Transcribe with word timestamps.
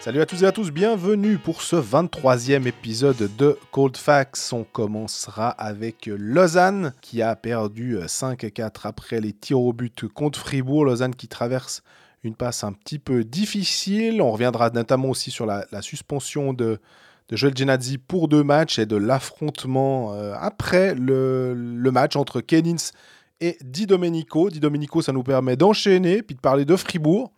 Salut 0.00 0.20
à 0.22 0.26
tous 0.26 0.42
et 0.42 0.46
à 0.46 0.52
tous, 0.52 0.70
bienvenue 0.70 1.36
pour 1.36 1.60
ce 1.60 1.76
23e 1.76 2.66
épisode 2.66 3.28
de 3.36 3.58
Cold 3.72 3.98
Facts. 3.98 4.52
On 4.52 4.64
commencera 4.64 5.50
avec 5.50 6.06
Lausanne 6.06 6.94
qui 7.02 7.20
a 7.20 7.36
perdu 7.36 7.98
5-4 7.98 8.70
après 8.84 9.20
les 9.20 9.34
tirs 9.34 9.60
au 9.60 9.74
but 9.74 10.08
contre 10.08 10.38
Fribourg. 10.40 10.86
Lausanne 10.86 11.14
qui 11.14 11.28
traverse 11.28 11.82
une 12.24 12.34
passe 12.34 12.64
un 12.64 12.72
petit 12.72 12.98
peu 12.98 13.22
difficile. 13.22 14.22
On 14.22 14.32
reviendra 14.32 14.70
notamment 14.70 15.10
aussi 15.10 15.30
sur 15.30 15.44
la 15.44 15.82
suspension 15.82 16.54
de, 16.54 16.80
de 17.30 17.36
Joel 17.36 17.56
Genazzi 17.56 17.96
pour 17.96 18.28
deux 18.28 18.42
matchs 18.42 18.78
et 18.78 18.86
de 18.86 18.96
l'affrontement 18.96 20.14
euh, 20.14 20.34
après 20.38 20.94
le, 20.94 21.54
match 21.92 22.16
entre 22.16 22.40
Kenins 22.40 22.90
et 23.40 23.56
Di 23.62 23.86
Domenico. 23.86 24.50
Di 24.50 24.58
Domenico, 24.58 25.00
ça 25.00 25.12
nous 25.12 25.22
permet 25.22 25.56
d'enchaîner 25.56 26.22
puis 26.22 26.34
de 26.34 26.40
parler 26.40 26.64
de 26.64 26.74
Fribourg, 26.74 27.32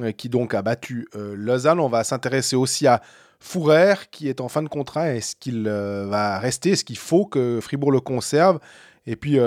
euh, 0.00 0.12
qui 0.12 0.28
donc 0.28 0.54
a 0.54 0.62
battu 0.62 1.08
euh, 1.16 1.34
Lausanne. 1.36 1.80
On 1.80 1.88
va 1.88 2.04
s'intéresser 2.04 2.54
aussi 2.54 2.86
à 2.86 3.02
Fourer, 3.40 3.94
qui 4.12 4.28
est 4.28 4.40
en 4.40 4.48
fin 4.48 4.62
de 4.62 4.68
contrat. 4.68 5.12
Est-ce 5.12 5.34
qu'il 5.34 5.68
va 5.68 6.38
rester 6.38 6.70
Est-ce 6.70 6.84
qu'il 6.84 6.96
faut 6.96 7.26
que 7.26 7.58
Fribourg 7.60 7.92
le 7.92 8.00
conserve 8.00 8.60
et 9.08 9.14
puis 9.14 9.38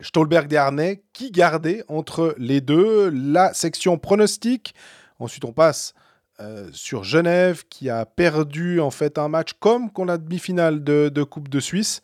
Stolberg-Dernay, 0.00 1.02
qui 1.12 1.30
gardait 1.30 1.84
entre 1.86 2.34
les 2.38 2.60
deux 2.60 3.08
la 3.10 3.54
section 3.54 3.98
pronostic. 3.98 4.74
Ensuite, 5.20 5.44
on 5.44 5.52
passe 5.52 5.94
euh, 6.40 6.68
sur 6.72 7.04
Genève 7.04 7.64
qui 7.68 7.90
a 7.90 8.06
perdu 8.06 8.80
en 8.80 8.90
fait 8.90 9.18
un 9.18 9.28
match 9.28 9.52
comme 9.60 9.90
qu'on 9.90 10.08
a 10.08 10.16
demi-finale 10.16 10.82
de, 10.82 11.22
Coupe 11.22 11.48
de 11.48 11.60
Suisse. 11.60 12.00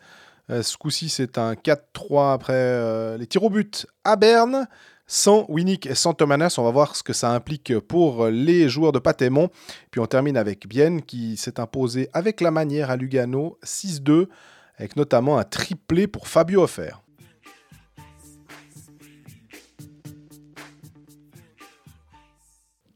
Euh, 0.50 0.62
ce 0.62 0.77
coup-ci, 0.77 1.08
c'est 1.08 1.38
un 1.38 1.54
4-3 1.54 2.34
après 2.34 2.52
euh, 2.54 3.16
les 3.16 3.27
tirs 3.27 3.44
au 3.44 3.50
but 3.50 3.86
à 4.04 4.16
Berne. 4.16 4.68
Sans 5.06 5.46
Winnick 5.48 5.86
et 5.86 5.94
sans 5.94 6.14
Thomanas, 6.14 6.56
on 6.58 6.64
va 6.64 6.70
voir 6.70 6.96
ce 6.96 7.05
que 7.05 7.12
ça 7.12 7.30
implique 7.30 7.78
pour 7.78 8.27
les 8.27 8.69
joueurs 8.69 8.92
de 8.92 8.98
Patémon. 8.98 9.50
Puis 9.91 10.00
on 10.00 10.06
termine 10.06 10.36
avec 10.36 10.66
Bienne 10.66 11.00
qui 11.00 11.36
s'est 11.36 11.61
imposé 11.61 12.11
avec 12.12 12.41
la 12.41 12.50
manière 12.50 12.91
à 12.91 12.96
Lugano 12.96 13.56
6-2, 13.64 14.27
avec 14.77 14.96
notamment 14.96 15.39
un 15.39 15.44
triplé 15.44 16.08
pour 16.08 16.27
Fabio 16.27 16.62
Offert. 16.62 17.05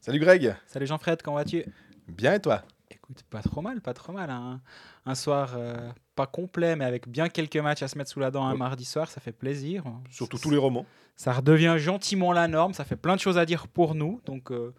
Salut 0.00 0.18
Greg. 0.18 0.56
Salut 0.66 0.86
Jean-Fred, 0.86 1.20
comment 1.20 1.36
vas-tu? 1.36 1.62
Bien 2.08 2.32
et 2.32 2.40
toi? 2.40 2.62
Écoute, 2.90 3.22
pas 3.28 3.42
trop 3.42 3.60
mal, 3.60 3.82
pas 3.82 3.92
trop 3.92 4.14
mal. 4.14 4.30
Hein. 4.30 4.62
Un 5.04 5.14
soir 5.14 5.52
euh, 5.58 5.90
pas 6.14 6.26
complet, 6.26 6.74
mais 6.74 6.86
avec 6.86 7.06
bien 7.06 7.28
quelques 7.28 7.58
matchs 7.58 7.82
à 7.82 7.88
se 7.88 7.98
mettre 7.98 8.10
sous 8.10 8.18
la 8.18 8.30
dent 8.30 8.46
un 8.46 8.54
mardi 8.54 8.86
soir, 8.86 9.10
ça 9.10 9.20
fait 9.20 9.32
plaisir. 9.32 9.84
Surtout 10.08 10.38
tous 10.38 10.50
les 10.50 10.56
romans. 10.56 10.86
Ça 11.16 11.34
redevient 11.34 11.74
gentiment 11.76 12.32
la 12.32 12.48
norme, 12.48 12.72
ça 12.72 12.86
fait 12.86 12.96
plein 12.96 13.14
de 13.14 13.20
choses 13.20 13.36
à 13.36 13.44
dire 13.44 13.68
pour 13.68 13.94
nous, 13.94 14.22
donc 14.24 14.50
euh, 14.52 14.72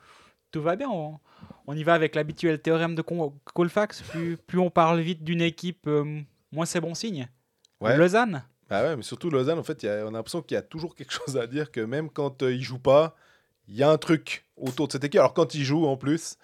tout 0.49 0.63
va 0.63 0.75
bien. 0.75 0.89
On, 0.89 1.19
on, 1.67 1.73
y 1.75 1.83
va 1.83 1.93
avec 1.93 2.15
l'habituel 2.15 2.59
théorème 2.59 2.95
de 2.95 3.03
Colfax. 3.53 4.01
Plus, 4.01 4.37
plus 4.37 4.57
on 4.57 4.71
parle 4.71 5.01
vite 5.01 5.23
d'une 5.23 5.41
équipe, 5.41 5.85
euh, 5.85 6.19
moins 6.51 6.65
c'est 6.65 6.81
bon 6.81 6.95
signe. 6.95 7.29
Ouais. 7.79 7.95
Lausanne 7.95 8.43
bah 8.69 8.83
ouais, 8.83 8.95
mais 8.95 9.03
surtout 9.03 9.29
Lausanne, 9.29 9.59
en 9.59 9.63
fait, 9.63 9.83
y 9.83 9.87
a, 9.89 10.05
on 10.05 10.07
a 10.07 10.11
l'impression 10.11 10.41
qu'il 10.41 10.55
y 10.55 10.57
a 10.57 10.61
toujours 10.61 10.95
quelque 10.95 11.11
chose 11.13 11.37
à 11.37 11.45
dire, 11.45 11.71
que 11.71 11.81
même 11.81 12.09
quand 12.09 12.41
ils 12.41 12.63
jouent 12.63 12.79
pas, 12.79 13.15
il 13.71 13.77
y 13.77 13.83
a 13.83 13.89
un 13.89 13.97
truc 13.97 14.45
autour 14.57 14.87
de 14.87 14.91
cette 14.91 15.03
équipe. 15.03 15.19
Alors 15.19 15.33
quand 15.33 15.55
ils 15.55 15.63
jouent 15.63 15.87
en 15.87 15.97
plus, 15.97 16.37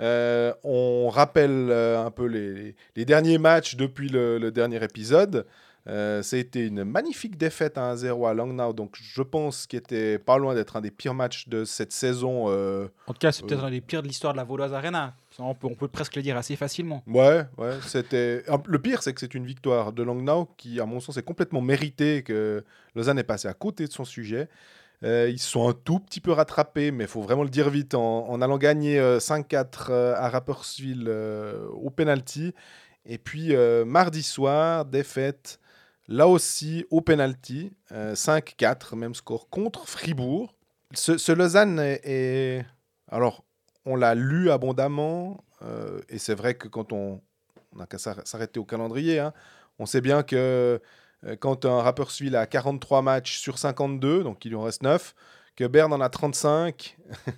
euh, 0.00 0.52
on 0.64 1.08
rappelle 1.10 1.68
euh, 1.70 2.04
un 2.04 2.10
peu 2.10 2.26
les, 2.26 2.74
les, 2.96 3.04
derniers 3.04 3.38
matchs 3.38 3.76
depuis 3.76 4.08
le, 4.08 4.38
le 4.38 4.50
dernier 4.50 4.82
épisode. 4.82 5.46
Euh, 5.88 6.22
ça 6.22 6.36
a 6.36 6.38
été 6.38 6.66
une 6.66 6.84
magnifique 6.84 7.36
défaite 7.36 7.76
à 7.76 7.94
1-0 7.94 8.28
à 8.28 8.34
Langnau, 8.34 8.72
donc 8.72 8.94
je 9.00 9.22
pense 9.22 9.66
qu'il 9.66 9.80
était 9.80 10.18
pas 10.18 10.38
loin 10.38 10.54
d'être 10.54 10.76
un 10.76 10.80
des 10.80 10.92
pires 10.92 11.14
matchs 11.14 11.48
de 11.48 11.64
cette 11.64 11.92
saison. 11.92 12.44
Euh, 12.46 12.86
en 13.08 13.12
tout 13.12 13.18
cas, 13.18 13.32
c'est 13.32 13.44
peut-être 13.44 13.64
un 13.64 13.70
des 13.70 13.80
pires 13.80 14.02
de 14.02 14.06
l'histoire 14.06 14.32
de 14.32 14.38
la 14.38 14.44
Vaudoise 14.44 14.72
Arena. 14.72 15.14
On 15.38 15.54
peut, 15.54 15.66
on 15.66 15.74
peut, 15.74 15.88
presque 15.88 16.14
le 16.14 16.22
dire 16.22 16.36
assez 16.36 16.54
facilement. 16.54 17.02
Ouais, 17.08 17.44
ouais. 17.58 17.78
C'était 17.86 18.44
le 18.66 18.78
pire, 18.78 19.02
c'est 19.02 19.12
que 19.12 19.18
c'est 19.18 19.34
une 19.34 19.46
victoire 19.46 19.92
de 19.92 20.02
Langnau 20.04 20.48
qui, 20.56 20.78
à 20.78 20.86
mon 20.86 21.00
sens, 21.00 21.16
est 21.16 21.22
complètement 21.22 21.62
méritée. 21.62 22.22
Que 22.22 22.64
Lausanne 22.94 23.18
est 23.18 23.24
passé 23.24 23.48
à 23.48 23.54
côté 23.54 23.86
de 23.86 23.92
son 23.92 24.04
sujet. 24.04 24.48
Euh, 25.04 25.28
ils 25.28 25.38
sont 25.38 25.68
un 25.68 25.72
tout 25.72 25.98
petit 25.98 26.20
peu 26.20 26.32
rattrapés, 26.32 26.90
mais 26.90 27.04
il 27.04 27.10
faut 27.10 27.22
vraiment 27.22 27.42
le 27.42 27.50
dire 27.50 27.70
vite, 27.70 27.94
en, 27.94 28.40
allant 28.40 28.58
gagner 28.58 29.00
5-4 29.00 29.92
à 29.92 30.28
Rapperswil 30.28 31.08
au 31.72 31.90
penalty. 31.90 32.54
Et 33.04 33.18
puis 33.18 33.54
mardi 33.84 34.22
soir, 34.22 34.84
défaite 34.84 35.58
Là 36.08 36.26
aussi, 36.26 36.84
au 36.90 37.00
penalty, 37.00 37.72
euh, 37.92 38.14
5-4, 38.14 38.96
même 38.96 39.14
score 39.14 39.48
contre 39.48 39.88
Fribourg. 39.88 40.54
Ce, 40.92 41.32
Lausanne 41.32 41.78
est, 41.80 42.64
Alors, 43.08 43.44
on 43.86 43.96
l'a 43.96 44.14
lu 44.14 44.50
abondamment, 44.50 45.42
euh, 45.62 46.00
et 46.08 46.18
c'est 46.18 46.34
vrai 46.34 46.54
que 46.54 46.68
quand 46.68 46.92
on 46.92 47.22
n'a 47.74 47.86
qu'à 47.86 47.98
s'arrêter 47.98 48.58
au 48.60 48.64
calendrier, 48.64 49.20
hein, 49.20 49.32
on 49.78 49.86
sait 49.86 50.00
bien 50.00 50.22
que 50.22 50.36
euh, 50.36 50.78
quand 51.40 51.64
un 51.64 51.80
Rapperswil 51.82 52.34
a 52.34 52.46
43 52.46 53.02
matchs 53.02 53.38
sur 53.38 53.58
52, 53.58 54.24
donc 54.24 54.44
il 54.44 54.50
lui 54.50 54.56
en 54.56 54.62
reste 54.62 54.82
9, 54.82 55.14
que 55.56 55.64
Berne 55.64 55.92
en 55.92 56.00
a 56.00 56.08
35, 56.08 56.96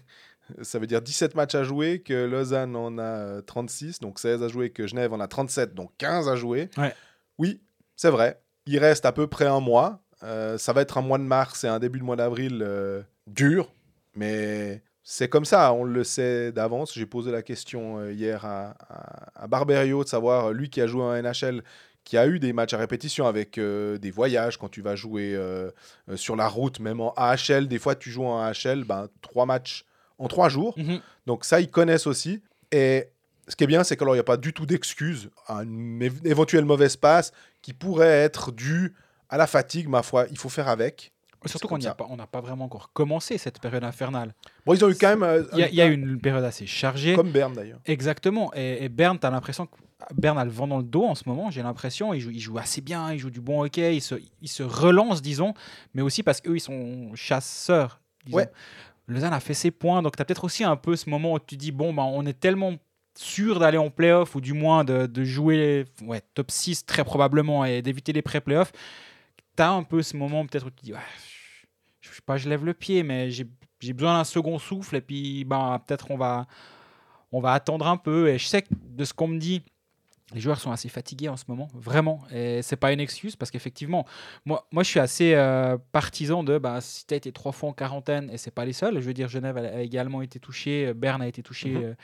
ça 0.62 0.78
veut 0.78 0.86
dire 0.86 1.02
17 1.02 1.34
matchs 1.34 1.54
à 1.54 1.64
jouer, 1.64 2.00
que 2.00 2.26
Lausanne 2.26 2.76
en 2.76 2.98
a 2.98 3.42
36, 3.42 4.00
donc 4.00 4.18
16 4.18 4.42
à 4.42 4.48
jouer, 4.48 4.70
que 4.70 4.86
Genève 4.86 5.12
en 5.12 5.20
a 5.20 5.28
37, 5.28 5.74
donc 5.74 5.90
15 5.98 6.28
à 6.28 6.36
jouer. 6.36 6.70
Ouais. 6.76 6.94
Oui, 7.38 7.60
c'est 7.96 8.10
vrai. 8.10 8.40
Il 8.66 8.78
reste 8.78 9.04
à 9.04 9.12
peu 9.12 9.26
près 9.26 9.46
un 9.46 9.60
mois. 9.60 10.00
Euh, 10.22 10.58
ça 10.58 10.72
va 10.72 10.82
être 10.82 10.98
un 10.98 11.02
mois 11.02 11.18
de 11.18 11.24
mars 11.24 11.64
et 11.64 11.68
un 11.68 11.78
début 11.78 11.98
de 11.98 12.04
mois 12.04 12.16
d'avril 12.16 12.62
euh, 12.62 13.02
dur, 13.26 13.74
mais 14.14 14.82
c'est 15.02 15.28
comme 15.28 15.44
ça, 15.44 15.72
on 15.74 15.84
le 15.84 16.02
sait 16.02 16.50
d'avance. 16.50 16.94
J'ai 16.94 17.04
posé 17.04 17.30
la 17.30 17.42
question 17.42 17.98
euh, 17.98 18.12
hier 18.12 18.44
à, 18.46 18.74
à, 18.88 19.42
à, 19.44 19.46
Barberio 19.48 20.02
de 20.02 20.08
savoir, 20.08 20.52
lui 20.52 20.70
qui 20.70 20.80
a 20.80 20.86
joué 20.86 21.02
en 21.02 21.12
NHL, 21.12 21.62
qui 22.04 22.16
a 22.18 22.26
eu 22.26 22.38
des 22.38 22.52
matchs 22.52 22.74
à 22.74 22.78
répétition 22.78 23.26
avec 23.26 23.56
euh, 23.56 23.98
des 23.98 24.10
voyages 24.10 24.58
quand 24.58 24.68
tu 24.68 24.82
vas 24.82 24.94
jouer 24.94 25.34
euh, 25.34 25.70
sur 26.16 26.36
la 26.36 26.48
route, 26.48 26.78
même 26.80 27.00
en 27.00 27.14
AHL. 27.16 27.66
Des 27.66 27.78
fois, 27.78 27.94
tu 27.94 28.10
joues 28.10 28.26
en 28.26 28.40
AHL, 28.40 28.84
ben, 28.84 29.08
trois 29.22 29.46
matchs 29.46 29.84
en 30.18 30.28
trois 30.28 30.48
jours. 30.48 30.74
Mm 30.76 30.82
-hmm. 30.82 31.00
Donc 31.26 31.44
ça, 31.44 31.60
ils 31.60 31.70
connaissent 31.70 32.06
aussi. 32.06 32.42
Et 32.70 33.08
ce 33.48 33.56
qui 33.56 33.64
est 33.64 33.66
bien, 33.66 33.84
c'est 33.84 33.96
qu'il 33.96 34.06
n'y 34.06 34.18
a 34.18 34.22
pas 34.24 34.36
du 34.36 34.52
tout 34.52 34.66
d'excuse 34.66 35.30
à 35.46 35.62
une 35.62 36.02
éventuelle 36.24 36.64
mauvaise 36.64 36.96
passe 36.96 37.32
qui 37.62 37.72
pourrait 37.72 38.18
être 38.28 38.52
due 38.52 38.94
à 39.28 39.36
la 39.36 39.46
fatigue, 39.46 39.88
ma 39.88 40.02
foi. 40.02 40.26
Il 40.30 40.38
faut 40.38 40.50
faire 40.50 40.68
avec. 40.68 41.12
Surtout 41.46 41.68
qu'on 41.68 41.78
n'a 41.78 41.94
pas, 41.94 42.06
pas 42.30 42.40
vraiment 42.40 42.64
encore 42.66 42.92
commencé 42.92 43.38
cette 43.38 43.60
période 43.60 43.84
infernale. 43.84 44.34
Bon, 44.66 44.74
ils 44.74 44.84
ont 44.84 44.90
eu 44.90 44.94
quand 44.94 45.08
même. 45.08 45.22
euh, 45.22 45.44
Il 45.54 45.68
y, 45.72 45.76
y, 45.76 45.80
a 45.80 45.86
une 45.86 46.20
période 46.20 46.44
assez 46.44 46.66
chargée. 46.66 47.14
Comme 47.14 47.30
Berne 47.30 47.54
d'ailleurs. 47.54 47.80
Exactement. 47.86 48.52
Et, 48.54 48.84
et 48.84 48.88
Berne, 48.88 49.18
tu 49.18 49.26
as 49.26 49.30
l'impression 49.30 49.66
que 49.66 49.76
Berne 50.14 50.38
a 50.38 50.44
le 50.44 50.50
vent 50.50 50.66
dans 50.66 50.78
le 50.78 50.82
dos 50.84 51.04
en 51.04 51.14
ce 51.14 51.22
moment, 51.28 51.50
j'ai 51.50 51.62
l'impression. 51.62 52.12
Il 52.14 52.20
joue, 52.20 52.30
il 52.30 52.40
joue 52.40 52.58
assez 52.58 52.80
bien, 52.80 53.12
il 53.12 53.18
joue 53.18 53.30
du 53.30 53.40
bon 53.40 53.62
hockey, 53.62 53.96
il 53.96 54.00
se, 54.00 54.16
il 54.42 54.48
se 54.48 54.62
relance, 54.62 55.22
disons, 55.22 55.54
mais 55.94 56.02
aussi 56.02 56.22
parce 56.22 56.40
qu'eux, 56.40 56.56
ils 56.56 56.60
sont 56.60 57.10
chasseurs. 57.14 58.00
Disons. 58.26 58.38
Ouais. 58.38 58.50
Lausanne 59.06 59.34
a 59.34 59.40
fait 59.40 59.54
ses 59.54 59.70
points, 59.70 60.00
donc 60.02 60.16
tu 60.16 60.22
as 60.22 60.24
peut-être 60.24 60.44
aussi 60.44 60.64
un 60.64 60.76
peu 60.76 60.96
ce 60.96 61.08
moment 61.10 61.34
où 61.34 61.38
tu 61.38 61.56
dis 61.56 61.72
bon, 61.72 61.92
ben, 61.92 62.04
on 62.04 62.24
est 62.26 62.38
tellement 62.38 62.74
sûr 63.16 63.60
d'aller 63.60 63.78
en 63.78 63.90
playoff 63.90 64.34
ou 64.34 64.40
du 64.40 64.54
moins 64.54 64.82
de, 64.82 65.06
de 65.06 65.24
jouer 65.24 65.84
ouais, 66.02 66.20
top 66.34 66.50
6 66.50 66.84
très 66.86 67.04
probablement 67.04 67.64
et 67.64 67.80
d'éviter 67.82 68.12
les 68.12 68.22
pré-playoffs, 68.22 68.72
tu 69.56 69.62
as 69.62 69.70
un 69.70 69.82
peu 69.84 70.02
ce 70.02 70.16
moment 70.16 70.44
peut-être 70.46 70.66
où 70.66 70.70
tu 70.70 70.84
dis 70.86 70.92
ouais, 70.94 70.98
je, 72.04 72.14
sais 72.14 72.22
pas, 72.24 72.36
je 72.36 72.48
lève 72.48 72.64
le 72.64 72.74
pied, 72.74 73.02
mais 73.02 73.30
j'ai 73.30 73.92
besoin 73.92 74.16
d'un 74.18 74.24
second 74.24 74.58
souffle 74.58 74.96
et 74.96 75.00
puis 75.00 75.44
ben, 75.44 75.80
peut-être 75.86 76.10
on 76.10 76.16
va, 76.16 76.46
on 77.32 77.40
va 77.40 77.52
attendre 77.52 77.86
un 77.86 77.96
peu. 77.96 78.28
Et 78.28 78.38
je 78.38 78.46
sais 78.46 78.62
que 78.62 78.68
de 78.70 79.04
ce 79.04 79.14
qu'on 79.14 79.28
me 79.28 79.38
dit, 79.38 79.62
les 80.32 80.40
joueurs 80.40 80.58
sont 80.58 80.72
assez 80.72 80.88
fatigués 80.88 81.28
en 81.28 81.36
ce 81.36 81.44
moment, 81.48 81.68
vraiment. 81.74 82.22
Et 82.32 82.62
c'est 82.62 82.76
pas 82.76 82.92
une 82.92 83.00
excuse 83.00 83.36
parce 83.36 83.50
qu'effectivement, 83.50 84.06
moi, 84.44 84.66
moi 84.72 84.82
je 84.82 84.88
suis 84.88 85.00
assez 85.00 85.34
euh, 85.34 85.76
partisan 85.92 86.42
de 86.42 86.58
bah, 86.58 86.80
si 86.80 87.06
tu 87.06 87.14
as 87.14 87.16
été 87.16 87.30
trois 87.32 87.52
fois 87.52 87.70
en 87.70 87.72
quarantaine 87.72 88.30
et 88.30 88.38
c'est 88.38 88.50
pas 88.50 88.64
les 88.64 88.72
seuls, 88.72 88.94
je 89.00 89.06
veux 89.06 89.14
dire, 89.14 89.28
Genève 89.28 89.56
a, 89.58 89.82
également 89.82 90.22
été 90.22 90.40
touchée, 90.40 90.92
Berne 90.94 91.22
a 91.22 91.28
été 91.28 91.42
touché. 91.42 91.70
Mm 91.70 91.76
-hmm. 91.76 91.84
euh, 91.84 91.94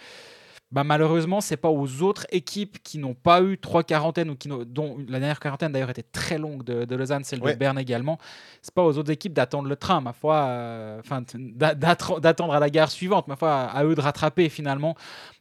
bah, 0.72 0.84
malheureusement, 0.84 1.40
c'est 1.40 1.56
pas 1.56 1.68
aux 1.68 2.02
autres 2.02 2.26
équipes 2.30 2.80
qui 2.82 2.98
n'ont 2.98 3.14
pas 3.14 3.42
eu 3.42 3.58
trois 3.58 3.82
quarantaines 3.82 4.30
ou 4.30 4.36
qui 4.36 4.48
dont 4.48 4.98
la 5.08 5.18
dernière 5.18 5.40
quarantaine 5.40 5.72
d'ailleurs 5.72 5.90
était 5.90 6.04
très 6.04 6.38
longue 6.38 6.62
de, 6.62 6.84
de 6.84 6.96
Lausanne, 6.96 7.24
celle 7.24 7.42
ouais. 7.42 7.54
de 7.54 7.58
Berne 7.58 7.76
également. 7.76 8.18
C'est 8.62 8.72
pas 8.72 8.84
aux 8.84 8.96
autres 8.96 9.10
équipes 9.10 9.32
d'attendre 9.32 9.68
le 9.68 9.74
train, 9.74 10.00
ma 10.00 10.12
foi, 10.12 10.48
enfin 11.00 11.24
euh, 11.34 11.74
d'attendre 11.74 12.54
à 12.54 12.60
la 12.60 12.70
gare 12.70 12.90
suivante, 12.90 13.26
ma 13.26 13.34
foi, 13.34 13.52
à, 13.52 13.84
eux 13.84 13.96
de 13.96 14.00
rattraper 14.00 14.48
finalement. 14.48 14.94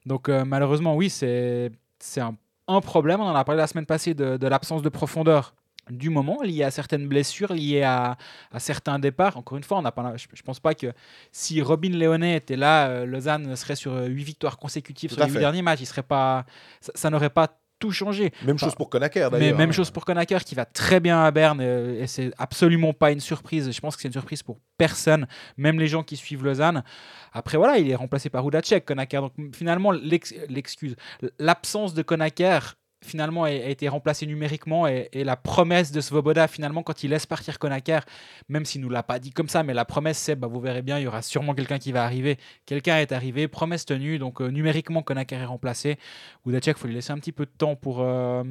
Donc 0.08 0.30
euh, 0.30 0.44
malheureusement, 0.46 0.96
oui, 0.96 1.12
c'est 1.12 1.72
c'est 2.00 2.22
un, 2.22 2.36
un, 2.68 2.82
problème. 2.82 3.22
On 3.22 3.26
en 3.26 3.36
a 3.36 3.44
parlé 3.44 3.60
la 3.62 3.68
semaine 3.68 3.86
passée 3.86 4.16
de, 4.16 4.38
de 4.38 4.48
l'absence 4.48 4.82
de 4.82 4.90
profondeur 4.90 5.54
du 5.90 6.10
moment 6.10 6.42
lié 6.42 6.64
à 6.64 6.72
certaines 6.72 7.08
blessures, 7.08 7.54
liées 7.54 7.84
à, 7.84 8.18
à 8.52 8.60
certains 8.60 9.00
départs. 9.00 9.38
Encore 9.38 9.58
une 9.58 9.64
fois, 9.64 9.80
on 9.80 9.84
pas, 9.84 10.14
je 10.18 10.26
ne 10.32 10.42
pense 10.44 10.60
pas 10.60 10.74
que 10.76 10.94
si 11.32 11.62
Robin 11.62 11.90
Léonet 11.92 12.36
était 12.38 12.56
là, 12.58 12.88
euh, 12.88 13.06
Lausanne 13.06 13.56
serait 13.56 13.76
sur 13.76 13.94
huit 14.06 14.24
victoires 14.24 14.58
consécutives 14.58 15.10
Tout 15.10 15.16
sur 15.16 15.26
les 15.26 15.32
huit 15.32 15.40
derniers 15.40 15.62
matchs. 15.62 15.82
Il 15.82 15.86
serait 15.86 16.04
pas, 16.04 16.46
ça, 16.82 16.92
ça 16.96 17.10
n'aurait 17.10 17.30
pas 17.30 17.48
tout 17.80 17.92
changer. 17.92 18.34
Même 18.46 18.56
Enfin, 18.56 18.66
chose 18.68 18.76
pour 18.76 18.90
Konaker 18.90 19.32
d'ailleurs. 19.32 19.58
même 19.58 19.70
hein. 19.70 19.72
chose 19.72 19.90
pour 19.90 20.04
Konaker 20.04 20.44
qui 20.44 20.54
va 20.54 20.66
très 20.66 21.00
bien 21.00 21.24
à 21.24 21.32
Berne 21.32 21.62
euh, 21.62 22.02
et 22.04 22.08
c'est 22.08 22.32
absolument 22.38 22.92
pas 22.92 23.12
une 23.12 23.22
surprise. 23.22 23.72
Je 23.72 23.80
pense 23.80 23.96
que 23.96 24.02
c'est 24.02 24.10
une 24.10 24.14
surprise 24.14 24.44
pour 24.44 24.58
personne, 24.78 25.28
même 25.56 25.80
les 25.80 25.88
gens 25.88 26.04
qui 26.04 26.18
suivent 26.18 26.44
Lausanne. 26.44 26.84
Après 27.32 27.58
voilà, 27.58 27.78
il 27.78 27.90
est 27.90 27.96
remplacé 27.96 28.30
par 28.30 28.44
Rudacek, 28.44 28.84
Konaker. 28.84 29.22
Donc 29.22 29.32
finalement 29.56 29.92
l'ex- 29.92 30.34
l'excuse, 30.50 30.98
l'absence 31.40 31.94
de 31.94 32.02
Konaker 32.02 32.76
finalement 33.02 33.44
a, 33.46 33.52
été 33.52 33.88
remplacée 33.88 34.26
numériquement 34.26 34.86
et, 34.88 35.10
et 35.14 35.24
la 35.24 35.36
promesse 35.38 35.92
de 35.92 36.02
Svoboda 36.02 36.48
finalement 36.48 36.84
quand 36.84 37.04
il 37.04 37.12
laisse 37.12 37.26
partir 37.26 37.58
Konaker, 37.60 38.04
même 38.50 38.66
s'il 38.66 38.82
nous 38.82 38.90
l'a 38.90 39.04
pas 39.04 39.20
dit 39.20 39.32
comme 39.32 39.48
ça, 39.48 39.64
mais 39.64 39.74
la 39.74 39.86
promesse 39.86 40.18
c'est 40.18 40.36
bah, 40.36 40.48
vous 40.48 40.60
verrez 40.60 40.82
bien, 40.82 40.98
il 41.00 41.04
y 41.04 41.08
aura 41.08 41.22
sûrement 41.22 41.54
quelqu'un 41.54 41.80
qui 41.80 41.92
va 41.92 42.04
arriver. 42.04 42.38
Quelqu'un 42.66 42.98
est 42.98 43.12
arrivé, 43.12 43.48
promesse 43.48 43.86
tenue. 43.86 44.20
Donc 44.20 44.42
euh, 44.42 44.50
numériquement 44.50 45.02
Konaker 45.02 45.40
est 45.42 45.46
remplacé. 45.46 45.98
Rudacek, 46.46 46.78
faut 46.78 46.88
lui 46.88 46.96
laisser 46.96 47.12
un 47.12 47.18
petit 47.20 47.32
peu 47.32 47.46
de 47.46 47.52
temps 47.58 47.76
pour 47.76 48.02
euh, 48.02 48.44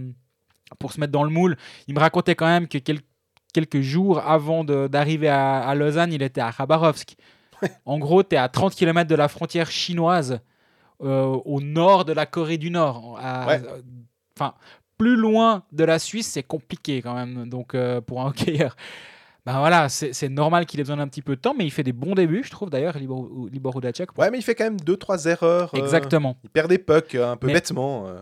pour 0.79 0.93
se 0.93 1.01
mettre 1.01 1.13
dans 1.13 1.25
le 1.25 1.31
moule. 1.31 1.57
Il 1.87 1.95
me 1.95 2.01
racontait 2.01 2.35
quand 2.35 2.47
même 2.47 2.69
que 2.69 2.79
quel- 2.79 3.01
quelques 3.55 3.81
jours 3.81 4.19
avant 4.21 4.65
d'arriver 4.65 5.29
à, 5.29 5.61
à 5.61 5.75
Lausanne, 5.75 6.13
il 6.13 6.23
était 6.23 6.41
à 6.41 6.53
Khabarovsk. 6.53 7.17
en 7.87 7.99
gros, 7.99 8.23
tu 8.23 8.35
es 8.35 8.39
à 8.39 8.49
30 8.49 8.75
km 8.75 9.09
de 9.09 9.15
la 9.15 9.29
frontière 9.29 9.71
chinoise, 9.71 10.41
euh, 11.03 11.25
au 11.45 11.61
nord 11.61 12.05
de 12.05 12.13
la 12.13 12.27
Corée 12.27 12.59
du 12.59 12.71
Nord. 12.71 13.19
à- 13.21 13.47
Ouais. 13.47 13.63
Enfin, 14.39 14.55
plus 14.99 15.17
loin 15.17 15.65
de 15.73 15.85
la 15.85 15.99
Suisse, 15.99 16.27
c'est 16.29 16.43
compliqué 16.43 17.03
quand 17.03 17.15
même. 17.15 17.49
Donc, 17.49 17.75
euh, 17.75 18.01
pour 18.01 18.21
un 18.23 18.27
hockeyeur. 18.29 18.77
Ben 19.47 19.61
voilà, 19.61 19.89
c'est 19.89 20.29
normal 20.29 20.67
qu'il 20.67 20.79
ait 20.79 20.83
besoin 20.83 20.99
d'un 20.99 21.09
petit 21.09 21.23
peu 21.23 21.35
de 21.35 21.41
temps, 21.41 21.55
mais 21.57 21.65
il 21.65 21.71
fait 21.71 21.83
des 21.85 21.93
bons 21.95 22.15
débuts, 22.15 22.43
je 22.45 22.51
trouve 22.51 22.69
d'ailleurs, 22.69 22.99
Libor, 22.99 23.27
Libor. 23.51 23.77
Ouais, 24.19 24.31
mais 24.31 24.37
il 24.39 24.43
fait 24.43 24.55
quand 24.55 24.65
même 24.65 24.79
deux 24.81 24.97
trois 24.99 25.25
erreurs. 25.25 25.71
euh, 25.75 25.79
Exactement. 25.79 26.37
il 26.45 26.51
perd 26.51 26.69
des 26.69 26.77
pucks 26.79 27.15
euh, 27.15 27.33
un 27.33 27.37
peu 27.37 27.47
Mais- 27.47 27.55
bêtement. 27.55 28.07
euh. 28.09 28.21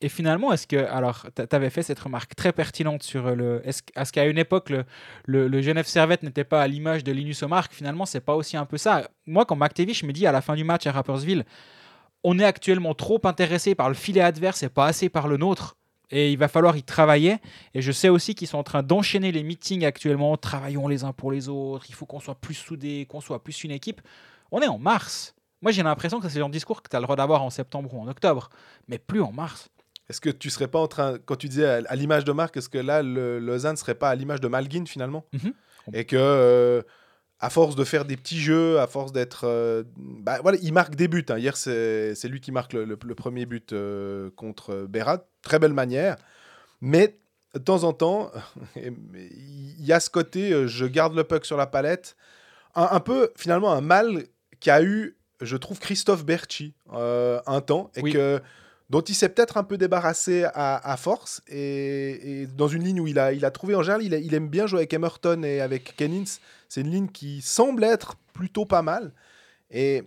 Et 0.00 0.08
finalement, 0.08 0.52
est-ce 0.52 0.66
que. 0.66 0.76
Alors, 0.76 1.26
tu 1.36 1.42
avais 1.56 1.70
fait 1.70 1.82
cette 1.84 2.00
remarque 2.00 2.34
très 2.34 2.52
pertinente 2.52 3.04
sur 3.04 3.34
le. 3.36 3.62
Est-ce 3.64 3.82
est-ce 3.94 4.12
qu'à 4.12 4.24
une 4.26 4.36
époque, 4.36 4.68
le, 4.70 4.84
le, 5.26 5.46
le 5.46 5.62
Genève 5.62 5.86
Servette 5.86 6.24
n'était 6.24 6.42
pas 6.44 6.60
à 6.60 6.66
l'image 6.66 7.04
de 7.04 7.12
Linus 7.12 7.42
Omark 7.44 7.72
Finalement, 7.72 8.04
c'est 8.04 8.20
pas 8.20 8.34
aussi 8.34 8.56
un 8.56 8.66
peu 8.66 8.76
ça. 8.76 9.08
Moi, 9.26 9.44
quand 9.46 9.54
McTavish 9.56 10.02
me 10.02 10.12
dit 10.12 10.26
à 10.26 10.32
la 10.32 10.40
fin 10.42 10.56
du 10.56 10.64
match 10.64 10.86
à 10.88 10.92
Rappersville, 10.92 11.44
on 12.24 12.38
est 12.38 12.44
actuellement 12.44 12.94
trop 12.94 13.20
intéressé 13.24 13.74
par 13.74 13.88
le 13.88 13.94
filet 13.94 14.22
adverse 14.22 14.62
et 14.62 14.68
pas 14.68 14.86
assez 14.86 15.08
par 15.08 15.28
le 15.28 15.36
nôtre. 15.36 15.76
Et 16.10 16.32
il 16.32 16.38
va 16.38 16.48
falloir 16.48 16.76
y 16.76 16.82
travailler. 16.82 17.38
Et 17.74 17.82
je 17.82 17.92
sais 17.92 18.08
aussi 18.08 18.34
qu'ils 18.34 18.48
sont 18.48 18.58
en 18.58 18.62
train 18.62 18.82
d'enchaîner 18.82 19.32
les 19.32 19.42
meetings 19.42 19.84
actuellement. 19.84 20.36
Travaillons 20.36 20.88
les 20.88 21.04
uns 21.04 21.12
pour 21.12 21.32
les 21.32 21.48
autres. 21.48 21.86
Il 21.88 21.94
faut 21.94 22.06
qu'on 22.06 22.20
soit 22.20 22.34
plus 22.34 22.54
soudés, 22.54 23.06
qu'on 23.08 23.20
soit 23.20 23.42
plus 23.42 23.64
une 23.64 23.70
équipe. 23.70 24.00
On 24.50 24.60
est 24.60 24.66
en 24.66 24.78
mars. 24.78 25.34
Moi, 25.60 25.72
j'ai 25.72 25.82
l'impression 25.82 26.20
que 26.20 26.28
c'est 26.28 26.34
le 26.34 26.40
genre 26.40 26.48
de 26.48 26.54
discours 26.54 26.82
que 26.82 26.88
tu 26.88 26.96
as 26.96 27.00
le 27.00 27.04
droit 27.04 27.16
d'avoir 27.16 27.42
en 27.42 27.50
septembre 27.50 27.92
ou 27.94 28.00
en 28.00 28.08
octobre, 28.08 28.50
mais 28.86 28.98
plus 28.98 29.22
en 29.22 29.32
mars. 29.32 29.70
Est-ce 30.08 30.20
que 30.20 30.28
tu 30.30 30.50
serais 30.50 30.68
pas 30.68 30.78
en 30.78 30.88
train, 30.88 31.16
quand 31.24 31.36
tu 31.36 31.48
disais 31.48 31.66
à, 31.66 31.80
à 31.88 31.96
l'image 31.96 32.24
de 32.24 32.32
Marc, 32.32 32.56
est-ce 32.58 32.68
que 32.68 32.78
là, 32.78 33.02
le, 33.02 33.38
Lausanne 33.38 33.76
serait 33.76 33.94
pas 33.94 34.10
à 34.10 34.14
l'image 34.14 34.40
de 34.40 34.48
Malguin 34.48 34.84
finalement? 34.84 35.24
Mhm. 35.32 35.54
Et 35.94 36.04
que, 36.04 36.16
euh, 36.16 36.82
à 37.40 37.50
force 37.50 37.76
de 37.76 37.84
faire 37.84 38.04
des 38.04 38.16
petits 38.16 38.40
jeux, 38.40 38.78
à 38.80 38.86
force 38.86 39.12
d'être. 39.12 39.42
euh, 39.44 39.82
bah, 39.96 40.38
voilà, 40.42 40.56
il 40.62 40.72
marque 40.72 40.94
des 40.94 41.08
buts. 41.08 41.26
hein. 41.28 41.38
Hier, 41.38 41.56
c'est 41.56 42.14
lui 42.24 42.40
qui 42.40 42.52
marque 42.52 42.72
le, 42.72 42.84
le- 42.84 42.98
le 43.04 43.14
premier 43.14 43.44
but 43.46 43.72
euh, 43.72 44.30
contre 44.36 44.86
Berat. 44.88 45.24
Très 45.42 45.58
belle 45.58 45.72
manière. 45.74 46.16
Mais 46.80 47.16
de 47.54 47.58
temps 47.60 47.84
en 47.84 47.92
temps, 47.92 48.30
il 48.76 49.84
y 49.84 49.92
a 49.92 50.00
ce 50.00 50.10
côté, 50.10 50.52
euh, 50.52 50.66
je 50.66 50.86
garde 50.86 51.14
le 51.14 51.24
puck 51.24 51.44
sur 51.44 51.56
la 51.56 51.66
palette. 51.66 52.16
Un, 52.74 52.88
un 52.92 53.00
peu, 53.00 53.30
finalement, 53.36 53.72
un 53.72 53.80
mal 53.80 54.24
qu'a 54.60 54.82
eu, 54.82 55.16
je 55.40 55.56
trouve, 55.56 55.78
Christophe 55.78 56.24
Berchi 56.24 56.74
un 56.90 57.60
temps. 57.60 57.90
Et 57.96 58.02
Oui. 58.02 58.12
que 58.12 58.40
dont 58.90 59.00
il 59.00 59.14
s'est 59.14 59.28
peut-être 59.30 59.56
un 59.56 59.64
peu 59.64 59.76
débarrassé 59.78 60.44
à, 60.54 60.76
à 60.76 60.96
force. 60.96 61.42
Et, 61.48 62.42
et 62.42 62.46
dans 62.46 62.68
une 62.68 62.84
ligne 62.84 63.00
où 63.00 63.06
il 63.06 63.18
a, 63.18 63.32
il 63.32 63.44
a 63.44 63.50
trouvé 63.50 63.74
en 63.74 63.82
général, 63.82 64.02
il, 64.02 64.14
a- 64.14 64.18
il 64.18 64.34
aime 64.34 64.48
bien 64.48 64.66
jouer 64.66 64.80
avec 64.80 64.92
Emerton 64.92 65.42
et 65.42 65.60
avec 65.60 65.94
Kennings. 65.96 66.38
C'est 66.74 66.80
une 66.80 66.90
ligne 66.90 67.06
qui 67.06 67.40
semble 67.40 67.84
être 67.84 68.16
plutôt 68.32 68.64
pas 68.64 68.82
mal. 68.82 69.12
Et 69.70 70.02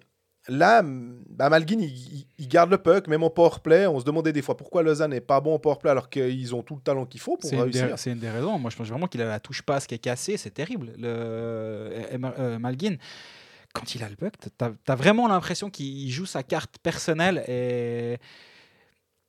là, 0.50 0.84
bah, 0.84 1.50
Malguin, 1.50 1.80
il, 1.80 2.48
garde 2.50 2.70
le 2.70 2.78
puck, 2.78 3.08
même 3.08 3.24
en 3.24 3.30
powerplay. 3.30 3.88
On 3.88 4.02
se 4.02 4.04
demandait 4.04 4.34
des 4.34 4.42
fois 4.42 4.58
pourquoi 4.58 4.84
Lausanne 4.84 5.12
n'est 5.12 5.22
pas 5.22 5.40
bon 5.40 5.54
en 5.54 5.60
powerplay 5.60 5.92
alors 5.92 6.10
qu'ils 6.10 6.54
ont 6.54 6.64
tout 6.64 6.76
le 6.76 6.82
talent 6.82 7.06
qu'il 7.06 7.22
faut 7.22 7.38
pour 7.38 7.50
réussir. 7.50 7.98
c'est 7.98 8.12
une 8.12 8.20
des 8.20 8.30
raisons. 8.30 8.60
Moi, 8.60 8.70
je 8.70 8.76
pense 8.76 8.90
vraiment 8.90 9.08
qu'il 9.08 9.22
a 9.22 9.30
la 9.30 9.40
touche 9.40 9.62
passe 9.62 9.88
qui 9.88 9.96
est 9.96 10.00
cassée. 10.00 10.36
C'est 10.36 10.52
terrible. 10.52 10.92
Le 10.98 11.90
Emer- 12.12 12.34
euh, 12.38 12.60
Malguin, 12.60 12.98
quand 13.74 13.96
il 13.96 14.04
a 14.04 14.10
le 14.10 14.18
puck, 14.18 14.34
t'as 14.58 14.72
as 14.90 14.96
vraiment 14.96 15.30
l'impression 15.30 15.70
qu'il 15.70 16.12
joue 16.12 16.26
sa 16.26 16.44
carte 16.44 16.80
personnelle. 16.84 17.46
Et, 17.48 18.18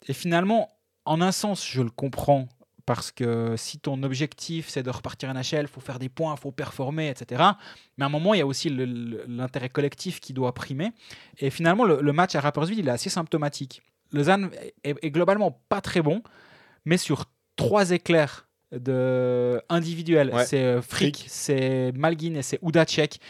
et 0.08 0.12
finalement, 0.12 0.70
en 1.05 1.20
un 1.20 1.31
sens, 1.31 1.64
je 1.64 1.82
le 1.82 1.90
comprends. 1.90 2.49
Parce 2.88 3.11
que 3.12 3.55
si 3.58 3.79
ton 3.79 4.02
objectif 4.02 4.69
c'est 4.70 4.82
de 4.82 4.88
repartir 4.90 5.26
NHL, 5.35 5.62
il 5.62 5.69
faut 5.69 5.81
faire 5.82 5.99
des 5.99 6.08
points, 6.08 6.35
il 6.37 6.40
faut 6.40 6.52
performer, 6.52 7.11
etc. 7.11 7.43
Mais 7.99 8.05
à 8.05 8.06
un 8.06 8.08
moment, 8.11 8.32
il 8.32 8.38
y 8.38 8.40
a 8.40 8.46
aussi 8.46 8.70
l'intérêt 8.70 9.69
collectif 9.69 10.20
qui 10.20 10.32
doit 10.32 10.55
primer. 10.55 10.93
Et 11.38 11.50
finalement, 11.50 11.85
le, 11.85 12.00
le 12.00 12.12
match 12.14 12.35
à 12.35 12.40
Rapperswil, 12.40 12.79
il 12.79 12.88
est 12.88 12.90
assez 12.90 13.11
symptomatique. 13.11 13.82
Lausanne 14.12 14.50
est, 14.85 14.96
est 15.02 15.11
globalement 15.11 15.50
pas 15.69 15.82
très 15.82 16.00
bon, 16.00 16.23
mais 16.87 16.96
sur 16.96 17.26
trois 17.56 17.90
éclairs 17.90 18.49
de 18.73 19.61
individuels, 19.69 20.31
Ouais. 20.32 20.46
c'est 20.46 20.62
euh, 20.64 20.81
Frick, 20.81 21.17
Frick. 21.19 21.26
c'est 21.29 21.93
Malguin 21.94 22.35
et 22.37 22.43
c'est 22.43 22.58
Udacek. 22.62 23.20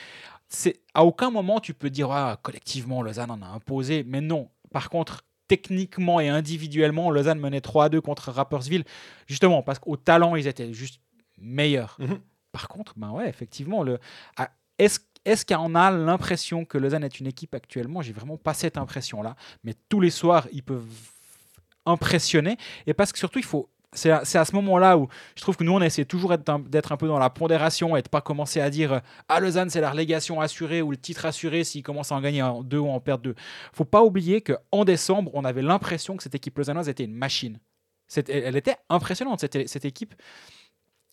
C'est 0.49 0.81
à 0.95 1.05
aucun 1.05 1.31
moment 1.31 1.59
tu 1.61 1.75
peux 1.75 1.91
dire 1.91 2.11
ah, 2.13 2.39
collectivement 2.43 3.03
Lausanne 3.03 3.31
en 3.33 3.43
a 3.43 3.47
imposé, 3.47 4.05
mais 4.07 4.21
non. 4.21 4.49
Par 4.73 4.89
contre, 4.89 5.25
techniquement 5.49 6.21
et 6.21 6.29
individuellement, 6.29 7.11
Lausanne 7.11 7.41
menait 7.41 7.61
3 7.61 7.87
à 7.87 7.89
2 7.89 8.01
contre 8.01 8.31
Rapperswil, 8.31 8.85
justement 9.27 9.63
parce 9.63 9.79
qu'au 9.79 9.97
talent 9.97 10.37
ils 10.37 10.47
étaient 10.47 10.73
juste 10.73 11.01
meilleurs. 11.39 11.97
Mhm. 11.99 12.21
Par 12.53 12.69
contre, 12.69 12.95
ben 12.97 13.11
ouais, 13.11 13.29
effectivement, 13.29 13.83
le 13.83 13.99
ah, 14.37 14.51
est-ce 14.79 15.01
est-ce 15.25 15.45
qu'on 15.45 15.75
a 15.75 15.91
l'impression 15.91 16.65
que 16.65 16.79
Lausanne 16.79 17.05
est 17.05 17.21
une 17.21 17.27
équipe 17.27 17.55
actuellement? 17.55 18.01
J'ai 18.01 18.15
vraiment 18.15 18.39
pas 18.39 18.55
cette 18.55 18.79
impression-là. 18.79 19.37
Mais 19.63 19.75
tous 19.89 20.01
les 20.01 20.11
soirs, 20.11 20.49
ils 20.53 20.63
peuvent 20.63 20.87
impressionner. 21.85 22.57
Et 22.87 22.95
parce 22.95 23.13
que 23.13 23.19
surtout, 23.19 23.39
il 23.39 23.45
faut. 23.45 23.69
C'est 23.95 24.11
à, 24.11 24.19
à 24.21 24.45
ce 24.45 24.55
moment-là 24.55 24.99
où 24.99 25.09
je 25.35 25.41
trouve 25.41 25.57
que 25.57 25.65
nous, 25.65 25.73
on 25.73 25.81
essaie 25.81 26.05
toujours 26.05 26.37
d'être 26.37 26.51
un, 26.51 26.63
un 26.91 26.97
peu 26.97 27.09
dans 27.09 27.19
la 27.19 27.31
pondération 27.31 27.97
et 27.97 28.03
de 28.03 28.09
pas 28.09 28.21
commencer 28.21 28.61
à 28.61 28.69
dire 28.69 28.93
euh, 28.93 29.01
Ah, 29.29 29.41
Lausanne, 29.41 29.71
c'est 29.71 29.81
la 29.81 29.91
relégation 29.91 30.41
assurée 30.41 30.83
ou 30.83 30.91
le 30.91 30.99
titre 30.99 31.25
assuré 31.25 31.65
s'ils 31.65 31.83
commencent 31.83 32.13
à 32.13 32.17
en 32.17 32.21
gagner 32.21 32.47
deux 32.65 32.79
ou 32.79 32.89
en 32.89 33.01
perdre 33.01 33.25
deux. 33.25 33.35
faut 33.73 33.87
pas 33.87 34.03
oublier 34.03 34.43
qu'en 34.43 34.85
décembre, 34.85 35.31
on 35.35 35.45
avait 35.45 35.63
l'impression 35.63 36.17
que 36.17 36.23
cette 36.23 36.35
équipe 36.35 36.59
lausannoise 36.59 36.89
était 36.89 37.05
une 37.05 37.15
machine. 37.15 37.59
Elle 38.29 38.57
était 38.57 38.77
impressionnante, 38.89 39.41
cette, 39.41 39.69
cette 39.69 39.85
équipe. 39.85 40.15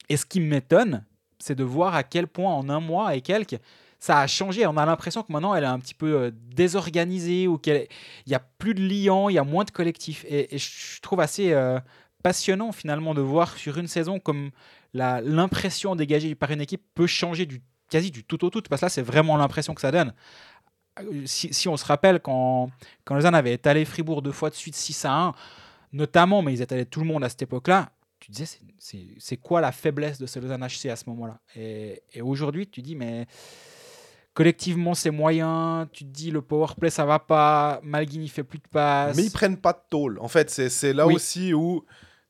Et 0.10 0.18
ce 0.18 0.26
qui 0.26 0.40
m'étonne, 0.40 1.06
c'est 1.40 1.56
de 1.56 1.64
voir 1.64 1.96
à 1.96 2.04
quel 2.04 2.28
point 2.28 2.54
en 2.54 2.70
un 2.70 2.80
mois 2.80 3.16
et 3.16 3.22
quelques, 3.22 3.60
ça 4.00 4.20
a 4.20 4.28
changé. 4.28 4.66
On 4.68 4.78
a 4.78 4.86
l'impression 4.86 5.24
que 5.24 5.32
maintenant, 5.32 5.56
elle 5.56 5.64
est 5.64 5.68
un 5.68 5.80
petit 5.80 5.94
peu 5.94 6.14
euh, 6.16 6.32
désorganisée 6.34 7.48
ou 7.48 7.58
qu'il 7.58 7.88
n'y 8.28 8.36
a 8.36 8.40
plus 8.40 8.74
de 8.74 8.82
liant, 8.82 9.30
il 9.30 9.34
y 9.36 9.38
a 9.38 9.44
moins 9.44 9.64
de 9.64 9.72
collectif. 9.72 10.26
Et, 10.28 10.56
et 10.56 10.58
je 10.58 11.02
trouve 11.02 11.20
assez 11.22 11.54
euh, 11.54 11.80
passionnant 12.30 12.72
finalement 12.72 13.14
de 13.14 13.22
voir 13.22 13.56
sur 13.56 13.78
une 13.78 13.88
saison 13.88 14.20
comme 14.20 14.50
l'impression 14.94 15.96
dégagée 15.96 16.34
par 16.34 16.50
une 16.50 16.62
équipe 16.62 16.82
peut 16.96 17.06
changer 17.06 17.46
du 17.46 17.62
quasi 17.90 18.10
du 18.10 18.24
tout 18.24 18.44
au 18.44 18.50
tout. 18.50 18.62
Parce 18.68 18.80
que 18.82 18.86
là, 18.88 18.90
c'est 18.90 19.04
vraiment 19.04 19.38
l'impression 19.38 19.76
que 19.76 19.82
ça 19.82 19.92
donne. 19.92 20.12
Euh, 21.00 21.22
Si, 21.28 21.54
si 21.54 21.68
on 21.68 21.78
se 21.78 21.86
rappelle, 21.86 22.20
quand, 22.20 22.72
quand 23.04 23.14
Lausanne 23.14 23.36
avait 23.36 23.54
étalé 23.54 23.86
Fribourg 23.86 24.24
deux 24.24 24.32
fois 24.32 24.50
de 24.50 24.56
suite 24.56 24.76
6 24.76 25.06
à 25.06 25.12
1, 25.12 25.34
notamment, 25.94 26.42
mais 26.42 26.54
ils 26.54 26.62
étalaient 26.64 26.86
tout 26.86 27.00
le 27.00 27.06
monde 27.06 27.24
à 27.24 27.30
cette 27.30 27.44
époque-là, 27.44 27.92
tu 28.20 28.32
disais, 28.32 28.58
c'est- 29.20 29.38
quoi 29.38 29.62
la 29.62 29.72
faiblesse 29.72 30.18
de 30.18 30.26
ce 30.26 30.40
Lausanne 30.40 30.64
HC 30.64 30.90
à 30.90 30.96
ce 30.96 31.04
moment-là? 31.12 31.38
Et, 31.56 32.02
et 32.12 32.22
aujourd'hui, 32.24 32.66
tu 32.66 32.82
dis, 32.82 32.96
mais 32.96 33.28
collectivement, 34.34 34.96
c'est 34.96 35.12
moyen. 35.12 35.88
Tu 35.94 36.06
te 36.06 36.10
dis, 36.10 36.32
le 36.32 36.42
power 36.42 36.74
play, 36.80 36.90
ça 36.90 37.06
va 37.06 37.20
pas. 37.20 37.80
Malguin, 37.84 38.22
il 38.22 38.30
fait 38.32 38.44
plus 38.44 38.58
de 38.60 38.68
passes. 38.68 39.16
Mais 39.16 39.24
ils 39.26 39.32
prennent 39.32 39.58
pas 39.58 39.74
de 39.74 39.82
tôle. 39.92 40.18
En 40.20 40.28
fait, 40.28 40.50
c'est 40.50 40.70
c'est 40.70 40.92
là 40.94 41.06
Oui. 41.06 41.14
aussi 41.16 41.54
où 41.54 41.86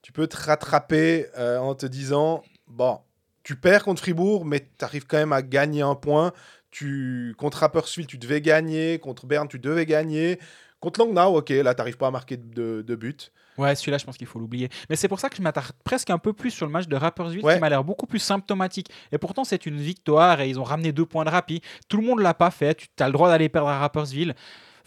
tu 0.06 0.12
peux 0.12 0.28
te 0.28 0.38
rattraper 0.38 1.26
euh, 1.36 1.58
en 1.58 1.74
te 1.74 1.88
disant 1.88 2.44
bon, 2.68 3.00
tu 3.42 3.56
perds 3.56 3.84
contre 3.84 4.04
Fribourg, 4.04 4.46
mais 4.46 4.60
tu 4.60 4.86
arrives 4.86 5.08
quand 5.08 5.18
même 5.18 5.34
à 5.34 5.42
gagner 5.42 5.82
un 5.82 5.96
point. 5.96 6.32
Tu, 6.70 7.34
contre 7.40 7.58
Rapperswil, 7.58 8.06
tu 8.06 8.20
devais 8.20 8.40
gagner. 8.40 9.00
Contre 9.00 9.26
Berne, 9.26 9.48
tu 9.48 9.58
devais 9.58 9.88
gagner. 9.88 10.38
Contre 10.80 11.00
Langnau, 11.04 11.38
ok, 11.40 11.50
là, 11.50 11.74
tu 11.74 11.80
n'arrives 11.80 11.98
pas 11.98 12.06
à 12.06 12.12
marquer 12.12 12.38
de, 12.38 12.84
de 12.86 12.96
but. 12.96 13.32
Ouais, 13.58 13.74
celui-là, 13.74 13.98
je 13.98 14.06
pense 14.06 14.16
qu'il 14.16 14.28
faut 14.28 14.38
l'oublier. 14.38 14.70
Mais 14.92 14.96
c'est 14.96 15.08
pour 15.08 15.20
ça 15.20 15.28
que 15.28 15.38
je 15.38 15.42
m'attarde 15.42 15.72
presque 15.84 16.12
un 16.12 16.20
peu 16.20 16.34
plus 16.34 16.52
sur 16.52 16.68
le 16.68 16.72
match 16.72 16.88
de 16.88 16.96
Rapperswil, 16.96 17.44
Ouais. 17.44 17.56
qui 17.56 17.60
m'a 17.60 17.70
l'air 17.70 17.84
beaucoup 17.84 18.06
plus 18.06 18.20
symptomatique. 18.20 18.92
Et 19.12 19.18
pourtant, 19.18 19.44
c'est 19.44 19.66
une 19.66 19.78
victoire 19.80 20.40
et 20.40 20.50
ils 20.50 20.60
ont 20.60 20.64
ramené 20.64 20.92
deux 20.92 21.08
points 21.08 21.26
de 21.26 21.32
rapide. 21.32 21.64
Tout 21.90 21.98
le 21.98 22.06
monde 22.06 22.20
l'a 22.20 22.36
pas 22.36 22.52
fait. 22.52 22.76
Tu 22.96 23.04
as 23.04 23.08
le 23.08 23.14
droit 23.14 23.28
d'aller 23.30 23.50
perdre 23.50 23.70
à 23.70 23.80
Rapperswil. 23.80 24.36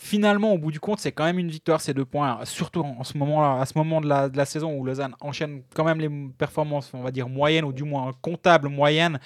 Finalement, 0.00 0.52
au 0.52 0.58
bout 0.58 0.70
du 0.70 0.78
compte, 0.78 1.00
c'est 1.00 1.10
quand 1.10 1.24
même 1.24 1.40
une 1.40 1.50
victoire, 1.50 1.80
ces 1.80 1.92
deux 1.92 2.04
points. 2.04 2.38
Surtout 2.44 2.82
en 2.82 3.02
ce 3.02 3.18
moment-là, 3.18 3.60
à 3.60 3.66
ce 3.66 3.76
moment 3.76 4.00
de 4.00 4.06
la, 4.06 4.44
saison 4.44 4.72
où 4.72 4.84
Lausanne 4.84 5.16
enchaîne 5.18 5.62
quand 5.74 5.82
même 5.82 6.00
les 6.00 6.08
performances, 6.38 6.90
on 6.94 7.02
va 7.02 7.10
dire 7.10 7.28
moyennes 7.28 7.64
ou 7.64 7.72
du 7.72 7.82
moins 7.82 8.12
comptables 8.22 8.68
moyennes. 8.68 9.18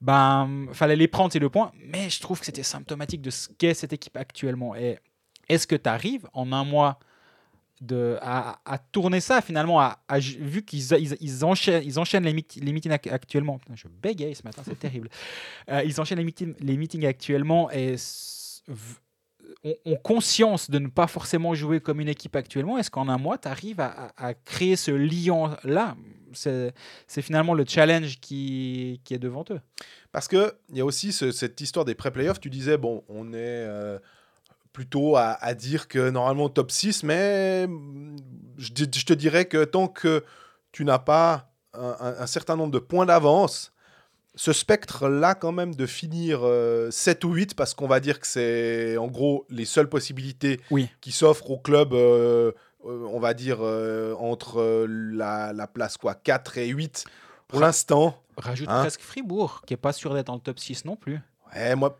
Ben, 0.00 0.66
fallait 0.72 0.94
les 0.94 1.08
prendre 1.08 1.32
ces 1.32 1.40
deux 1.40 1.50
points. 1.50 1.72
Mais 1.84 2.08
je 2.10 2.20
trouve 2.20 2.38
que 2.38 2.46
c'était 2.46 2.62
symptomatique 2.62 3.20
de 3.20 3.30
ce 3.30 3.48
qu'est 3.58 3.74
cette 3.74 3.92
équipe 3.92 4.16
actuellement. 4.16 4.76
Est-ce 5.48 5.66
que 5.66 5.74
tu 5.74 5.88
arrives 5.88 6.28
en 6.32 6.52
un 6.52 6.64
mois 6.64 7.00
à, 8.20 8.78
tourner 8.92 9.20
ça 9.20 9.40
finalement, 9.40 9.84
vu 10.38 10.64
qu'ils 10.64 10.92
ils, 11.20 11.44
enchaînent, 11.44 12.24
les, 12.24 12.34
meet- 12.34 12.62
les 12.62 12.72
meetings 12.72 12.92
ac- 12.92 13.12
actuellement. 13.12 13.60
Je 13.74 13.88
bégaye 13.88 14.34
ce 14.34 14.42
matin, 14.44 14.62
c'est 14.64 14.78
terrible. 14.78 15.08
Euh, 15.70 15.82
ils 15.84 16.00
enchaînent 16.00 16.18
les, 16.18 16.24
meeting- 16.24 16.54
les 16.60 16.76
meetings 16.76 17.06
actuellement 17.06 17.70
et 17.70 17.96
ont, 19.64 19.96
conscience 20.02 20.70
de 20.70 20.78
ne 20.78 20.88
pas 20.88 21.06
forcément 21.06 21.54
jouer 21.54 21.80
comme 21.80 22.00
une 22.00 22.08
équipe 22.08 22.36
actuellement. 22.36 22.78
Est-ce 22.78 22.90
qu'en 22.90 23.08
un 23.08 23.18
mois, 23.18 23.38
tu 23.38 23.48
arrives 23.48 23.80
à, 23.80 24.34
créer 24.44 24.76
ce 24.76 24.90
lien-là 24.90 25.96
C'est 26.32 26.72
finalement 27.22 27.54
le 27.54 27.64
challenge 27.66 28.20
qui, 28.20 29.00
est 29.10 29.18
devant 29.18 29.44
eux. 29.50 29.60
Parce 30.12 30.28
qu'il 30.28 30.52
y 30.72 30.80
a 30.80 30.84
aussi 30.84 31.12
ce- 31.12 31.32
cette 31.32 31.60
histoire 31.60 31.84
des 31.84 31.94
pré-playoffs. 31.94 32.40
Tu 32.40 32.50
disais, 32.50 32.78
bon, 32.78 33.04
on 33.08 33.32
est 33.32 33.36
euh, 33.36 33.98
plutôt 34.72 35.16
à, 35.16 35.54
dire 35.54 35.88
que 35.88 36.10
normalement 36.10 36.48
top 36.48 36.70
6, 36.70 37.02
mais 37.02 37.66
mm, 37.66 38.16
je, 38.58 38.72
te 38.72 39.12
dirais 39.12 39.46
que 39.46 39.64
tant 39.64 39.88
que 39.88 40.24
tu 40.72 40.84
n'as 40.84 40.98
pas 40.98 41.52
un 41.74 42.26
certain 42.26 42.56
nombre 42.56 42.72
de 42.72 42.78
points 42.78 43.06
d'avance, 43.06 43.72
ce 44.40 44.52
spectre-là, 44.52 45.34
quand 45.34 45.50
même, 45.50 45.74
de 45.74 45.84
finir 45.84 46.42
euh, 46.44 46.92
7 46.92 47.24
ou 47.24 47.32
8, 47.32 47.54
parce 47.56 47.74
qu'on 47.74 47.88
va 47.88 47.98
dire 47.98 48.20
que 48.20 48.26
c'est 48.28 48.96
en 48.96 49.08
gros 49.08 49.44
les 49.50 49.64
seules 49.64 49.88
possibilités 49.88 50.60
Oui. 50.70 50.88
qui 51.00 51.10
s'offrent 51.10 51.50
au 51.50 51.58
club, 51.58 51.92
euh, 51.92 52.52
euh, 52.86 53.04
on 53.12 53.18
va 53.18 53.34
dire, 53.34 53.58
euh, 53.62 54.14
entre 54.14 54.60
euh, 54.60 54.86
la, 54.88 55.52
la 55.52 55.66
place 55.66 55.96
quoi, 55.96 56.14
4 56.14 56.56
et 56.58 56.68
8 56.68 57.04
pour 57.48 57.58
l'instant. 57.58 58.22
Rajoute 58.36 58.68
Hein 58.70 58.82
presque 58.82 59.00
Fribourg, 59.00 59.62
qui 59.66 59.74
est 59.74 59.76
pas 59.76 59.92
sûr 59.92 60.14
d'être 60.14 60.28
dans 60.28 60.34
le 60.36 60.40
top 60.40 60.60
6 60.60 60.84
non 60.84 60.94
plus. 60.94 61.18
Ouais, 61.52 61.74
moi, 61.74 61.98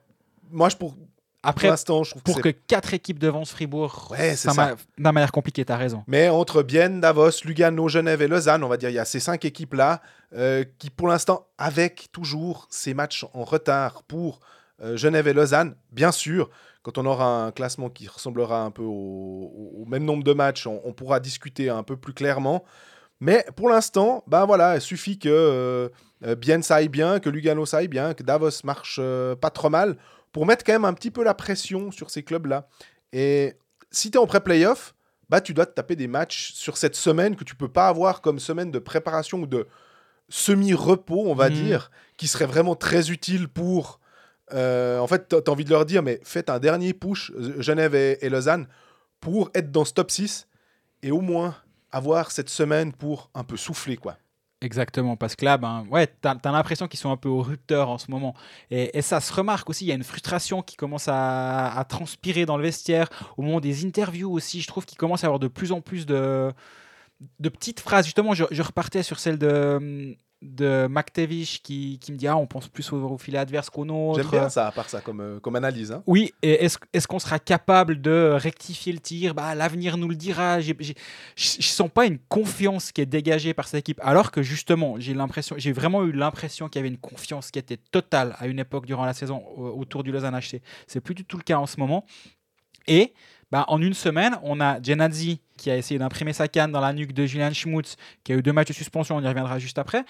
moi 0.52 0.68
je, 0.68 0.76
pour 0.76 0.94
Après, 1.42 1.68
l'instant, 1.68 2.02
je 2.02 2.10
trouve 2.10 2.22
pour 2.22 2.40
que 2.40 2.48
quatre 2.48 2.94
équipes 2.94 3.18
devancent 3.18 3.52
Fribourg, 3.52 4.08
Ouais, 4.10 4.34
c'est 4.34 4.50
ça 4.50 4.76
m'a 4.98 5.12
m'a 5.12 5.20
l'air 5.20 5.30
compliqué, 5.30 5.64
t'as 5.64 5.76
raison. 5.76 6.02
Mais 6.08 6.28
entre 6.28 6.62
Bienne, 6.62 7.00
Davos, 7.00 7.44
Lugano, 7.44 7.88
Genève 7.88 8.22
et 8.22 8.28
Lausanne, 8.28 8.64
on 8.64 8.68
va 8.68 8.76
dire, 8.76 8.90
il 8.90 8.96
y 8.96 8.98
a 8.98 9.04
ces 9.04 9.20
cinq 9.20 9.44
équipes-là 9.44 10.02
euh, 10.34 10.64
qui, 10.78 10.90
pour 10.90 11.06
l'instant, 11.06 11.46
avec 11.56 12.08
toujours 12.10 12.66
ces 12.70 12.92
matchs 12.92 13.24
en 13.34 13.44
retard 13.44 14.02
pour 14.02 14.40
euh, 14.82 14.96
Genève 14.96 15.28
et 15.28 15.32
Lausanne, 15.32 15.76
bien 15.92 16.10
sûr, 16.10 16.50
quand 16.82 16.98
on 16.98 17.06
aura 17.06 17.44
un 17.44 17.52
classement 17.52 17.88
qui 17.88 18.08
ressemblera 18.08 18.62
un 18.62 18.70
peu 18.72 18.82
au, 18.82 19.84
même 19.86 20.04
nombre 20.04 20.24
de 20.24 20.32
matchs, 20.32 20.66
on, 20.66 20.80
on 20.84 20.92
pourra 20.92 21.20
discuter 21.20 21.70
un 21.70 21.84
peu 21.84 21.96
plus 21.96 22.14
clairement. 22.14 22.64
Mais 23.20 23.44
pour 23.56 23.68
l'instant, 23.68 24.22
ben 24.26 24.44
voilà, 24.44 24.76
il 24.76 24.80
suffit 24.80 25.18
que 25.18 25.28
euh, 25.28 25.88
euh, 26.24 26.34
Bienne 26.34 26.62
ça 26.62 26.76
aille 26.76 26.88
bien, 26.88 27.20
que 27.20 27.28
Lugano 27.28 27.66
ça 27.66 27.78
aille 27.78 27.88
bien, 27.88 28.14
que 28.14 28.22
Davos 28.22 28.62
marche 28.64 29.00
pas 29.40 29.50
trop 29.50 29.70
mal, 29.70 29.96
pour 30.32 30.46
mettre 30.46 30.64
quand 30.64 30.72
même 30.72 30.84
un 30.84 30.94
petit 30.94 31.10
peu 31.10 31.22
la 31.24 31.34
pression 31.34 31.90
sur 31.90 32.10
ces 32.10 32.22
clubs-là. 32.22 32.68
Et 33.12 33.54
si 33.90 34.10
tu 34.10 34.18
es 34.18 34.20
en 34.20 34.26
pré-playoff, 34.26 34.94
bah, 35.28 35.40
tu 35.40 35.52
dois 35.54 35.66
te 35.66 35.72
taper 35.74 35.96
des 35.96 36.06
matchs 36.08 36.52
sur 36.52 36.76
cette 36.76 36.94
semaine 36.96 37.36
que 37.36 37.44
tu 37.44 37.54
peux 37.54 37.68
pas 37.68 37.88
avoir 37.88 38.20
comme 38.22 38.38
semaine 38.38 38.70
de 38.70 38.78
préparation 38.78 39.40
ou 39.40 39.46
de 39.46 39.66
semi-repos, 40.28 41.24
on 41.26 41.34
va 41.34 41.48
Mhm. 41.50 41.54
dire, 41.54 41.90
qui 42.16 42.28
serait 42.28 42.46
vraiment 42.46 42.74
très 42.76 43.10
utile 43.10 43.48
pour. 43.48 44.00
euh, 44.54 44.98
en 44.98 45.06
fait, 45.06 45.28
tu 45.28 45.36
as 45.36 45.50
envie 45.50 45.66
de 45.66 45.70
leur 45.70 45.84
dire, 45.84 46.02
mais 46.02 46.20
faites 46.24 46.48
un 46.48 46.58
dernier 46.58 46.94
push, 46.94 47.30
euh, 47.32 47.60
Genève 47.60 47.94
et, 47.94 48.24
et 48.24 48.30
Lausanne, 48.30 48.66
pour 49.20 49.50
être 49.52 49.70
dans 49.70 49.84
ce 49.84 49.92
top 49.92 50.10
6 50.10 50.48
et 51.02 51.10
au 51.10 51.20
moins 51.20 51.54
avoir 51.92 52.30
cette 52.30 52.48
semaine 52.48 52.94
pour 52.94 53.28
un 53.34 53.44
peu 53.44 53.58
souffler, 53.58 53.98
quoi. 53.98 54.16
Exactement, 54.60 55.16
parce 55.16 55.36
que 55.36 55.44
là, 55.44 55.56
ben, 55.56 55.86
ouais, 55.88 56.08
t'as 56.08 56.34
as, 56.42 56.50
l'impression 56.50 56.88
qu'ils 56.88 56.98
sont 56.98 57.12
un 57.12 57.16
peu 57.16 57.28
au 57.28 57.42
rupteur 57.42 57.88
en 57.90 57.98
ce 57.98 58.10
moment. 58.10 58.34
Et, 58.72 59.02
ça 59.02 59.20
se 59.20 59.32
remarque 59.32 59.70
aussi, 59.70 59.84
il 59.84 59.88
y 59.88 59.92
a 59.92 59.94
une 59.94 60.02
frustration 60.02 60.62
qui 60.62 60.74
commence 60.76 61.06
à, 61.06 61.84
transpirer 61.88 62.44
dans 62.44 62.56
le 62.56 62.64
vestiaire. 62.64 63.08
Au 63.36 63.42
moment 63.42 63.60
des 63.60 63.86
interviews 63.86 64.32
aussi, 64.32 64.60
je 64.60 64.66
trouve 64.66 64.84
qu'il 64.84 64.98
commence 64.98 65.22
à 65.22 65.28
avoir 65.28 65.38
de 65.38 65.46
plus 65.46 65.70
en 65.70 65.80
plus 65.80 66.06
de, 66.06 66.52
petites 67.40 67.78
phrases. 67.78 68.06
Justement, 68.06 68.34
je, 68.34 68.44
je 68.50 68.62
repartais 68.62 69.04
sur 69.04 69.20
celle 69.20 69.38
de, 69.38 70.16
de 70.40 70.86
McTavish 70.88 71.62
qui, 71.62 71.98
qui 72.00 72.12
me 72.12 72.16
dit 72.16 72.28
Ah, 72.28 72.36
on 72.36 72.46
pense 72.46 72.68
plus 72.68 72.92
au, 72.92 72.96
au 73.10 73.18
filet 73.18 73.38
adverse 73.38 73.70
qu'au 73.70 73.84
nôtre. 73.84 74.20
J'aime 74.22 74.30
bien 74.30 74.48
ça, 74.48 74.68
à 74.68 74.72
part 74.72 74.88
ça, 74.88 75.00
comme, 75.00 75.20
euh, 75.20 75.40
comme 75.40 75.56
analyse. 75.56 75.90
hein. 75.90 76.02
Oui, 76.06 76.32
et 76.42 76.64
est-ce 76.64 76.78
est 76.92 77.06
qu'on 77.06 77.18
sera 77.18 77.38
capable 77.38 78.00
de 78.00 78.30
rectifier 78.34 78.92
le 78.92 79.00
tir? 79.00 79.34
Bah, 79.34 79.54
L'avenir 79.54 79.96
nous 79.96 80.08
le 80.08 80.14
dira. 80.14 80.60
Je 80.60 80.72
ne 80.72 81.62
sens 81.62 81.90
pas 81.90 82.06
une 82.06 82.18
confiance 82.18 82.92
qui 82.92 83.00
est 83.00 83.06
dégagée 83.06 83.52
par 83.54 83.66
cette 83.66 83.80
équipe, 83.80 84.00
alors 84.02 84.30
que 84.30 84.42
justement, 84.42 84.94
j'ai 84.98 85.14
l'impression, 85.14 85.56
j'ai 85.58 85.72
vraiment 85.72 86.04
eu 86.04 86.12
l'impression 86.12 86.68
qu'il 86.68 86.78
y 86.78 86.82
avait 86.82 86.88
une 86.88 86.98
confiance 86.98 87.50
qui 87.50 87.58
était 87.58 87.76
totale 87.76 88.36
à 88.38 88.46
une 88.46 88.58
époque 88.60 88.86
durant 88.86 89.04
la 89.04 89.14
saison 89.14 89.42
au- 89.56 89.78
autour 89.80 90.02
du 90.04 90.12
Lausanne 90.12 90.34
HC. 90.38 90.62
C'est 90.86 91.00
plus 91.00 91.14
du 91.14 91.24
tout 91.24 91.36
le 91.36 91.42
cas 91.42 91.58
en 91.58 91.66
ce 91.66 91.80
moment. 91.80 92.04
Et 92.86 93.12
bah, 93.50 93.64
en 93.68 93.80
une 93.80 93.94
semaine, 93.94 94.38
on 94.42 94.60
a 94.60 94.80
Genadzi 94.82 95.40
qui 95.56 95.70
a 95.70 95.76
essayé 95.76 95.98
d'imprimer 95.98 96.32
sa 96.32 96.48
canne 96.48 96.70
dans 96.70 96.80
la 96.80 96.92
nuque 96.92 97.12
de 97.12 97.26
Julian 97.26 97.52
Schmutz, 97.52 97.96
qui 98.24 98.32
a 98.32 98.36
eu 98.36 98.42
deux 98.42 98.52
matchs 98.52 98.68
de 98.68 98.72
suspension, 98.74 99.16
on 99.16 99.22
y 99.22 99.26
reviendra 99.26 99.58
juste 99.58 99.78
après. 99.78 100.04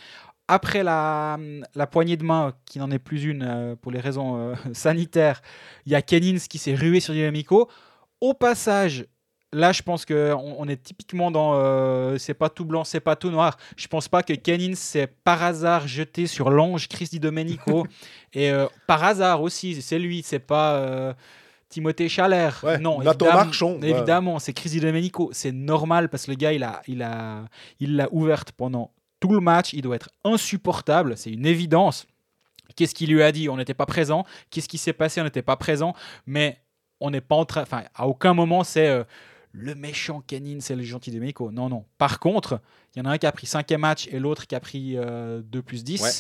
Après 0.49 0.83
la, 0.83 1.39
la 1.75 1.87
poignée 1.87 2.17
de 2.17 2.25
main, 2.25 2.53
qui 2.65 2.79
n'en 2.79 2.91
est 2.91 2.99
plus 2.99 3.25
une 3.25 3.43
euh, 3.43 3.77
pour 3.77 3.93
les 3.93 4.01
raisons 4.01 4.37
euh, 4.37 4.55
sanitaires, 4.73 5.41
il 5.87 5.93
y 5.93 5.95
a 5.95 6.03
Kennins 6.03 6.39
qui 6.39 6.59
s'est 6.59 6.75
rué 6.75 7.01
sur 7.01 7.15
Dynamico. 7.15 7.69
Au 8.21 8.35
passage, 8.35 9.07
là, 9.53 9.73
je 9.73 9.83
pense 9.83 10.05
qu'on 10.05 10.57
on 10.59 10.67
est 10.69 10.83
typiquement 10.83 11.31
dans 11.31 11.53
euh, 11.55 12.19
c'est 12.19 12.35
pas 12.35 12.49
tout 12.49 12.65
blanc, 12.65 12.85
c'est 12.85 13.01
pas 13.01 13.15
tout 13.15 13.31
noir. 13.31 13.57
Je 13.77 13.87
pense 13.89 14.09
pas 14.09 14.23
que 14.23 14.33
Kennins 14.33 14.75
s'est 14.75 15.07
par 15.07 15.43
hasard 15.43 15.87
jeté 15.87 16.27
sur 16.27 16.51
l'ange 16.51 16.89
Chris 16.89 17.09
Di 17.13 17.21
Domenico. 17.21 17.87
et 18.33 18.51
euh, 18.51 18.67
par 18.87 19.05
hasard 19.05 19.43
aussi, 19.43 19.81
c'est 19.81 19.99
lui, 19.99 20.23
c'est 20.23 20.39
pas. 20.41 20.75
euh, 20.77 21.13
Timothée 21.69 22.09
Chalère. 22.09 22.61
Ouais, 22.63 22.79
non, 22.79 22.99
Nathan 22.99 23.27
évidemment, 23.27 23.45
Marchand, 23.45 23.73
ouais. 23.75 23.91
Évidemment, 23.91 24.39
c'est 24.39 24.53
Chris 24.53 24.71
Di 24.71 24.81
Domenico. 24.81 25.31
C'est 25.33 25.53
normal 25.53 26.09
parce 26.09 26.27
que 26.27 26.31
le 26.31 26.37
gars, 26.37 26.53
il 26.53 26.63
a, 26.63 26.83
il 26.87 27.03
a, 27.03 27.45
il 27.81 27.97
l'a 27.97 28.09
ouverte 28.13 28.53
pendant 28.53 28.93
tout 29.21 29.33
le 29.33 29.41
match. 29.41 29.73
Il 29.73 29.83
doit 29.83 29.97
être 29.97 30.11
insupportable. 30.25 31.17
C'est 31.17 31.31
une 31.31 31.47
évidence. 31.47 32.07
Qu'est-ce 32.77 32.95
qu'il 32.95 33.13
lui 33.13 33.23
a 33.23 33.33
dit? 33.33 33.49
On 33.49 33.57
n'était 33.57 33.75
pas 33.75 33.87
présent. 33.87 34.25
Qu'est-ce 34.51 34.69
qui 34.69 34.79
s'est 34.79 34.93
passé? 34.93 35.21
On 35.21 35.25
n'était 35.25 35.43
pas 35.43 35.57
présent. 35.57 35.95
Mais 36.27 36.61
on 37.01 37.11
n'est 37.11 37.21
pas 37.21 37.37
en 37.37 37.45
train. 37.45 37.63
Enfin, 37.63 37.83
à 37.95 38.07
aucun 38.09 38.35
moment 38.35 38.65
c'est 38.65 38.89
euh, 38.89 39.05
le 39.53 39.75
méchant 39.75 40.23
Kenin, 40.27 40.59
c'est 40.61 40.77
le 40.77 40.83
gentil 40.83 41.11
Domenico. 41.11 41.51
Non, 41.51 41.69
non. 41.69 41.85
Par 41.97 42.19
contre, 42.19 42.61
il 42.95 42.99
y 42.99 43.03
en 43.03 43.07
a 43.07 43.13
un 43.13 43.19
qui 43.19 43.27
a 43.27 43.33
pris 43.33 43.47
5 43.47 43.71
match 43.73 44.09
et 44.11 44.19
l'autre 44.19 44.47
qui 44.47 44.55
a 44.55 44.61
pris 44.61 44.97
euh, 44.97 45.41
2 45.45 45.63
plus 45.63 45.85
10. 45.85 46.03
Ouais. 46.03 46.11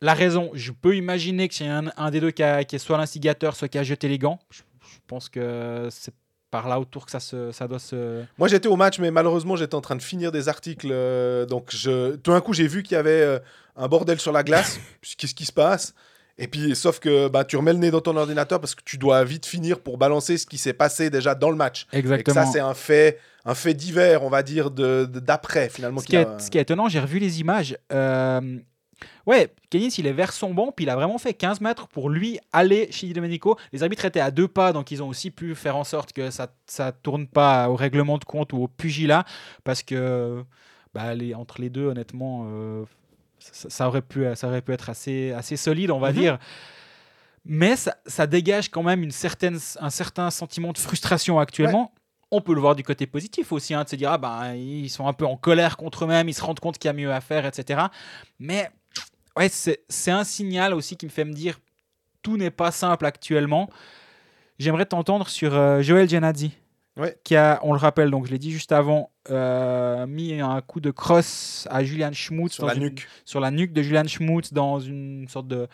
La 0.00 0.14
raison, 0.14 0.50
je 0.54 0.72
peux 0.72 0.96
imaginer 0.96 1.48
que 1.48 1.54
c'est 1.54 1.66
un, 1.66 1.90
un 1.96 2.10
des 2.10 2.20
deux 2.20 2.30
qui, 2.30 2.42
a- 2.42 2.64
qui 2.64 2.76
est 2.76 2.78
soit 2.78 2.96
l'instigateur, 2.98 3.56
soit 3.56 3.68
qui 3.68 3.78
a 3.78 3.82
jeté 3.82 4.08
les 4.08 4.18
gants. 4.18 4.38
Je, 4.50 4.60
je 4.82 4.98
pense 5.06 5.28
que 5.28 5.88
c'est 5.90 6.14
par 6.50 6.66
là 6.68 6.80
autour 6.80 7.04
que 7.04 7.10
ça, 7.10 7.20
se, 7.20 7.52
ça 7.52 7.68
doit 7.68 7.78
se. 7.78 8.22
Moi, 8.38 8.48
j'étais 8.48 8.68
au 8.68 8.76
match, 8.76 8.98
mais 9.00 9.10
malheureusement, 9.10 9.56
j'étais 9.56 9.74
en 9.74 9.80
train 9.82 9.96
de 9.96 10.02
finir 10.02 10.32
des 10.32 10.48
articles. 10.48 10.88
euh, 10.90 11.44
donc, 11.46 11.66
je... 11.70 12.16
tout 12.16 12.30
d'un 12.32 12.40
coup, 12.40 12.52
j'ai 12.54 12.66
vu 12.68 12.82
qu'il 12.82 12.94
y 12.94 12.98
avait 12.98 13.10
euh, 13.20 13.38
un 13.76 13.88
bordel 13.88 14.18
sur 14.20 14.32
la 14.32 14.42
glace. 14.42 14.80
Qu'est-ce 15.18 15.34
qui 15.34 15.44
se 15.44 15.52
passe? 15.52 15.94
Et 16.40 16.46
puis, 16.46 16.76
sauf 16.76 17.00
que 17.00 17.26
bah, 17.28 17.44
tu 17.44 17.56
remets 17.56 17.72
le 17.72 17.80
nez 17.80 17.90
dans 17.90 18.00
ton 18.00 18.16
ordinateur 18.16 18.60
parce 18.60 18.76
que 18.76 18.82
tu 18.84 18.96
dois 18.96 19.24
vite 19.24 19.44
finir 19.44 19.80
pour 19.80 19.98
balancer 19.98 20.38
ce 20.38 20.46
qui 20.46 20.56
s'est 20.56 20.72
passé 20.72 21.10
déjà 21.10 21.34
dans 21.34 21.50
le 21.50 21.56
match. 21.56 21.86
Et 21.92 21.96
que 21.96 21.96
Exactement. 21.98 22.46
ça, 22.46 22.50
c'est 22.52 22.60
un 22.60 22.74
fait, 22.74 23.18
un 23.44 23.56
fait 23.56 23.74
divers, 23.74 24.22
on 24.22 24.30
va 24.30 24.44
dire, 24.44 24.70
de- 24.70 25.04
de- 25.12 25.18
d'après, 25.18 25.68
finalement. 25.68 25.98
Ce 25.98 26.04
qui, 26.06 26.10
qu'il 26.12 26.20
est, 26.20 26.26
a- 26.26 26.38
ce 26.38 26.48
qui 26.48 26.56
est 26.58 26.62
étonnant, 26.62 26.88
j'ai 26.88 27.00
revu 27.00 27.18
les 27.18 27.40
images. 27.40 27.76
Euh, 27.92 28.58
ouais, 29.26 29.52
Kenis, 29.70 29.94
il 29.98 30.06
est 30.06 30.12
vers 30.12 30.32
son 30.32 30.54
banc, 30.54 30.72
puis 30.74 30.84
il 30.84 30.88
a 30.90 30.96
vraiment 30.96 31.18
fait 31.18 31.34
15 31.34 31.60
mètres 31.60 31.88
pour 31.88 32.10
lui 32.10 32.38
aller 32.52 32.88
chez 32.90 33.06
Di 33.06 33.12
Domenico. 33.12 33.56
Les 33.72 33.82
arbitres 33.82 34.04
étaient 34.04 34.20
à 34.20 34.30
deux 34.30 34.48
pas, 34.48 34.72
donc 34.72 34.90
ils 34.90 35.02
ont 35.02 35.08
aussi 35.08 35.30
pu 35.30 35.54
faire 35.54 35.76
en 35.76 35.84
sorte 35.84 36.12
que 36.12 36.30
ça 36.30 36.48
ne 36.78 36.90
tourne 37.02 37.26
pas 37.26 37.68
au 37.68 37.76
règlement 37.76 38.18
de 38.18 38.24
compte 38.24 38.52
ou 38.52 38.62
au 38.62 38.68
pugilat, 38.68 39.24
parce 39.64 39.82
que 39.82 40.44
bah, 40.94 41.14
les, 41.14 41.34
entre 41.34 41.60
les 41.60 41.70
deux, 41.70 41.86
honnêtement, 41.86 42.46
euh, 42.48 42.84
ça, 43.38 43.70
ça 43.70 43.88
aurait 43.88 44.02
pu, 44.02 44.24
ça 44.34 44.48
aurait 44.48 44.62
pu 44.62 44.72
être 44.72 44.90
assez, 44.90 45.32
assez 45.32 45.56
solide, 45.56 45.90
on 45.90 45.98
va 46.00 46.10
Mhm. 46.12 46.16
dire. 46.18 46.38
Mais 47.44 47.76
ça, 47.76 47.96
ça 48.06 48.26
dégage 48.26 48.68
quand 48.68 48.82
même 48.82 49.02
une 49.02 49.10
certaine, 49.10 49.58
un 49.80 49.90
certain 49.90 50.30
sentiment 50.30 50.72
de 50.72 50.78
frustration 50.78 51.38
actuellement. 51.38 51.92
On 52.30 52.42
peut 52.42 52.52
le 52.54 52.60
voir 52.60 52.74
du 52.74 52.82
côté 52.82 53.06
positif 53.06 53.52
aussi, 53.52 53.72
hein, 53.72 53.84
de 53.84 53.88
se 53.88 53.96
dire 53.96 54.10
ah 54.12 54.18
ben 54.18 54.52
ils 54.54 54.90
sont 54.90 55.06
un 55.06 55.14
peu 55.14 55.24
en 55.24 55.38
colère 55.38 55.78
contre 55.78 56.04
eux-mêmes, 56.04 56.28
ils 56.28 56.34
se 56.34 56.42
rendent 56.42 56.60
compte 56.60 56.76
qu'il 56.76 56.88
y 56.88 56.90
a 56.90 56.92
mieux 56.92 57.10
à 57.10 57.22
faire, 57.22 57.46
etc. 57.46 57.84
Mais 58.38 58.68
ouais, 59.38 59.48
c'est 59.48 60.10
un 60.10 60.24
signal 60.24 60.74
aussi 60.74 60.96
qui 60.96 61.06
me 61.06 61.10
fait 61.10 61.24
me 61.24 61.32
dire 61.32 61.58
tout 62.22 62.36
n'est 62.36 62.50
pas 62.50 62.70
simple 62.70 63.06
actuellement. 63.06 63.70
J'aimerais 64.58 64.86
t'entendre 64.86 65.28
sur 65.28 65.54
euh, 65.54 65.80
Joël 65.82 66.08
Ouais. 66.96 67.16
qui 67.22 67.36
a, 67.36 67.60
on 67.62 67.72
le 67.74 67.78
rappelle, 67.78 68.10
donc 68.10 68.26
je 68.26 68.32
l'ai 68.32 68.38
dit 68.40 68.50
juste 68.50 68.72
avant, 68.72 69.12
euh, 69.30 70.04
mis 70.08 70.40
un 70.40 70.60
coup 70.62 70.80
de 70.80 70.90
crosse 70.90 71.68
à 71.70 71.84
Julian 71.84 72.10
Schmutz 72.12 72.54
sur 72.54 72.66
la 72.66 72.74
une- 72.74 72.80
nuque. 72.80 73.06
sur 73.24 73.38
la 73.38 73.52
nuque 73.52 73.72
de 73.72 73.82
Julian 73.82 74.02
Schmutz 74.08 74.52
dans 74.52 74.80
une 74.80 75.28
sorte 75.28 75.46
de, 75.46 75.68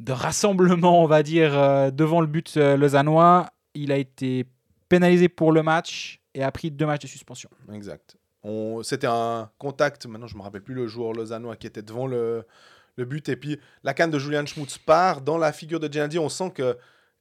de 0.00 0.10
rassemblement, 0.12 1.00
on 1.00 1.06
va 1.06 1.22
dire, 1.22 1.56
euh, 1.56 1.92
devant 1.92 2.20
le 2.20 2.26
but 2.26 2.56
lausannois. 2.56 3.50
Il 3.74 3.92
a 3.92 3.98
été 3.98 4.46
pénalisé 4.88 5.28
pour 5.28 5.52
le 5.52 5.62
match 5.62 6.20
et 6.34 6.42
a 6.42 6.50
pris 6.50 6.72
deux 6.72 6.86
matchs 6.86 7.02
de 7.02 7.06
suspension. 7.08 7.48
Exact. 7.72 8.16
C'était 8.82 9.06
un 9.06 9.48
contact, 9.58 10.06
maintenant 10.06 10.26
je 10.26 10.36
me 10.36 10.42
rappelle 10.42 10.62
plus 10.62 10.74
le 10.74 10.88
joueur 10.88 11.12
lausannois 11.12 11.54
qui 11.56 11.66
était 11.68 11.82
devant 11.82 12.06
le, 12.08 12.44
le 12.96 13.04
but. 13.04 13.28
Et 13.28 13.36
puis 13.36 13.58
la 13.82 13.94
canne 13.94 14.10
de 14.10 14.18
Julian 14.18 14.46
Schmutz 14.46 14.78
part 14.78 15.20
dans 15.20 15.38
la 15.38 15.52
figure 15.52 15.80
de 15.80 15.92
Gianni. 15.92 16.18
On 16.18 16.28
sent 16.28 16.50
que 16.54 16.76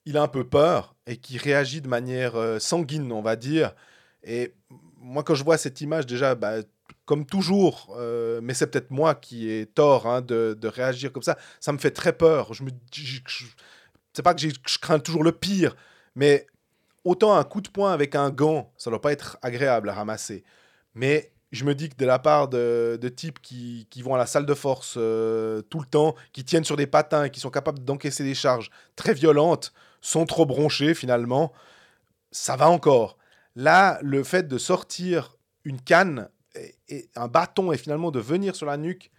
il 0.06 0.18
a 0.18 0.22
un 0.22 0.28
peu 0.28 0.44
peur 0.48 0.96
et 1.08 1.18
qu'il 1.18 1.38
réagit 1.40 1.82
de 1.82 1.88
manière 1.88 2.36
euh, 2.36 2.60
sanguine, 2.60 3.12
on 3.12 3.22
va 3.22 3.36
dire. 3.36 3.74
Et 4.24 4.54
moi, 4.98 5.24
quand 5.24 5.36
je 5.36 5.44
vois 5.44 5.58
cette 5.58 5.80
image, 5.82 6.06
déjà, 6.06 6.36
bah, 6.36 6.56
comme 7.06 7.26
toujours, 7.26 7.96
euh, 7.98 8.40
mais 8.44 8.54
c'est 8.54 8.68
peut-être 8.68 8.92
moi 8.92 9.16
qui 9.16 9.50
ai 9.50 9.66
tort 9.66 10.08
hein, 10.08 10.22
de, 10.22 10.58
de 10.60 10.68
réagir 10.68 11.12
comme 11.12 11.24
ça, 11.24 11.38
ça 11.60 11.72
me 11.72 11.78
fait 11.78 11.92
très 11.92 12.14
peur. 12.14 12.54
Je 12.54 12.64
me 12.64 12.70
je- 12.94 13.22
c'est 14.14 14.22
pas 14.22 14.34
que 14.34 14.42
je 14.42 14.80
crains 14.80 15.00
toujours 15.00 15.24
le 15.24 15.32
pire, 15.32 15.76
mais 16.16 16.46
autant 17.04 17.36
un 17.36 17.44
coup 17.44 17.62
de 17.62 17.70
poing 17.70 17.92
avec 17.92 18.16
un 18.16 18.30
gant, 18.30 18.72
ça 18.78 18.90
doit 18.90 19.02
pas 19.02 19.12
être 19.12 19.38
agréable 19.42 19.90
à 19.90 19.94
ramasser. 19.94 20.44
Mais 20.94 21.32
je 21.54 21.66
me 21.66 21.76
dis 21.76 21.88
que 21.90 21.96
de 21.96 22.06
la 22.06 22.18
part 22.18 22.48
de, 22.48 22.98
de 23.00 23.10
types 23.10 23.40
qui, 23.40 23.88
qui 23.92 24.02
vont 24.02 24.16
à 24.16 24.18
la 24.18 24.26
salle 24.26 24.48
de 24.48 24.54
force 24.56 24.96
euh, 24.98 25.62
tout 25.62 25.80
le 25.80 25.86
temps, 25.86 26.16
qui 26.34 26.44
tiennent 26.44 26.64
sur 26.64 26.76
des 26.76 26.88
patins 26.88 27.26
et 27.26 27.30
qui 27.30 27.40
sont 27.40 27.52
capables 27.52 27.84
d'encaisser 27.84 28.24
des 28.24 28.34
charges 28.34 28.72
très 28.96 29.14
violentes, 29.14 29.72
sont 30.02 30.26
trop 30.26 30.48
bronchés 30.48 30.96
finalement, 30.96 31.54
ça 32.32 32.56
va 32.56 32.70
encore. 32.70 33.20
Là, 33.56 34.00
le 34.02 34.24
fait 34.24 34.48
de 34.48 34.58
sortir 34.58 35.38
une 35.64 35.80
canne 35.80 36.28
et, 36.90 37.08
un 37.16 37.28
bâton 37.28 37.72
et 37.72 37.78
finalement 37.78 38.10
de 38.10 38.20
venir 38.20 38.56
sur 38.56 38.66
la 38.66 38.78
nuque, 38.78 39.12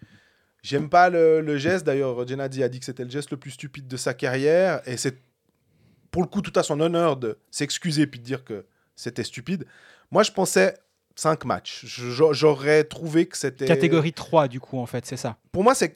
j'aime 0.65 0.91
pas 0.91 1.11
le, 1.11 1.41
le 1.41 1.57
geste. 1.57 1.87
D'ailleurs, 1.87 2.27
Gennady 2.27 2.65
a 2.65 2.69
dit 2.69 2.81
que 2.81 2.85
c'était 2.85 3.05
le 3.05 3.11
geste 3.11 3.31
le 3.31 3.37
plus 3.37 3.53
stupide 3.53 3.87
de 3.87 3.97
sa 3.97 4.13
carrière 4.13 4.83
et 4.87 4.97
c'est 4.97 5.23
pour 6.11 6.23
le 6.23 6.29
coup 6.29 6.43
tout 6.43 6.59
à 6.59 6.65
son 6.65 6.81
honneur 6.81 7.17
de 7.17 7.39
s'excuser 7.53 8.09
puis 8.09 8.19
de 8.19 8.25
dire 8.25 8.43
que 8.43 8.67
c'était 8.97 9.23
stupide. 9.23 9.67
Moi, 10.11 10.25
je 10.25 10.33
pensais 10.33 10.75
5 11.17 11.45
matchs. 11.45 11.85
J'aurais 11.87 12.85
trouvé 12.85 13.27
que 13.27 13.37
c'était. 13.37 13.67
Catégorie 13.67 14.13
3, 14.13 14.49
du 14.49 14.61
coup, 14.61 14.79
en 14.79 14.87
fait, 14.87 15.07
c'est 15.07 15.17
ça. 15.17 15.37
Pour 15.53 15.63
moi, 15.63 15.75
c'est 15.75 15.95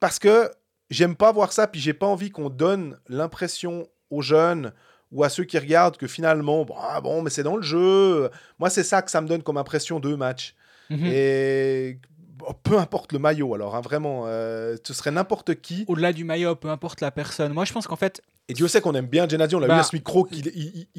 parce 0.00 0.18
que 0.18 0.50
j'aime 0.90 1.16
pas 1.16 1.32
voir 1.32 1.52
ça, 1.52 1.66
puis 1.66 1.80
j'ai 1.80 1.94
pas 1.94 2.06
envie 2.06 2.30
qu'on 2.30 2.50
donne 2.50 2.98
l'impression 3.08 3.88
aux 4.10 4.22
jeunes 4.22 4.72
ou 5.12 5.22
à 5.22 5.28
ceux 5.28 5.44
qui 5.44 5.58
regardent 5.58 5.96
que 5.96 6.08
finalement, 6.08 6.64
bon, 6.64 6.74
ah 6.78 7.00
bon, 7.00 7.22
mais 7.22 7.30
c'est 7.30 7.42
dans 7.42 7.56
le 7.56 7.62
jeu. 7.62 8.30
Moi, 8.58 8.70
c'est 8.70 8.82
ça 8.82 9.00
que 9.00 9.10
ça 9.10 9.20
me 9.20 9.28
donne 9.28 9.42
comme 9.42 9.56
impression 9.56 10.00
de 10.00 10.14
match. 10.14 10.54
Mhm. 10.90 11.06
Et 11.06 11.98
bon, 12.13 12.13
peu 12.62 12.78
importe 12.78 13.12
le 13.12 13.18
maillot, 13.18 13.54
alors 13.54 13.74
hein, 13.76 13.80
vraiment, 13.80 14.24
euh, 14.26 14.76
ce 14.84 14.94
serait 14.94 15.10
n'importe 15.10 15.54
qui. 15.60 15.84
Au-delà 15.88 16.12
du 16.12 16.24
maillot, 16.24 16.54
peu 16.56 16.68
importe 16.68 17.00
la 17.00 17.10
personne. 17.10 17.52
Moi, 17.52 17.64
je 17.64 17.72
pense 17.72 17.86
qu'en 17.86 17.96
fait, 17.96 18.22
Et 18.48 18.52
Dieu 18.54 18.68
sait 18.68 18.80
qu'on 18.80 18.94
aime 18.94 19.06
bien 19.06 19.26
Gennady, 19.28 19.54
on 19.54 19.58
l'a 19.60 19.66
Bah, 19.68 19.74
vu 19.74 19.80
à 19.80 19.84
ce 19.84 19.96
micro, 19.96 20.28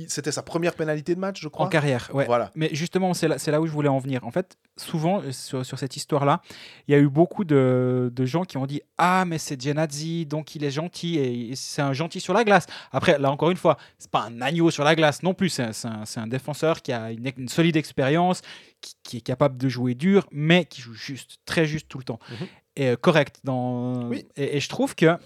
c'était 0.07 0.31
sa 0.31 0.41
première 0.41 0.73
pénalité 0.73 1.13
de 1.15 1.19
match, 1.19 1.41
je 1.41 1.47
crois. 1.47 1.65
en 1.65 1.69
carrière, 1.69 2.09
ouais. 2.13 2.25
Voilà. 2.25 2.51
Mais 2.55 2.69
justement, 2.73 3.13
c'est 3.13 3.27
là, 3.27 3.61
où 3.61 3.67
je 3.67 3.71
voulais 3.71 3.89
en 3.89 3.99
venir. 3.99 4.25
En 4.25 4.31
fait, 4.31 4.57
souvent, 4.77 5.21
euh, 5.21 5.31
sur, 5.31 5.65
sur 5.65 5.77
cette 5.77 5.95
histoire-là, 5.95 6.41
il 6.87 6.93
y 6.93 6.95
a 6.95 6.99
eu 6.99 7.07
beaucoup 7.09 7.43
de, 7.43 8.11
de 8.13 8.25
gens 8.25 8.43
qui 8.45 8.57
ont 8.57 8.65
dit 8.65 8.81
Ah, 8.97 9.25
mais 9.25 9.37
c'est 9.37 9.61
Genadzi, 9.61 10.25
donc 10.25 10.55
il 10.55 10.63
est 10.63 10.71
gentil 10.71 11.17
et, 11.19 11.51
et 11.51 11.55
c'est 11.55 11.81
un 11.81 11.93
gentil 11.93 12.19
sur 12.19 12.33
la 12.33 12.43
glace. 12.43 12.65
Après, 12.91 13.19
là, 13.19 13.31
encore 13.31 13.51
une 13.51 13.57
fois, 13.57 13.77
c'est 13.99 14.09
pas 14.11 14.23
un 14.23 14.41
agneau 14.41 14.71
sur 14.71 14.83
la 14.83 14.95
glace 14.95 15.21
non 15.23 15.33
plus. 15.33 15.59
Un, 15.59 15.71
c'est 15.73 16.19
un 16.19 16.27
défenseur 16.27 16.81
qui 16.81 16.91
a 16.93 17.11
une, 17.11 17.31
une 17.37 17.49
solide 17.49 17.75
expérience, 17.77 18.41
qui, 18.85 18.95
qui 19.03 19.17
est 19.17 19.21
capable 19.21 19.57
de 19.57 19.67
jouer 19.67 19.95
dur, 19.95 20.27
mais 20.31 20.65
qui 20.65 20.81
joue 20.81 20.93
juste, 20.93 21.39
très 21.45 21.65
juste 21.65 21.87
tout 21.89 21.97
le 21.97 22.03
temps. 22.03 22.19
Mhm. 22.29 22.47
Et 22.75 22.87
euh, 22.89 22.95
correct. 22.95 23.39
Dans... 23.43 24.03
Oui. 24.09 24.25
Et, 24.35 24.57
et 24.57 24.59
je 24.59 24.69
trouve 24.69 24.93
que. 24.95 25.17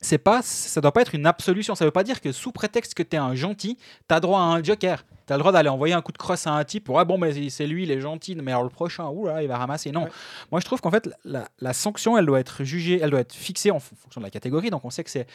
C'est 0.00 0.18
pas, 0.18 0.42
ça 0.42 0.82
doit 0.82 0.92
pas 0.92 1.00
être 1.00 1.14
une 1.14 1.24
absolution. 1.24 1.74
Ça 1.74 1.86
veut 1.86 1.90
pas 1.90 2.04
dire 2.04 2.20
que 2.20 2.30
sous 2.30 2.52
prétexte 2.52 2.92
que 2.92 3.02
tu 3.02 3.16
es 3.16 3.18
un 3.18 3.34
gentil, 3.34 3.78
tu 4.06 4.14
as 4.14 4.20
droit 4.20 4.38
à 4.38 4.42
un 4.42 4.62
joker. 4.62 5.02
Tu 5.26 5.32
as 5.32 5.36
le 5.36 5.38
droit 5.38 5.50
d'aller 5.50 5.70
envoyer 5.70 5.94
un 5.94 6.02
coup 6.02 6.12
de 6.12 6.18
crosse 6.18 6.46
à 6.46 6.50
un 6.52 6.62
type. 6.62 6.90
Ouais, 6.90 7.06
bon, 7.06 7.16
mais 7.16 7.48
c'est 7.48 7.66
lui, 7.66 7.84
il 7.84 7.90
est 7.90 8.02
gentil. 8.02 8.34
Mais 8.34 8.50
alors 8.52 8.64
le 8.64 8.68
prochain, 8.68 9.06
oula, 9.08 9.42
il 9.42 9.48
va 9.48 9.56
ramasser. 9.56 9.92
Non. 9.92 10.02
Ouais. 10.04 10.10
Moi, 10.50 10.60
je 10.60 10.66
trouve 10.66 10.82
qu'en 10.82 10.90
fait, 10.90 11.08
la, 11.24 11.48
la 11.58 11.72
sanction, 11.72 12.18
elle 12.18 12.26
doit 12.26 12.38
être 12.40 12.64
jugée, 12.64 12.98
elle 13.00 13.08
doit 13.10 13.20
être 13.20 13.32
fixée 13.32 13.70
en 13.70 13.78
fon- 13.80 13.96
fonction 13.96 14.20
de 14.20 14.26
la 14.26 14.30
catégorie. 14.30 14.68
Donc, 14.68 14.84
on 14.84 14.90
sait 14.90 15.04
que 15.04 15.10
c'est 15.10 15.26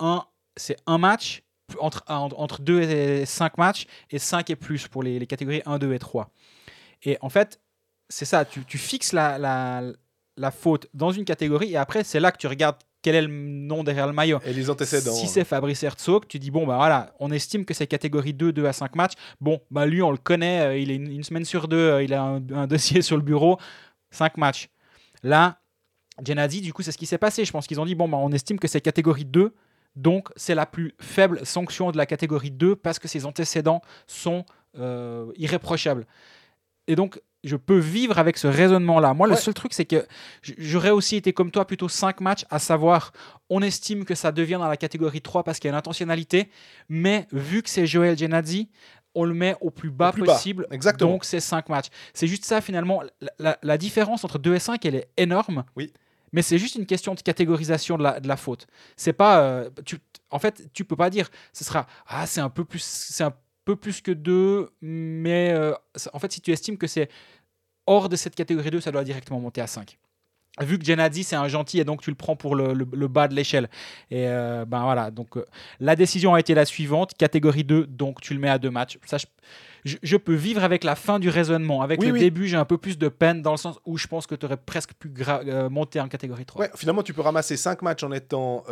un, 0.00 0.22
c'est 0.54 0.76
un 0.86 0.98
match 0.98 1.42
entre, 1.80 2.04
entre, 2.08 2.38
entre 2.38 2.60
2 2.60 2.82
et 2.82 3.24
5 3.24 3.56
matchs 3.56 3.86
et 4.10 4.18
5 4.18 4.50
et 4.50 4.56
plus 4.56 4.86
pour 4.86 5.02
les, 5.02 5.18
les 5.18 5.26
catégories 5.26 5.62
1, 5.64 5.78
2 5.78 5.94
et 5.94 5.98
3. 5.98 6.28
Et 7.04 7.18
en 7.20 7.28
fait, 7.28 7.60
c'est 8.08 8.24
ça. 8.24 8.44
Tu, 8.44 8.64
tu 8.64 8.78
fixes 8.78 9.12
la, 9.12 9.38
la, 9.38 9.82
la 10.36 10.50
faute 10.50 10.88
dans 10.94 11.10
une 11.10 11.24
catégorie 11.24 11.72
et 11.72 11.76
après, 11.76 12.04
c'est 12.04 12.20
là 12.20 12.32
que 12.32 12.38
tu 12.38 12.46
regardes 12.46 12.76
quel 13.02 13.14
est 13.14 13.22
le 13.22 13.28
nom 13.28 13.84
derrière 13.84 14.06
le 14.06 14.14
maillot. 14.14 14.40
Et 14.46 14.54
les 14.54 14.70
antécédents. 14.70 15.12
Si 15.12 15.28
c'est 15.28 15.44
Fabrice 15.44 15.82
Herzog, 15.82 16.26
tu 16.26 16.38
dis 16.38 16.50
bon 16.50 16.66
bah 16.66 16.76
voilà, 16.76 17.12
on 17.20 17.30
estime 17.30 17.66
que 17.66 17.74
c'est 17.74 17.86
catégorie 17.86 18.32
2, 18.32 18.50
2 18.52 18.64
à 18.64 18.72
5 18.72 18.96
matchs. 18.96 19.12
Bon, 19.42 19.60
bah 19.70 19.84
lui 19.84 20.00
on 20.00 20.10
le 20.10 20.16
connaît, 20.16 20.60
euh, 20.62 20.78
il 20.78 20.90
est 20.90 20.96
une, 20.96 21.12
une 21.12 21.22
semaine 21.22 21.44
sur 21.44 21.68
deux, 21.68 21.76
euh, 21.76 22.02
il 22.02 22.14
a 22.14 22.22
un, 22.22 22.36
un 22.50 22.66
dossier 22.66 23.02
sur 23.02 23.16
le 23.16 23.22
bureau, 23.22 23.58
5 24.10 24.38
matchs. 24.38 24.70
Là, 25.22 25.60
Gennady, 26.22 26.62
du 26.62 26.72
coup, 26.72 26.82
c'est 26.82 26.92
ce 26.92 26.98
qui 26.98 27.06
s'est 27.06 27.18
passé. 27.18 27.44
Je 27.44 27.52
pense 27.52 27.66
qu'ils 27.66 27.78
ont 27.78 27.84
dit 27.84 27.94
bon 27.94 28.08
bah 28.08 28.16
on 28.16 28.32
estime 28.32 28.58
que 28.58 28.68
c'est 28.68 28.80
catégorie 28.80 29.26
2, 29.26 29.54
donc 29.96 30.28
c'est 30.34 30.54
la 30.54 30.64
plus 30.64 30.94
faible 30.98 31.44
sanction 31.44 31.90
de 31.90 31.98
la 31.98 32.06
catégorie 32.06 32.52
2 32.52 32.74
parce 32.74 32.98
que 32.98 33.06
ses 33.06 33.26
antécédents 33.26 33.82
sont 34.06 34.46
euh, 34.78 35.30
irréprochables. 35.36 36.06
Et 36.88 36.96
donc 36.96 37.20
je 37.42 37.56
peux 37.56 37.76
vivre 37.78 38.18
avec 38.18 38.38
ce 38.38 38.46
raisonnement-là. 38.46 39.12
Moi, 39.12 39.28
le 39.28 39.36
seul 39.36 39.52
truc, 39.52 39.74
c'est 39.74 39.84
que 39.84 40.06
j'aurais 40.42 40.90
aussi 40.90 41.16
été 41.16 41.34
comme 41.34 41.50
toi, 41.50 41.66
plutôt 41.66 41.90
5 41.90 42.22
matchs, 42.22 42.46
à 42.48 42.58
savoir, 42.58 43.12
on 43.50 43.60
estime 43.60 44.06
que 44.06 44.14
ça 44.14 44.32
devient 44.32 44.54
dans 44.58 44.66
la 44.68 44.78
catégorie 44.78 45.20
3 45.20 45.44
parce 45.44 45.58
qu'il 45.58 45.68
y 45.68 45.70
a 45.70 45.74
une 45.74 45.78
intentionnalité, 45.78 46.48
mais 46.88 47.26
vu 47.32 47.62
que 47.62 47.68
c'est 47.68 47.86
Joël 47.86 48.16
Genadzi, 48.16 48.70
on 49.14 49.24
le 49.24 49.34
met 49.34 49.56
au 49.60 49.68
plus 49.70 49.90
bas 49.90 50.10
plus 50.12 50.22
bas, 50.22 50.32
possible. 50.32 50.66
exactement. 50.70 51.10
Donc, 51.12 51.26
c'est 51.26 51.38
5 51.38 51.68
matchs. 51.68 51.88
C'est 52.14 52.26
juste 52.26 52.46
ça, 52.46 52.62
finalement. 52.62 53.02
La, 53.20 53.30
la- 53.38 53.58
la 53.62 53.76
différence 53.78 54.24
entre 54.24 54.38
2 54.38 54.54
et 54.54 54.58
5, 54.58 54.82
elle 54.86 54.94
est 54.94 55.08
énorme. 55.18 55.64
Oui. 55.76 55.92
Mais 56.32 56.40
c'est 56.40 56.58
juste 56.58 56.76
une 56.76 56.86
question 56.86 57.14
de 57.14 57.20
catégorisation 57.20 57.98
de 57.98 58.02
la, 58.04 58.20
de 58.20 58.26
la 58.26 58.36
faute. 58.38 58.66
C'est 58.96 59.12
pas. 59.12 59.40
euh, 59.42 59.70
tu, 59.84 59.98
en 60.30 60.38
fait, 60.38 60.64
tu 60.72 60.84
peux 60.86 60.96
pas 60.96 61.10
dire, 61.10 61.28
ce 61.52 61.62
sera. 61.62 61.86
Ah, 62.08 62.26
c'est 62.26 62.40
un 62.40 62.48
peu 62.50 62.64
plus. 62.64 62.82
C'est 62.82 63.22
un 63.22 63.32
peu 63.64 63.76
plus 63.76 64.00
que 64.00 64.10
2, 64.10 64.70
mais 64.80 65.52
euh, 65.52 65.72
en 66.12 66.18
fait, 66.18 66.32
si 66.32 66.40
tu 66.40 66.52
estimes 66.52 66.78
que 66.78 66.86
c'est 66.86 67.08
hors 67.86 68.08
de 68.08 68.16
cette 68.16 68.34
catégorie 68.34 68.70
2, 68.70 68.80
ça 68.80 68.92
doit 68.92 69.04
directement 69.04 69.40
monter 69.40 69.60
à 69.60 69.66
5. 69.66 69.98
Vu 70.62 70.78
que 70.78 70.84
Gennady, 70.84 71.24
c'est 71.24 71.34
un 71.34 71.48
gentil 71.48 71.80
et 71.80 71.84
donc 71.84 72.00
tu 72.00 72.10
le 72.10 72.16
prends 72.16 72.36
pour 72.36 72.54
le, 72.54 72.74
le- 72.74 72.86
le 72.92 73.08
bas 73.08 73.26
de 73.26 73.34
l'échelle. 73.34 73.68
Et 74.10 74.28
euh, 74.28 74.64
ben 74.64 74.84
voilà, 74.84 75.10
donc 75.10 75.36
euh, 75.36 75.44
la 75.80 75.96
décision 75.96 76.32
a 76.34 76.38
été 76.38 76.54
la 76.54 76.64
suivante, 76.64 77.14
catégorie 77.18 77.64
2, 77.64 77.86
donc 77.86 78.20
tu 78.20 78.34
le 78.34 78.40
mets 78.40 78.48
à 78.50 78.58
deux 78.58 78.70
matchs. 78.70 78.96
Ça, 79.04 79.16
je, 79.18 79.26
je- 79.84 79.96
je 80.00 80.16
peux 80.16 80.34
vivre 80.34 80.62
avec 80.62 80.84
la 80.84 80.94
fin 80.94 81.18
du 81.18 81.28
raisonnement. 81.28 81.82
Avec 81.82 81.98
Oui, 82.00 82.06
le 82.06 82.12
oui. 82.12 82.20
début, 82.20 82.46
j'ai 82.46 82.56
un 82.56 82.64
peu 82.64 82.78
plus 82.78 82.96
de 82.98 83.08
peine 83.08 83.42
dans 83.42 83.50
le 83.50 83.56
sens 83.56 83.80
où 83.84 83.98
je 83.98 84.06
pense 84.06 84.28
que 84.28 84.36
tu 84.36 84.46
aurais 84.46 84.56
presque 84.56 84.92
pu 84.94 85.12
euh, 85.28 85.68
monter 85.68 86.00
en 86.00 86.06
catégorie 86.06 86.44
3. 86.46 86.60
Ouais, 86.62 86.70
finalement, 86.76 87.02
tu 87.02 87.12
peux 87.14 87.22
ramasser 87.22 87.56
5 87.56 87.82
matchs 87.82 88.04
en 88.04 88.12
étant 88.12 88.62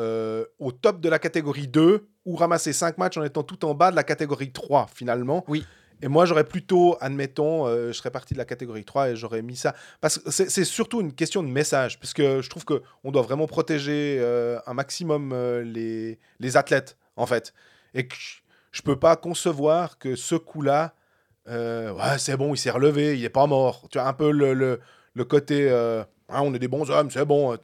au 0.61 0.71
top 0.73 1.01
de 1.01 1.09
la 1.09 1.18
catégorie 1.18 1.66
2 1.66 2.07
ou 2.25 2.37
ramasser 2.37 2.73
5 2.73 2.97
matchs 2.99 3.16
en 3.16 3.25
étant 3.25 3.42
tout 3.42 3.64
en 3.64 3.75
bas 3.75 3.90
de 3.90 3.97
la 3.97 4.05
catégorie 4.05 4.53
3, 4.53 4.87
finalement. 4.95 5.45
Oui. 5.49 5.64
Et 6.03 6.09
moi, 6.09 6.25
j'aurais 6.27 6.45
plutôt, 6.45 6.97
admettons, 7.01 7.67
euh, 7.67 7.88
je 7.88 7.93
serais 7.93 8.11
parti 8.11 8.35
de 8.35 8.38
la 8.38 8.45
catégorie 8.45 8.85
3 8.85 9.11
et 9.11 9.17
j'aurais 9.17 9.41
mis 9.43 9.57
ça. 9.57 9.75
Parce 10.01 10.19
que 10.19 10.31
c'est 10.31 10.65
surtout 10.65 11.01
une 11.01 11.12
question 11.15 11.43
de 11.43 11.49
message, 11.49 11.99
parce 12.01 12.12
que 12.12 12.43
je 12.43 12.51
trouve 12.51 12.65
qu'on 12.65 13.11
doit 13.12 13.23
vraiment 13.23 13.47
protéger 13.47 14.19
euh, 14.21 14.59
un 14.67 14.75
maximum 14.75 15.33
euh, 15.33 15.62
les, 15.62 16.19
les 16.41 16.57
athlètes, 16.57 16.97
en 17.17 17.27
fait. 17.27 17.55
Et 17.95 18.07
que 18.09 18.17
je- 18.73 18.83
peux 18.83 18.99
pas 18.99 19.17
concevoir 19.17 19.99
que 19.99 20.17
ce 20.17 20.35
coup-là, 20.35 20.95
ouais, 21.47 22.19
c'est 22.19 22.37
bon, 22.37 22.55
il 22.55 22.59
s'est 22.59 22.71
relevé, 22.71 23.17
il 23.19 23.25
est 23.25 23.29
pas 23.29 23.47
mort. 23.47 23.87
Tu 23.91 23.99
as 23.99 24.07
un 24.07 24.12
peu 24.12 24.31
le, 24.33 24.55
le, 24.55 25.25
côté, 25.25 25.71
Ah, 26.29 26.43
on 26.43 26.55
est 26.55 26.59
des 26.59 26.69
bons 26.69 26.91
hommes, 26.91 27.11
c'est 27.11 27.25
bon. 27.25 27.57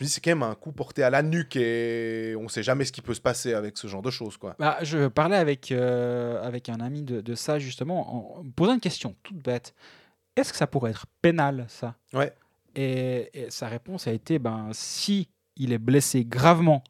Me 0.00 0.04
dis, 0.04 0.10
c'est 0.12 0.20
quand 0.20 0.30
même 0.30 0.42
un 0.42 0.54
coup 0.54 0.72
porté 0.72 1.02
à 1.02 1.10
la 1.10 1.22
nuque 1.22 1.56
et 1.56 2.34
on 2.38 2.48
sait 2.48 2.62
jamais 2.62 2.84
ce 2.84 2.92
qui 2.92 3.00
peut 3.02 3.14
se 3.14 3.20
passer 3.20 3.54
avec 3.54 3.76
ce 3.78 3.86
genre 3.86 4.02
de 4.02 4.10
choses, 4.10 4.36
quoi. 4.36 4.54
Bah, 4.58 4.78
je 4.82 5.08
parlais 5.08 5.36
avec, 5.36 5.72
euh, 5.72 6.42
avec 6.42 6.68
un 6.68 6.80
ami 6.80 7.02
de, 7.02 7.20
de 7.20 7.34
ça 7.34 7.58
justement, 7.58 8.38
en 8.38 8.44
posant 8.54 8.74
une 8.74 8.80
question 8.80 9.14
toute 9.22 9.38
bête. 9.42 9.74
Est-ce 10.36 10.52
que 10.52 10.58
ça 10.58 10.66
pourrait 10.66 10.90
être 10.90 11.06
pénal, 11.22 11.64
ça? 11.68 11.94
Ouais. 12.12 12.32
et, 12.74 13.30
et 13.32 13.50
sa 13.50 13.68
réponse 13.68 14.06
a 14.06 14.12
été, 14.12 14.38
ben, 14.38 14.68
si 14.72 15.28
il 15.56 15.72
est 15.72 15.78
blessé 15.78 16.24
gravement 16.24 16.84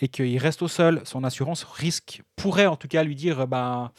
et 0.00 0.08
qu'il 0.08 0.38
reste 0.38 0.62
au 0.62 0.68
sol, 0.68 1.02
son 1.04 1.24
assurance 1.24 1.64
risque, 1.64 2.22
pourrait 2.36 2.66
en 2.66 2.76
tout 2.76 2.88
cas 2.88 3.02
lui 3.02 3.16
dire, 3.16 3.46
ben, 3.46 3.90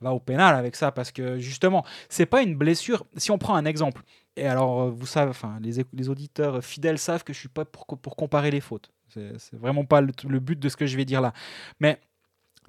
va 0.00 0.12
au 0.12 0.18
pénal 0.20 0.56
avec 0.56 0.74
ça, 0.74 0.90
parce 0.90 1.12
que 1.12 1.38
justement, 1.38 1.84
c'est 2.08 2.26
pas 2.26 2.42
une 2.42 2.56
blessure. 2.56 3.06
Si 3.16 3.30
on 3.30 3.38
prend 3.38 3.54
un 3.54 3.64
exemple, 3.64 4.02
et 4.36 4.46
alors 4.46 4.82
euh, 4.82 4.90
vous 4.90 5.06
savez, 5.06 5.30
enfin, 5.30 5.58
les, 5.60 6.08
auditeurs 6.08 6.62
fidèles 6.64 6.98
savent 6.98 7.24
que 7.24 7.32
je 7.32 7.38
suis 7.38 7.48
pas 7.48 7.64
pour, 7.64 7.86
pour 7.86 8.16
comparer 8.16 8.50
les 8.50 8.60
fautes. 8.60 8.90
C'est 9.08 9.54
vraiment 9.58 9.84
pas 9.84 10.00
le, 10.00 10.12
le 10.26 10.40
but 10.40 10.58
de 10.58 10.68
ce 10.70 10.76
que 10.76 10.86
je 10.86 10.96
vais 10.96 11.04
dire 11.04 11.20
là. 11.20 11.34
Mais 11.80 12.00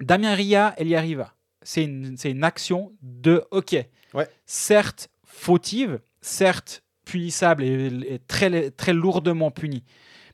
Damien 0.00 0.34
Ria, 0.34 0.74
elle 0.76 0.88
y 0.88 0.96
arriva. 0.96 1.34
C'est 1.62 1.84
une, 1.84 2.16
une 2.22 2.44
action 2.44 2.92
de 3.00 3.44
hockey. 3.50 3.88
Ouais. 4.12 4.28
Certes 4.44 5.08
fautive, 5.24 6.00
certes 6.20 6.82
punissable 7.06 7.64
et, 7.64 7.86
et 8.14 8.18
très, 8.18 8.70
très 8.70 8.92
lourdement 8.92 9.50
punie. 9.50 9.84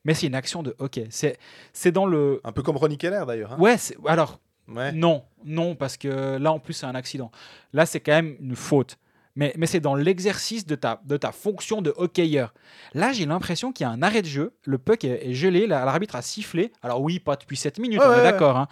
Mais 0.04 0.14
c'est 0.14 0.26
une 0.26 0.34
action 0.34 0.62
de 0.62 0.74
hockey. 0.78 1.08
C'est 1.10 1.92
dans 1.92 2.06
le. 2.06 2.40
Un 2.42 2.52
peu 2.52 2.62
comme 2.62 2.76
Ronnie 2.76 2.98
Keller, 2.98 3.22
d'ailleurs. 3.26 3.52
hein. 3.52 3.58
Ouais, 3.60 3.76
alors 4.06 4.40
Ouais. 4.66 4.92
non, 4.92 5.24
non, 5.44 5.74
parce 5.74 5.96
que 5.96 6.36
là, 6.38 6.52
en 6.52 6.60
plus, 6.60 6.74
c'est 6.74 6.86
un 6.86 6.94
accident. 6.94 7.30
Là, 7.72 7.86
c'est 7.86 7.98
quand 8.00 8.12
même 8.12 8.36
une 8.40 8.54
faute. 8.54 8.98
Mais, 9.40 9.52
mais 9.56 9.66
c'est 9.66 9.80
dans 9.80 9.94
l'exercice 9.94 10.66
de 10.66 10.74
ta, 10.76 11.00
de 11.04 11.16
ta 11.16 11.32
fonction 11.32 11.80
de 11.82 11.92
hockeyeur. 11.96 12.52
Là, 12.94 13.12
j'ai 13.12 13.24
l'impression 13.26 13.72
qu'il 13.72 13.84
y 13.84 13.88
a 13.88 13.90
un 13.90 14.02
arrêt 14.02 14.20
de 14.22 14.26
jeu. 14.26 14.54
Le 14.66 14.76
puck 14.78 15.02
est, 15.02 15.26
est 15.28 15.34
gelé. 15.34 15.66
la- 15.66 15.84
L'arbitre 15.86 16.14
a 16.14 16.20
sifflé. 16.22 16.70
Alors 16.82 17.00
oui, 17.00 17.18
pas 17.20 17.36
depuis 17.36 17.56
7 17.56 17.78
minutes, 17.78 18.00
Ouais, 18.00 18.06
on 18.06 18.12
est 18.12 18.16
ouais. 18.16 18.22
d'accord. 18.22 18.56
hein. 18.58 18.68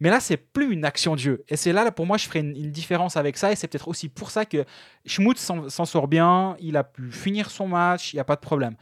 Mais 0.00 0.10
là, 0.10 0.20
c'est 0.20 0.36
plus 0.36 0.72
une 0.72 0.84
action 0.84 1.14
de 1.14 1.20
jeu. 1.20 1.44
Et 1.48 1.56
c'est 1.56 1.72
là, 1.72 1.84
là, 1.84 1.90
pour 1.90 2.04
moi, 2.04 2.18
je 2.18 2.26
ferai 2.26 2.40
une, 2.40 2.54
une 2.54 2.70
différence 2.70 3.16
avec 3.16 3.36
ça. 3.38 3.50
Et 3.50 3.56
c'est 3.56 3.66
peut-être 3.66 3.88
aussi 3.88 4.08
pour 4.10 4.30
ça 4.30 4.44
que 4.44 4.64
Schmutz 5.06 5.40
s'en 5.40 5.68
s'en 5.70 5.86
sort 5.86 6.06
bien. 6.06 6.54
Il 6.60 6.76
a 6.76 6.84
pu 6.84 7.10
finir 7.10 7.50
son 7.50 7.66
match. 7.66 8.12
Il 8.12 8.16
n'y 8.16 8.20
a 8.20 8.24
pas 8.24 8.36
de 8.36 8.40
problème. 8.42 8.76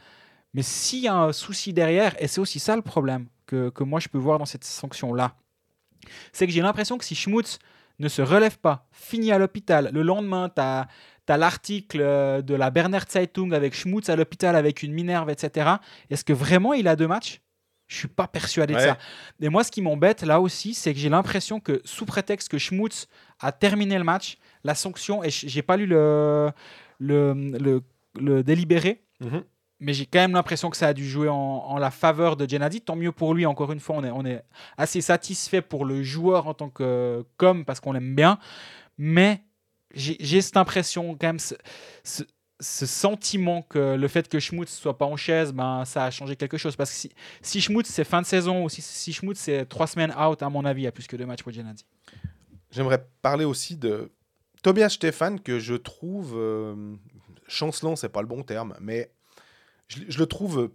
Mais 0.53 0.61
s'il 0.61 0.99
y 0.99 1.07
a 1.07 1.15
un 1.15 1.31
souci 1.31 1.71
derrière, 1.71 2.21
et 2.21 2.27
c'est 2.27 2.41
aussi 2.41 2.59
ça 2.59 2.75
le 2.75 2.81
problème 2.81 3.27
que, 3.47 3.69
que 3.69 3.83
moi 3.83 3.99
je 4.01 4.09
peux 4.09 4.17
voir 4.17 4.39
dans 4.39 4.45
cette 4.45 4.65
sanction-là, 4.65 5.35
c'est 6.33 6.45
que 6.47 6.51
j'ai 6.51 6.61
l'impression 6.61 6.97
que 6.97 7.05
si 7.05 7.15
Schmutz 7.15 7.59
ne 7.99 8.07
se 8.09 8.21
relève 8.23 8.57
pas, 8.59 8.87
finit 8.91 9.31
à 9.31 9.37
l'hôpital, 9.37 9.89
le 9.93 10.01
lendemain, 10.01 10.49
tu 10.49 10.59
as, 10.61 10.87
l'article 11.27 11.99
euh, 12.01 12.41
de 12.41 12.53
la 12.55 12.69
Berner 12.69 12.99
Zeitung 13.09 13.53
avec 13.53 13.73
Schmutz 13.73 14.09
à 14.09 14.15
l'hôpital 14.15 14.55
avec 14.55 14.83
une 14.83 14.93
minerve, 14.93 15.29
etc. 15.29 15.71
Est-ce 16.09 16.23
que 16.23 16.33
vraiment 16.33 16.73
il 16.73 16.87
a 16.87 16.95
deux 16.95 17.07
matchs? 17.07 17.41
Je 17.87 17.97
suis 17.97 18.07
pas 18.07 18.27
persuadé 18.27 18.73
de 18.73 18.79
ça. 18.79 18.97
Et 19.41 19.49
moi, 19.49 19.63
ce 19.63 19.71
qui 19.71 19.81
m'embête 19.81 20.23
là 20.23 20.39
aussi, 20.41 20.73
c'est 20.73 20.93
que 20.93 20.99
j'ai 20.99 21.09
l'impression 21.09 21.59
que 21.59 21.81
sous 21.85 22.05
prétexte 22.05 22.49
que 22.49 22.57
Schmutz 22.57 23.07
a 23.39 23.51
terminé 23.51 23.97
le 23.97 24.03
match, 24.03 24.37
la 24.63 24.73
sanction, 24.73 25.23
et 25.23 25.29
j'ai 25.29 25.61
pas 25.61 25.77
lu 25.77 25.85
le, 25.85 26.49
le, 26.99 27.33
le, 27.33 27.81
le 28.19 28.43
délibéré, 28.43 29.01
Mhm. 29.19 29.43
mais 29.79 29.93
j'ai 29.93 30.05
quand 30.05 30.19
même 30.19 30.31
l'impression 30.31 30.69
que 30.69 30.77
ça 30.77 30.87
a 30.87 30.93
dû 30.93 31.07
jouer 31.07 31.29
en, 31.29 31.35
en 31.35 31.77
la 31.77 31.91
faveur 31.91 32.35
de 32.35 32.49
Gennady. 32.49 32.81
Tant 32.81 32.95
mieux 32.95 33.11
pour 33.11 33.33
lui, 33.33 33.45
encore 33.45 33.71
une 33.71 33.79
fois, 33.79 33.95
on 33.97 34.03
est, 34.03 34.11
on 34.11 34.25
est 34.25 34.43
assez 34.77 35.01
satisfait 35.01 35.61
pour 35.61 35.85
le 35.85 36.01
joueur 36.03 36.47
en 36.47 36.53
tant 36.53 36.69
que 36.69 37.25
comme 37.37 37.63
parce 37.65 37.79
qu'on 37.79 37.91
l'aime 37.93 38.15
bien. 38.15 38.39
Mais 38.97 39.41
j'ai 39.93 40.41
cette 40.41 40.57
impression, 40.57 41.15
quand 41.15 41.27
même, 41.27 41.39
ce, 41.39 41.55
ce- 42.03 42.23
ce 42.59 42.85
sentiment 42.85 43.61
que 43.63 43.95
le 43.95 44.07
fait 44.07 44.29
que 44.29 44.39
Schmutz 44.39 44.69
soit 44.71 44.97
pas 44.97 45.05
en 45.05 45.17
chaise, 45.17 45.51
ben, 45.51 45.83
ça 45.85 46.05
a 46.05 46.11
changé 46.11 46.35
quelque 46.35 46.57
chose. 46.57 46.75
Parce 46.75 46.91
que 46.91 46.95
si, 46.95 47.11
si 47.41 47.59
Schmutz 47.61 47.89
c'est 47.89 48.03
fin 48.05 48.21
de 48.21 48.25
saison 48.25 48.63
ou 48.63 48.69
si, 48.69 48.81
si 48.81 49.11
Schmutz 49.11 49.37
c'est 49.39 49.65
trois 49.65 49.87
semaines 49.87 50.13
out, 50.17 50.41
à 50.41 50.49
mon 50.49 50.63
avis, 50.63 50.87
a 50.87 50.91
plus 50.91 51.05
que 51.07 51.15
deux 51.17 51.25
matchs 51.25 51.43
pour 51.43 51.51
Gennady. 51.51 51.85
J'aimerais 52.71 53.05
parler 53.21 53.43
aussi 53.45 53.75
de 53.75 54.11
Tobias 54.61 54.89
Stéphane, 54.89 55.39
que 55.41 55.59
je 55.59 55.73
trouve 55.75 56.33
euh, 56.37 56.95
chancelant, 57.47 57.95
c'est 57.97 58.09
pas 58.09 58.21
le 58.21 58.27
bon 58.27 58.43
terme, 58.43 58.75
mais 58.79 59.11
je, 59.89 59.99
je 60.07 60.17
le 60.19 60.25
trouve 60.25 60.71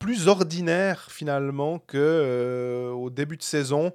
plus 0.00 0.26
ordinaire 0.28 1.08
finalement 1.10 1.78
que 1.78 1.96
euh, 1.98 2.90
au 2.90 3.10
début 3.10 3.36
de 3.36 3.42
saison. 3.42 3.92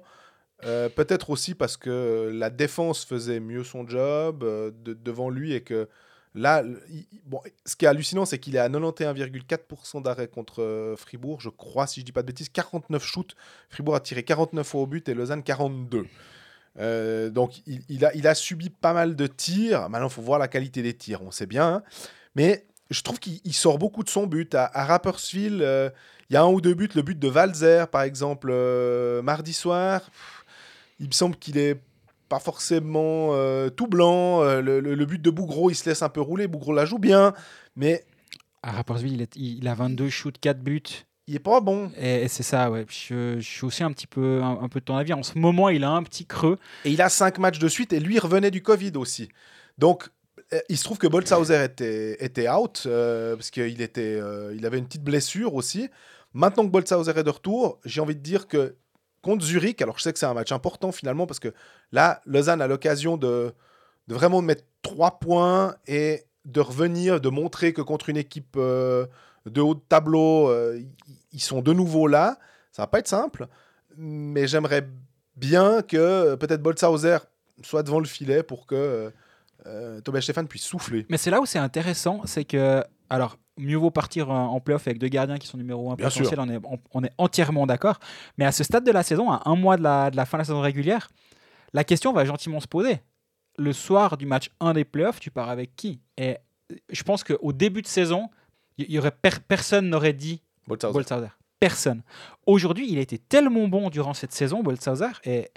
Euh, 0.66 0.88
Peut-être 0.88 1.30
aussi 1.30 1.54
parce 1.54 1.76
que 1.76 2.30
la 2.32 2.50
défense 2.50 3.04
faisait 3.04 3.40
mieux 3.40 3.64
son 3.64 3.86
job 3.86 4.42
euh, 4.44 4.70
de- 4.84 4.94
devant 4.94 5.28
lui 5.30 5.52
et 5.52 5.60
que 5.62 5.88
là, 6.34 6.62
bon, 7.26 7.40
ce 7.66 7.76
qui 7.76 7.84
est 7.84 7.88
hallucinant, 7.88 8.24
c'est 8.24 8.38
qu'il 8.38 8.56
est 8.56 8.60
à 8.60 8.68
91,4% 8.68 10.02
d'arrêt 10.02 10.26
contre 10.28 10.62
euh, 10.62 10.96
Fribourg, 10.96 11.40
je 11.40 11.48
crois, 11.50 11.86
si 11.86 12.00
je 12.00 12.04
dis 12.04 12.12
pas 12.12 12.22
de 12.22 12.26
bêtises, 12.28 12.48
49 12.48 13.04
shoots. 13.04 13.34
Fribourg 13.68 13.94
a 13.94 14.00
tiré 14.00 14.22
49 14.22 14.66
fois 14.66 14.80
au 14.82 14.86
but 14.86 15.08
et 15.08 15.14
Lausanne 15.14 15.42
42. 15.42 16.06
Euh, 16.80 17.30
donc 17.30 17.52
il, 17.66 18.04
a, 18.26 18.34
subi 18.34 18.70
pas 18.70 18.92
mal 18.92 19.14
de 19.16 19.26
tirs. 19.26 19.88
Maintenant, 19.90 20.08
il 20.08 20.12
faut 20.12 20.22
voir 20.22 20.38
la 20.38 20.48
qualité 20.48 20.82
des 20.82 20.94
tirs, 20.94 21.22
on 21.22 21.30
sait 21.30 21.46
bien. 21.46 21.66
hein. 21.74 21.82
Mais 22.34 22.66
je 22.90 23.00
trouve 23.02 23.20
qu'il 23.20 23.40
il 23.44 23.52
sort 23.54 23.78
beaucoup 23.78 24.02
de 24.02 24.08
son 24.08 24.26
but. 24.26 24.54
À, 24.54 24.64
à 24.74 24.84
Rapperswil, 24.86 25.54
il 26.30 26.32
y 26.34 26.36
a 26.36 26.42
un 26.42 26.48
ou 26.48 26.60
deux 26.60 26.74
buts. 26.74 26.88
Le 26.96 27.02
but 27.02 27.18
de 27.18 27.28
Valzer, 27.28 27.86
par 27.88 28.02
exemple, 28.02 28.52
mardi 29.22 29.52
soir, 29.52 30.00
il 30.98 31.06
me 31.08 31.12
semble 31.12 31.36
qu'il 31.36 31.58
est 31.58 31.80
pas 32.28 32.38
forcément 32.38 33.30
euh, 33.32 33.68
tout 33.70 33.86
blanc. 33.86 34.42
Euh, 34.42 34.60
le, 34.60 34.80
le- 34.80 34.94
le 34.94 35.06
but 35.06 35.20
de 35.20 35.30
Bougro, 35.30 35.70
il 35.70 35.74
se 35.74 35.88
laisse 35.88 36.02
un 36.02 36.08
peu 36.08 36.20
rouler. 36.20 36.46
Bougro 36.48 36.72
la 36.72 36.84
joue 36.86 36.98
bien, 36.98 37.34
mais 37.76 38.04
À 38.62 38.72
Rapperswil, 38.72 39.26
il, 39.36 39.68
a 39.68 39.74
22 39.74 40.08
shoots, 40.08 40.38
4 40.40 40.60
buts. 40.60 40.82
il 41.26 41.36
est 41.36 41.38
pas 41.38 41.60
bon. 41.60 41.90
Et, 41.98 42.22
et 42.22 42.28
c'est 42.28 42.42
ça, 42.42 42.70
ouais. 42.70 42.86
Je, 42.88 43.36
je 43.38 43.46
suis 43.48 43.64
aussi 43.66 43.82
un 43.84 43.92
petit 43.92 44.06
peu, 44.06 44.42
un, 44.42 44.58
un 44.62 44.68
peu 44.68 44.80
de 44.80 44.84
ton 44.86 44.96
avis. 44.96 45.12
En 45.12 45.22
ce 45.22 45.38
moment, 45.38 45.68
il 45.68 45.84
a 45.84 45.90
un 45.90 46.02
petit 46.02 46.24
creux. 46.26 46.58
Et 46.86 46.90
il 46.92 47.02
a 47.02 47.08
cinq 47.10 47.38
matchs 47.38 47.58
de 47.58 47.68
suite 47.68 47.92
et 47.92 48.00
lui 48.00 48.14
il 48.14 48.20
revenait 48.20 48.50
du 48.50 48.62
Covid 48.62 48.92
aussi. 48.96 49.28
Donc 49.78 50.08
euh, 50.52 50.60
il 50.68 50.78
se 50.78 50.84
trouve 50.84 50.98
que 50.98 51.06
Boltzhauser 51.06 51.64
était, 51.64 52.24
était 52.24 52.48
out 52.48 52.84
euh, 52.86 53.36
parce 53.36 53.50
qu'il 53.50 53.80
était, 53.82 54.16
euh, 54.20 54.54
il 54.56 54.64
avait 54.66 54.78
une 54.78 54.86
petite 54.86 55.04
blessure 55.04 55.54
aussi. 55.54 55.88
Maintenant 56.32 56.64
que 56.64 56.70
Boltzhauser 56.70 57.12
est 57.16 57.22
de 57.24 57.30
retour, 57.30 57.78
j'ai 57.84 58.00
envie 58.00 58.16
de 58.16 58.20
dire 58.20 58.48
que 58.48 58.76
contre 59.24 59.44
Zurich, 59.44 59.82
alors 59.82 59.98
je 59.98 60.02
sais 60.04 60.12
que 60.12 60.18
c'est 60.18 60.26
un 60.26 60.34
match 60.34 60.52
important 60.52 60.92
finalement 60.92 61.26
parce 61.26 61.40
que 61.40 61.52
là, 61.90 62.20
Lausanne 62.26 62.62
a 62.62 62.66
l'occasion 62.68 63.16
de, 63.16 63.52
vraiment 64.06 64.42
mettre 64.42 64.64
trois 64.82 65.18
points 65.18 65.74
et 65.86 66.24
de 66.44 66.60
revenir, 66.60 67.20
de 67.20 67.30
montrer 67.30 67.72
que 67.72 67.82
contre 67.82 68.10
une 68.10 68.18
équipe 68.18 68.54
euh, 68.56 69.06
de 69.46 69.60
haut 69.60 69.74
de 69.74 69.80
tableau, 69.88 70.48
euh, 70.48 70.78
ils- 71.32 71.40
sont 71.40 71.62
de 71.62 71.72
nouveau 71.72 72.06
là. 72.06 72.38
Ça 72.70 72.82
va 72.82 72.86
pas 72.86 72.98
être 72.98 73.08
simple, 73.08 73.48
mais 73.96 74.46
j'aimerais 74.46 74.86
bien 75.36 75.82
que 75.82 75.96
euh, 75.96 76.36
peut-être 76.36 76.62
Boltzhauser 76.62 77.18
soit 77.62 77.82
devant 77.82 77.98
le 78.00 78.06
filet 78.06 78.42
pour 78.42 78.66
que 78.66 79.10
euh, 79.66 80.00
Tobias 80.02 80.20
Stéphane 80.20 80.46
puisse 80.48 80.64
souffler. 80.64 81.06
Mais 81.08 81.16
c'est 81.16 81.30
là 81.30 81.40
où 81.40 81.46
c'est 81.46 81.58
intéressant, 81.58 82.20
c'est 82.26 82.44
que, 82.44 82.84
alors, 83.08 83.38
mieux 83.56 83.76
vaut 83.76 83.90
partir 83.90 84.30
en 84.30 84.58
playoff 84.60 84.86
avec 84.86 84.98
deux 84.98 85.08
gardiens 85.08 85.38
qui 85.38 85.46
sont 85.46 85.56
numéro 85.56 85.90
1 85.92 85.94
Bien 85.94 86.08
potentiel, 86.08 86.40
on 86.40 86.48
est, 86.48 86.58
on, 86.64 86.78
on 86.92 87.04
est 87.04 87.12
entièrement 87.18 87.66
d'accord. 87.66 87.98
Mais 88.38 88.44
à 88.44 88.52
ce 88.52 88.64
stade 88.64 88.84
de 88.84 88.90
la 88.90 89.02
saison, 89.02 89.30
à 89.30 89.42
un 89.46 89.54
mois 89.56 89.76
de 89.76 89.82
la, 89.82 90.10
de 90.10 90.16
la 90.16 90.26
fin 90.26 90.38
de 90.38 90.40
la 90.40 90.44
saison 90.44 90.60
régulière, 90.60 91.08
la 91.72 91.84
question 91.84 92.12
va 92.12 92.24
gentiment 92.24 92.60
se 92.60 92.66
poser. 92.68 93.00
Le 93.56 93.72
soir 93.72 94.16
du 94.16 94.26
match 94.26 94.50
1 94.60 94.72
des 94.74 94.84
playoffs, 94.84 95.20
tu 95.20 95.30
pars 95.30 95.48
avec 95.48 95.76
qui? 95.76 96.00
Et 96.16 96.36
euh, 96.72 96.76
je 96.90 97.02
pense 97.04 97.22
qu'au 97.22 97.52
début 97.52 97.82
de 97.82 97.86
saison, 97.86 98.28
y, 98.78 98.92
y 98.92 98.98
aurait 98.98 99.12
per- 99.12 99.38
personne 99.46 99.88
n'aurait 99.88 100.12
dit 100.12 100.42
Boltzhauser. 100.66 100.92
Boltzhauser. 100.94 101.28
Personne. 101.60 102.02
Aujourd'hui, 102.46 102.86
il 102.90 102.98
a 102.98 103.02
été 103.02 103.18
tellement 103.18 103.68
bon 103.68 103.88
durant 103.90 104.14
cette 104.14 104.32
saison, 104.32 104.62
Boltzhauser, 104.62 105.12
et, 105.24 105.50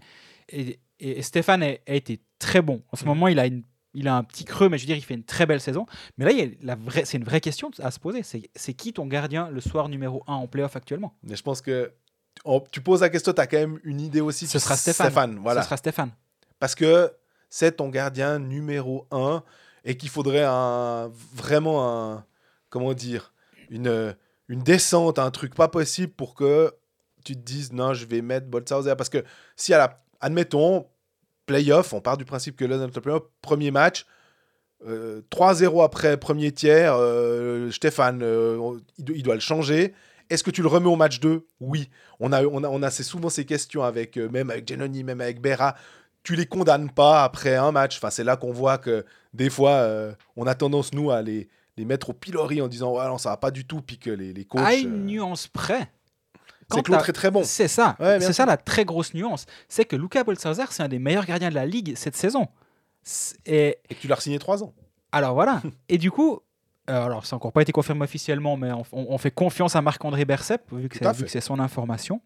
et, 0.49 0.79
et 0.99 1.21
Stéphane 1.23 1.63
a, 1.63 1.67
a 1.88 1.93
été 1.93 2.19
très 2.39 2.62
bon. 2.62 2.83
En 2.91 2.95
ce 2.95 3.03
Mhm. 3.03 3.10
moment, 3.10 3.27
il 3.27 3.39
a, 3.39 3.47
une, 3.47 3.63
il 3.97 4.07
a 4.07 4.15
un 4.15 4.23
petit 4.23 4.45
creux, 4.45 4.69
mais 4.69 4.77
je 4.77 4.83
veux 4.83 4.88
dire, 4.88 4.95
il 4.95 5.01
fait 5.01 5.15
une 5.15 5.23
très 5.23 5.47
belle 5.47 5.60
saison. 5.60 5.88
Mais 6.17 6.25
là, 6.25 6.31
il 6.31 6.38
y 6.38 6.43
a 6.43 6.47
la 6.62 6.75
vraie, 6.75 7.03
c'est 7.03 7.17
une 7.17 7.23
vraie 7.23 7.41
question 7.41 7.71
à 7.79 7.89
se 7.89 7.99
poser. 7.99 8.21
C'est, 8.21 8.73
qui 8.73 8.93
ton 8.93 9.07
gardien 9.07 9.49
le 9.49 9.60
soir 9.60 9.89
numéro 9.89 10.23
1 10.27 10.33
en 10.33 10.47
playoff 10.47 10.75
actuellement? 10.75 11.15
Mais 11.23 11.36
je 11.36 11.41
pense 11.41 11.62
que 11.62 11.91
tu 12.71 12.81
poses 12.81 13.01
la 13.01 13.10
question, 13.10 13.33
tu 13.33 13.41
as 13.41 13.47
quand 13.47 13.57
même 13.57 13.79
une 13.83 13.99
idée 13.99 14.21
aussi. 14.21 14.45
Ce 14.45 14.60
sera 14.60 14.77
Stéphane. 14.77 15.39
voilà. 15.39 15.62
Ce 15.62 15.65
sera 15.65 15.77
Stéphane. 15.77 16.12
Parce 16.60 16.75
que 16.75 17.12
c'est 17.49 17.77
ton 17.77 17.89
gardien 17.89 18.38
numéro 18.38 19.07
un 19.10 19.43
et 19.83 19.97
qu'il 19.97 20.10
faudrait 20.10 20.45
un, 20.45 21.12
vraiment 21.33 22.13
un, 22.13 22.25
comment 22.69 22.93
dire, 22.93 23.33
une, 23.71 24.15
une 24.47 24.62
descente, 24.62 25.17
un 25.17 25.31
truc 25.31 25.55
pas 25.55 25.69
possible 25.69 26.13
pour 26.13 26.36
que 26.36 26.71
tu 27.25 27.33
te 27.33 27.41
dises 27.41 27.73
non, 27.73 27.95
je 27.95 28.05
vais 28.05 28.21
mettre 28.21 28.45
Boltzhauser. 28.45 28.95
Parce 28.95 29.10
que 29.10 29.23
si 29.55 29.73
à 29.73 29.79
la, 29.79 30.03
admettons, 30.19 30.86
playoff, 31.47 31.93
on 31.93 32.01
part 32.01 32.17
du 32.17 32.25
principe 32.25 32.55
que 32.55 32.65
là, 32.65 32.77
dans 32.77 32.86
le 32.86 32.91
playoff, 32.91 33.23
premier 33.41 33.71
match, 33.71 34.05
euh, 34.88 35.21
3-0 35.31 35.83
après 35.83 36.17
premier 36.17 36.51
tiers, 36.51 36.93
euh, 36.95 37.71
Stéphane, 37.71 38.21
euh, 38.21 38.77
il, 38.99 39.03
do- 39.05 39.13
il 39.15 39.23
doit 39.23 39.33
le 39.33 39.41
changer. 39.41 39.95
Est-ce 40.29 40.43
que 40.43 40.51
tu 40.51 40.62
le 40.62 40.67
remets 40.67 40.89
au 40.89 40.95
match 40.95 41.19
2 41.19 41.47
Oui. 41.62 41.89
On 42.19 42.31
a, 42.31 42.43
on 42.43 42.63
a, 42.63 42.67
on 42.69 42.83
a 42.83 42.88
assez 42.88 43.01
souvent 43.03 43.29
ces 43.29 43.45
questions 43.45 43.81
avec, 43.83 44.17
euh, 44.17 44.29
même 44.29 44.51
avec 44.51 44.67
Genoni, 44.67 45.03
même 45.03 45.21
avec 45.21 45.41
Berra. 45.41 45.75
Tu 46.21 46.36
les 46.36 46.45
condamnes 46.45 46.91
pas 46.91 47.23
après 47.23 47.55
un 47.55 47.71
match. 47.71 47.97
Enfin, 47.97 48.10
c'est 48.10 48.25
là 48.25 48.36
qu'on 48.36 48.51
voit 48.51 48.77
que 48.77 49.05
des 49.33 49.49
fois, 49.49 49.71
euh, 49.71 50.13
on 50.36 50.45
a 50.45 50.53
tendance, 50.53 50.93
nous, 50.93 51.10
à 51.10 51.21
les, 51.21 51.47
les 51.77 51.86
mettre 51.86 52.10
au 52.10 52.13
pilori 52.13 52.62
en 52.62 52.67
disant 52.67 52.93
ouais, 52.97 53.05
non, 53.07 53.17
ça 53.17 53.29
va 53.29 53.38
pas 53.38 53.51
du 53.51 53.65
tout. 53.65 53.81
Puis 53.81 53.97
que 53.97 54.10
les, 54.12 54.33
les 54.33 54.43
coachs. 54.45 54.62
à 54.62 54.75
une 54.75 54.93
euh, 54.93 54.97
nuance 55.05 55.47
près. 55.47 55.89
C'est 56.73 56.82
que 56.84 56.91
l'autre 56.91 57.10
est 57.10 57.13
très 57.13 57.32
bon. 57.32 57.43
C'est 57.43 57.67
ça. 57.67 57.95
Ouais, 57.99 58.19
c'est 58.19 58.34
ça 58.34 58.45
la 58.45 58.58
très 58.58 58.84
grosse 58.86 59.13
nuance. 59.13 59.45
C'est 59.69 59.86
que 59.86 59.95
Luca 59.95 60.23
Boltzhauser, 60.23 60.65
c'est 60.71 60.84
un 60.84 60.88
des 60.89 60.99
meilleurs 60.99 61.25
gardiens 61.25 61.49
de 61.49 61.56
la 61.56 61.65
ligue 61.65 61.93
cette 61.95 62.15
saison. 62.15 62.47
Et, 63.45 63.77
Et 63.89 63.95
que 63.95 63.99
tu 64.01 64.08
l'as 64.08 64.19
signé 64.19 64.38
3 64.39 64.63
ans. 64.63 64.73
Alors 65.12 65.34
voilà. 65.34 65.62
Et 65.89 65.97
du 65.97 66.12
coup, 66.12 66.39
euh, 66.89 67.06
alors 67.06 67.25
ça 67.25 67.36
n'a 67.36 67.38
encore 67.38 67.53
pas 67.53 67.62
été 67.62 67.71
confirmé 67.71 68.03
officiellement, 68.03 68.58
mais 68.58 68.71
on, 68.71 68.84
on- 68.91 69.06
on 69.10 69.17
fait 69.17 69.32
confiance 69.32 69.75
à 69.75 69.82
Marc-André 69.82 70.25
Bercep, 70.25 70.62
vu 70.73 70.89
que 70.89 70.97
c'est- 71.27 71.41
son 71.41 71.60
information. 71.60 72.21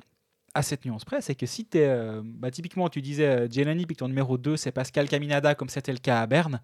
À 0.54 0.64
cette 0.64 0.84
nuance 0.84 1.06
près, 1.06 1.22
c'est 1.22 1.34
que 1.36 1.46
si 1.46 1.66
tu 1.66 1.78
es. 1.78 1.98
bah, 2.24 2.52
typiquement, 2.52 2.90
tu 2.90 3.02
disais 3.02 3.26
euh, 3.26 3.48
Jelani, 3.50 3.86
puis 3.86 3.96
que 3.96 4.00
ton 4.00 4.10
numéro 4.10 4.38
2, 4.38 4.58
c'est 4.58 4.72
Pascal 4.74 5.08
Caminada, 5.08 5.56
comme 5.56 5.70
c'était 5.70 5.94
le 5.94 5.98
cas 6.00 6.20
à 6.22 6.28
Berne. 6.28 6.60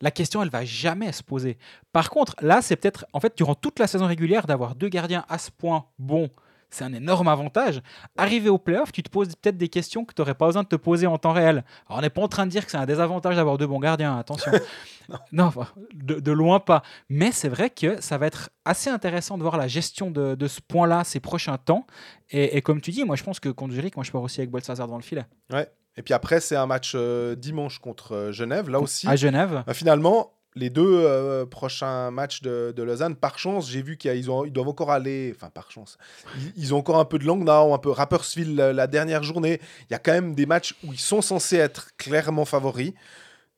La 0.00 0.10
question, 0.10 0.42
elle 0.42 0.48
va 0.50 0.64
jamais 0.64 1.12
se 1.12 1.22
poser. 1.22 1.56
Par 1.92 2.10
contre, 2.10 2.34
là, 2.40 2.60
c'est 2.62 2.74
peut-être, 2.74 3.06
en 3.12 3.20
fait, 3.20 3.36
durant 3.36 3.54
toute 3.54 3.78
la 3.78 3.86
saison 3.86 4.06
régulière, 4.06 4.46
d'avoir 4.46 4.74
deux 4.74 4.88
gardiens 4.88 5.24
à 5.28 5.38
ce 5.38 5.50
point 5.52 5.84
bons, 5.98 6.28
c'est 6.70 6.84
un 6.84 6.92
énorme 6.92 7.28
avantage. 7.28 7.82
Arrivé 8.16 8.48
au 8.48 8.58
playoff, 8.58 8.92
tu 8.92 9.02
te 9.02 9.10
poses 9.10 9.34
peut-être 9.36 9.56
des 9.56 9.68
questions 9.68 10.04
que 10.04 10.14
tu 10.14 10.20
n'aurais 10.20 10.34
pas 10.34 10.46
besoin 10.46 10.62
de 10.62 10.68
te 10.68 10.76
poser 10.76 11.06
en 11.06 11.18
temps 11.18 11.32
réel. 11.32 11.64
Alors, 11.88 11.98
on 11.98 12.00
n'est 12.02 12.10
pas 12.10 12.22
en 12.22 12.28
train 12.28 12.46
de 12.46 12.50
dire 12.50 12.64
que 12.64 12.70
c'est 12.70 12.78
un 12.78 12.86
désavantage 12.86 13.36
d'avoir 13.36 13.58
deux 13.58 13.66
bons 13.66 13.80
gardiens, 13.80 14.16
attention. 14.18 14.52
non, 15.32 15.52
de, 15.94 16.20
de 16.20 16.32
loin 16.32 16.60
pas. 16.60 16.82
Mais 17.08 17.32
c'est 17.32 17.48
vrai 17.48 17.70
que 17.70 18.00
ça 18.00 18.18
va 18.18 18.26
être 18.26 18.50
assez 18.64 18.90
intéressant 18.90 19.36
de 19.36 19.42
voir 19.42 19.56
la 19.56 19.68
gestion 19.68 20.10
de, 20.10 20.34
de 20.34 20.48
ce 20.48 20.60
point-là 20.60 21.04
ces 21.04 21.20
prochains 21.20 21.58
temps. 21.58 21.86
Et, 22.30 22.56
et 22.56 22.62
comme 22.62 22.80
tu 22.80 22.90
dis, 22.90 23.04
moi, 23.04 23.16
je 23.16 23.24
pense 23.24 23.40
que 23.40 23.48
contre 23.48 23.74
Zurich, 23.74 23.96
moi, 23.96 24.04
je 24.04 24.10
pars 24.10 24.22
aussi 24.22 24.40
avec 24.40 24.50
Bolsazar 24.50 24.86
dans 24.86 24.96
le 24.96 25.02
filet. 25.02 25.24
Ouais. 25.52 25.68
Et 25.96 26.02
puis 26.02 26.14
après, 26.14 26.40
c'est 26.40 26.56
un 26.56 26.66
match 26.66 26.92
euh, 26.94 27.34
dimanche 27.34 27.78
contre 27.78 28.14
euh, 28.14 28.32
Genève. 28.32 28.70
Là 28.70 28.80
aussi, 28.80 29.08
À 29.08 29.16
Genève, 29.16 29.64
bah, 29.66 29.74
finalement, 29.74 30.32
les 30.56 30.70
deux 30.70 31.04
euh, 31.04 31.46
prochains 31.46 32.10
matchs 32.10 32.42
de, 32.42 32.72
de 32.74 32.82
Lausanne, 32.82 33.14
par 33.14 33.38
chance, 33.38 33.70
j'ai 33.70 33.82
vu 33.82 33.96
qu'ils 33.96 34.16
ils 34.16 34.52
doivent 34.52 34.68
encore 34.68 34.90
aller. 34.90 35.32
Enfin, 35.34 35.50
par 35.50 35.70
chance. 35.70 35.96
Ils, 36.56 36.74
ont 36.74 36.78
encore 36.78 36.98
un 36.98 37.04
peu 37.04 37.18
de 37.18 37.24
Langnau, 37.24 37.72
un 37.72 37.78
peu 37.78 37.90
Rapperswil 37.90 38.56
la, 38.56 38.72
la 38.72 38.86
dernière 38.86 39.22
journée. 39.22 39.60
Il 39.88 39.92
y 39.92 39.94
a 39.94 39.98
quand 39.98 40.12
même 40.12 40.34
des 40.34 40.46
matchs 40.46 40.74
où 40.84 40.92
ils 40.92 40.98
sont 40.98 41.22
censés 41.22 41.56
être 41.56 41.96
clairement 41.96 42.44
favoris. 42.44 42.92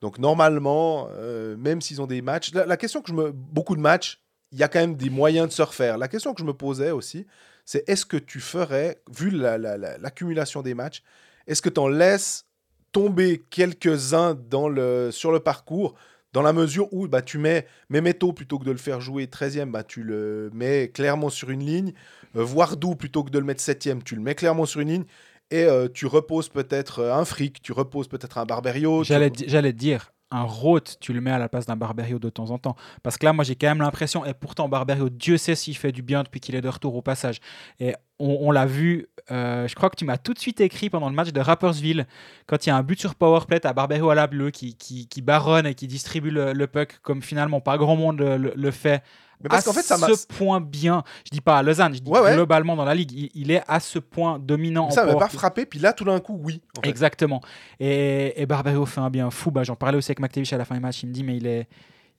Donc, 0.01 0.19
normalement, 0.19 1.09
euh, 1.13 1.57
même 1.57 1.81
s'ils 1.81 2.03
ont 2.03 2.07
des 2.07 2.23
matchs. 2.23 2.53
La, 2.53 2.77
question 2.77 3.01
que 3.01 3.09
je 3.09 3.15
me. 3.15 3.31
Beaucoup 3.33 3.77
de 3.77 3.81
matchs, 3.81 4.21
il 4.51 4.59
y 4.59 4.63
a 4.63 4.69
quand 4.69 4.81
même 4.81 4.97
des 4.97 5.11
moyens 5.11 5.49
de 5.49 5.53
se 5.53 5.63
refaire. 5.63 5.97
La 5.97 6.09
question 6.09 6.35
que 6.35 6.41
je 6.41 6.47
me 6.47 6.53
posais 6.53 6.91
aussi, 6.91 7.27
c'est 7.65 7.89
est-ce 7.89 8.05
que 8.05 8.17
tu 8.17 8.41
ferais, 8.41 9.01
vu 9.11 9.31
la- 9.31 9.57
la- 9.57 9.79
la- 9.79 9.97
l'accumulation 9.99 10.61
des 10.61 10.75
matchs, 10.75 11.03
est-ce 11.47 11.63
que 11.63 11.71
tu 11.71 11.81
en 11.81 11.89
laisses 11.89 12.45
tomber 12.91 13.43
quelques-uns 13.49 14.37
le, 14.69 15.11
sur 15.11 15.33
le 15.33 15.41
parcours 15.41 15.95
dans 16.33 16.43
la 16.43 16.53
mesure 16.53 16.93
où 16.93 17.07
bah, 17.09 17.23
tu 17.23 17.39
mets 17.39 17.67
Memeto 17.91 18.33
plutôt 18.33 18.59
que 18.59 18.65
de 18.65 18.71
le 18.71 18.79
faire 18.79 19.01
jouer 19.01 19.27
13e, 19.27 19.71
bah, 19.71 19.83
tu 19.85 20.03
le 20.03 20.51
mets 20.55 20.89
clairement 20.89 21.29
sur 21.31 21.51
une 21.51 21.65
ligne. 21.65 21.93
Euh, 22.37 22.43
Voardou 22.45 22.95
plutôt 22.95 23.23
que 23.23 23.31
de 23.31 23.39
le 23.39 23.45
mettre 23.45 23.63
7e, 23.63 24.03
tu 24.03 24.15
le 24.17 24.23
mets 24.23 24.35
clairement 24.35 24.65
sur 24.67 24.81
une 24.81 24.89
ligne. 24.89 25.05
Et 25.51 25.65
euh, 25.65 25.89
tu 25.93 26.07
reposes 26.07 26.49
peut-être 26.49 27.01
euh, 27.01 27.15
un 27.15 27.25
fric, 27.27 27.61
tu 27.61 27.73
reposes 27.73 28.09
peut-être 28.09 28.39
un 28.39 28.47
Barberio. 28.47 29.05
tu- 29.31 29.45
J'allais 29.47 29.73
te 29.73 29.79
dire, 29.79 30.13
un 30.33 30.43
Roth, 30.43 30.97
tu 31.01 31.13
le 31.13 31.21
mets 31.21 31.31
à 31.31 31.39
la 31.39 31.49
place 31.49 31.67
d'un 31.67 31.77
Barberio 31.77 32.19
de 32.19 32.31
temps 32.31 32.51
en 32.51 32.59
temps. 32.59 32.75
Parce 33.03 33.19
que 33.19 33.25
là, 33.25 33.33
moi, 33.33 33.45
j'ai 33.45 33.55
quand 33.55 33.69
même 33.69 33.81
l'impression, 33.81 34.25
et 34.25 34.35
pourtant, 34.35 34.69
Barberio, 34.69 35.09
Dieu 35.09 35.37
sait 35.37 35.55
s'il 35.55 35.77
fait 35.77 35.93
du 35.93 36.03
bien 36.03 36.23
depuis 36.23 36.41
qu'il 36.41 36.55
est 36.55 36.61
de 36.61 36.69
retour 36.69 36.95
au 36.95 37.03
passage. 37.03 37.41
Et 37.79 37.95
on, 38.19 38.51
l'a 38.53 38.67
vu, 38.67 39.09
euh, 39.31 39.67
je 39.67 39.75
crois 39.75 39.91
que 39.91 39.97
tu 39.97 40.05
m'as 40.05 40.17
tout 40.17 40.33
de 40.33 40.39
suite 40.39 40.61
écrit 40.61 40.91
pendant 40.91 41.09
le 41.09 41.15
match 41.15 41.33
de 41.33 41.41
Rappersville, 41.41 42.07
quand 42.47 42.65
il 42.65 42.69
y 42.69 42.73
a 42.73 42.77
un 42.77 42.83
but 42.83 42.99
sur 42.99 43.15
powerplay, 43.15 43.65
à 43.67 43.73
Barberio 43.73 44.11
à 44.11 44.15
la 44.15 44.27
bleue 44.27 44.51
qui, 44.51 44.75
qui, 44.77 45.23
baronne 45.23 45.67
et 45.67 45.75
qui 45.75 45.89
distribue 45.89 46.31
le, 46.31 46.67
puck 46.67 47.01
comme 47.03 47.21
finalement 47.21 47.61
pas 47.61 47.79
grand 47.79 47.97
monde 47.97 48.21
le 48.21 48.71
fait. 48.71 49.03
Mais 49.43 49.49
parce 49.49 49.63
à 49.63 49.71
qu'en 49.71 49.73
fait, 49.75 49.83
ça 49.83 49.97
ce 49.97 50.27
point 50.27 50.61
bien, 50.61 51.03
je 51.25 51.31
dis 51.31 51.41
pas 51.41 51.59
à 51.59 51.63
Lausanne, 51.63 51.95
je 51.95 52.01
dis 52.01 52.11
Ouais, 52.11 52.21
ouais. 52.21 52.35
globalement 52.35 52.77
dans 52.77 52.85
la 52.85 52.95
ligue, 52.95 53.13
il, 53.13 53.31
il 53.35 53.51
est 53.51 53.63
à 53.69 53.81
ce 53.81 53.99
point 53.99 54.39
dominant. 54.39 54.87
en 54.87 54.91
Ça 54.91 55.05
m'a 55.05 55.15
pas 55.17 55.29
frappé, 55.29 55.67
puis 55.67 55.79
là, 55.79 55.93
tout 55.93 56.05
d'un 56.05 56.21
coup, 56.21 56.39
oui. 56.43 56.61
en 56.79 56.83
fait. 56.83 56.89
Exactement. 56.89 57.41
Et, 57.81 58.41
et 58.41 58.47
fait 58.87 59.01
un 59.01 59.11
bien 59.11 59.31
fou. 59.31 59.51
Bah, 59.51 59.63
J'en 59.65 59.77
parlais 59.77 59.99
aussi 59.99 60.11
avec 60.11 60.21
McTavish 60.21 60.53
à 60.53 60.59
la 60.59 60.65
fin 60.65 60.75
du 60.75 60.81
match. 60.81 61.03
Il 61.03 61.09
me 61.09 61.13
dit, 61.13 61.25
mais 61.25 61.37
il 61.37 61.47
est, 61.47 61.69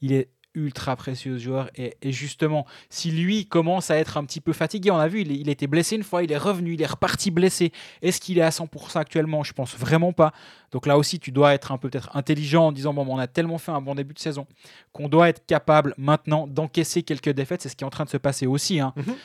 il 0.01 0.11
est 0.13 0.29
ultra 0.55 0.95
précieux 0.95 1.37
joueur. 1.37 1.69
Et, 1.75 1.95
justement, 2.11 2.65
si 2.89 3.11
lui 3.11 3.45
commence 3.45 3.91
à 3.91 3.97
être 3.97 4.17
un 4.17 4.25
petit 4.25 4.41
peu 4.41 4.53
fatigué, 4.53 4.91
on 4.91 4.97
a 4.97 5.07
vu, 5.07 5.21
il, 5.21 5.49
été 5.49 5.67
blessé 5.67 5.95
une 5.95 6.03
fois, 6.03 6.23
il 6.23 6.31
est 6.31 6.37
revenu, 6.37 6.73
il 6.73 6.81
est 6.81 6.87
reparti 6.87 7.31
blessé. 7.31 7.71
Est-ce 8.01 8.19
qu'il 8.19 8.37
est 8.37 8.43
à 8.43 8.49
100% 8.49 8.99
actuellement? 8.99 9.43
Je 9.43 9.53
pense 9.53 9.75
vraiment 9.75 10.13
pas. 10.13 10.33
Donc 10.71 10.85
là 10.85 10.97
aussi, 10.97 11.19
tu 11.19 11.31
dois 11.31 11.53
être 11.53 11.71
un 11.71 11.77
peu 11.77 11.89
peut-être 11.89 12.09
intelligent 12.15 12.67
en 12.67 12.71
disant, 12.71 12.93
bon, 12.93 13.05
on 13.07 13.19
a 13.19 13.27
tellement 13.27 13.57
fait 13.57 13.71
un 13.71 13.81
bon 13.81 13.95
début 13.95 14.13
de 14.13 14.19
saison 14.19 14.47
qu'on 14.91 15.09
doit 15.09 15.29
être 15.29 15.45
capable 15.45 15.93
maintenant 15.97 16.47
d'encaisser 16.47 17.03
quelques 17.03 17.29
défaites. 17.29 17.61
C'est 17.61 17.69
ce 17.69 17.75
qui 17.75 17.83
est 17.83 17.87
en 17.87 17.91
train 17.91 18.05
de 18.05 18.09
se 18.09 18.17
passer 18.17 18.47
aussi. 18.47 18.79
hein. 18.79 18.93
Mhm. 18.95 19.15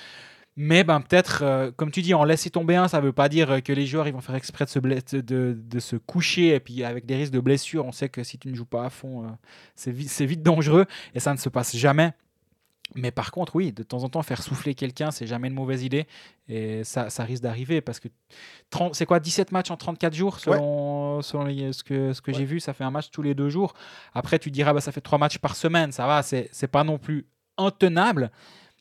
Mais 0.60 0.82
ben, 0.82 1.00
peut-être, 1.00 1.42
euh, 1.44 1.70
comme 1.70 1.92
tu 1.92 2.02
dis, 2.02 2.14
en 2.14 2.24
laisser 2.24 2.50
tomber 2.50 2.74
un, 2.74 2.88
ça 2.88 3.00
ne 3.00 3.06
veut 3.06 3.12
pas 3.12 3.28
dire 3.28 3.48
euh, 3.52 3.60
que 3.60 3.72
les 3.72 3.86
joueurs 3.86 4.08
ils 4.08 4.12
vont 4.12 4.20
faire 4.20 4.34
exprès 4.34 4.64
de 4.64 4.70
se, 4.70 4.80
de, 4.80 5.56
de 5.56 5.78
se 5.78 5.94
coucher. 5.94 6.48
Et 6.56 6.58
puis 6.60 6.82
avec 6.82 7.06
des 7.06 7.14
risques 7.14 7.32
de 7.32 7.38
blessure, 7.38 7.86
on 7.86 7.92
sait 7.92 8.08
que 8.08 8.24
si 8.24 8.38
tu 8.38 8.48
ne 8.48 8.56
joues 8.56 8.64
pas 8.66 8.84
à 8.86 8.90
fond, 8.90 9.22
euh, 9.24 9.28
c'est 9.76 9.92
vite, 9.92 10.08
c'est 10.10 10.26
vite 10.26 10.42
dangereux. 10.42 10.86
Et 11.14 11.20
ça 11.20 11.32
ne 11.32 11.38
se 11.38 11.48
passe 11.48 11.76
jamais. 11.76 12.12
Mais 12.96 13.12
par 13.12 13.30
contre, 13.30 13.54
oui, 13.54 13.70
de 13.70 13.84
temps 13.84 14.02
en 14.02 14.08
temps, 14.08 14.22
faire 14.22 14.42
souffler 14.42 14.74
quelqu'un, 14.74 15.12
c'est 15.12 15.26
jamais 15.28 15.46
une 15.46 15.54
mauvaise 15.54 15.84
idée. 15.84 16.08
Et 16.48 16.82
ça, 16.82 17.08
ça 17.08 17.22
risque 17.22 17.42
d'arriver 17.44 17.80
parce 17.80 18.00
que 18.00 18.08
30 18.70 18.96
c'est 18.96 19.06
quoi 19.06 19.20
17 19.20 19.52
matchs 19.52 19.70
en 19.70 19.76
34 19.76 20.12
jours 20.14 20.40
selon, 20.40 21.22
selon 21.22 21.44
les- 21.44 21.72
ce 21.72 21.84
que, 21.84 22.12
ce 22.14 22.20
que 22.20 22.32
j'ai 22.32 22.46
vu. 22.46 22.58
Ça 22.58 22.72
fait 22.72 22.82
un 22.84 22.90
match 22.90 23.10
tous 23.12 23.22
les 23.22 23.34
deux 23.34 23.48
jours. 23.50 23.74
Après, 24.12 24.40
tu 24.40 24.50
diras, 24.50 24.72
bah, 24.72 24.80
ça 24.80 24.90
fait 24.90 25.02
trois 25.02 25.18
matchs 25.18 25.38
par 25.38 25.54
semaine. 25.54 25.92
Ça 25.92 26.06
va, 26.08 26.24
c'est 26.24 26.48
c'est 26.50 26.66
pas 26.66 26.82
non 26.82 26.98
plus 26.98 27.26
intenable. 27.58 28.32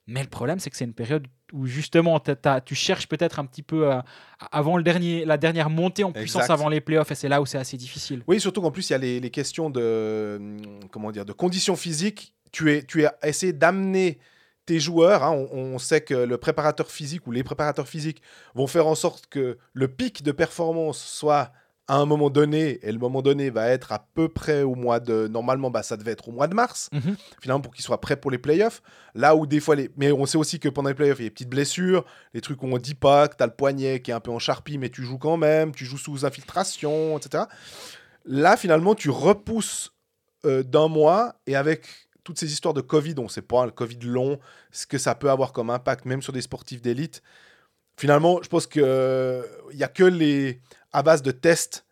Mais 0.08 0.24
le 0.24 0.30
problème, 0.30 0.60
c'est 0.60 0.70
que 0.70 0.78
c'est 0.78 0.86
une 0.86 0.94
période 0.94 1.28
où 1.54 1.66
justement 1.66 2.22
tu 2.66 2.76
cherches 2.76 3.08
peut-être 3.08 3.40
un 3.40 3.46
petit 3.46 3.62
peu 3.64 3.92
euh, 3.92 4.00
avant 4.52 4.78
le 4.78 4.84
dernier, 4.84 5.26
la 5.26 5.38
dernière 5.38 5.70
montée 5.70 6.04
en 6.06 6.12
puissance 6.14 6.44
Exact. 6.44 6.54
avant 6.54 6.70
les 6.70 6.80
playoffs. 6.82 7.12
Et 7.12 7.16
c'est 7.16 7.28
là 7.30 7.42
où 7.42 7.46
c'est 7.46 7.58
assez 7.58 7.76
difficile. 7.78 8.24
Oui, 8.28 8.40
surtout 8.40 8.62
qu'en 8.62 8.72
plus, 8.72 8.90
il 8.90 8.94
y 8.94 8.96
a 8.96 9.00
les, 9.00 9.20
les 9.20 9.30
questions 9.30 9.70
de, 9.70 10.38
hum, 10.40 10.80
comment 10.92 11.12
dire, 11.12 11.26
de 11.26 11.34
conditions 11.34 11.76
physiques. 11.76 12.34
Tu 12.54 12.72
es, 12.74 12.84
tu 12.84 13.06
as 13.06 13.16
essayé 13.24 13.52
d'amener 13.54 14.18
tes 14.66 14.80
joueurs. 14.80 15.24
hein. 15.24 15.32
on, 15.52 15.58
on 15.76 15.78
sait 15.78 16.02
que 16.02 16.14
le 16.14 16.38
préparateur 16.38 16.90
physique 16.90 17.28
ou 17.28 17.32
les 17.32 17.44
préparateurs 17.44 17.88
physiques 17.88 18.22
vont 18.56 18.68
faire 18.68 18.88
en 18.88 18.96
sorte 18.96 19.28
que 19.28 19.58
le 19.74 19.88
pic 19.90 20.24
de 20.24 20.32
performance 20.32 21.00
soit 21.02 21.52
à 21.90 21.96
un 21.98 22.06
moment 22.06 22.30
donné, 22.30 22.80
et 22.86 22.92
le 22.92 22.98
moment 23.00 23.22
donné 23.22 23.50
va 23.50 23.70
être 23.70 23.94
à 23.94 24.06
peu 24.14 24.28
près 24.28 24.64
au 24.64 24.76
mois 24.76 25.00
de... 25.00 25.28
Normalement, 25.28 25.72
bah, 25.72 25.84
ça 25.84 25.96
devait 25.96 26.12
être 26.12 26.28
au 26.28 26.32
mois 26.34 26.48
de 26.48 26.54
mars, 26.54 26.90
Mhm. 26.92 27.16
finalement, 27.42 27.62
pour 27.62 27.74
qu'ils 27.74 27.86
soient 27.86 28.02
prêts 28.02 28.18
pour 28.18 28.30
les 28.30 28.38
playoffs. 28.38 28.82
Là 29.16 29.36
où 29.36 29.46
des 29.48 29.60
fois... 29.62 29.76
Les... 29.76 29.90
Mais 29.96 30.12
on 30.12 30.26
sait 30.26 30.38
aussi 30.38 30.60
que 30.60 30.68
pendant 30.68 30.90
les 30.90 30.96
playoffs, 30.96 31.20
il 31.20 31.24
y 31.24 31.26
a 31.26 31.30
des 31.30 31.34
petites 31.34 31.50
blessures, 31.50 32.04
les 32.34 32.42
trucs 32.42 32.62
où 32.62 32.68
on 32.68 32.78
dit 32.78 32.94
pas, 32.96 33.30
que 33.30 33.38
tu 33.38 33.44
as 33.44 33.48
le 33.48 33.54
poignet 33.54 34.02
qui 34.02 34.12
est 34.12 34.14
un 34.14 34.20
peu 34.20 34.32
en 34.32 34.40
charpie, 34.40 34.78
mais 34.78 34.90
tu 34.90 35.04
joues 35.04 35.18
quand 35.18 35.38
même, 35.38 35.74
tu 35.74 35.86
joues 35.86 35.98
sous 35.98 36.26
infiltration, 36.26 37.18
etc. 37.18 37.46
Là, 38.26 38.58
finalement, 38.58 38.94
tu 38.94 39.10
repousses 39.10 39.94
euh, 40.46 40.64
d'un 40.64 40.90
mois 40.90 41.36
et 41.48 41.56
avec 41.56 41.86
toutes 42.26 42.38
ces 42.38 42.52
histoires 42.52 42.74
de 42.74 42.82
Covid, 42.82 43.16
on 43.18 43.24
ne 43.24 43.28
sait 43.30 43.42
pas, 43.42 43.66
le 43.66 43.72
Covid 43.72 44.00
long, 44.02 44.38
ce 44.72 44.86
que 44.86 44.98
ça 44.98 45.16
peut 45.16 45.30
avoir 45.30 45.54
comme 45.54 45.70
impact, 45.70 46.04
même 46.04 46.22
sur 46.22 46.34
des 46.34 46.42
sportifs 46.42 46.82
d'élite. 46.82 47.22
Finalement, 47.98 48.42
je 48.44 48.50
pense 48.50 48.68
qu'il 48.68 48.84
n'y 49.74 49.84
a 49.84 49.88
que 49.88 50.04
les, 50.04 50.62
à 50.92 51.04
base 51.04 51.22
de 51.22 51.32
tests 51.32 51.86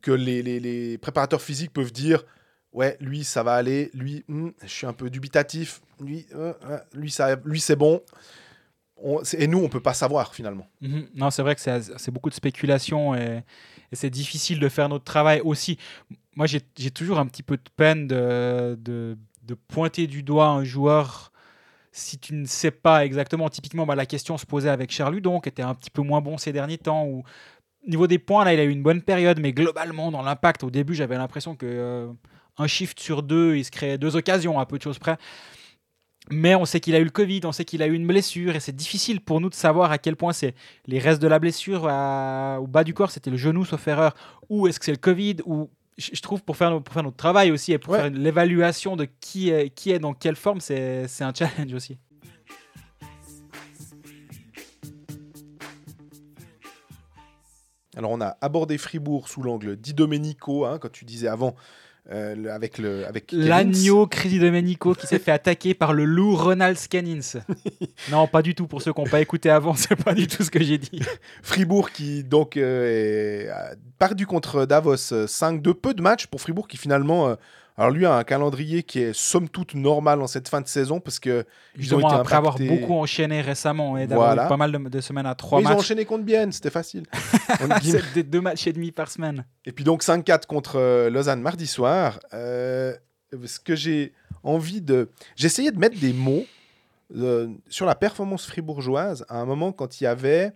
que 0.00 0.10
les, 0.10 0.42
les- 0.42 0.98
préparateurs 0.98 1.42
physiques 1.42 1.72
peuvent 1.72 1.92
dire 1.92 2.24
Ouais, 2.72 2.96
lui, 3.00 3.24
ça 3.24 3.42
va 3.42 3.54
aller. 3.54 3.90
Lui, 3.94 4.24
hmm, 4.28 4.50
je 4.62 4.68
suis 4.68 4.86
un 4.86 4.92
peu 4.92 5.08
dubitatif. 5.08 5.80
Lui, 6.00 6.26
euh, 6.34 6.52
euh, 6.64 6.78
lui, 6.92 7.12
lui 7.44 7.60
c'est 7.60 7.76
bon. 7.76 8.02
Et 9.36 9.46
nous, 9.46 9.58
on 9.58 9.68
peut 9.68 9.80
pas 9.80 9.94
savoir 9.94 10.34
finalement. 10.34 10.66
Mhm. 10.80 11.08
Non, 11.14 11.30
c'est 11.30 11.42
vrai 11.42 11.54
que 11.54 11.60
c'est 11.60 12.10
beaucoup 12.10 12.30
de 12.30 12.34
spéculation 12.34 13.14
et, 13.14 13.42
c'est 13.92 14.10
difficile 14.10 14.60
de 14.60 14.68
faire 14.68 14.88
notre 14.88 15.04
travail 15.04 15.40
aussi. 15.40 15.78
Moi, 16.36 16.46
j'ai 16.46 16.90
toujours 16.90 17.18
un 17.18 17.26
petit 17.26 17.42
peu 17.42 17.56
de 17.56 17.70
peine 17.74 18.06
de, 18.06 18.76
de, 18.78 19.16
pointer 19.66 20.06
du 20.06 20.22
doigt 20.22 20.48
un 20.48 20.62
joueur 20.62 21.32
si 21.90 22.18
tu 22.18 22.34
ne 22.34 22.44
sais 22.44 22.70
pas 22.70 23.06
exactement. 23.06 23.48
Typiquement, 23.48 23.86
bah, 23.86 23.94
la 23.94 24.04
question 24.04 24.36
se 24.36 24.44
posait 24.44 24.68
avec 24.68 24.92
Charles 24.92 25.22
donc 25.22 25.46
était 25.46 25.62
un 25.62 25.74
petit 25.74 25.90
peu 25.90 26.02
moins 26.02 26.20
bon 26.20 26.36
ces 26.36 26.52
derniers 26.52 26.76
temps. 26.76 27.22
Niveau 27.88 28.06
des 28.06 28.18
points, 28.18 28.44
là, 28.44 28.54
il 28.54 28.60
a 28.60 28.64
eu 28.64 28.70
une 28.70 28.82
bonne 28.82 29.02
période, 29.02 29.40
mais 29.40 29.52
globalement, 29.52 30.10
dans 30.10 30.22
l'impact, 30.22 30.62
au 30.64 30.70
début, 30.70 30.94
j'avais 30.94 31.16
l'impression 31.16 31.56
que 31.56 31.66
euh, 31.66 32.08
un 32.58 32.66
shift 32.66 33.00
sur 33.00 33.22
deux, 33.22 33.56
il 33.56 33.64
se 33.64 33.70
créait 33.70 33.98
deux 33.98 34.14
occasions 34.16 34.58
à 34.58 34.66
peu 34.66 34.78
de 34.78 34.82
choses 34.82 34.98
près. 34.98 35.16
Mais 36.30 36.54
on 36.54 36.66
sait 36.66 36.80
qu'il 36.80 36.94
a 36.94 36.98
eu 36.98 37.04
le 37.04 37.10
Covid, 37.10 37.40
on 37.44 37.52
sait 37.52 37.64
qu'il 37.64 37.82
a 37.82 37.86
eu 37.86 37.94
une 37.94 38.06
blessure, 38.06 38.54
et 38.54 38.60
c'est 38.60 38.76
difficile 38.76 39.20
pour 39.22 39.40
nous 39.40 39.48
de 39.48 39.54
savoir 39.54 39.90
à 39.92 39.96
quel 39.98 40.14
point 40.14 40.32
c'est 40.34 40.54
les 40.86 40.98
restes 40.98 41.22
de 41.22 41.26
la 41.28 41.38
blessure 41.38 41.86
à- 41.88 42.58
au 42.60 42.66
bas 42.66 42.84
du 42.84 42.92
corps, 42.92 43.10
c'était 43.10 43.30
le 43.30 43.38
genou 43.38 43.64
sauf 43.64 43.88
erreur, 43.88 44.14
ou 44.50 44.66
est-ce 44.66 44.78
que 44.78 44.84
c'est 44.84 44.92
le 44.92 44.98
Covid, 44.98 45.36
ou 45.46 45.70
je 45.96 46.20
trouve 46.20 46.42
pour 46.44 46.56
faire, 46.56 46.70
no- 46.70 46.80
pour 46.80 46.92
faire 46.92 47.02
notre 47.02 47.16
travail 47.16 47.50
aussi 47.50 47.72
et 47.72 47.78
pour 47.78 47.94
Ouais. 47.94 48.00
faire 48.00 48.10
l'évaluation 48.10 48.94
de 48.94 49.06
qui 49.20 49.48
est, 49.48 49.70
qui 49.70 49.90
est 49.90 49.98
dans 49.98 50.12
quelle 50.12 50.36
forme, 50.36 50.60
c'est 50.60 51.06
un 51.20 51.32
challenge 51.34 51.72
aussi. 51.72 51.96
Alors, 57.98 58.12
on 58.12 58.20
a 58.20 58.36
abordé 58.40 58.78
Fribourg 58.78 59.28
sous 59.28 59.42
l'angle 59.42 59.74
Di 59.74 59.92
Domenico, 59.92 60.64
hein, 60.64 60.78
quand 60.80 60.92
tu 60.92 61.04
disais 61.04 61.26
avant, 61.26 61.56
euh, 62.12 62.54
avec 62.54 62.78
le 62.78 63.04
avec. 63.04 63.32
L'agneau 63.32 64.06
Crédit 64.06 64.38
Domenico 64.38 64.94
qui 64.94 65.08
s'est 65.08 65.18
fait 65.18 65.32
attaquer 65.32 65.74
par 65.74 65.92
le 65.92 66.04
loup 66.04 66.36
Ronald 66.36 66.78
Scannins. 66.78 67.40
non, 68.12 68.28
pas 68.28 68.42
du 68.42 68.54
tout, 68.54 68.68
pour 68.68 68.82
ceux 68.82 68.92
qui 68.92 69.00
n'ont 69.00 69.08
pas 69.08 69.20
écouté 69.20 69.50
avant, 69.50 69.74
c'est 69.76 69.96
pas 69.96 70.14
du 70.14 70.28
tout 70.28 70.44
ce 70.44 70.50
que 70.52 70.62
j'ai 70.62 70.78
dit. 70.78 71.00
Fribourg 71.42 71.90
qui 71.90 72.22
donc 72.22 72.56
euh, 72.56 73.46
est, 73.46 73.48
a 73.48 73.74
perdu 73.98 74.26
contre 74.26 74.64
Davos 74.64 75.12
euh, 75.12 75.26
5-2. 75.26 75.74
Peu 75.74 75.92
de 75.92 76.00
matchs 76.00 76.28
pour 76.28 76.40
Fribourg 76.40 76.68
qui 76.68 76.76
finalement, 76.76 77.30
euh, 77.30 77.34
alors 77.78 77.90
lui 77.92 78.04
a 78.04 78.14
un 78.16 78.24
calendrier 78.24 78.82
qui 78.82 78.98
est 79.00 79.12
somme 79.14 79.48
toute 79.48 79.74
normal 79.74 80.20
en 80.20 80.26
cette 80.26 80.48
fin 80.48 80.60
de 80.60 80.66
saison 80.68 80.98
parce 81.00 81.18
que 81.20 81.46
ils 81.76 81.94
ont 81.94 82.00
été 82.00 82.12
après 82.14 82.34
avoir 82.36 82.58
beaucoup 82.58 82.94
enchaîné 82.94 83.40
récemment 83.40 83.96
et 83.96 84.06
d'avoir 84.06 84.28
Voilà. 84.34 84.46
eu 84.46 84.48
pas 84.48 84.56
mal 84.56 84.72
de, 84.72 84.78
de 84.88 85.00
semaines 85.00 85.26
à 85.26 85.34
trois 85.34 85.58
Mais 85.60 85.64
ils 85.64 85.66
ont 85.68 85.70
matchs. 85.70 85.78
enchaîné 85.78 86.04
contre 86.04 86.24
Bienne, 86.24 86.52
c'était 86.52 86.70
facile. 86.70 87.04
Des 88.14 88.22
deux 88.22 88.40
matchs 88.40 88.66
et 88.66 88.72
demi 88.72 88.90
par 88.92 89.10
semaine. 89.10 89.44
Et 89.64 89.72
puis 89.72 89.84
donc 89.84 90.02
5-4 90.02 90.46
contre 90.46 90.76
euh, 90.76 91.08
Lausanne 91.10 91.40
mardi 91.40 91.66
soir. 91.66 92.18
Euh, 92.34 92.94
ce 93.44 93.60
que 93.60 93.74
j'ai 93.76 94.12
envie 94.42 94.80
de... 94.80 95.10
Essayé 95.42 95.70
de 95.70 95.78
mettre 95.78 95.98
des 95.98 96.12
mots 96.12 96.44
euh, 97.16 97.48
sur 97.68 97.86
la 97.86 97.94
performance 97.94 98.46
fribourgeoise 98.46 99.24
à 99.28 99.38
un 99.40 99.44
moment 99.44 99.72
quand 99.72 100.00
il 100.00 100.04
y 100.04 100.06
avait 100.06 100.52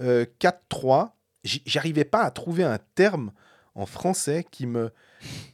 euh, 0.00 0.24
4-3. 0.40 1.10
J- 1.44 1.62
J'arrivais 1.66 2.04
pas 2.04 2.22
à 2.22 2.30
trouver 2.30 2.64
un 2.64 2.78
terme 2.94 3.30
en 3.74 3.86
français 3.86 4.44
qui 4.50 4.66
me, 4.66 4.90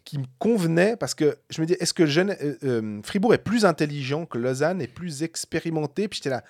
qui 0.04 0.18
me 0.18 0.24
convenait 0.38 0.96
parce 0.96 1.14
que 1.14 1.38
je 1.50 1.60
me 1.60 1.66
dis, 1.66 1.74
est-ce 1.74 1.94
que 1.94 2.06
jeune, 2.06 2.30
euh, 2.30 2.56
euh, 2.64 3.02
Fribourg 3.02 3.34
est 3.34 3.38
plus 3.38 3.64
intelligent 3.64 4.26
que 4.26 4.38
Lausanne, 4.38 4.80
est 4.80 4.88
plus 4.88 5.22
expérimenté? 5.22 6.08
Puis 6.08 6.18
j'étais 6.18 6.30
là, 6.30 6.44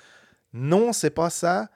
non, 0.52 0.92
c'est 0.92 1.11
pas 1.11 1.31
ça. 1.31 1.68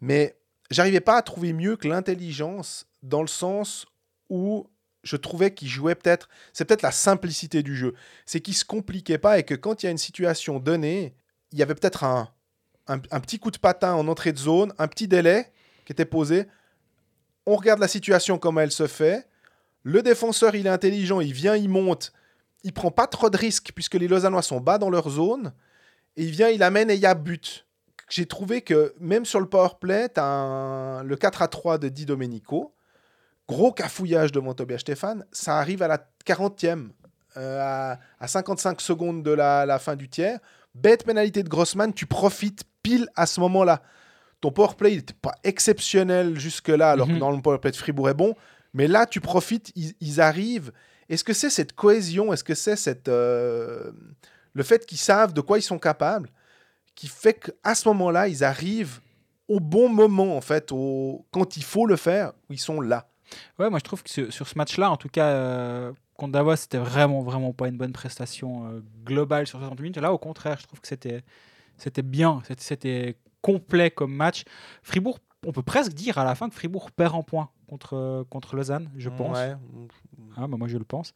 Mais 0.00 0.38
j'arrivais 0.70 1.00
pas 1.00 1.16
à 1.16 1.22
trouver 1.22 1.52
mieux 1.52 1.76
que 1.76 1.88
l'intelligence 1.88 2.86
dans 3.02 3.22
le 3.22 3.28
sens 3.28 3.86
où 4.28 4.66
je 5.04 5.16
trouvais 5.16 5.52
qu'il 5.54 5.68
jouait 5.68 5.94
peut-être. 5.94 6.28
C'est 6.52 6.64
peut-être 6.64 6.82
la 6.82 6.92
simplicité 6.92 7.62
du 7.62 7.76
jeu. 7.76 7.94
C'est 8.26 8.40
qu'il 8.40 8.54
se 8.54 8.64
compliquait 8.64 9.18
pas 9.18 9.38
et 9.38 9.42
que 9.42 9.54
quand 9.54 9.82
il 9.82 9.86
y 9.86 9.88
a 9.88 9.92
une 9.92 9.98
situation 9.98 10.58
donnée, 10.58 11.14
il 11.52 11.58
y 11.58 11.62
avait 11.62 11.74
peut-être 11.74 12.04
un, 12.04 12.28
un, 12.88 13.00
un 13.10 13.20
petit 13.20 13.38
coup 13.38 13.50
de 13.50 13.58
patin 13.58 13.94
en 13.94 14.08
entrée 14.08 14.32
de 14.32 14.38
zone, 14.38 14.72
un 14.78 14.88
petit 14.88 15.08
délai 15.08 15.52
qui 15.84 15.92
était 15.92 16.04
posé. 16.04 16.46
On 17.46 17.56
regarde 17.56 17.80
la 17.80 17.88
situation 17.88 18.38
comme 18.38 18.58
elle 18.58 18.72
se 18.72 18.86
fait. 18.86 19.26
Le 19.88 20.02
défenseur, 20.02 20.54
il 20.54 20.66
est 20.66 20.70
intelligent, 20.70 21.20
il 21.20 21.32
vient, 21.32 21.56
il 21.56 21.68
monte. 21.70 22.12
Il 22.62 22.72
prend 22.74 22.90
pas 22.90 23.06
trop 23.06 23.30
de 23.30 23.36
risques 23.38 23.70
puisque 23.74 23.94
les 23.94 24.06
Lausannois 24.06 24.42
sont 24.42 24.60
bas 24.60 24.76
dans 24.76 24.90
leur 24.90 25.08
zone. 25.08 25.52
Et 26.18 26.24
il 26.24 26.30
vient, 26.30 26.48
il 26.48 26.62
amène 26.62 26.90
et 26.90 26.94
il 26.94 27.00
y 27.00 27.06
a 27.06 27.14
but. 27.14 27.66
J'ai 28.10 28.26
trouvé 28.26 28.60
que 28.60 28.94
même 29.00 29.24
sur 29.24 29.40
le 29.40 29.46
powerplay, 29.48 30.08
tu 30.10 30.20
as 30.20 31.02
le 31.04 31.16
4 31.16 31.40
à 31.42 31.48
3 31.48 31.78
de 31.78 31.88
Di 31.88 32.04
Domenico. 32.04 32.74
Gros 33.48 33.72
cafouillage 33.72 34.30
devant 34.30 34.52
Tobias 34.52 34.78
Stéphane. 34.80 35.24
Ça 35.32 35.56
arrive 35.58 35.82
à 35.82 35.88
la 35.88 35.98
40e, 36.26 36.88
euh, 37.38 37.60
à, 37.94 37.98
à 38.20 38.28
55 38.28 38.82
secondes 38.82 39.22
de 39.22 39.30
la, 39.30 39.64
la 39.64 39.78
fin 39.78 39.96
du 39.96 40.08
tiers. 40.10 40.38
Bête 40.74 41.04
pénalité 41.06 41.42
de 41.42 41.48
Grossman, 41.48 41.94
tu 41.94 42.04
profites 42.04 42.64
pile 42.82 43.08
à 43.16 43.24
ce 43.24 43.40
moment-là. 43.40 43.80
Ton 44.42 44.50
powerplay 44.52 44.96
n'était 44.96 45.14
pas 45.14 45.34
exceptionnel 45.44 46.38
jusque-là, 46.38 46.90
alors 46.90 47.08
Mhm. 47.08 47.14
que 47.14 47.18
dans 47.20 47.30
le 47.30 47.40
powerplay 47.40 47.70
de 47.70 47.76
Fribourg 47.76 48.08
est 48.10 48.14
bon. 48.14 48.34
Mais 48.78 48.86
là, 48.86 49.06
tu 49.06 49.20
profites, 49.20 49.72
ils, 49.74 50.20
arrivent. 50.20 50.70
Est-ce 51.08 51.24
que 51.24 51.32
c'est 51.32 51.50
cette 51.50 51.72
cohésion? 51.72 52.32
Est-ce 52.32 52.44
que 52.44 52.54
c'est 52.54 53.08
euh, 53.08 53.90
le 54.52 54.62
fait 54.62 54.86
qu'ils 54.86 54.98
savent 54.98 55.32
de 55.32 55.40
quoi 55.40 55.58
ils 55.58 55.62
sont 55.62 55.80
capables 55.80 56.30
qui 56.94 57.08
fait 57.08 57.34
qu'à 57.34 57.74
ce 57.74 57.88
moment-là, 57.88 58.28
ils 58.28 58.44
arrivent 58.44 59.00
au 59.48 59.58
bon 59.58 59.88
moment, 59.88 60.36
en 60.36 60.40
fait, 60.40 60.70
au... 60.70 61.26
quand 61.32 61.56
il 61.56 61.64
faut 61.64 61.86
le 61.86 61.96
faire, 61.96 62.34
où 62.48 62.52
ils 62.52 62.60
sont 62.60 62.80
là? 62.80 63.08
Ouais, 63.58 63.68
moi 63.68 63.80
je 63.80 63.84
trouve 63.84 64.04
que 64.04 64.30
sur, 64.30 64.46
ce 64.46 64.56
match-là, 64.56 64.92
en 64.92 64.96
tout 64.96 65.08
cas, 65.08 65.26
euh, 65.26 65.92
contre 66.16 66.32
Davos, 66.32 66.56
c'était 66.56 66.78
vraiment, 66.78 67.22
vraiment 67.22 67.52
pas 67.52 67.66
une 67.66 67.76
bonne 67.76 67.92
prestation 67.92 68.66
euh, 68.66 68.80
globale 69.04 69.48
sur 69.48 69.58
60 69.58 69.80
minutes. 69.80 69.96
Là, 69.96 70.12
au 70.12 70.18
contraire, 70.18 70.58
je 70.60 70.66
trouve 70.68 70.80
que 70.80 70.88
c'était, 70.88 71.24
c'était 71.78 72.02
bien, 72.02 72.42
c'était 72.58 73.16
complet 73.42 73.90
comme 73.90 74.14
match. 74.14 74.44
Fribourg, 74.84 75.18
on 75.44 75.50
peut 75.50 75.62
presque 75.62 75.94
dire 75.94 76.18
à 76.18 76.24
la 76.24 76.36
fin 76.36 76.48
que 76.48 76.54
Fribourg 76.54 76.92
perd 76.92 77.16
en 77.16 77.24
points 77.24 77.50
contre, 77.68 77.94
euh, 77.94 78.24
contre 78.28 78.56
Lausanne, 78.56 78.90
je 78.96 79.08
pense. 79.08 79.36
Ouais. 79.36 79.54
Ah, 80.36 80.46
bah, 80.46 80.56
moi, 80.56 80.68
je 80.68 80.78
le 80.78 80.84
pense. 80.84 81.12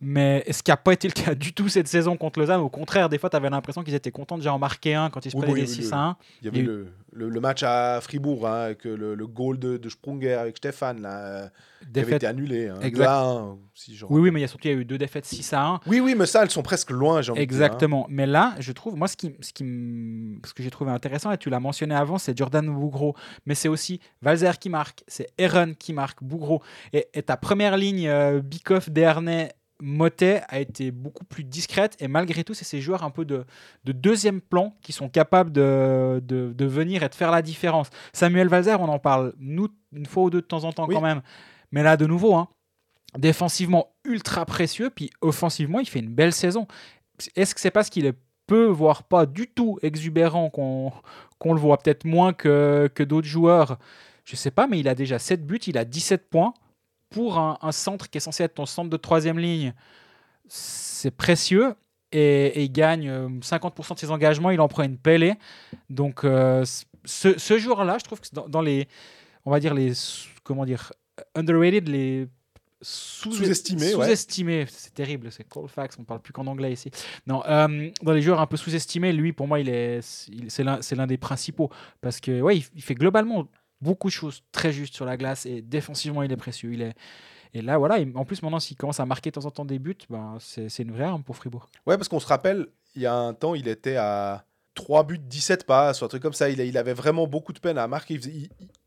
Mais 0.00 0.44
ce 0.50 0.62
qui 0.62 0.70
n'a 0.70 0.76
pas 0.76 0.92
été 0.92 1.08
le 1.08 1.12
cas 1.12 1.34
du 1.34 1.52
tout 1.52 1.68
cette 1.68 1.88
saison 1.88 2.16
contre 2.16 2.38
Lausanne, 2.38 2.60
au 2.60 2.68
contraire, 2.68 3.08
des 3.08 3.18
fois, 3.18 3.30
tu 3.30 3.36
avais 3.36 3.50
l'impression 3.50 3.82
qu'ils 3.82 3.94
étaient 3.94 4.10
contents 4.10 4.36
de 4.36 4.40
déjà 4.42 4.52
en 4.52 4.58
marquer 4.58 4.94
un 4.94 5.10
quand 5.10 5.24
ils 5.24 5.30
se 5.30 5.36
Oui, 5.36 5.42
prenaient 5.42 5.60
oui, 5.60 5.66
des 5.66 5.70
oui, 5.70 5.82
6 5.82 5.86
oui. 5.86 5.92
à 5.92 5.98
1. 5.98 6.16
Il 6.42 6.44
y 6.44 6.48
avait 6.48 6.62
le, 6.62 6.92
le- 7.14 7.28
le 7.28 7.40
match 7.40 7.62
à 7.62 8.00
Fribourg, 8.02 8.46
hein, 8.46 8.64
avec 8.64 8.84
le, 8.84 9.14
le 9.14 9.26
goal 9.26 9.58
de, 9.58 9.76
de 9.76 9.88
Sprunger 9.88 10.34
avec 10.34 10.56
Stéphane, 10.56 11.00
là, 11.00 11.18
euh, 11.44 11.48
qui 11.92 12.00
avait 12.00 12.16
été 12.16 12.26
annulé. 12.26 12.68
Hein, 12.68 12.78
Exact. 12.82 13.04
2 13.04 13.08
à 13.08 13.22
1, 13.22 13.58
si 13.74 13.96
je 13.96 14.04
Oui, 14.08 14.20
oui, 14.20 14.30
mais 14.30 14.40
il 14.40 14.42
y 14.42 14.44
a 14.44 14.48
surtout 14.48 14.68
il 14.68 14.72
y 14.72 14.74
a 14.74 14.78
eu 14.80 14.84
deux 14.84 14.98
défaites 14.98 15.24
6 15.24 15.52
à 15.52 15.64
1. 15.64 15.80
Oui, 15.86 16.00
oui, 16.00 16.14
mais 16.16 16.26
ça, 16.26 16.42
elles 16.42 16.50
sont 16.50 16.62
presque 16.62 16.90
loin, 16.90 17.22
j'ai 17.22 17.32
dire, 17.32 17.40
hein. 17.40 17.42
Exactement. 17.42 18.06
Mais 18.10 18.26
là, 18.26 18.54
je 18.58 18.72
trouve, 18.72 18.96
moi, 18.96 19.08
ce, 19.08 19.16
qui, 19.16 19.34
ce, 19.40 19.52
qui 19.52 19.64
ce 20.44 20.52
que 20.54 20.62
j'ai 20.62 20.70
trouvé 20.70 20.90
intéressant, 20.90 21.30
et 21.32 21.38
tu 21.38 21.50
l'as 21.50 21.60
mentionné 21.60 21.94
avant, 21.94 22.18
c'est 22.18 22.36
Jordan 22.36 22.66
Bougro. 22.66 23.14
Mais 23.46 23.54
c'est 23.54 23.68
aussi 23.68 24.00
Valzer 24.22 24.58
qui 24.58 24.68
marque, 24.68 25.04
c'est 25.06 25.28
Aaron 25.40 25.74
qui 25.78 25.92
marque, 25.92 26.22
Bougro. 26.22 26.62
Et, 26.92 27.06
et 27.14 27.22
ta 27.22 27.36
première 27.36 27.76
ligne, 27.76 28.08
euh, 28.08 28.40
Bikoff, 28.40 28.90
Dernay, 28.90 29.52
Motet, 29.80 30.42
a 30.48 30.60
été 30.60 30.90
beaucoup 30.90 31.24
plus 31.24 31.44
discrète. 31.44 31.96
Et 32.00 32.08
malgré 32.08 32.44
tout, 32.44 32.54
c'est 32.54 32.64
ces 32.64 32.80
joueurs 32.80 33.02
un 33.02 33.10
peu 33.10 33.24
de, 33.24 33.44
de 33.84 33.92
deuxième 33.92 34.40
plan 34.40 34.74
qui 34.82 34.92
sont 34.92 35.08
capables 35.08 35.52
de, 35.52 36.22
de, 36.24 36.52
de 36.52 36.64
venir 36.64 37.02
et 37.02 37.08
de 37.08 37.14
faire 37.14 37.30
la 37.30 37.42
différence. 37.42 37.90
Samuel 38.12 38.48
Valzer, 38.48 38.80
on 38.80 38.88
en 38.88 38.98
parle, 38.98 39.34
nous, 39.38 39.68
une 39.92 40.06
fois 40.06 40.24
ou 40.24 40.30
deux 40.30 40.40
de 40.40 40.46
temps 40.46 40.64
en 40.64 40.72
temps 40.72 40.86
Oui. 40.88 40.94
quand 40.94 41.00
même. 41.00 41.22
Mais 41.72 41.82
là, 41.82 41.96
de 41.96 42.06
nouveau, 42.06 42.34
hein, 42.34 42.48
défensivement 43.18 43.94
ultra 44.04 44.44
précieux, 44.46 44.90
puis 44.90 45.10
offensivement, 45.20 45.80
il 45.80 45.88
fait 45.88 46.00
une 46.00 46.14
belle 46.14 46.32
saison. 46.32 46.66
Est-ce 47.36 47.54
que 47.54 47.60
c'est 47.60 47.70
parce 47.70 47.90
qu'il 47.90 48.06
est 48.06 48.14
peu, 48.46 48.66
voire 48.66 49.04
pas 49.04 49.26
du 49.26 49.46
tout 49.48 49.78
exubérant 49.82 50.50
qu'on 50.50 50.92
qu'on 51.38 51.52
le 51.52 51.60
voit 51.60 51.78
peut-être 51.78 52.04
moins 52.04 52.32
que, 52.32 52.90
que 52.94 53.02
d'autres 53.02 53.26
joueurs? 53.28 53.78
Je 54.24 54.36
sais 54.36 54.50
pas, 54.50 54.66
mais 54.66 54.78
il 54.80 54.88
a 54.88 54.94
déjà 54.94 55.18
7 55.18 55.46
buts, 55.46 55.58
il 55.66 55.76
a 55.78 55.84
17 55.84 56.28
points. 56.30 56.54
Pour 57.14 57.38
un, 57.38 57.58
un 57.62 57.72
centre 57.72 58.10
qui 58.10 58.18
est 58.18 58.20
censé 58.20 58.42
être 58.42 58.54
ton 58.54 58.66
centre 58.66 58.90
de 58.90 58.96
troisième 58.96 59.38
ligne, 59.38 59.72
c'est 60.48 61.10
précieux. 61.10 61.74
Et, 62.12 62.46
et 62.46 62.62
il 62.62 62.70
gagne 62.72 63.08
euh, 63.08 63.28
50% 63.40 63.94
de 63.94 63.98
ses 63.98 64.10
engagements, 64.10 64.50
il 64.50 64.60
en 64.60 64.68
prend 64.68 64.84
une 64.84 64.98
pellée. 64.98 65.34
Donc 65.90 66.22
euh, 66.24 66.64
ce, 67.04 67.38
ce 67.38 67.58
jour-là, 67.58 67.98
je 67.98 68.04
trouve 68.04 68.20
que 68.20 68.28
dans, 68.32 68.48
dans 68.48 68.60
les, 68.62 68.86
on 69.44 69.50
va 69.50 69.58
dire 69.58 69.74
les, 69.74 69.94
sous- 69.94 70.28
comment 70.44 70.64
dire, 70.64 70.92
underrated, 71.34 71.88
les 71.88 72.28
sous- 72.82 73.32
Sous-estimés, 73.32 73.94
ouais. 73.96 74.04
Sous-estimés, 74.04 74.66
c'est 74.68 74.94
terrible, 74.94 75.32
c'est 75.32 75.42
Colfax, 75.48 75.96
on 75.98 76.04
parle 76.04 76.20
plus 76.20 76.32
qu'en 76.32 76.46
anglais 76.46 76.72
ici. 76.72 76.90
Non, 77.26 77.42
euh, 77.48 77.90
dans 78.02 78.12
les 78.12 78.22
joueurs 78.22 78.40
un 78.40 78.46
peu 78.46 78.56
sous-estimés, 78.58 79.12
lui, 79.12 79.32
pour 79.32 79.48
moi, 79.48 79.58
il 79.58 79.68
est, 79.68 79.98
c'est 80.48 80.62
l'un, 80.62 80.82
c'est 80.82 80.94
l'un 80.94 81.06
des 81.08 81.16
principaux 81.18 81.70
parce 82.00 82.20
que 82.20 82.40
ouais, 82.42 82.58
il, 82.58 82.64
il 82.76 82.82
fait 82.82 82.94
globalement 82.94 83.48
beaucoup 83.84 84.08
de 84.08 84.12
choses 84.12 84.42
très 84.50 84.72
justes 84.72 84.94
sur 84.94 85.04
la 85.04 85.16
glace 85.16 85.46
et 85.46 85.62
défensivement, 85.62 86.22
il 86.22 86.32
est 86.32 86.36
précieux. 86.36 86.72
Il 86.72 86.82
est 86.82 86.94
et 87.56 87.62
là, 87.62 87.78
voilà, 87.78 87.98
il- 87.98 88.16
en 88.16 88.24
plus, 88.24 88.42
maintenant, 88.42 88.58
s'il 88.58 88.76
commence 88.76 88.98
à 88.98 89.06
marquer 89.06 89.30
de 89.30 89.34
temps 89.34 89.46
en 89.46 89.50
temps 89.52 89.64
des 89.64 89.78
buts, 89.78 89.96
ben, 90.10 90.36
c'est, 90.40 90.82
une 90.82 90.90
vraie 90.90 91.04
arme 91.04 91.22
pour 91.22 91.36
Fribourg. 91.36 91.68
Ouais, 91.86 91.96
parce 91.96 92.08
qu'on 92.08 92.18
se 92.18 92.26
rappelle, 92.26 92.66
il 92.96 93.02
y 93.02 93.06
a 93.06 93.14
un 93.14 93.32
temps, 93.32 93.54
il 93.54 93.68
était 93.68 93.94
à 93.96 94.44
3 94.74 95.04
buts, 95.04 95.20
17 95.20 95.64
passes, 95.64 96.02
ou 96.02 96.04
un 96.04 96.08
truc 96.08 96.20
comme 96.20 96.32
ça. 96.32 96.50
Il, 96.50 96.76
avait 96.76 96.94
vraiment 96.94 97.28
beaucoup 97.28 97.52
de 97.52 97.60
peine 97.60 97.78
à 97.78 97.86
marquer. 97.86 98.18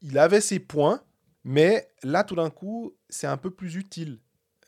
Il, 0.01 0.17
avait 0.17 0.41
ses 0.41 0.59
points, 0.59 1.01
mais 1.45 1.87
là, 2.03 2.25
tout 2.25 2.35
d'un 2.35 2.49
coup, 2.49 2.93
c'est 3.07 3.27
un 3.27 3.37
peu 3.37 3.51
plus 3.51 3.75
utile. 3.75 4.19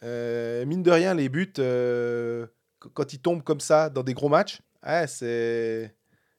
Euh, 0.01 0.65
mine 0.65 0.81
de 0.81 0.91
rien, 0.91 1.13
les 1.13 1.27
buts, 1.27 1.51
euh, 1.59 2.47
qu- 2.79 2.87
quand 2.93 3.11
ils 3.11 3.19
tombent 3.19 3.43
comme 3.43 3.59
ça 3.59 3.89
dans 3.89 4.03
des 4.03 4.13
gros 4.13 4.29
matchs, 4.29 4.61
c'est. 5.07 5.93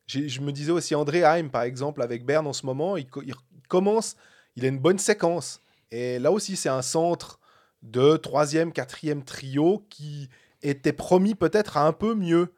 Je 0.06 0.40
me 0.40 0.50
disais 0.50 0.72
aussi 0.72 0.94
André 0.94 1.22
Heim, 1.24 1.50
par 1.50 1.62
exemple, 1.62 2.00
avec 2.02 2.24
Berne 2.24 2.46
en 2.46 2.52
ce 2.54 2.64
moment, 2.66 2.96
il, 2.96 3.06
co- 3.06 3.22
commence, 3.70 4.16
il 4.56 4.64
a 4.66 4.68
une 4.68 4.78
bonne 4.78 4.98
séquence. 4.98 5.62
Et 5.90 6.18
là 6.18 6.30
aussi, 6.30 6.56
c'est 6.56 6.68
un 6.68 6.82
centre 6.82 7.40
de 7.82 8.16
troisième, 8.18 8.72
quatrième 8.72 9.24
trio 9.24 9.86
qui 9.88 10.28
était 10.62 10.92
promis 10.92 11.34
peut-être 11.34 11.78
à 11.78 11.86
un 11.86 11.94
peu 11.94 12.14
mieux. 12.14 12.52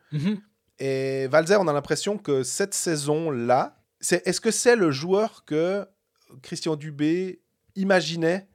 Et 0.80 1.28
Valzer, 1.28 1.60
on 1.60 1.68
a 1.68 1.72
l'impression 1.72 2.18
que 2.18 2.42
cette 2.42 2.74
saison-là, 2.74 3.76
c'est, 4.00 4.26
est-ce 4.26 4.40
que 4.40 4.50
c'est 4.50 4.74
le 4.74 4.90
joueur 4.90 5.44
que 5.44 5.86
Christian 6.42 6.74
Dubé 6.74 7.40
imaginait 7.76 8.48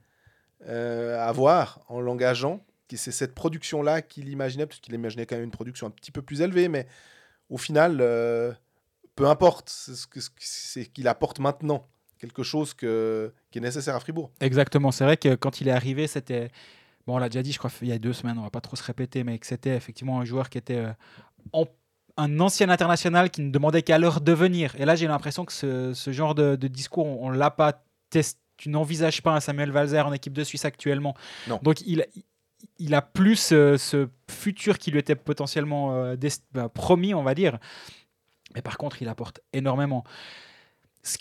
euh, 0.66 1.18
avoir 1.18 1.80
en 1.88 2.00
l'engageant? 2.00 2.62
C'est 2.94 3.12
cette 3.12 3.34
production-là 3.34 4.02
qu'il 4.02 4.28
imaginait, 4.28 4.66
parce 4.66 4.80
qu'il 4.80 4.94
imaginait 4.94 5.26
quand 5.26 5.36
même 5.36 5.44
une 5.44 5.50
production 5.50 5.86
un 5.86 5.90
petit 5.90 6.10
peu 6.10 6.20
plus 6.20 6.42
élevée, 6.42 6.68
mais 6.68 6.86
au 7.48 7.56
final, 7.56 7.98
euh, 8.00 8.52
peu 9.14 9.26
importe, 9.26 9.70
c'est 9.70 10.82
ce 10.84 10.88
qu'il 10.88 11.08
apporte 11.08 11.38
maintenant 11.38 11.88
quelque 12.18 12.42
chose 12.42 12.74
que, 12.74 13.32
qui 13.50 13.58
est 13.58 13.62
nécessaire 13.62 13.94
à 13.94 14.00
Fribourg. 14.00 14.30
Exactement. 14.40 14.90
C'est 14.90 15.04
vrai 15.04 15.16
que 15.16 15.34
quand 15.34 15.60
il 15.60 15.68
est 15.68 15.72
arrivé, 15.72 16.06
c'était. 16.06 16.50
Bon, 17.06 17.14
on 17.14 17.18
l'a 17.18 17.28
déjà 17.28 17.42
dit, 17.42 17.52
je 17.52 17.58
crois, 17.58 17.70
il 17.80 17.88
y 17.88 17.92
a 17.92 17.98
deux 17.98 18.12
semaines, 18.12 18.38
on 18.38 18.42
va 18.42 18.50
pas 18.50 18.60
trop 18.60 18.76
se 18.76 18.82
répéter, 18.82 19.24
mais 19.24 19.38
que 19.38 19.46
c'était 19.46 19.74
effectivement 19.74 20.20
un 20.20 20.24
joueur 20.24 20.50
qui 20.50 20.58
était 20.58 20.76
euh, 20.76 20.92
en- 21.52 21.64
un 22.18 22.40
ancien 22.40 22.68
international 22.68 23.30
qui 23.30 23.40
ne 23.40 23.50
demandait 23.50 23.82
qu'à 23.82 23.96
leur 23.98 24.20
devenir. 24.20 24.74
Et 24.76 24.84
là, 24.84 24.94
j'ai 24.96 25.06
l'impression 25.06 25.44
que 25.44 25.52
ce, 25.52 25.94
ce 25.94 26.12
genre 26.12 26.34
de, 26.34 26.56
de 26.56 26.68
discours, 26.68 27.06
on, 27.06 27.30
ne 27.30 27.38
l'a 27.38 27.50
pas 27.50 27.84
testé. 28.10 28.38
Tu 28.58 28.70
n'envisages 28.70 29.22
pas 29.22 29.32
un 29.36 29.38
Samuel 29.38 29.70
Valzer 29.70 30.04
en 30.04 30.12
équipe 30.12 30.32
de 30.32 30.42
Suisse 30.42 30.64
actuellement. 30.64 31.14
Non. 31.46 31.60
Donc, 31.62 31.80
il, 31.82 32.04
il 32.80 32.92
a 32.92 33.02
plus 33.02 33.36
ce, 33.36 33.76
ce 33.76 34.08
futur 34.28 34.78
qui 34.78 34.90
lui 34.90 34.98
était 34.98 35.14
potentiellement 35.14 35.94
euh, 35.94 36.16
bah, 36.50 36.68
promis, 36.68 37.14
on 37.14 37.22
va 37.22 37.36
dire. 37.36 37.58
Mais 38.56 38.62
par 38.62 38.76
contre, 38.76 39.00
il 39.00 39.08
apporte 39.08 39.40
énormément. 39.52 40.02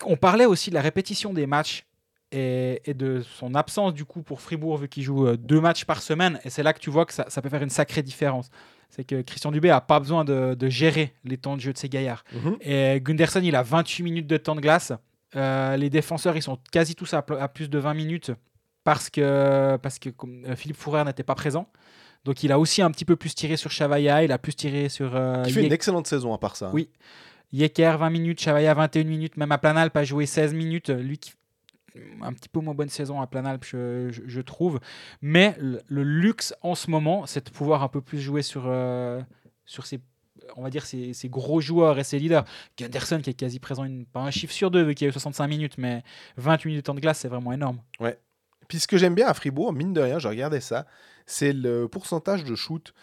Qu'on 0.01 0.17
parlait 0.17 0.45
aussi 0.45 0.69
de 0.69 0.75
la 0.75 0.81
répétition 0.81 1.33
des 1.33 1.47
matchs 1.47 1.85
et, 2.31 2.81
et 2.85 2.93
de 2.93 3.21
son 3.21 3.55
absence 3.55 3.93
du 3.93 4.03
coup 4.03 4.21
pour 4.21 4.41
Fribourg 4.41 4.77
vu 4.77 4.89
qu'il 4.89 5.03
joue 5.03 5.27
euh, 5.27 5.37
deux 5.37 5.61
matchs 5.61 5.85
par 5.85 6.01
semaine 6.01 6.39
et 6.43 6.49
c'est 6.49 6.61
là 6.63 6.73
que 6.73 6.79
tu 6.79 6.89
vois 6.89 7.05
que 7.05 7.13
ça, 7.13 7.25
ça 7.29 7.41
peut 7.41 7.47
faire 7.49 7.63
une 7.63 7.69
sacrée 7.69 8.03
différence. 8.03 8.49
C'est 8.89 9.03
que 9.05 9.21
Christian 9.21 9.51
Dubé 9.51 9.69
a 9.69 9.79
pas 9.81 9.99
besoin 9.99 10.25
de, 10.25 10.53
de 10.53 10.69
gérer 10.69 11.13
les 11.25 11.37
temps 11.37 11.55
de 11.55 11.61
jeu 11.61 11.73
de 11.73 11.77
ses 11.77 11.89
gaillards. 11.89 12.23
Et 12.61 12.99
Gunderson, 13.01 13.41
il 13.43 13.55
a 13.55 13.61
28 13.63 14.03
minutes 14.03 14.27
de 14.27 14.37
temps 14.37 14.55
de 14.55 14.61
glace. 14.61 14.91
Euh, 15.35 15.75
les 15.77 15.89
défenseurs, 15.89 16.37
ils 16.37 16.41
sont 16.41 16.57
quasi 16.71 16.95
tous 16.95 17.13
à, 17.13 17.21
pl- 17.21 17.39
à 17.39 17.47
plus 17.49 17.69
de 17.69 17.77
20 17.77 17.93
minutes 17.93 18.31
parce 18.85 19.09
que, 19.09 19.77
parce 19.81 19.99
que 19.99 20.09
comme, 20.09 20.45
euh, 20.45 20.55
Philippe 20.55 20.77
Fourrer 20.77 21.03
n'était 21.03 21.23
pas 21.23 21.35
présent. 21.35 21.67
Donc 22.23 22.43
il 22.43 22.51
a 22.53 22.59
aussi 22.59 22.81
un 22.81 22.89
petit 22.91 23.05
peu 23.05 23.15
plus 23.17 23.35
tiré 23.35 23.57
sur 23.57 23.71
Chavaya, 23.71 24.23
il 24.23 24.31
a 24.31 24.37
plus 24.37 24.55
tiré 24.55 24.87
sur 24.89 25.15
euh, 25.15 25.43
Qui 25.43 25.51
fait 25.53 25.65
une 25.67 25.73
excellente 25.73 26.07
saison 26.07 26.33
à 26.33 26.37
part 26.37 26.55
ça. 26.55 26.71
Oui. 26.73 26.89
Yeker 27.53 27.97
20 27.97 28.09
minutes, 28.09 28.39
Chavaya 28.41 28.73
21 28.73 29.03
minutes, 29.05 29.37
même 29.37 29.51
à 29.51 29.57
Planalp 29.57 29.95
a 29.95 30.03
joué 30.03 30.25
16 30.25 30.53
minutes. 30.53 30.89
Lui 30.89 31.17
qui 31.17 31.33
un 32.21 32.33
petit 32.33 32.49
peu 32.49 32.59
moins 32.59 32.73
bonne 32.73 32.89
saison 32.89 33.21
à 33.21 33.27
Planalp, 33.27 33.63
je, 33.65 34.41
trouve. 34.41 34.79
Mais 35.21 35.55
le, 35.59 36.03
luxe 36.03 36.53
en 36.61 36.75
ce 36.75 36.89
moment, 36.89 37.25
c'est 37.25 37.45
de 37.45 37.51
pouvoir 37.51 37.83
un 37.83 37.87
peu 37.87 38.01
plus 38.01 38.19
jouer 38.19 38.41
sur, 38.41 38.63
euh, 38.67 39.21
sur 39.65 39.85
ces, 39.85 39.99
on 40.55 40.63
va 40.63 40.69
dire, 40.69 40.85
ces, 40.85 41.13
ces 41.13 41.29
gros 41.29 41.61
joueurs 41.61 41.99
et 41.99 42.03
ces 42.03 42.19
leaders. 42.19 42.45
Gunderson 42.77 43.19
qui 43.21 43.31
est 43.31 43.33
quasi 43.33 43.59
présent, 43.59 43.87
pas 44.11 44.21
un 44.21 44.31
chiffre 44.31 44.53
sur 44.53 44.71
deux 44.71 44.83
vu 44.83 44.95
qu'il 44.95 45.07
a 45.07 45.09
eu 45.09 45.13
65 45.13 45.47
minutes, 45.47 45.77
mais 45.77 46.03
28 46.37 46.67
minutes 46.67 46.83
de 46.83 46.85
temps 46.85 46.95
de 46.95 46.99
glace, 46.99 47.19
c'est 47.19 47.29
vraiment 47.29 47.53
énorme. 47.53 47.81
Puis 48.67 48.79
ce 48.79 48.87
que 48.87 48.97
j'aime 48.97 49.15
bien 49.15 49.27
à 49.27 49.33
Fribourg, 49.33 49.71
mine 49.73 49.93
de 49.93 50.01
rien, 50.01 50.19
je 50.19 50.27
regardais 50.27 50.59
ça, 50.59 50.85
c'est 51.25 51.53
le 51.53 51.87
pourcentage 51.87 52.43
de 52.43 52.55
shoot. 52.55 52.93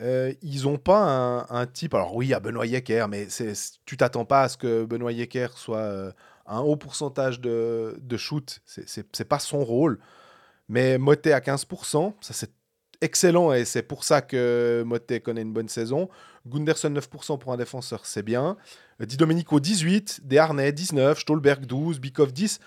Euh, 0.00 0.32
ils 0.42 0.62
n'ont 0.62 0.78
pas 0.78 1.46
un, 1.50 1.66
type. 1.66 1.94
Alors 1.94 2.14
oui, 2.14 2.32
a 2.32 2.40
Benoît 2.40 2.66
Yecker, 2.66 3.06
mais 3.08 3.28
c'est, 3.28 3.52
tu 3.84 3.96
t'attends 3.96 4.24
pas 4.24 4.42
à 4.42 4.48
ce 4.48 4.56
que 4.56 4.84
Benoît 4.84 5.12
Yecker 5.12 5.48
soit 5.56 5.78
euh, 5.78 6.12
un 6.46 6.60
haut 6.60 6.76
pourcentage 6.76 7.40
de, 7.40 8.16
shoot. 8.16 8.60
C'est, 8.64 8.88
c'est, 8.88 9.06
c'est 9.14 9.26
pas 9.26 9.38
son 9.38 9.64
rôle. 9.64 9.98
Mais 10.68 10.98
Motet 10.98 11.32
à 11.32 11.40
15%, 11.40 12.14
ça 12.20 12.32
c'est 12.32 12.52
excellent 13.00 13.52
et 13.52 13.64
c'est 13.64 13.82
pour 13.82 14.04
ça 14.04 14.22
que 14.22 14.82
Motet 14.86 15.20
connaît 15.20 15.42
une 15.42 15.52
bonne 15.52 15.68
saison. 15.68 16.08
Gunderson 16.46 16.90
9% 16.90 17.38
pour 17.38 17.52
un 17.52 17.56
défenseur, 17.56 18.06
c'est 18.06 18.22
bien. 18.22 18.56
Di 19.00 19.16
Domenico 19.16 19.60
18, 19.60 20.20
Desharnais 20.24 20.72
19, 20.72 21.18
Stolberg 21.18 21.64
12%, 21.64 21.98
Bikov 21.98 22.32
10. 22.32 22.60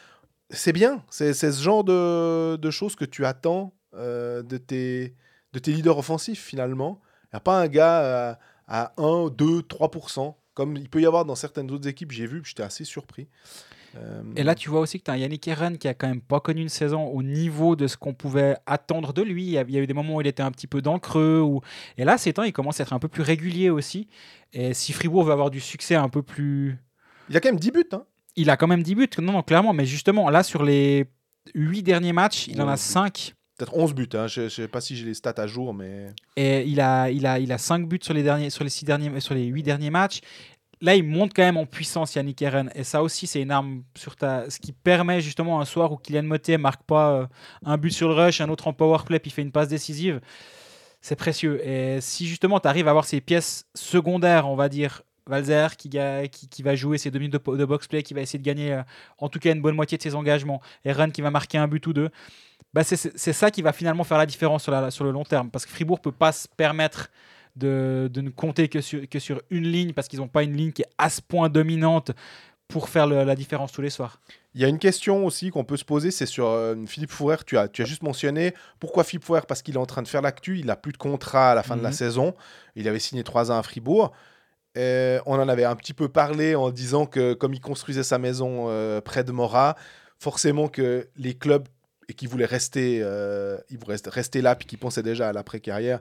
C'est 0.49 0.73
bien. 0.73 1.03
C'est, 1.09 1.33
c'est 1.33 1.51
ce 1.51 1.61
genre 1.61 1.83
de, 1.83 2.57
de 2.57 2.71
choses 2.71 2.95
que 2.95 3.05
tu 3.05 3.25
attends 3.25 3.73
euh, 3.95 4.43
de, 4.43 4.57
tes, 4.57 5.15
de 5.53 5.59
tes 5.59 5.71
leaders 5.71 5.97
offensifs 5.97 6.43
finalement. 6.43 7.01
Il 7.33 7.37
n'y 7.37 7.37
a 7.37 7.41
pas 7.41 7.59
un 7.61 7.67
gars 7.67 8.01
euh, 8.01 8.33
à 8.67 8.93
1, 8.97 9.29
2, 9.29 9.61
3%, 9.61 10.35
comme 10.53 10.77
il 10.77 10.87
peut 10.87 11.01
y 11.01 11.05
avoir 11.07 11.25
dans 11.25 11.35
certaines 11.35 11.71
autres 11.71 11.87
équipes, 11.87 12.11
j'ai 12.11 12.27
vu, 12.27 12.41
j'étais 12.45 12.61
assez 12.63 12.83
surpris. 12.85 13.27
Euh, 13.95 14.21
Et 14.35 14.43
là, 14.43 14.53
tu 14.55 14.69
vois 14.69 14.79
aussi 14.81 14.99
que 14.99 15.05
tu 15.05 15.11
as 15.11 15.15
un 15.15 15.17
Yannick 15.17 15.47
Eren 15.47 15.77
qui 15.77 15.87
a 15.87 15.93
quand 15.93 16.07
même 16.07 16.21
pas 16.21 16.39
connu 16.39 16.61
une 16.61 16.69
saison 16.69 17.05
au 17.07 17.21
niveau 17.23 17.75
de 17.75 17.87
ce 17.87 17.97
qu'on 17.97 18.13
pouvait 18.13 18.55
attendre 18.65 19.13
de 19.13 19.21
lui. 19.21 19.43
Il 19.45 19.49
y 19.51 19.57
a 19.57 19.63
eu 19.63 19.87
des 19.87 19.93
moments 19.93 20.15
où 20.15 20.21
il 20.21 20.27
était 20.27 20.41
un 20.43 20.51
petit 20.51 20.67
peu 20.67 20.81
dans 20.81 20.93
le 20.93 20.99
creux. 20.99 21.41
Ou... 21.41 21.61
Et 21.97 22.03
là, 22.03 22.17
ces 22.17 22.33
temps, 22.33 22.43
il 22.43 22.53
commence 22.53 22.79
à 22.79 22.83
être 22.83 22.93
un 22.93 22.99
peu 22.99 23.07
plus 23.07 23.21
régulier 23.23 23.69
aussi. 23.69 24.07
Et 24.51 24.73
si 24.73 24.93
Fribourg 24.93 25.23
veut 25.25 25.31
avoir 25.31 25.49
du 25.51 25.59
succès 25.59 25.95
un 25.95 26.09
peu 26.09 26.21
plus. 26.23 26.77
il 27.29 27.37
a 27.37 27.39
quand 27.39 27.49
même 27.49 27.59
10 27.59 27.71
buts. 27.71 27.83
Hein. 27.91 28.03
Il 28.35 28.49
a 28.49 28.57
quand 28.57 28.67
même 28.67 28.81
10 28.81 28.95
buts, 28.95 29.09
non, 29.19 29.33
non, 29.33 29.43
clairement. 29.43 29.73
Mais 29.73 29.85
justement, 29.85 30.29
là, 30.31 30.41
sur 30.41 30.63
les 30.63 31.05
8 31.53 31.83
derniers 31.83 32.13
matchs, 32.13 32.47
il 32.47 32.59
en 32.61 32.67
a 32.67 32.71
Ouais. 32.71 32.77
5. 32.77 33.35
Peut-être 33.63 33.77
11 33.77 33.93
buts. 33.93 34.09
Hein. 34.13 34.27
Je 34.27 34.41
ne 34.41 34.49
sais 34.49 34.67
pas 34.67 34.81
si 34.81 34.95
j'ai 34.95 35.05
les 35.05 35.13
stats 35.13 35.35
à 35.37 35.47
jour, 35.47 35.73
mais. 35.73 36.07
Et 36.35 36.63
il 36.63 36.81
a, 36.81 37.09
il 37.09 37.25
a, 37.25 37.39
il 37.39 37.51
a 37.51 37.57
5 37.57 37.87
buts 37.87 37.99
sur 38.01 38.13
les, 38.13 38.23
derniers, 38.23 38.49
sur, 38.49 38.63
les 38.63 38.69
six 38.69 38.83
derniers, 38.83 39.19
sur 39.21 39.33
les 39.33 39.45
8 39.45 39.63
derniers 39.63 39.89
matchs. 39.89 40.19
Là, 40.81 40.95
il 40.95 41.03
monte 41.05 41.31
quand 41.33 41.43
même 41.43 41.55
en 41.55 41.65
puissance, 41.65 42.15
Yannick 42.15 42.41
Eren. 42.41 42.69
Et 42.75 42.83
ça 42.83 43.01
aussi, 43.01 43.25
c'est 43.25 43.41
une 43.41 43.51
arme 43.51 43.83
sur 43.95 44.17
ta. 44.17 44.49
Ce 44.49 44.59
qui 44.59 44.73
permet 44.73 45.21
justement 45.21 45.61
un 45.61 45.65
soir 45.65 45.93
où 45.93 45.97
Kylian 45.97 46.23
Motet 46.23 46.57
marque 46.57 46.83
pas 46.83 47.11
euh, 47.13 47.27
un 47.65 47.77
but 47.77 47.91
sur 47.91 48.09
le 48.09 48.15
rush, 48.15 48.41
un 48.41 48.49
autre 48.49 48.67
en 48.67 48.73
powerplay, 48.73 49.19
puis 49.19 49.31
fait 49.31 49.43
une 49.43 49.53
passe 49.53 49.69
décisive. 49.69 50.19
C'est 50.99 51.15
précieux. 51.15 51.65
Et 51.65 52.01
si 52.01 52.27
justement 52.27 52.59
tu 52.59 52.67
arrives 52.67 52.87
à 52.87 52.89
avoir 52.89 53.05
ces 53.05 53.21
pièces 53.21 53.65
secondaires, 53.75 54.49
on 54.49 54.55
va 54.55 54.67
dire, 54.67 55.03
Valzer 55.25 55.77
qui, 55.77 55.89
qui, 56.49 56.63
va 56.63 56.75
jouer 56.75 56.97
ses 56.97 57.11
deux 57.11 57.19
minutes 57.19 57.33
de, 57.33 57.55
de 57.55 57.65
box-play, 57.65 58.03
qui 58.03 58.13
va 58.13 58.21
essayer 58.21 58.39
de 58.39 58.43
gagner 58.43 58.73
euh, 58.73 58.81
en 59.19 59.29
tout 59.29 59.39
cas 59.39 59.53
une 59.53 59.61
bonne 59.61 59.75
moitié 59.75 59.97
de 59.97 60.03
ses 60.03 60.15
engagements, 60.15 60.61
Eren 60.83 61.11
qui 61.11 61.21
va 61.21 61.31
marquer 61.31 61.57
un 61.57 61.67
but 61.67 61.85
ou 61.87 61.93
deux, 61.93 62.09
bah 62.73 62.83
c'est- 62.83 63.33
ça 63.33 63.51
qui 63.51 63.61
va 63.61 63.71
finalement 63.73 64.03
faire 64.03 64.17
la 64.17 64.25
différence 64.25 64.63
sur, 64.63 64.71
la- 64.71 64.89
sur 64.91 65.03
le 65.05 65.11
long 65.11 65.23
terme. 65.23 65.49
Parce 65.49 65.65
que 65.65 65.71
Fribourg 65.71 65.99
peut 65.99 66.11
pas 66.11 66.31
se 66.31 66.47
permettre 66.47 67.09
de, 67.55 68.09
de 68.11 68.21
ne 68.21 68.29
compter 68.31 68.67
que 68.67 68.81
sur, 68.81 69.07
que 69.07 69.19
sur 69.19 69.41
une 69.51 69.63
ligne, 69.67 69.93
parce 69.93 70.07
qu'ils 70.07 70.19
n'ont 70.19 70.27
pas 70.27 70.43
une 70.43 70.57
ligne 70.57 70.71
qui 70.71 70.81
est 70.81 70.89
à 70.97 71.09
ce 71.09 71.21
point 71.21 71.49
dominante 71.49 72.11
pour 72.67 72.89
faire 72.89 73.05
le- 73.05 73.23
la 73.23 73.35
différence 73.35 73.71
tous 73.71 73.81
les 73.83 73.91
soirs. 73.91 74.19
Il 74.55 74.61
y 74.61 74.65
a 74.65 74.67
une 74.67 74.79
question 74.79 75.25
aussi 75.25 75.49
qu'on 75.51 75.63
peut 75.63 75.77
se 75.77 75.85
poser, 75.85 76.09
c'est 76.09 76.25
sur 76.25 76.47
euh, 76.47 76.75
Philippe 76.87 77.11
Fourer. 77.11 77.37
Tu 77.45 77.57
as, 77.57 77.67
tu 77.67 77.81
as 77.83 77.85
juste 77.85 78.01
mentionné 78.03 78.53
pourquoi 78.79 79.03
Philippe 79.03 79.25
Fourer 79.25 79.41
Parce 79.47 79.61
qu'il 79.61 79.75
est 79.75 79.79
en 79.79 79.85
train 79.85 80.01
de 80.01 80.07
faire 80.07 80.21
l'actu. 80.21 80.57
Il 80.59 80.65
n'a 80.67 80.75
plus 80.75 80.91
de 80.93 80.97
contrat 80.97 81.51
à 81.51 81.55
la 81.55 81.61
fin 81.63 81.75
de 81.77 81.83
la 81.83 81.89
Mhm. 81.89 81.95
saison. 81.95 82.33
Il 82.75 82.87
avait 82.87 82.99
signé 82.99 83.23
3 83.23 83.51
ans 83.51 83.57
à 83.59 83.63
Fribourg. 83.63 84.11
Euh, 84.77 85.19
on 85.27 85.35
en 85.39 85.47
avait 85.49 85.65
un 85.65 85.75
petit 85.75 85.93
peu 85.93 86.07
parlé 86.09 86.55
en 86.55 86.71
disant 86.71 87.05
que 87.05 87.33
comme 87.33 87.53
il 87.53 87.61
construisait 87.61 88.01
sa 88.03 88.17
maison 88.17 88.65
euh, 88.69 89.01
près 89.01 89.23
de 89.23 89.31
Mora, 89.31 89.75
forcément 90.17 90.67
que 90.67 91.07
les 91.15 91.35
clubs 91.35 91.67
et 92.13 92.15
qui 92.15 92.27
voulaient 92.27 92.45
rester, 92.45 92.99
euh, 93.01 93.57
ils 93.71 93.77
voulaient 93.79 93.97
rester- 94.05 94.41
là 94.41 94.55
puis 94.55 94.67
qui 94.67 94.77
pensaient 94.77 95.01
déjà 95.01 95.29
à 95.29 95.33
l'après-carrière, 95.33 95.99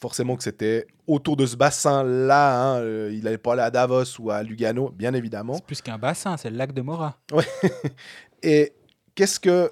forcément 0.00 0.36
que 0.36 0.42
c'était 0.42 0.86
autour 1.06 1.36
de 1.36 1.46
ce 1.46 1.54
bassin-là. 1.54 2.60
hein, 2.60 2.80
euh, 2.80 3.10
il 3.12 3.22
n'allait 3.22 3.38
pas 3.38 3.52
aller 3.52 3.62
à 3.62 3.70
Davos 3.70 4.18
ou 4.18 4.30
à 4.32 4.42
Lugano, 4.42 4.90
bien 4.90 5.14
évidemment. 5.14 5.54
C'est 5.54 5.64
plus 5.64 5.80
qu'un 5.80 5.96
bassin, 5.98 6.36
c'est 6.36 6.50
le 6.50 6.56
lac 6.56 6.72
de 6.72 6.82
Mora. 6.82 7.16
Et 8.42 8.72
qu'est-ce 9.14 9.38
que, 9.38 9.70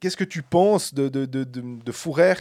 qu'est-ce 0.00 0.18
que 0.18 0.24
tu 0.24 0.42
penses 0.42 0.92
de, 0.92 1.08
de, 1.08 1.24
de, 1.24 1.44
de, 1.44 1.92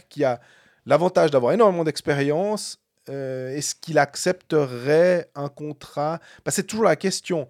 qui 0.09 0.25
a 0.25 0.41
l'avantage 0.85 1.31
d'avoir 1.31 1.53
énormément 1.53 1.85
d'expérience 1.85 2.77
euh, 3.07 3.55
Est-ce 3.55 3.73
qu'il 3.73 3.97
accepterait 3.97 5.29
un 5.33 5.47
contrat? 5.47 6.19
C'est 6.49 6.67
toujours 6.67 6.85
la 6.85 6.97
question. 6.97 7.47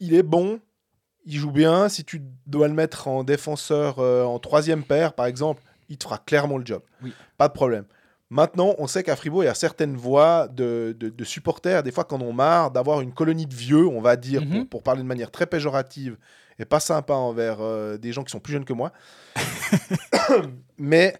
Il 0.00 0.14
est 0.14 0.24
bon, 0.24 0.58
il 1.26 1.36
joue 1.38 1.50
bien. 1.52 1.88
Si 1.88 2.04
tu 2.04 2.22
dois 2.46 2.68
le 2.68 2.74
mettre 2.74 3.08
en 3.08 3.24
défenseur 3.24 3.98
euh, 3.98 4.24
en 4.24 4.38
troisième 4.38 4.82
paire, 4.82 5.12
par 5.14 5.26
exemple, 5.26 5.62
il 5.88 5.96
te 5.98 6.04
fera 6.04 6.18
clairement 6.18 6.58
le 6.58 6.64
job. 6.66 6.82
Oui. 7.02 7.12
Pas 7.38 7.48
de 7.48 7.52
problème. 7.52 7.84
Maintenant, 8.30 8.74
on 8.78 8.86
sait 8.86 9.02
qu'à 9.02 9.16
Fribourg, 9.16 9.44
il 9.44 9.46
y 9.46 9.50
a 9.50 9.54
certaines 9.54 9.96
voix 9.96 10.48
de, 10.48 10.96
de- 10.98 11.10
de 11.10 11.24
supporters, 11.24 11.82
des 11.82 11.92
fois, 11.92 12.04
qui 12.04 12.14
en 12.14 12.20
ont 12.20 12.32
marre 12.32 12.70
d'avoir 12.70 13.00
une 13.02 13.12
colonie 13.12 13.46
de 13.46 13.54
vieux, 13.54 13.86
on 13.86 14.00
va 14.00 14.16
dire, 14.16 14.42
pour, 14.42 14.50
Mhm. 14.60 14.66
pour 14.66 14.82
parler 14.82 15.02
de 15.02 15.06
manière 15.06 15.30
très 15.30 15.46
péjorative 15.46 16.16
et 16.58 16.64
pas 16.64 16.80
sympa 16.80 17.12
envers 17.14 17.58
euh, 17.60 17.96
des 17.98 18.12
gens 18.12 18.24
qui 18.24 18.30
sont 18.32 18.40
plus 18.40 18.52
jeunes 18.54 18.64
que 18.64 18.72
moi. 18.72 18.92
mais 20.78 21.14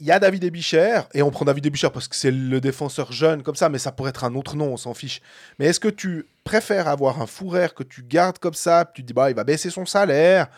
il 0.00 0.06
y 0.06 0.10
a 0.10 0.18
David 0.18 0.42
Ebicher, 0.44 1.02
et 1.14 1.22
on 1.22 1.30
prend 1.30 1.44
David 1.44 1.66
Ebicher 1.66 1.90
parce 1.92 2.08
que 2.08 2.16
c'est 2.16 2.30
le 2.30 2.60
défenseur 2.60 3.12
jeune 3.12 3.42
comme 3.42 3.54
ça, 3.54 3.68
mais 3.68 3.78
ça 3.78 3.92
pourrait 3.92 4.10
être 4.10 4.24
un 4.24 4.34
autre 4.34 4.56
nom, 4.56 4.72
on 4.72 4.76
s'en 4.76 4.94
fiche. 4.94 5.20
Mais 5.58 5.66
est-ce 5.66 5.78
que 5.80 5.88
tu 5.88 6.26
préfères 6.44 6.88
avoir 6.88 7.20
un 7.20 7.26
Fourer 7.26 7.68
que 7.76 7.82
tu 7.82 8.02
gardes 8.02 8.38
comme 8.38 8.54
ça, 8.54 8.84
puis 8.86 8.94
tu 8.96 9.02
te 9.02 9.06
dis, 9.08 9.12
bah, 9.12 9.30
il 9.30 9.36
va 9.36 9.44
baisser 9.44 9.70
son 9.70 9.84
salaire, 9.86 10.48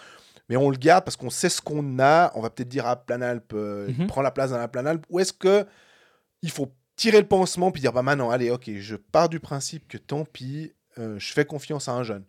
mais 0.48 0.56
on 0.56 0.70
le 0.70 0.76
garde 0.76 1.04
parce 1.04 1.16
qu'on 1.16 1.30
sait 1.30 1.48
ce 1.48 1.60
qu'on 1.60 1.98
a, 1.98 2.30
on 2.34 2.40
va 2.40 2.50
peut-être 2.50 2.68
dire 2.68 2.86
à 2.86 2.96
Planalp, 2.96 3.52
euh, 3.52 3.86
il 4.02 4.06
prend 4.06 4.22
la 4.22 4.30
place 4.30 4.50
dans 4.50 4.58
la 4.58 4.68
Planalp, 4.68 5.04
ou 5.10 5.18
est-ce 5.20 5.32
que 5.32 5.66
il 6.42 6.50
faut 6.50 6.72
tirer 6.96 7.20
le 7.20 7.26
pansement 7.26 7.70
puis 7.70 7.80
dire, 7.80 7.92
bah 7.92 8.02
maintenant, 8.02 8.30
allez, 8.30 8.50
ok, 8.50 8.70
je 8.78 8.96
pars 8.96 9.28
du 9.28 9.40
principe 9.40 9.88
que 9.88 9.98
tant 9.98 10.24
pis, 10.24 10.72
euh, 10.98 11.18
je 11.18 11.32
fais 11.32 11.44
confiance 11.44 11.88
à 11.88 11.92
un 11.92 12.02
jeune. 12.04 12.24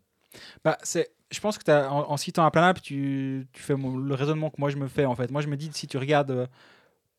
Bah, 0.63 0.77
c'est, 0.83 1.11
je 1.31 1.39
pense 1.39 1.57
que 1.57 1.63
t'as- 1.63 1.89
en, 1.89 2.09
en 2.11 2.17
citant 2.17 2.45
un 2.45 2.49
Planalp, 2.51 2.81
tu, 2.81 3.47
tu 3.53 3.61
fais 3.61 3.75
mon- 3.75 3.97
le 3.97 4.15
raisonnement 4.15 4.49
que 4.49 4.55
moi 4.57 4.69
je 4.69 4.77
me 4.77 4.87
fais 4.87 5.05
en 5.05 5.15
fait. 5.15 5.29
Moi 5.31 5.41
je 5.41 5.47
me 5.47 5.57
dis, 5.57 5.69
si 5.73 5.87
tu 5.87 5.97
regardes 5.97 6.31
euh, 6.31 6.47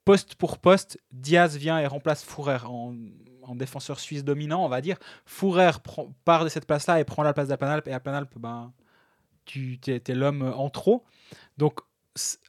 poste 0.05 0.35
pour 0.37 0.59
poste, 0.59 0.99
Diaz 1.13 1.57
vient 1.57 1.79
et 1.79 1.87
remplace 1.87 2.25
Fourer 2.25 2.59
en, 2.67 2.95
en 3.43 3.55
défenseur 3.55 3.99
suisse 4.01 4.25
dominant, 4.25 4.65
on 4.65 4.69
va 4.69 4.81
dire. 4.81 4.97
Fourer 5.27 5.71
prend- 5.83 6.13
part 6.25 6.45
de 6.45 6.49
cette 6.49 6.67
place-là 6.67 7.01
et 7.01 7.05
prend 7.05 7.23
la 7.23 7.33
place 7.33 7.49
d'Aplanalp. 7.49 7.87
Et 7.89 7.93
Aplanalp, 7.93 8.31
ben, 8.39 8.73
tu 9.45 9.79
es, 9.87 10.03
l'homme 10.15 10.43
en 10.57 10.71
trop. 10.71 11.05
Donc 11.59 11.81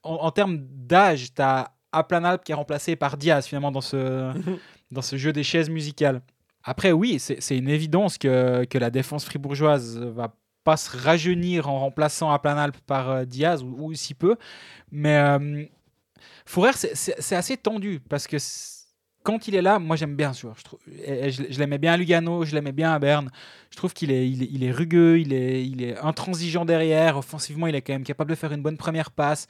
en, 0.03 0.16
en 0.16 0.32
termes 0.32 0.60
d'âge, 0.60 1.34
tu 1.34 1.41
as 1.41 1.72
Aplanalp 1.91 2.43
qui 2.43 2.51
est 2.51 2.56
remplacé 2.56 2.95
par 2.95 3.18
Diaz 3.18 3.45
finalement 3.47 3.72
dans 3.72 3.82
ce, 3.82 4.32
dans 4.91 5.01
ce 5.01 5.16
jeu 5.18 5.32
des 5.34 5.43
chaises 5.43 5.70
musicales. 5.70 6.22
Après, 6.64 6.91
oui, 6.91 7.20
c'est 7.20 7.41
c'est 7.41 7.58
une 7.58 7.70
évidence 7.70 8.18
que, 8.18 8.66
que 8.66 8.78
la 8.78 8.89
défense 8.89 9.24
fribourgeoise 9.26 9.97
va 9.99 10.36
pas 10.64 10.78
se 10.78 10.97
rajeunir 10.97 11.70
en 11.70 11.80
remplaçant 11.80 12.32
Aplanalp 12.32 12.76
par 12.88 13.10
euh, 13.12 13.26
Diaz, 13.26 13.62
ou, 13.64 13.76
ou 13.78 13.93
si 13.93 14.16
peu. 14.16 14.36
Mais 14.91 15.16
euh, 15.18 15.64
Fourer, 16.46 16.72
c'est- 16.74 17.34
assez 17.36 17.58
tendu 17.58 18.00
parce 18.08 18.28
que 18.28 18.38
quand 19.24 19.48
il 19.48 19.56
est 19.56 19.62
là, 19.64 19.80
moi 19.80 19.96
j'aime 19.96 20.16
bien. 20.16 20.32
Je, 20.34 20.48
je, 20.88 21.43
je, 21.50 21.60
l'aimais 21.60 21.80
bien 21.80 21.93
à 21.93 21.98
Lugano, 21.98 22.46
je 22.46 22.54
l'aimais 22.54 22.72
bien 22.72 22.93
à 22.93 23.00
Berne. 23.00 23.32
Je 23.72 23.78
trouve 23.78 23.93
qu'il 23.93 24.12
est, 24.12 24.30
il 24.30 24.43
est, 24.43 24.50
il 24.52 24.64
est 24.64 24.72
rugueux, 24.72 25.20
il 25.20 25.34
est, 25.34 25.66
il 25.66 25.82
est 25.84 25.98
intransigeant 25.98 26.64
derrière. 26.64 27.18
Offensivement, 27.18 27.66
il 27.66 27.74
est 27.74 27.82
quand 27.82 27.93
même 27.93 28.04
capable 28.04 28.30
de 28.30 28.36
faire 28.36 28.52
une 28.54 28.62
bonne 28.62 28.78
première 28.78 29.10
passe. 29.10 29.48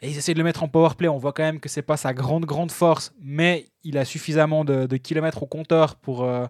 Et 0.00 0.08
ils 0.08 0.16
essaient 0.16 0.32
de 0.32 0.38
le 0.38 0.44
mettre 0.44 0.62
en 0.62 0.68
power 0.68 0.94
play. 0.96 1.08
On 1.08 1.18
voit 1.18 1.34
quand 1.34 1.42
même 1.42 1.60
que 1.60 1.68
c'est 1.68 1.82
pas 1.82 1.98
sa 1.98 2.14
grande, 2.14 2.46
grande 2.46 2.70
force, 2.72 3.12
mais 3.20 3.66
il 3.84 3.98
a 3.98 4.06
suffisamment 4.06 4.64
de, 4.64 4.86
de 4.86 4.96
kilomètres 4.96 5.42
au 5.42 5.46
compteur 5.46 5.96
pour, 5.96 6.24
euh, 6.24 6.46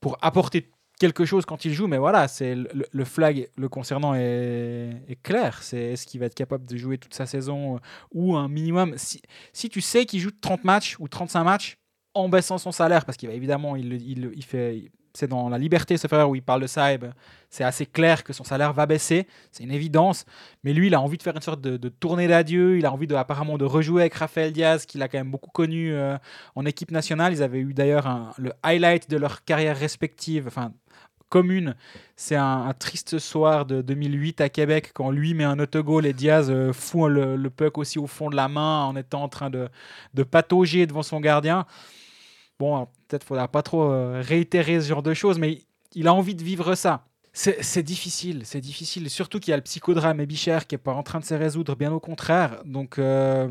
pour 0.00 0.16
apporter 0.22 0.70
quelque 1.00 1.24
chose 1.24 1.44
quand 1.44 1.64
il 1.64 1.72
joue. 1.72 1.88
Mais 1.88 1.98
voilà, 1.98 2.28
c'est 2.28 2.54
le, 2.54 2.68
le 2.88 3.04
flag 3.04 3.48
le 3.56 3.68
concernant 3.68 4.14
est, 4.14 5.18
clair. 5.24 5.60
C'est 5.62 5.94
est-ce 5.94 6.06
qu'il 6.06 6.20
va 6.20 6.26
être 6.26 6.34
capable 6.34 6.66
de 6.66 6.76
jouer 6.76 6.98
toute 6.98 7.14
sa 7.14 7.26
saison 7.26 7.76
euh, 7.76 7.78
ou 8.12 8.36
un 8.36 8.46
minimum? 8.46 8.94
Si, 8.96 9.20
si 9.52 9.68
tu 9.68 9.80
sais 9.80 10.06
qu'il 10.06 10.20
joue 10.20 10.30
30 10.30 10.62
matchs 10.62 10.96
ou 11.00 11.08
35 11.08 11.42
matchs 11.42 11.78
en 12.14 12.28
baissant 12.28 12.58
son 12.58 12.70
salaire, 12.70 13.04
parce 13.04 13.16
qu'il 13.16 13.28
va 13.28 13.34
évidemment, 13.34 13.74
il, 13.74 13.94
il, 13.94 14.30
il 14.34 14.44
fait. 14.44 14.92
C'est 15.12 15.26
dans 15.26 15.48
la 15.48 15.58
liberté, 15.58 15.96
ce 15.96 16.06
frère, 16.06 16.30
où 16.30 16.36
il 16.36 16.42
parle 16.42 16.62
de 16.62 16.68
ça. 16.68 16.96
ben, 16.96 17.12
c'est 17.48 17.64
assez 17.64 17.84
clair 17.84 18.22
que 18.22 18.32
son 18.32 18.44
salaire 18.44 18.72
va 18.72 18.86
baisser. 18.86 19.26
C'est 19.50 19.64
une 19.64 19.72
évidence. 19.72 20.24
Mais 20.62 20.72
lui, 20.72 20.86
il 20.86 20.94
a 20.94 21.00
envie 21.00 21.18
de 21.18 21.22
faire 21.24 21.34
une 21.34 21.42
sorte 21.42 21.60
de, 21.60 21.88
tournée 21.88 22.28
d'adieu. 22.28 22.78
Il 22.78 22.86
a 22.86 22.92
envie 22.92 23.08
de, 23.08 23.16
apparemment 23.16 23.58
de 23.58 23.64
rejouer 23.64 24.02
avec 24.02 24.14
Rafael 24.14 24.52
Diaz, 24.52 24.86
qu'il 24.86 25.02
a 25.02 25.08
quand 25.08 25.18
même 25.18 25.32
beaucoup 25.32 25.50
connu 25.50 25.92
euh, 25.92 26.16
en 26.54 26.64
équipe 26.64 26.92
nationale. 26.92 27.32
Ils 27.32 27.42
avaient 27.42 27.58
eu 27.58 27.74
d'ailleurs 27.74 28.32
le 28.38 28.52
highlight 28.62 29.10
de 29.10 29.16
leur 29.16 29.42
carrière 29.42 29.76
respective, 29.76 30.44
enfin 30.46 30.72
commune. 31.30 31.74
C'est 32.16 32.36
un, 32.36 32.74
triste 32.78 33.18
soir 33.18 33.64
de 33.64 33.80
2008 33.80 34.42
à 34.42 34.48
Québec 34.50 34.90
quand 34.92 35.10
lui 35.10 35.32
met 35.32 35.44
un 35.44 35.58
autogol 35.58 36.04
et 36.04 36.12
Diaz 36.12 36.50
euh, 36.50 36.74
fout 36.74 37.10
le, 37.10 37.48
puck 37.48 37.78
aussi 37.78 37.98
au 37.98 38.06
fond 38.06 38.28
de 38.28 38.36
la 38.36 38.48
main 38.48 38.84
en 38.84 38.96
étant 38.96 39.22
en 39.22 39.28
train 39.28 39.48
de, 39.48 39.68
de 40.12 40.22
patauger 40.22 40.86
devant 40.86 41.02
son 41.02 41.20
gardien. 41.20 41.64
Bon, 42.58 42.86
peut-être 43.08 43.24
faudra 43.24 43.48
pas 43.48 43.62
trop 43.62 43.84
euh, 43.84 44.20
réitérer 44.22 44.80
ce 44.82 44.88
genre 44.88 45.02
de 45.02 45.14
choses, 45.14 45.38
mais 45.38 45.62
il 45.94 46.06
a 46.08 46.14
envie 46.14 46.34
de 46.34 46.44
vivre 46.44 46.74
ça. 46.74 47.06
C'est 47.32 47.82
difficile, 47.84 48.42
c'est 48.44 48.60
difficile. 48.60 49.08
Surtout 49.08 49.38
qu'il 49.38 49.52
y 49.52 49.54
a 49.54 49.56
le 49.56 49.62
psychodrame 49.62 50.20
et 50.20 50.26
Bicher 50.26 50.58
qui 50.66 50.74
est 50.74 50.78
pas 50.78 50.92
en 50.92 51.04
train 51.04 51.20
de 51.20 51.24
se 51.24 51.34
résoudre, 51.34 51.76
bien 51.76 51.92
au 51.92 52.00
contraire. 52.00 52.60
Donc, 52.64 52.98
euh, 52.98 53.48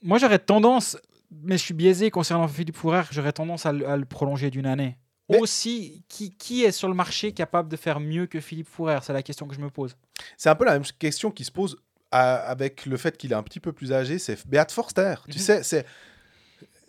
moi, 0.00 0.18
j'aurais 0.18 0.38
tendance, 0.38 0.96
mais 1.30 1.58
je 1.58 1.64
suis 1.64 1.74
biaisé 1.74 2.10
concernant 2.12 2.46
Philippe 2.46 2.76
Fourer, 2.76 3.02
j'aurais 3.10 3.32
tendance 3.32 3.66
à, 3.66 3.70
à 3.70 3.96
le 3.96 4.04
prolonger 4.04 4.50
d'une 4.50 4.66
année. 4.66 4.96
Mais- 5.28 5.38
Aussi, 5.40 6.04
qui, 6.08 6.34
qui 6.36 6.64
est 6.64 6.70
sur 6.72 6.88
le 6.88 6.94
marché 6.94 7.32
capable 7.32 7.68
de 7.68 7.76
faire 7.76 7.98
mieux 7.98 8.26
que 8.26 8.40
Philippe 8.40 8.68
Fourer 8.68 8.98
C'est 9.02 9.12
la 9.12 9.22
question 9.22 9.46
que 9.48 9.54
je 9.54 9.60
me 9.60 9.70
pose. 9.70 9.96
C'est 10.36 10.48
un 10.48 10.54
peu 10.54 10.64
la 10.64 10.72
même 10.74 10.84
question 10.98 11.30
qui 11.32 11.44
se 11.44 11.50
pose 11.50 11.76
à- 12.12 12.36
avec 12.36 12.86
le 12.86 12.96
fait 12.96 13.16
qu'il 13.16 13.32
est 13.32 13.34
un 13.36 13.42
petit 13.42 13.58
peu 13.60 13.72
plus 13.72 13.92
âgé, 13.92 14.18
c'est 14.20 14.46
Beat 14.46 14.70
Forster. 14.70 15.16
Tu 15.28 15.38
Mhm. 15.38 15.44
sais, 15.44 15.62
c'est. 15.64 15.84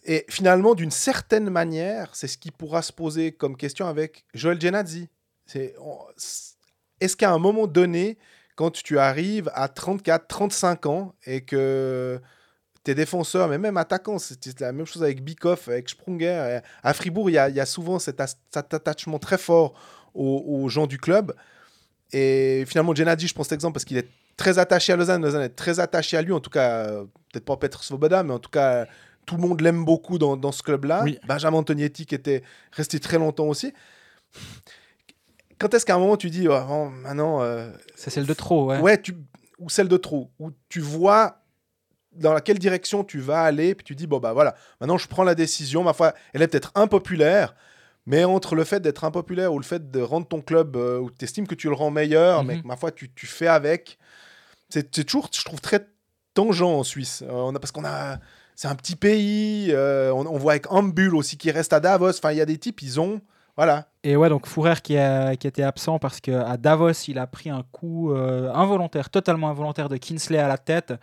Et 0.03 0.25
finalement, 0.29 0.75
d'une 0.75 0.91
certaine 0.91 1.49
manière, 1.49 2.15
c'est 2.15 2.27
ce 2.27 2.37
qui 2.37 2.51
pourra 2.51 2.81
se 2.81 2.93
poser 2.93 3.31
comme 3.33 3.57
question 3.57 3.87
avec 3.87 4.23
Joel 4.33 4.61
Genazzi. 4.61 5.09
C'est- 5.45 5.75
Est-ce 7.01 7.15
qu'à 7.17 7.31
un 7.31 7.39
moment 7.39 7.67
donné, 7.67 8.17
quand 8.55 8.71
tu 8.71 8.97
arrives 8.99 9.51
à 9.53 9.67
34, 9.67 10.27
35 10.27 10.85
ans 10.85 11.13
et 11.25 11.41
que 11.43 12.21
tes 12.87 12.95
défenseurs, 12.95 13.49
mais 13.49 13.57
même 13.57 13.75
attaquants, 13.75 14.17
c'est 14.17 14.61
la 14.61 14.71
même 14.71 14.85
chose 14.85 15.03
avec 15.03 15.21
Bikoff, 15.21 15.67
avec 15.67 15.89
Sprunger. 15.89 16.61
À 16.83 16.93
Fribourg, 16.93 17.29
il 17.29 17.33
y 17.33 17.37
a, 17.37 17.49
il 17.49 17.55
y 17.55 17.59
a 17.59 17.65
souvent 17.65 17.99
cet, 17.99 18.21
attachement 18.55 19.19
très 19.19 19.37
fort 19.37 19.73
aux, 20.13 20.41
aux 20.47 20.69
gens 20.69 20.87
du 20.87 20.97
club. 20.97 21.33
Et 22.13 22.63
finalement, 22.65 22.95
Genadji, 22.95 23.27
je 23.27 23.33
prends 23.33 23.43
cet 23.43 23.51
exemple 23.51 23.73
parce 23.73 23.83
qu'il 23.83 23.97
est 23.97 24.07
très 24.37 24.57
attaché 24.57 24.93
à 24.93 24.95
Lausanne. 24.95 25.21
Lausanne 25.21 25.41
est 25.41 25.55
très 25.55 25.81
attaché 25.81 26.15
à 26.15 26.21
lui, 26.21 26.31
en 26.31 26.39
tout 26.39 26.49
cas, 26.49 26.87
euh, 26.87 27.03
peut-être 27.33 27.43
pas 27.43 27.57
Petr 27.57 27.83
Svoboda, 27.83 28.23
mais 28.23 28.33
en 28.33 28.39
tout 28.39 28.49
cas, 28.49 28.85
tout 29.25 29.35
le 29.35 29.41
monde 29.41 29.59
l'aime 29.59 29.83
beaucoup 29.83 30.17
dans, 30.17 30.37
dans 30.37 30.53
ce 30.53 30.63
club-là. 30.63 31.01
Oui. 31.03 31.19
Benjamin 31.27 31.57
Antonietti 31.57 32.05
qui 32.05 32.15
était 32.15 32.41
resté 32.71 33.01
très 33.01 33.17
longtemps 33.17 33.47
aussi. 33.47 33.73
Quand 35.59 35.73
est-ce 35.73 35.85
qu'à 35.85 35.95
un 35.95 35.99
moment 35.99 36.15
tu 36.15 36.29
dis, 36.29 36.47
oh, 36.47 36.57
bon, 36.65 36.89
maintenant, 36.89 37.41
euh, 37.41 37.69
C'est 37.97 38.11
celle 38.11 38.27
de 38.27 38.33
trop, 38.33 38.67
ouais. 38.67 38.79
ouais, 38.79 39.01
tu, 39.01 39.17
ou 39.59 39.69
celle 39.69 39.89
de 39.89 39.97
trop, 39.97 40.31
où 40.39 40.51
tu 40.69 40.79
vois 40.79 41.41
dans 42.17 42.33
laquelle 42.33 42.59
direction 42.59 43.03
tu 43.03 43.19
vas 43.19 43.41
aller, 43.43 43.75
puis 43.75 43.83
tu 43.83 43.95
dis, 43.95 44.07
bon, 44.07 44.19
bah 44.19 44.33
voilà, 44.33 44.55
maintenant 44.81 44.97
je 44.97 45.07
prends 45.07 45.23
la 45.23 45.35
décision, 45.35 45.83
ma 45.83 45.93
foi, 45.93 46.13
elle 46.33 46.41
est 46.41 46.47
peut-être 46.47 46.71
impopulaire, 46.75 47.55
mais 48.05 48.23
entre 48.23 48.55
le 48.55 48.63
fait 48.63 48.79
d'être 48.79 49.03
impopulaire 49.03 49.53
ou 49.53 49.59
le 49.59 49.65
fait 49.65 49.91
de 49.91 50.01
rendre 50.01 50.27
ton 50.27 50.41
club, 50.41 50.75
euh, 50.77 50.99
où 50.99 51.11
tu 51.11 51.25
estimes 51.25 51.47
que 51.47 51.55
tu 51.55 51.67
le 51.67 51.73
rends 51.75 51.91
meilleur, 51.91 52.41
Mhm. 52.43 52.47
mais 52.47 52.61
que 52.61 52.67
ma 52.67 52.75
foi, 52.77 52.91
tu, 52.91 53.11
tu 53.13 53.27
fais 53.27 53.47
avec, 53.47 53.97
c'est 54.69 54.95
c'est 54.95 55.03
toujours, 55.03 55.29
je 55.33 55.43
trouve, 55.43 55.61
très 55.61 55.87
tangent 56.33 56.61
en 56.61 56.83
Suisse. 56.83 57.23
Euh, 57.27 57.31
on 57.31 57.55
a, 57.55 57.59
parce 57.59 57.71
qu'on 57.71 57.85
a. 57.85 58.17
C'est 58.55 58.67
un 58.67 58.75
petit 58.75 58.95
pays, 58.95 59.67
euh, 59.71 60.11
on, 60.11 60.25
on 60.25 60.37
voit 60.39 60.53
avec 60.53 60.71
Ambul 60.71 61.15
aussi 61.15 61.37
qui 61.37 61.51
reste 61.51 61.73
à 61.73 61.79
Davos, 61.79 62.09
enfin, 62.17 62.31
il 62.31 62.37
y 62.37 62.41
a 62.41 62.45
des 62.45 62.57
types, 62.57 62.81
ils 62.81 62.99
ont. 62.99 63.21
Voilà. 63.55 63.87
Et 64.03 64.15
ouais, 64.15 64.29
donc 64.29 64.45
Fourer 64.47 64.75
qui, 64.83 64.97
a, 64.97 65.35
qui 65.35 65.47
était 65.47 65.63
absent 65.63 65.97
parce 65.99 66.19
qu'à 66.19 66.57
Davos, 66.57 66.91
il 67.07 67.17
a 67.19 67.27
pris 67.27 67.49
un 67.51 67.63
coup 67.71 68.11
euh, 68.13 68.51
involontaire, 68.53 69.09
totalement 69.09 69.49
involontaire 69.49 69.89
de 69.89 69.97
Kinsley 69.97 70.37
à 70.39 70.47
la 70.47 70.57
tête. 70.57 70.93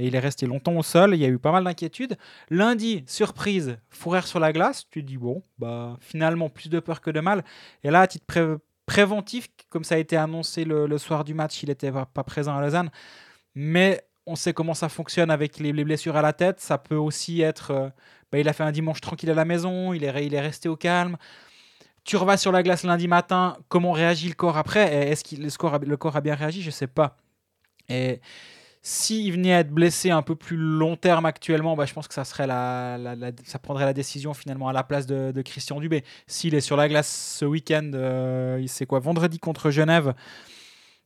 Et 0.00 0.06
il 0.06 0.14
est 0.14 0.20
resté 0.20 0.46
longtemps 0.46 0.72
au 0.76 0.82
sol. 0.82 1.14
Il 1.14 1.20
y 1.20 1.26
a 1.26 1.28
eu 1.28 1.38
pas 1.38 1.52
mal 1.52 1.62
d'inquiétudes. 1.62 2.16
Lundi, 2.48 3.04
surprise, 3.06 3.76
Fourer 3.90 4.22
sur 4.22 4.40
la 4.40 4.50
glace. 4.50 4.86
Tu 4.90 5.02
te 5.02 5.06
dis, 5.06 5.18
bon, 5.18 5.42
bah, 5.58 5.98
finalement, 6.00 6.48
plus 6.48 6.70
de 6.70 6.80
peur 6.80 7.02
que 7.02 7.10
de 7.10 7.20
mal. 7.20 7.44
Et 7.84 7.90
là, 7.90 8.00
à 8.00 8.06
titre 8.06 8.24
pré- 8.26 8.56
préventif, 8.86 9.48
comme 9.68 9.84
ça 9.84 9.96
a 9.96 9.98
été 9.98 10.16
annoncé 10.16 10.64
le, 10.64 10.96
soir 10.96 11.22
du 11.22 11.34
match, 11.34 11.62
il 11.62 11.68
n'était 11.68 11.92
pas, 11.92 12.24
présent 12.24 12.56
à 12.56 12.62
Lausanne. 12.62 12.90
Mais 13.54 14.02
on 14.26 14.36
sait 14.36 14.54
comment 14.54 14.74
ça 14.74 14.88
fonctionne 14.88 15.30
avec 15.30 15.58
les, 15.58 15.72
les 15.72 15.84
blessures 15.84 16.16
à 16.16 16.22
la 16.22 16.32
tête. 16.32 16.60
Ça 16.60 16.78
peut 16.78 16.96
aussi 16.96 17.42
être. 17.42 17.70
euh, 17.70 17.88
bah, 18.32 18.38
il 18.38 18.48
a 18.48 18.54
fait 18.54 18.64
un 18.64 18.72
dimanche 18.72 19.02
tranquille 19.02 19.30
à 19.30 19.34
la 19.34 19.44
maison. 19.44 19.92
Il 19.92 20.02
est, 20.02 20.26
il 20.26 20.32
est 20.32 20.40
resté 20.40 20.70
au 20.70 20.76
calme. 20.76 21.18
Tu 22.04 22.16
revas 22.16 22.38
sur 22.38 22.52
la 22.52 22.62
glace 22.62 22.84
lundi 22.84 23.06
matin, 23.06 23.58
comment 23.68 23.92
réagit 23.92 24.28
le 24.28 24.34
corps 24.34 24.56
après? 24.56 25.10
Est-ce 25.10 25.24
que 25.24 25.36
le, 25.36 25.86
le 25.86 25.96
corps 25.98 26.16
a 26.16 26.22
bien 26.22 26.34
réagi? 26.34 26.62
Je 26.62 26.68
ne 26.68 26.72
sais 26.72 26.86
pas. 26.86 27.18
Et 27.90 28.20
s'il 28.82 29.30
venait 29.32 29.52
à 29.52 29.60
être 29.60 29.70
blessé 29.70 30.10
un 30.10 30.22
peu 30.22 30.34
plus 30.34 30.56
long 30.56 30.96
terme 30.96 31.26
actuellement, 31.26 31.76
bah, 31.76 31.84
je 31.84 31.92
pense 31.92 32.08
que 32.08 32.14
ça, 32.14 32.24
serait 32.24 32.46
la, 32.46 32.98
ça 33.44 33.58
prendrait 33.58 33.84
la 33.84 33.92
décision 33.92 34.32
finalement 34.32 34.68
à 34.68 34.72
la 34.72 34.82
place 34.84 35.06
de, 35.06 35.42
Christian 35.42 35.80
Dubé. 35.80 36.04
S'il 36.26 36.54
est 36.54 36.60
sur 36.60 36.76
la 36.76 36.88
glace 36.88 37.36
ce 37.38 37.44
week-end, 37.44 37.90
euh, 37.94 38.58
il 38.60 38.68
sait 38.68 38.86
quoi, 38.86 38.98
vendredi 38.98 39.38
contre 39.38 39.70
Genève, 39.70 40.14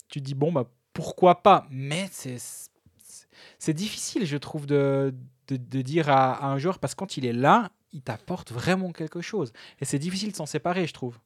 tu 0.08 0.20
te 0.20 0.24
dis 0.24 0.34
bon, 0.34 0.52
bah, 0.52 0.66
pourquoi 0.92 1.42
pas? 1.42 1.66
Mais 1.70 2.08
c'est 2.12 3.74
difficile, 3.74 4.24
je 4.24 4.36
trouve, 4.36 4.66
de, 4.66 5.12
de, 5.48 5.82
dire 5.82 6.08
à, 6.08 6.46
un 6.46 6.58
joueur, 6.58 6.78
parce 6.78 6.94
que 6.94 6.98
quand 7.00 7.16
il 7.16 7.26
est 7.26 7.32
là, 7.32 7.72
il 7.92 8.02
t'apporte 8.02 8.52
vraiment 8.52 8.92
quelque 8.92 9.20
chose. 9.20 9.52
Et 9.80 9.84
c'est 9.84 9.98
difficile 9.98 10.30
de 10.30 10.36
s'en 10.36 10.46
séparer, 10.46 10.86
je 10.86 10.92
trouve. 10.92 11.18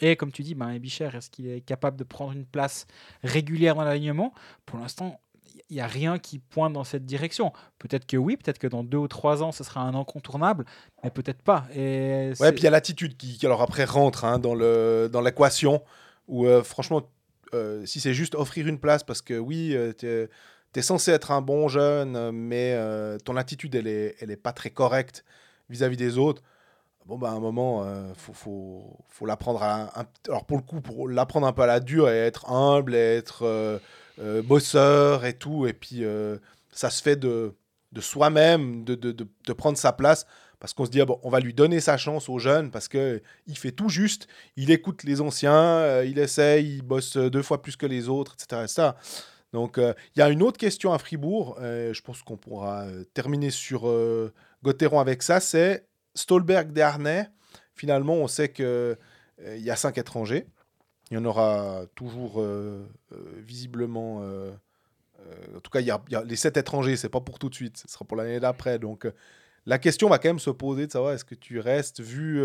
Et 0.00 0.16
comme 0.16 0.32
tu 0.32 0.42
dis, 0.42 0.56
ben, 0.56 0.70
Ebicher, 0.70 1.10
est-ce 1.14 1.30
qu'il 1.30 1.48
est 1.48 1.60
capable 1.60 1.96
de 1.96 2.04
prendre 2.04 2.32
une 2.32 2.44
place 2.44 2.86
régulière 3.22 3.76
dans 3.76 3.84
l'alignement? 3.84 4.32
Pour 4.66 4.78
l'instant, 4.80 5.20
il 5.72 5.76
n'y 5.76 5.80
a 5.80 5.86
rien 5.86 6.18
qui 6.18 6.38
pointe 6.38 6.74
dans 6.74 6.84
cette 6.84 7.06
direction. 7.06 7.50
Peut-être 7.78 8.06
que 8.06 8.18
oui, 8.18 8.36
peut-être 8.36 8.58
que 8.58 8.66
dans 8.66 8.84
deux 8.84 8.98
ou 8.98 9.08
trois 9.08 9.42
ans, 9.42 9.52
ce 9.52 9.64
sera 9.64 9.80
un 9.80 9.94
incontournable, 9.94 10.66
mais 11.02 11.10
peut-être 11.10 11.40
pas. 11.40 11.64
Et 11.74 12.32
Ouais, 12.38 12.52
puis 12.52 12.60
il 12.60 12.64
y 12.64 12.66
a 12.66 12.70
l'attitude 12.70 13.16
qui, 13.16 13.38
qui, 13.38 13.46
alors 13.46 13.62
après, 13.62 13.84
rentre 13.84 14.26
hein, 14.26 14.38
dans 14.38 14.54
le 14.54 15.08
dans 15.10 15.22
l'équation 15.22 15.82
où, 16.28 16.46
euh, 16.46 16.62
franchement, 16.62 17.08
euh, 17.54 17.86
si 17.86 18.00
c'est 18.00 18.12
juste 18.12 18.34
offrir 18.34 18.68
une 18.68 18.78
place, 18.78 19.02
parce 19.02 19.22
que 19.22 19.38
oui, 19.38 19.74
tu 19.98 20.06
es, 20.06 20.82
censé 20.82 21.10
être 21.10 21.30
un 21.30 21.40
bon 21.40 21.68
jeune, 21.68 22.16
euh, 22.16 22.32
mais 22.32 22.74
euh, 22.74 23.16
ton 23.18 23.36
attitude, 23.38 23.74
elle 23.74 23.86
est, 23.86 24.16
elle 24.20 24.30
est 24.30 24.36
pas 24.36 24.52
très 24.52 24.68
correcte 24.70 25.24
vis-à-vis 25.70 25.96
des 25.96 26.18
autres. 26.18 26.42
Bon, 27.06 27.16
bah, 27.16 27.30
à 27.30 27.32
un 27.32 27.40
moment, 27.40 27.82
il 28.10 28.14
faut, 28.14 28.34
faut, 28.34 28.98
faut 29.08 29.24
l'apprendre 29.26 29.62
à. 29.62 29.98
un- 29.98 30.06
alors, 30.28 30.44
pour 30.44 30.58
le 30.58 30.62
coup, 30.62 30.82
pour 30.82 31.08
l'apprendre 31.08 31.46
un 31.46 31.52
peu 31.54 31.62
à 31.62 31.66
la 31.66 31.80
dure 31.80 32.10
et 32.10 32.18
être 32.18 32.48
humble, 32.50 32.94
et 32.94 33.16
être 33.16 33.42
euh, 33.44 33.78
euh, 33.78 33.78
bosseur 34.18 35.24
et 35.24 35.34
tout. 35.34 35.66
Et 35.66 35.72
puis, 35.72 36.04
euh, 36.04 36.38
ça 36.72 36.90
se 36.90 37.02
fait 37.02 37.16
de, 37.16 37.54
de 37.92 38.00
soi-même, 38.00 38.84
de, 38.84 38.94
de, 38.94 39.12
de, 39.12 39.52
prendre 39.52 39.78
sa 39.78 39.92
place. 39.92 40.26
Parce 40.60 40.74
qu'on 40.74 40.84
se 40.84 40.90
dit, 40.90 41.00
ah 41.00 41.04
bon, 41.06 41.18
on 41.24 41.30
va 41.30 41.40
lui 41.40 41.54
donner 41.54 41.80
sa 41.80 41.96
chance 41.96 42.28
aux 42.28 42.38
jeunes 42.38 42.70
parce 42.70 42.86
que 42.86 43.20
il 43.48 43.58
fait 43.58 43.72
tout 43.72 43.88
juste. 43.88 44.28
Il 44.56 44.70
écoute 44.70 45.02
les 45.02 45.20
anciens, 45.20 45.52
euh, 45.52 46.04
il 46.06 46.18
essaye, 46.18 46.76
il 46.76 46.82
bosse 46.82 47.16
deux 47.16 47.42
fois 47.42 47.62
plus 47.62 47.76
que 47.76 47.86
les 47.86 48.08
autres, 48.08 48.36
etc. 48.38 48.62
etc. 48.64 48.90
Donc, 49.52 49.78
euh, 49.78 49.92
il 50.16 50.20
y 50.20 50.22
a 50.22 50.30
une 50.30 50.42
autre 50.42 50.58
question 50.58 50.92
à 50.92 50.98
Fribourg. 50.98 51.58
euh, 51.60 51.92
je 51.92 52.02
pense 52.02 52.22
qu'on 52.22 52.36
pourra 52.36 52.82
euh, 52.84 53.04
terminer 53.14 53.50
sur 53.50 53.88
euh, 53.88 54.32
Gauthieron 54.62 54.98
avec 55.00 55.22
ça. 55.22 55.40
C'est 55.40 55.86
Stolberg 56.14 56.72
Desharnais. 56.72 57.28
Finalement, 57.74 58.14
on 58.14 58.28
sait 58.28 58.50
qu'il 58.50 58.96
il 59.44 59.62
y 59.62 59.70
a 59.70 59.76
cinq 59.76 59.98
étrangers. 59.98 60.46
Il 61.12 61.16
y 61.16 61.18
en 61.18 61.24
aura 61.26 61.82
toujours 61.94 62.40
euh, 62.40 62.84
euh, 63.12 63.16
visiblement. 63.36 64.22
euh, 64.22 64.50
en 65.54 65.60
tout 65.60 65.70
cas, 65.70 65.80
il 65.80 65.86
y, 65.86 66.16
les 66.26 66.36
sept 66.36 66.56
étrangers. 66.56 66.96
C'est 66.96 67.10
pas 67.10 67.20
pour 67.20 67.38
tout 67.38 67.48
de 67.48 67.54
suite. 67.54 67.76
Ce 67.76 67.86
sera 67.86 68.04
pour 68.04 68.16
l'année 68.16 68.40
d'après. 68.40 68.78
Donc, 68.78 69.06
la 69.66 69.78
question 69.78 70.08
va 70.08 70.18
quand 70.18 70.30
même 70.30 70.38
se 70.38 70.50
poser 70.50 70.86
de 70.86 70.92
savoir 70.92 71.12
est-ce 71.12 71.24
que 71.24 71.34
tu 71.34 71.60
restes 71.60 72.00
vu 72.00 72.40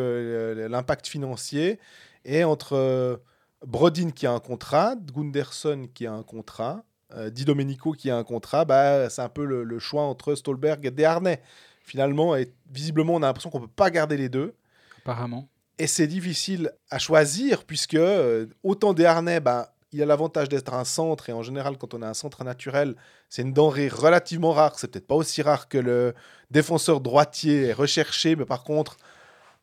l'impact 0.67 1.07
financier 1.07 1.79
et 2.25 2.43
entre 2.43 3.21
Brodin 3.65 4.11
qui 4.11 4.27
a 4.27 4.33
un 4.33 4.39
contrat, 4.39 4.95
Gunderson 4.95 5.87
qui 5.93 6.05
a 6.05 6.13
un 6.13 6.23
contrat, 6.23 6.83
euh, 7.13 7.29
Di 7.29 7.45
Domenico 7.45 7.93
qui 7.93 8.09
a 8.09 8.17
un 8.17 8.23
contrat, 8.23 8.65
bah, 8.65 9.09
c'est 9.09 9.21
un 9.21 9.29
peu 9.29 9.45
le, 9.45 9.79
choix 9.79 10.03
entre 10.03 10.35
Stolberg 10.35 10.85
et 10.85 10.91
Desharnais. 10.91 11.41
Finalement, 11.81 12.35
et 12.35 12.51
visiblement, 12.69 13.13
on 13.13 13.23
a 13.23 13.27
l'impression 13.27 13.49
qu'on 13.49 13.61
peut 13.61 13.67
pas 13.67 13.89
garder 13.89 14.17
les 14.17 14.27
deux. 14.27 14.53
apparemment. 14.99 15.47
Et 15.79 15.87
c'est 15.87 16.07
difficile 16.07 16.71
à 16.89 16.97
choisir 16.97 17.63
puisque 17.63 17.93
euh, 17.93 18.47
autant 18.63 18.93
Desharnais, 18.93 19.39
bah, 19.39 19.73
il 19.91 20.01
a 20.01 20.05
l'avantage 20.05 20.49
d'être 20.49 20.73
un 20.73 20.83
centre 20.83 21.29
et 21.29 21.33
en 21.33 21.43
général, 21.43 21.77
quand 21.77 21.93
on 21.93 22.01
a 22.01 22.07
un 22.07 22.15
centre 22.15 22.43
naturel, 22.43 22.95
c'est 23.29 23.43
une 23.43 23.53
denrée 23.53 23.87
relativement 23.87 24.53
rare. 24.53 24.79
C'est 24.79 24.89
peut-être 24.89 25.07
pas 25.07 25.15
aussi 25.15 25.41
rare 25.41 25.69
que 25.69 25.77
le 25.77 26.15
défenseur 26.49 26.99
droitier 26.99 27.65
est 27.67 27.73
recherché, 27.73 28.35
mais 28.35 28.45
par 28.45 28.63
contre, 28.63 28.97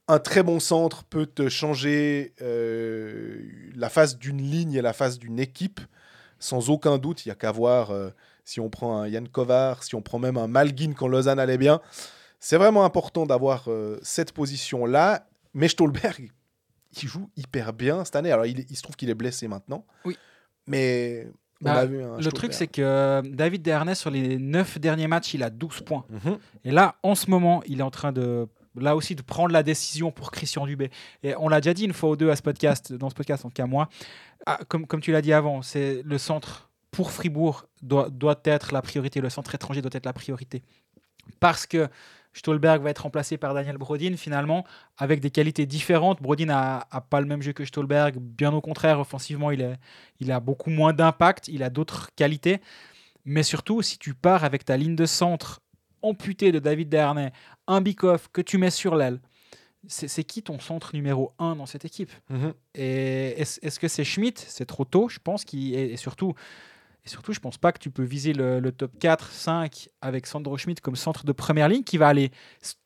un 0.07 0.21
très 0.21 0.43
bon 0.43 0.61
centre 0.61 1.03
peut 1.05 1.27
te 1.27 1.49
changer 1.49 2.35
euh, 2.43 3.41
la 3.75 3.89
face 3.89 4.17
d'une 4.17 4.41
ligne 4.41 4.75
et 4.75 4.83
la 4.83 4.93
face 4.93 5.19
d'une 5.19 5.41
équipe 5.41 5.81
sans 6.39 6.71
aucun 6.71 6.99
doute. 6.99 7.27
Il 7.27 7.31
y 7.31 7.33
a 7.33 7.35
qu'à 7.35 7.51
voir 7.51 7.91
euh, 7.91 8.11
si 8.45 8.61
on 8.61 8.71
prend 8.71 9.01
un 9.01 9.09
Yann 9.09 9.29
Kovar, 9.29 9.83
si 9.83 9.95
on 9.95 10.03
prend 10.03 10.21
même 10.21 10.37
un 10.37 10.47
Malguin 10.47 10.93
quand 10.93 11.09
Lausanne 11.09 11.41
allait 11.41 11.59
bien. 11.59 11.81
C'est 12.39 12.59
vraiment 12.59 12.85
important 12.85 13.25
d'avoir 13.25 13.71
cette 14.03 14.33
position-là. 14.33 15.27
Mais 15.55 15.69
Stolberg, 15.69 16.31
il 17.03 17.09
joue 17.09 17.31
hyper 17.37 17.73
bien 17.73 18.05
cette 18.05 18.17
année. 18.17 18.31
Alors, 18.33 18.47
il, 18.47 18.67
il 18.69 18.77
se 18.77 18.83
trouve 18.83 18.97
qu'il 18.97 19.11
est 19.11 19.15
blessé 19.15 19.49
maintenant. 19.49 19.85
Oui. 20.05 20.17
Mais 20.67 21.29
on 21.61 21.65
Bah, 21.65 21.75
a 21.75 21.87
vu 21.87 22.03
un 22.03 22.19
Le 22.19 22.33
truc, 22.33 22.53
c'est 22.53 22.67
que 22.67 22.83
euh, 22.83 23.23
David 23.25 23.63
Dernay, 23.63 23.95
sur 23.95 24.11
les 24.11 24.39
9 24.39 24.79
derniers 24.79 25.07
matchs, 25.09 25.35
il 25.35 25.43
a 25.43 25.51
12 25.51 25.83
points. 25.83 26.05
Mhm. 26.11 26.39
Et 26.65 26.71
là, 26.71 26.97
en 27.03 27.15
ce 27.15 27.31
moment, 27.31 27.63
il 27.67 27.81
est 27.81 27.85
en 27.85 27.91
train 27.91 28.13
de, 28.13 28.49
là 28.77 28.97
aussi, 28.97 29.15
de 29.15 29.23
prendre 29.23 29.53
la 29.53 29.63
décision 29.63 30.11
pour 30.11 30.31
Christian 30.31 30.67
Dubé. 30.67 30.91
Et 31.23 31.35
on 31.37 31.49
l'a 31.49 31.61
déjà 31.61 31.75
dit 31.75 31.85
une 31.85 31.93
fois 31.93 32.11
ou 32.11 32.17
deux 32.17 32.31
à 32.31 32.37
ce 32.37 32.43
podcast, 32.43 32.93
dans 32.93 33.11
ce 33.11 33.15
podcast, 33.15 33.45
en 33.45 33.49
tout 33.49 33.55
cas 33.55 33.67
moi. 33.67 33.89
Ah, 34.47 34.59
comme, 34.69 34.87
comme 34.87 35.01
tu 35.01 35.13
l'as 35.13 35.23
dit 35.23 35.33
avant, 35.33 35.63
c'est 35.63 36.03
le 36.05 36.19
centre 36.19 36.69
pour 36.91 37.11
Fribourg 37.11 37.67
doit, 37.83 38.09
doit 38.11 38.41
être 38.45 38.73
la 38.73 38.83
priorité. 38.83 39.21
Le 39.21 39.31
centre 39.31 39.55
étranger 39.55 39.83
doit 39.83 39.91
être 39.95 40.07
la 40.07 40.13
priorité. 40.13 40.63
Parce 41.41 41.67
que 41.67 41.89
Stolberg 42.35 42.82
va 42.82 42.91
être 42.91 42.99
remplacé 43.05 43.39
par 43.39 43.55
Daniel 43.55 43.78
Brodin 43.78 44.16
finalement, 44.16 44.64
avec 44.99 45.20
des 45.20 45.30
qualités 45.30 45.64
différentes. 45.66 46.20
Brodin 46.20 46.51
a, 46.51 46.87
a 46.91 47.01
pas 47.01 47.20
le 47.20 47.26
même 47.26 47.41
jeu 47.41 47.53
que 47.53 47.64
Stolberg, 47.64 48.18
bien 48.18 48.53
au 48.53 48.61
contraire, 48.61 49.01
offensivement, 49.01 49.51
il, 49.51 49.62
est, 49.62 49.76
il 50.20 50.30
a 50.32 50.41
beaucoup 50.41 50.70
moins 50.70 50.93
d'impact, 50.93 51.49
il 51.49 51.62
a 51.62 51.70
d'autres 51.70 52.11
qualités. 52.16 52.61
Mais 53.24 53.43
surtout, 53.43 53.80
si 53.80 53.99
tu 53.99 54.12
pars 54.12 54.45
avec 54.45 54.64
ta 54.64 54.76
ligne 54.76 54.97
de 54.97 55.07
centre 55.07 55.61
amputée 56.03 56.53
de 56.53 56.59
David 56.59 56.91
Dernay, 56.91 57.32
un 57.66 57.80
Bikoff 57.80 58.28
que 58.30 58.43
tu 58.43 58.59
mets 58.59 58.70
sur 58.70 58.97
l'aile, 58.97 59.20
c'est 59.87 60.24
qui 60.24 60.43
ton 60.43 60.59
centre 60.59 60.95
numéro 60.95 61.32
1 61.39 61.57
dans 61.57 61.66
cette 61.66 61.85
équipe? 61.85 62.11
Mhm. 62.30 62.55
Et 62.74 63.41
est-ce 63.41 63.61
est-ce 63.62 63.78
que 63.78 63.89
c'est 63.89 64.05
Schmidt? 64.05 64.43
C'est 64.47 64.66
trop 64.66 64.85
tôt, 64.85 65.09
je 65.09 65.18
pense. 65.18 65.45
Qui, 65.45 65.74
et, 65.74 65.93
et 65.93 65.97
surtout, 65.97 66.35
et 67.07 67.11
surtout, 67.11 67.35
je 67.35 67.41
pense 67.41 67.59
pas 67.59 67.71
que 67.71 67.79
tu 67.79 67.91
peux 67.91 68.03
viser 68.03 68.33
le, 68.33 68.71
top 68.71 68.93
4, 68.99 69.31
5 69.31 69.91
avec 70.01 70.27
Sandro 70.27 70.57
Schmidt 70.57 70.81
comme 70.81 70.97
centre 70.97 71.27
de 71.27 71.33
première 71.33 71.69
ligne 71.69 71.83
qui 71.83 71.99
va 71.99 72.09
aller 72.09 72.31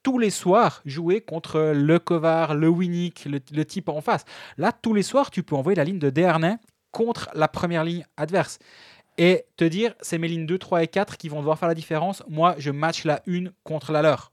tous 0.02 0.18
les 0.18 0.30
soirs 0.30 0.82
jouer 0.84 1.20
contre 1.20 1.72
le 1.72 1.98
Kovar, 2.00 2.56
le 2.56 2.68
Winnick, 2.68 3.26
le, 3.26 3.64
type 3.64 3.88
en 3.88 4.00
face. 4.00 4.24
Là, 4.56 4.72
tous 4.72 4.92
les 4.92 5.04
soirs, 5.04 5.30
tu 5.30 5.44
peux 5.44 5.54
envoyer 5.54 5.76
la 5.76 5.84
ligne 5.84 6.00
de 6.00 6.10
Dernay 6.10 6.56
contre 6.90 7.30
la 7.34 7.46
première 7.46 7.84
ligne 7.84 8.04
adverse 8.16 8.58
et 9.18 9.44
te 9.56 9.62
dire 9.62 9.94
c'est 10.00 10.18
mes 10.18 10.26
lignes 10.26 10.46
2, 10.46 10.58
3 10.58 10.82
et 10.82 10.88
4 10.88 11.16
qui 11.16 11.28
vont 11.28 11.38
devoir 11.38 11.56
faire 11.56 11.68
la 11.68 11.76
différence. 11.76 12.24
Moi, 12.28 12.56
je 12.58 12.72
match 12.72 13.04
la 13.04 13.22
une 13.26 13.52
contre 13.62 13.92
la 13.92 14.02
leur. 14.02 14.32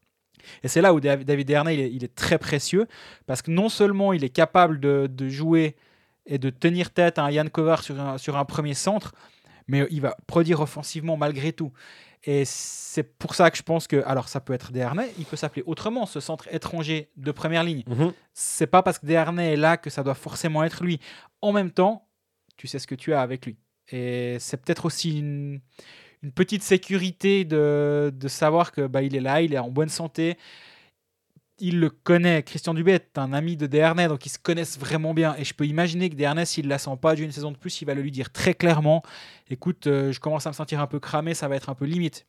Et 0.64 0.68
c'est 0.68 0.82
là 0.82 0.96
où 0.96 1.00
Dav- 1.00 1.24
David 1.24 1.48
Dernay, 1.48 1.92
il 1.92 2.04
est, 2.04 2.16
très 2.16 2.40
précieux 2.40 2.88
parce 3.28 3.44
que 3.44 3.52
non 3.52 3.70
seulement 3.70 4.14
il 4.14 4.24
est 4.24 4.30
capable 4.30 4.80
de, 4.80 5.30
jouer 5.30 5.76
et 6.26 6.40
de 6.40 6.50
tenir 6.50 6.90
tête 6.90 7.20
à 7.20 7.26
un 7.26 7.30
Yann 7.30 7.52
Kovar 7.52 7.84
sur 7.84 8.38
un 8.38 8.46
premier 8.46 8.74
centre, 8.74 9.14
mais 9.68 9.86
il 9.90 10.02
va 10.02 10.16
produire 10.28 10.62
offensivement 10.62 11.18
malgré 11.18 11.54
tout. 11.54 11.72
Et 12.24 12.44
c'est 12.46 13.04
pour 13.04 13.36
ça 13.36 13.52
que 13.52 13.58
je 13.58 13.64
pense 13.64 13.88
que, 13.88 14.04
alors 14.06 14.30
ça 14.30 14.40
peut 14.40 14.54
être 14.54 14.72
Dernay, 14.72 15.12
il 15.20 15.26
peut 15.26 15.36
s'appeler 15.36 15.64
autrement, 15.68 16.08
ce 16.08 16.20
centre 16.20 16.48
étranger 16.52 17.12
de 17.18 17.32
première 17.32 17.64
ligne. 17.64 17.84
Mhm. 17.88 18.14
C'est 18.34 18.68
pas 18.68 18.82
parce 18.82 18.98
que 18.98 19.06
Dernay 19.06 19.54
est 19.54 19.58
là 19.58 19.78
que 19.78 19.92
ça 19.92 20.02
doit 20.02 20.16
forcément 20.16 20.64
être 20.64 20.84
lui. 20.84 21.00
En 21.42 21.52
même 21.52 21.70
temps, 21.70 22.08
tu 22.58 22.68
sais 22.68 22.80
ce 22.80 22.88
que 22.88 22.96
tu 22.96 23.14
as 23.14 23.22
avec 23.22 23.46
lui. 23.46 23.58
Et 23.92 24.38
c'est 24.40 24.58
peut-être 24.58 24.86
aussi 24.86 25.20
une, 25.20 25.62
une 26.24 26.32
petite 26.32 26.64
sécurité 26.64 27.46
de, 27.46 28.12
de 28.14 28.28
savoir 28.28 28.72
que 28.72 28.88
bah, 28.88 29.04
il 29.04 29.16
est 29.16 29.22
là, 29.22 29.42
il 29.42 29.54
est 29.54 29.60
en 29.60 29.70
bonne 29.70 29.90
santé. 29.90 30.38
Il 31.60 31.80
le 31.80 31.90
connaît. 31.90 32.44
Christian 32.44 32.74
Dubé 32.74 32.94
est 32.94 33.18
un 33.18 33.32
ami 33.32 33.56
de 33.56 33.66
Dernay, 33.66 34.10
donc 34.10 34.26
ils 34.26 34.30
se 34.30 34.40
connaissent 34.40 34.78
vraiment 34.78 35.14
bien. 35.14 35.36
Et 35.38 35.46
je 35.46 35.54
peux 35.54 35.66
imaginer 35.66 36.10
que 36.10 36.16
Dernay, 36.16 36.46
s'il 36.46 36.66
ne 36.66 36.70
la 36.70 36.78
sent 36.78 36.98
pas 37.02 37.16
d'une 37.16 37.32
saison 37.32 37.52
de 37.52 37.58
plus, 37.58 37.82
il 37.82 37.86
va 37.86 37.94
le 37.94 38.02
lui 38.02 38.12
dire 38.12 38.32
très 38.32 38.54
clairement 38.54 39.04
écoute, 39.50 39.88
euh, 39.88 40.12
je 40.12 40.20
commence 40.20 40.46
à 40.48 40.50
me 40.50 40.54
sentir 40.56 40.80
un 40.82 40.88
peu 40.88 41.00
cramé, 41.00 41.34
ça 41.34 41.48
va 41.48 41.56
être 41.56 41.70
un 41.70 41.76
peu 41.76 41.86
limite. 41.86 42.26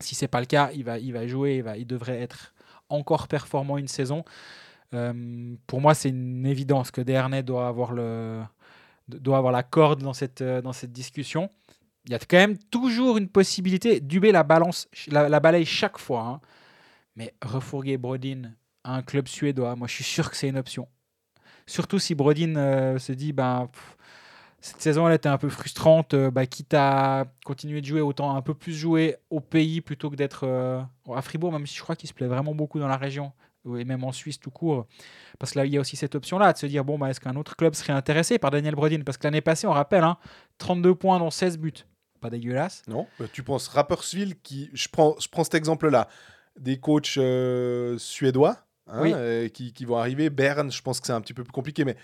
Si 0.00 0.14
c'est 0.14 0.28
pas 0.28 0.40
le 0.40 0.46
cas, 0.46 0.70
il 0.74 0.84
va, 0.84 0.98
il 0.98 1.12
va 1.12 1.26
jouer, 1.26 1.56
il, 1.56 1.62
va, 1.62 1.76
il 1.76 1.86
devrait 1.86 2.20
être 2.20 2.54
encore 2.88 3.28
performant 3.28 3.78
une 3.78 3.88
saison. 3.88 4.24
Euh, 4.94 5.54
pour 5.66 5.80
moi, 5.80 5.94
c'est 5.94 6.08
une 6.08 6.46
évidence 6.46 6.90
que 6.90 7.00
Dernay 7.00 7.42
doit 7.42 7.68
avoir, 7.68 7.92
le, 7.92 8.42
doit 9.08 9.38
avoir 9.38 9.52
la 9.52 9.62
corde 9.62 10.02
dans 10.02 10.14
cette, 10.14 10.40
euh, 10.40 10.62
dans 10.62 10.72
cette 10.72 10.92
discussion. 10.92 11.50
Il 12.06 12.12
y 12.12 12.14
a 12.14 12.18
quand 12.18 12.38
même 12.38 12.56
toujours 12.56 13.18
une 13.18 13.28
possibilité. 13.28 14.00
Dubé 14.00 14.32
la, 14.32 14.42
balance, 14.42 14.88
la, 15.08 15.28
la 15.28 15.40
balaye 15.40 15.66
chaque 15.66 15.98
fois. 15.98 16.22
hein. 16.22 16.40
Mais 17.18 17.34
refourguer 17.44 17.96
Brodin 17.98 18.52
à 18.84 18.94
un 18.94 19.02
club 19.02 19.26
suédois, 19.26 19.74
moi 19.74 19.88
je 19.88 19.94
suis 19.94 20.04
sûr 20.04 20.30
que 20.30 20.36
c'est 20.36 20.48
une 20.48 20.56
option. 20.56 20.86
Surtout 21.66 21.98
si 21.98 22.14
Brodin 22.14 22.54
euh, 22.54 22.98
se 23.00 23.10
dit, 23.10 23.32
ben, 23.32 23.68
cette 24.60 24.80
saison 24.80 25.08
elle 25.08 25.14
était 25.14 25.28
un 25.28 25.36
peu 25.36 25.48
frustrante, 25.48 26.14
euh, 26.14 26.30
bah, 26.30 26.46
quitte 26.46 26.74
à 26.74 27.26
continuer 27.44 27.80
de 27.80 27.86
jouer, 27.86 28.00
autant 28.00 28.36
un 28.36 28.40
peu 28.40 28.54
plus 28.54 28.72
jouer 28.72 29.16
au 29.30 29.40
pays 29.40 29.80
plutôt 29.80 30.10
que 30.10 30.14
d'être 30.14 30.46
euh, 30.46 30.80
à 31.12 31.20
Fribourg, 31.20 31.50
même 31.50 31.66
si 31.66 31.74
je 31.74 31.82
crois 31.82 31.96
qu'il 31.96 32.08
se 32.08 32.14
plaît 32.14 32.28
vraiment 32.28 32.54
beaucoup 32.54 32.78
dans 32.78 32.86
la 32.86 32.96
région, 32.96 33.32
et 33.76 33.84
même 33.84 34.04
en 34.04 34.12
Suisse 34.12 34.38
tout 34.38 34.52
court. 34.52 34.86
Parce 35.40 35.52
que 35.52 35.58
là, 35.58 35.66
il 35.66 35.72
y 35.72 35.76
a 35.76 35.80
aussi 35.80 35.96
cette 35.96 36.14
option-là, 36.14 36.52
de 36.52 36.58
se 36.58 36.66
dire, 36.66 36.84
bon, 36.84 36.98
bah, 36.98 37.10
est-ce 37.10 37.18
qu'un 37.18 37.34
autre 37.34 37.56
club 37.56 37.74
serait 37.74 37.92
intéressé 37.92 38.38
par 38.38 38.52
Daniel 38.52 38.76
Brodin? 38.76 39.02
Parce 39.04 39.18
que 39.18 39.24
l'année 39.24 39.40
passée, 39.40 39.66
on 39.66 39.72
rappelle, 39.72 40.04
hein, 40.04 40.18
32 40.58 40.94
points 40.94 41.18
dans 41.18 41.30
16 41.30 41.58
buts. 41.58 41.84
Pas 42.20 42.30
dégueulasse. 42.30 42.82
Non, 42.88 43.06
tu 43.32 43.42
penses 43.42 43.68
Rapperswil 43.68 44.40
qui. 44.40 44.70
Je 44.72 44.88
prends, 44.88 45.14
je 45.20 45.28
prends 45.28 45.44
cet 45.44 45.54
exemple-là. 45.54 46.08
Des 46.58 46.78
coachs 46.78 47.16
euh, 47.18 47.96
suédois 47.98 48.56
hein, 48.86 49.00
Oui. 49.02 49.12
euh, 49.14 49.48
qui, 49.48 49.72
qui 49.72 49.84
vont 49.84 49.96
arriver. 49.96 50.30
Berne, 50.30 50.70
je 50.72 50.82
pense 50.82 51.00
que 51.00 51.06
c'est 51.06 51.12
un 51.12 51.20
petit 51.20 51.34
peu 51.34 51.44
plus 51.44 51.52
compliqué, 51.52 51.84
mais 51.84 51.96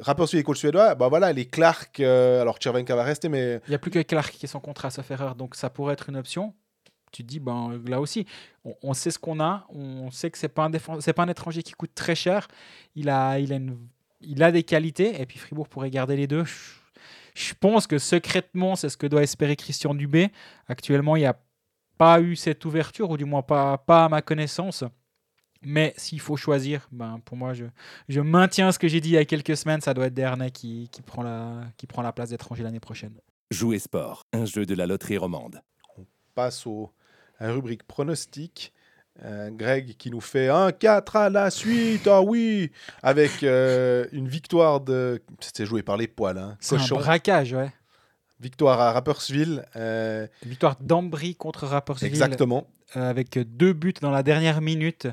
Rapperswil 0.00 0.40
et 0.40 0.42
coachs 0.42 0.56
suédois, 0.56 0.94
bah 0.96 1.08
voilà, 1.08 1.32
les 1.32 1.46
Clark. 1.46 2.00
euh, 2.00 2.40
alors 2.42 2.56
Chervenka 2.60 2.96
va 2.96 3.04
rester, 3.04 3.28
mais 3.28 3.60
Il 3.66 3.70
n'y 3.70 3.74
a 3.76 3.78
plus 3.78 3.90
que 3.92 4.02
Clark 4.02 4.32
qui 4.34 4.44
est 4.44 4.48
sans 4.48 4.60
contrat, 4.60 4.90
sauf 4.90 5.08
erreur, 5.10 5.36
donc 5.36 5.54
ça 5.54 5.70
pourrait 5.70 5.92
être 5.94 6.08
une 6.08 6.16
option. 6.16 6.52
Tu 7.12 7.22
te 7.22 7.28
dis, 7.28 7.38
ben, 7.38 7.80
là 7.86 8.00
aussi, 8.00 8.26
on, 8.64 8.74
on 8.82 8.92
sait 8.92 9.12
ce 9.12 9.20
qu'on 9.20 9.38
a, 9.38 9.66
on 9.68 10.10
sait 10.10 10.30
que 10.32 10.38
ce 10.38 10.46
n'est 10.46 10.48
pas, 10.52 10.64
un 10.64 10.70
pas 10.72 11.22
un 11.22 11.28
étranger 11.28 11.62
qui 11.62 11.72
coûte 11.74 11.92
très 11.94 12.16
cher, 12.16 12.48
il 12.96 13.08
a, 13.08 13.38
il, 13.38 13.52
a 13.52 13.56
une- 13.56 13.78
il 14.20 14.42
a 14.42 14.50
des 14.50 14.64
qualités, 14.64 15.20
et 15.20 15.26
puis 15.26 15.38
Fribourg 15.38 15.68
pourrait 15.68 15.90
garder 15.90 16.16
les 16.16 16.26
deux. 16.26 16.44
Je, 16.44 16.54
je 17.36 17.54
pense 17.60 17.86
que 17.86 17.98
secrètement, 17.98 18.74
c'est 18.74 18.88
ce 18.88 18.96
que 18.96 19.06
doit 19.06 19.22
espérer 19.22 19.54
Christian 19.54 19.94
Dubé. 19.94 20.30
Actuellement, 20.66 21.14
il 21.14 21.20
n'y 21.20 21.26
a 21.26 21.36
pas 22.04 22.20
eu 22.20 22.36
cette 22.36 22.62
ouverture, 22.66 23.08
ou 23.08 23.16
du 23.16 23.24
moins 23.24 23.40
pas, 23.40 23.78
pas 23.78 24.04
à 24.04 24.08
ma 24.10 24.20
connaissance. 24.20 24.84
Mais 25.62 25.94
s'il 25.96 26.20
faut 26.20 26.36
choisir, 26.36 26.86
ben, 26.92 27.18
pour 27.24 27.38
moi, 27.38 27.54
je, 27.54 27.64
je 28.10 28.20
maintiens 28.20 28.72
ce 28.72 28.78
que 28.78 28.88
j'ai 28.88 29.00
dit 29.00 29.08
il 29.08 29.14
y 29.14 29.16
a 29.16 29.24
quelques 29.24 29.56
semaines, 29.56 29.80
ça 29.80 29.94
doit 29.94 30.06
être 30.06 30.12
Dernay 30.12 30.50
qui, 30.50 30.90
qui, 30.92 31.00
prend, 31.00 31.22
la, 31.22 31.62
qui 31.78 31.86
prend 31.86 32.02
la 32.02 32.12
place 32.12 32.28
d'étranger 32.28 32.62
l'année 32.62 32.80
prochaine. 32.80 33.14
Jouer 33.50 33.78
sport, 33.78 34.26
un 34.34 34.44
jeu 34.44 34.66
de 34.66 34.74
la 34.74 34.84
loterie 34.84 35.16
romande. 35.16 35.62
passe 36.34 36.66
au, 36.66 36.92
à 37.38 37.46
la 37.46 37.54
rubrique 37.54 37.84
pronostic. 37.84 38.74
Euh, 39.24 39.48
Greg 39.50 39.96
qui 39.96 40.10
nous 40.10 40.20
fait 40.20 40.48
un 40.48 40.72
4 40.72 41.16
à 41.16 41.30
la 41.30 41.48
suite, 41.48 42.06
ah 42.08 42.20
oui, 42.20 42.72
avec 43.00 43.44
euh, 43.44 44.06
une 44.10 44.28
victoire 44.28 44.80
de. 44.80 45.22
C'était 45.38 45.64
joué 45.64 45.84
par 45.84 45.96
les 45.96 46.08
poils, 46.08 46.36
hein. 46.36 46.56
C'est 46.58 46.74
un 46.74 46.96
braquage, 46.96 47.52
ouais. 47.52 47.72
Victoire 48.40 48.80
à 48.80 48.92
Rapperswil. 48.92 49.64
euh, 49.76 50.26
Victoire 50.44 50.76
d'Ambry 50.80 51.34
contre 51.36 51.66
Rapperswil 51.66 52.08
exactement. 52.08 52.66
euh, 52.96 53.08
avec 53.08 53.38
deux 53.38 53.72
buts 53.72 53.94
dans 54.00 54.10
la 54.10 54.22
dernière 54.22 54.60
minute. 54.60 55.08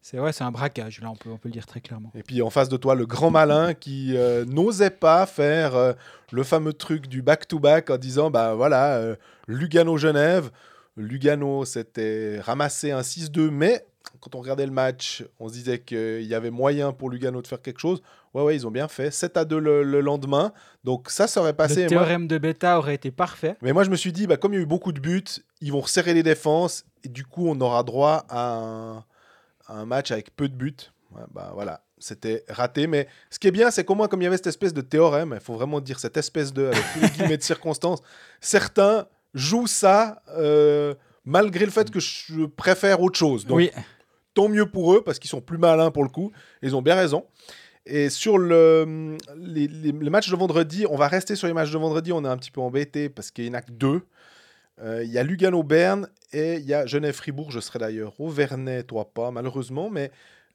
C'est 0.00 0.18
ouais, 0.20 0.32
c'est 0.32 0.44
un 0.44 0.50
braquage, 0.52 1.00
là 1.00 1.10
on 1.10 1.16
peut, 1.16 1.28
on 1.30 1.38
peut 1.38 1.48
le 1.48 1.52
dire 1.52 1.66
très 1.66 1.80
clairement. 1.80 2.12
Et 2.14 2.22
puis 2.22 2.40
en 2.40 2.50
face 2.50 2.68
de 2.68 2.76
toi, 2.76 2.94
le 2.94 3.04
grand 3.04 3.30
malin 3.30 3.74
qui 3.74 4.16
euh, 4.16 4.44
n'osait 4.44 4.90
pas 4.90 5.26
faire 5.26 5.94
le 6.30 6.42
fameux 6.44 6.72
truc 6.72 7.08
du 7.08 7.20
back-to-back 7.20 7.90
en 7.90 7.96
disant 7.98 8.30
bah 8.30 8.54
voilà, 8.54 9.00
Lugano-Genève. 9.48 10.50
Lugano 10.96 11.64
s'était 11.64 12.40
ramassé 12.40 12.90
un 12.90 13.00
6-2, 13.02 13.50
mais 13.50 13.84
quand 14.20 14.34
on 14.34 14.40
regardait 14.40 14.66
le 14.66 14.72
match, 14.72 15.24
on 15.38 15.48
se 15.48 15.52
disait 15.52 15.78
qu'il 15.80 16.22
y 16.24 16.34
avait 16.34 16.50
moyen 16.50 16.92
pour 16.92 17.10
Lugano 17.10 17.42
de 17.42 17.46
faire 17.46 17.62
quelque 17.62 17.80
chose. 17.80 18.02
Ouais, 18.34 18.42
ouais, 18.42 18.54
ils 18.56 18.66
ont 18.66 18.70
bien 18.70 18.88
fait. 18.88 19.10
7 19.10 19.36
à 19.36 19.44
2 19.44 19.58
le, 19.58 19.82
le 19.82 20.00
lendemain. 20.00 20.52
Donc 20.84 21.10
ça, 21.10 21.26
ça 21.26 21.40
aurait 21.40 21.54
passé. 21.54 21.74
le 21.76 21.80
moi- 21.82 21.88
théorème 21.88 22.26
de 22.26 22.38
Beta 22.38 22.78
aurait 22.78 22.94
été 22.94 23.10
parfait. 23.10 23.56
mais 23.62 23.72
moi, 23.72 23.84
je 23.84 23.90
me 23.90 23.96
suis 23.96 24.12
dit, 24.12 24.26
bah, 24.26 24.36
comme 24.36 24.52
il 24.52 24.56
y 24.56 24.58
a 24.58 24.62
eu 24.62 24.66
beaucoup 24.66 24.92
de 24.92 25.00
buts, 25.00 25.24
ils 25.60 25.72
vont 25.72 25.80
resserrer 25.80 26.14
les 26.14 26.22
défenses. 26.22 26.84
Et 27.04 27.08
du 27.08 27.24
coup, 27.24 27.48
on 27.48 27.60
aura 27.60 27.82
droit 27.82 28.24
à 28.28 28.54
un, 28.56 28.96
à 29.66 29.74
un 29.74 29.84
match 29.86 30.10
avec 30.10 30.34
peu 30.36 30.48
de 30.48 30.54
buts. 30.54 30.74
Ouais, 31.14 31.22
bah, 31.32 31.52
voilà, 31.54 31.82
c'était 31.98 32.44
raté. 32.48 32.86
Mais 32.86 33.08
ce 33.30 33.38
qui 33.38 33.46
est 33.48 33.52
bien, 33.52 33.70
c'est 33.70 33.84
qu'au 33.84 33.94
moins, 33.94 34.08
comme 34.08 34.20
il 34.20 34.24
y 34.24 34.28
avait 34.28 34.36
cette 34.36 34.48
espèce 34.48 34.74
de 34.74 34.82
théorème, 34.82 35.32
il 35.34 35.40
faut 35.40 35.54
vraiment 35.54 35.80
dire 35.80 35.98
cette 35.98 36.16
espèce 36.16 36.52
de, 36.52 36.66
avec 36.66 36.82
tous 36.92 37.00
les 37.00 37.08
guillemets 37.08 37.36
de 37.38 37.42
circonstances, 37.42 38.00
certains 38.40 39.06
jouent 39.34 39.66
ça 39.66 40.22
euh, 40.36 40.94
malgré 41.24 41.64
le 41.64 41.70
fait 41.70 41.90
que 41.90 42.00
je 42.00 42.44
préfère 42.46 43.00
autre 43.02 43.18
chose. 43.18 43.46
Donc, 43.46 43.56
oui, 43.58 43.70
tant 44.34 44.48
mieux 44.48 44.66
pour 44.66 44.94
eux 44.94 45.02
parce 45.02 45.18
qu'ils 45.18 45.30
sont 45.30 45.40
plus 45.40 45.58
malins 45.58 45.90
pour 45.90 46.02
le 46.02 46.08
coup. 46.08 46.30
Ils 46.62 46.74
ont 46.76 46.82
bien 46.82 46.94
raison. 46.94 47.24
Et 47.90 48.10
sur 48.10 48.36
le, 48.38 49.16
les, 49.36 49.66
les- 49.66 49.92
matchs 50.10 50.30
de 50.30 50.36
vendredi, 50.36 50.84
on 50.90 50.96
va 50.96 51.08
rester 51.08 51.34
sur 51.36 51.46
les 51.46 51.54
matchs 51.54 51.70
de 51.72 51.78
vendredi. 51.78 52.12
On 52.12 52.24
est 52.24 52.28
un 52.28 52.36
petit 52.36 52.50
peu 52.50 52.60
embêté 52.60 53.08
parce 53.08 53.30
qu'il 53.30 53.44
n'y 53.44 53.50
en 53.50 53.54
a 53.54 53.62
que 53.62 53.72
deux. 53.72 54.02
Euh, 54.82 55.02
Il 55.04 55.10
y 55.10 55.18
a 55.18 55.22
Lugano-Berne 55.22 56.08
et 56.32 56.56
il 56.56 56.64
y 56.66 56.74
a 56.74 56.84
Genève-Fribourg. 56.86 57.50
Je 57.50 57.60
serai 57.60 57.78
d'ailleurs 57.78 58.12
au 58.20 58.28
Vernet, 58.28 58.84
toi 58.84 59.10
pas, 59.12 59.30
malheureusement. 59.30 59.88
Mais 59.90 60.10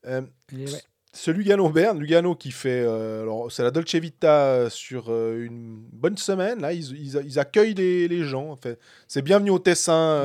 euh, 0.07 0.21
ouais. 0.53 0.65
ce 1.11 1.31
Lugano-Berne, 1.31 1.99
Lugano 1.99 2.35
qui 2.35 2.51
fait. 2.51 2.83
euh, 2.85 3.23
alors, 3.23 3.51
c'est 3.51 3.63
la 3.63 3.71
Dolce 3.71 3.95
Vita 3.95 4.45
euh, 4.45 4.69
sur 4.69 5.09
une 5.09 5.83
bonne 5.91 6.17
semaine. 6.17 6.61
Là, 6.61 6.71
ils, 6.71 6.91
ils- 6.95 7.21
ils 7.25 7.39
accueillent 7.39 7.73
les, 7.73 8.07
les 8.07 8.23
gens. 8.23 8.49
En 8.51 8.55
fait. 8.55 8.77
C'est 9.07 9.23
bienvenu 9.23 9.49
au 9.49 9.59
Tessin 9.59 10.23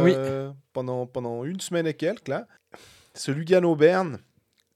pendant, 0.74 1.06
pendant 1.06 1.44
une 1.44 1.61
semaine 1.61 1.86
et 1.86 1.94
quelques. 1.94 2.28
Là. 2.28 2.46
Ce 3.14 3.32
Lugano-Berne, 3.32 4.18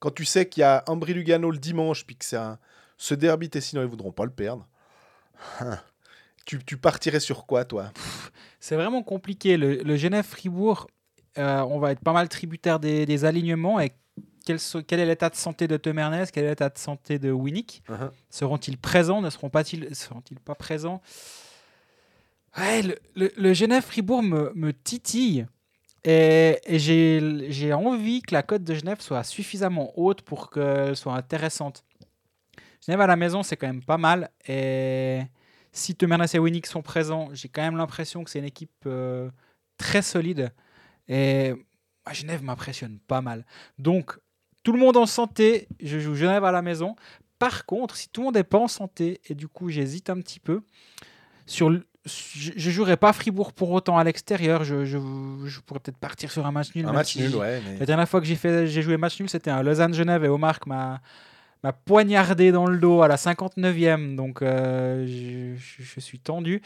quand 0.02 0.10
tu 0.10 0.24
sais 0.24 0.48
qu'il 0.48 0.62
y 0.62 0.64
a 0.64 0.82
Ambry-Lugano 0.88 1.48
le 1.52 1.58
dimanche, 1.58 2.04
puis 2.04 2.16
que 2.16 2.24
c'est 2.24 2.36
un- 2.36 2.58
ce 2.98 3.14
derby, 3.14 3.48
sinon 3.60 3.82
ils 3.82 3.88
voudront 3.88 4.10
pas 4.10 4.24
le 4.24 4.32
perdre. 4.32 4.66
tu, 6.44 6.58
tu 6.64 6.76
partirais 6.76 7.20
sur 7.20 7.46
quoi, 7.46 7.64
toi? 7.64 7.92
C'est 8.58 8.74
vraiment 8.74 9.04
compliqué. 9.04 9.56
Le, 9.56 9.76
le 9.76 9.96
Genève-Fribourg, 9.96 10.88
euh, 11.38 11.60
on 11.60 11.78
va 11.78 11.92
être 11.92 12.00
pas 12.00 12.12
mal 12.12 12.28
tributaire 12.28 12.80
des, 12.80 13.06
des 13.06 13.24
alignements. 13.24 13.78
Et 13.78 13.92
quel, 14.44 14.58
est 15.00 15.06
l'état 15.06 15.30
de 15.30 15.36
santé 15.36 15.68
de 15.68 15.76
Tom 15.76 16.00
Ernest 16.00 16.32
Quel 16.32 16.46
est 16.46 16.48
l'état 16.48 16.68
de 16.68 16.78
santé 16.78 17.20
de 17.20 17.30
Winnick 17.30 17.84
Uh-huh. 17.88 18.10
Seront-ils 18.28 18.78
présents? 18.78 19.22
Ne 19.22 19.30
seront 19.30 19.50
pas 19.50 19.62
ils 19.70 19.94
seront-ils 19.94 20.40
pas 20.40 20.56
présents? 20.56 21.00
Ouais, 22.58 22.82
le, 22.82 22.98
le- 23.14 23.32
le 23.36 23.54
Genève-Fribourg 23.54 24.22
me, 24.22 24.52
me 24.56 24.72
titille 24.72 25.46
Et, 26.04 26.58
et 26.64 26.78
j'ai 26.78 27.72
envie 27.72 28.22
que 28.22 28.34
la 28.34 28.42
cote 28.42 28.64
de 28.64 28.74
Genève 28.74 29.00
soit 29.00 29.22
suffisamment 29.22 29.92
haute 29.96 30.22
pour 30.22 30.50
qu'elle 30.50 30.96
soit 30.96 31.14
intéressante. 31.14 31.84
Genève 32.84 33.00
à 33.00 33.06
la 33.06 33.16
maison, 33.16 33.42
c'est 33.42 33.56
quand 33.56 33.68
même 33.68 33.84
pas 33.84 33.98
mal. 33.98 34.30
Et 34.48 35.20
si 35.70 35.94
Temernes 35.94 36.26
et 36.32 36.38
Winnick 36.38 36.66
sont 36.66 36.82
présents, 36.82 37.28
j'ai 37.32 37.48
quand 37.48 37.62
même 37.62 37.76
l'impression 37.76 38.24
que 38.24 38.30
c'est 38.30 38.40
une 38.40 38.44
équipe 38.44 38.70
euh, 38.86 39.30
très 39.76 40.02
solide. 40.02 40.52
Et 41.08 41.54
Genève 42.10 42.42
m'impressionne 42.42 42.98
pas 42.98 43.20
mal. 43.20 43.46
Donc, 43.78 44.18
tout 44.64 44.72
le 44.72 44.78
monde 44.78 44.96
en 44.96 45.06
santé, 45.06 45.68
je 45.80 45.98
joue 45.98 46.14
Genève 46.14 46.44
à 46.44 46.52
la 46.52 46.62
maison. 46.62 46.96
Par 47.38 47.66
contre, 47.66 47.96
si 47.96 48.08
tout 48.08 48.20
le 48.20 48.26
monde 48.26 48.34
n'est 48.36 48.44
pas 48.44 48.58
en 48.58 48.68
santé, 48.68 49.20
et 49.26 49.34
du 49.34 49.48
coup 49.48 49.68
j'hésite 49.68 50.10
un 50.10 50.20
petit 50.20 50.40
peu, 50.40 50.62
sur 51.46 51.70
je 52.04 52.52
ne 52.54 52.72
jouerai 52.72 52.96
pas 52.96 53.12
Fribourg 53.12 53.52
pour 53.52 53.70
autant 53.70 53.96
à 53.98 54.04
l'extérieur. 54.04 54.64
Je, 54.64 54.84
je, 54.84 54.98
je 55.46 55.60
pourrais 55.60 55.80
peut-être 55.80 55.98
partir 55.98 56.30
sur 56.32 56.44
un 56.46 56.50
match 56.52 56.74
nul. 56.74 56.86
Un 56.86 56.92
match 56.92 57.12
si 57.12 57.20
nul, 57.22 57.34
ouais. 57.36 57.60
mais- 57.66 57.78
La 57.78 57.86
dernière 57.86 58.08
fois 58.08 58.20
que 58.20 58.26
j'ai 58.26 58.82
joué 58.82 58.96
match 58.96 59.18
nul, 59.20 59.28
c'était 59.28 59.50
un 59.50 59.62
Lausanne-Genève 59.62 60.24
et 60.24 60.28
Omar 60.28 60.58
m'a 60.66 61.00
m'a 61.64 61.72
poignardé 61.72 62.50
dans 62.50 62.66
le 62.66 62.76
dos 62.76 63.02
à 63.02 63.08
la 63.08 63.14
59e. 63.16 64.16
Donc 64.16 64.42
euh, 64.42 65.06
je, 65.06 66.00
suis 66.00 66.18
tendu. 66.18 66.60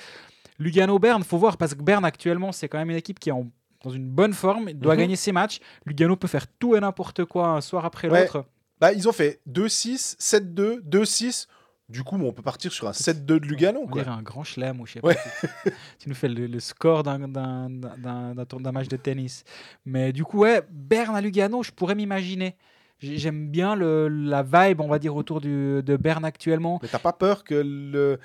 Lugano-Berne, 0.59 1.23
faut 1.23 1.37
voir 1.37 1.59
parce 1.59 1.75
que 1.75 1.83
Berne 1.83 2.05
actuellement, 2.07 2.51
c'est 2.53 2.69
quand 2.69 2.79
même 2.79 2.89
une 2.91 2.97
équipe 2.97 3.19
qui 3.19 3.29
est 3.29 3.33
en- 3.33 3.47
dans 3.85 3.91
une 3.91 4.09
bonne 4.09 4.33
forme, 4.33 4.73
doit 4.73 4.95
Mhm. 4.95 5.01
gagner 5.01 5.17
ses 5.17 5.33
matchs. 5.33 5.61
Lugano 5.85 6.17
peut 6.17 6.29
faire 6.29 6.47
tout 6.59 6.75
et 6.77 6.81
n'importe 6.81 7.27
quoi 7.27 7.49
un 7.49 7.61
soir 7.61 7.85
après 7.85 8.09
Ouais. 8.09 8.23
l'autre. 8.23 8.47
Bah, 8.81 8.93
ils 8.95 9.07
ont 9.07 9.13
fait 9.13 9.41
2-6, 9.47 10.17
7-2, 10.19 10.81
2-6. 10.83 11.47
Du 11.89 12.03
coup, 12.03 12.17
on 12.17 12.33
peut 12.33 12.43
partir 12.43 12.73
sur 12.73 12.89
un 12.89 12.93
7-2 12.93 13.39
de 13.39 13.47
Lugano. 13.47 13.81
On 13.85 13.87
Quoi. 13.87 14.03
dirait 14.03 14.15
un 14.15 14.23
grand 14.23 14.43
chelem 14.43 14.81
ou 14.81 14.87
je 14.87 14.95
sais 14.95 15.05
Ouais. 15.05 15.15
pas. 15.15 15.71
Tu, 16.01 16.09
nous 16.09 16.15
fais 16.17 16.29
le, 16.29 16.47
le 16.49 16.59
score 16.61 17.03
d'un- 17.05 17.29
match 18.73 18.89
de 18.89 18.97
tennis. 18.97 19.45
Mais 19.85 20.13
du 20.13 20.25
coup, 20.25 20.39
ouais, 20.39 20.63
Berne 20.71 21.15
à 21.15 21.21
Lugano, 21.21 21.63
je 21.63 21.71
pourrais 21.71 21.95
m'imaginer. 21.95 22.57
J'ai- 22.99 23.19
J'aime 23.19 23.51
bien 23.51 23.77
le, 23.77 24.09
la 24.09 24.43
vibe, 24.43 24.81
on 24.81 24.89
va 24.89 24.99
dire, 24.99 25.15
autour 25.15 25.41
du, 25.41 25.83
de 25.83 25.97
Berne 25.97 26.25
actuellement. 26.25 26.79
Mais 26.83 26.89
t'as 26.89 26.99
pas 26.99 27.13
peur 27.13 27.45
que 27.45 27.55
le 27.55 28.19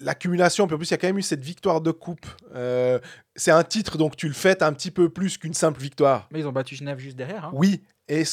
l'accumulation, 0.00 0.68
puis 0.68 0.74
en 0.74 0.78
plus 0.78 0.86
il 0.88 0.92
y 0.92 0.94
a 0.94 0.96
quand 0.96 1.08
même 1.08 1.18
eu 1.18 1.22
cette 1.22 1.42
victoire 1.44 1.80
de 1.80 1.90
coupe. 1.90 2.24
Euh, 2.54 3.00
c'est 3.34 3.50
un 3.50 3.64
titre, 3.64 3.98
donc 3.98 4.16
tu 4.16 4.28
le 4.28 4.32
fêtes 4.32 4.62
un 4.62 4.72
petit 4.72 4.92
peu 4.92 5.08
plus 5.08 5.36
qu'une 5.38 5.54
simple 5.54 5.80
victoire. 5.80 6.28
Mais 6.32 6.38
ils 6.38 6.46
ont 6.46 6.52
battu 6.52 6.76
Genève 6.76 6.98
juste 6.98 7.16
derrière. 7.16 7.46
hein. 7.46 7.50
Oui, 7.52 7.82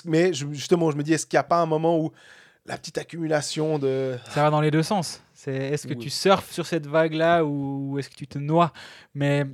mais 0.06 0.32
je- 0.32 0.46
justement, 0.52 0.92
je 0.92 0.98
me 0.98 1.02
dis, 1.02 1.14
est-ce 1.14 1.26
qu'il 1.26 1.38
n'y 1.38 1.42
a 1.42 1.44
pas 1.44 1.58
un 1.60 1.66
moment 1.66 1.98
où 2.00 2.12
la 2.66 2.78
petite 2.78 2.98
accumulation 2.98 3.78
de... 3.80 4.18
Ça 4.30 4.42
va 4.44 4.50
dans 4.50 4.62
les 4.62 4.72
deux 4.72 4.84
sens. 4.84 5.22
C'est 5.34 5.54
est-ce 5.56 5.88
que 5.88 5.94
Oui. 5.94 6.00
tu 6.00 6.10
surfes 6.10 6.52
sur 6.52 6.66
cette 6.66 6.88
vague-là 6.88 7.44
ou 7.46 7.98
est-ce 8.00 8.10
que 8.10 8.16
tu 8.16 8.28
te 8.28 8.40
noies? 8.40 8.72
Mais 9.14 9.46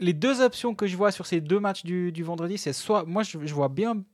les 0.00 0.12
deux 0.12 0.40
options 0.42 0.74
que 0.74 0.86
je 0.86 0.96
vois 0.96 1.10
sur 1.10 1.26
ces 1.26 1.40
deux 1.40 1.60
matchs 1.60 1.84
du, 1.84 2.12
du 2.12 2.22
vendredi, 2.22 2.58
c'est 2.58 2.72
soit 2.72 3.04
moi 3.04 3.22
je, 3.22 3.38
je 3.44 3.54
vois 3.54 3.68
bien 3.68 4.04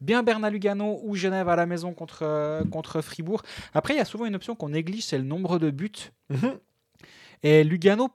bien 0.00 0.22
Berne 0.22 0.44
à 0.44 0.50
Lugano 0.50 1.00
ou 1.04 1.14
Genève 1.14 1.48
à 1.48 1.54
la 1.56 1.66
maison 1.66 1.94
contre 1.94 2.22
euh, 2.22 2.64
contre 2.64 3.00
Fribourg. 3.00 3.42
Après, 3.72 3.94
il 3.94 3.98
y 3.98 4.00
a 4.00 4.04
souvent 4.04 4.26
une 4.26 4.34
option 4.34 4.56
qu'on 4.56 4.70
néglige, 4.70 5.04
c'est 5.04 5.18
le 5.18 5.24
nombre 5.24 5.58
de 5.58 5.70
buts. 5.70 5.92
Mhm. 6.30 6.58
Et 7.42 7.62
Lugano 7.64 8.08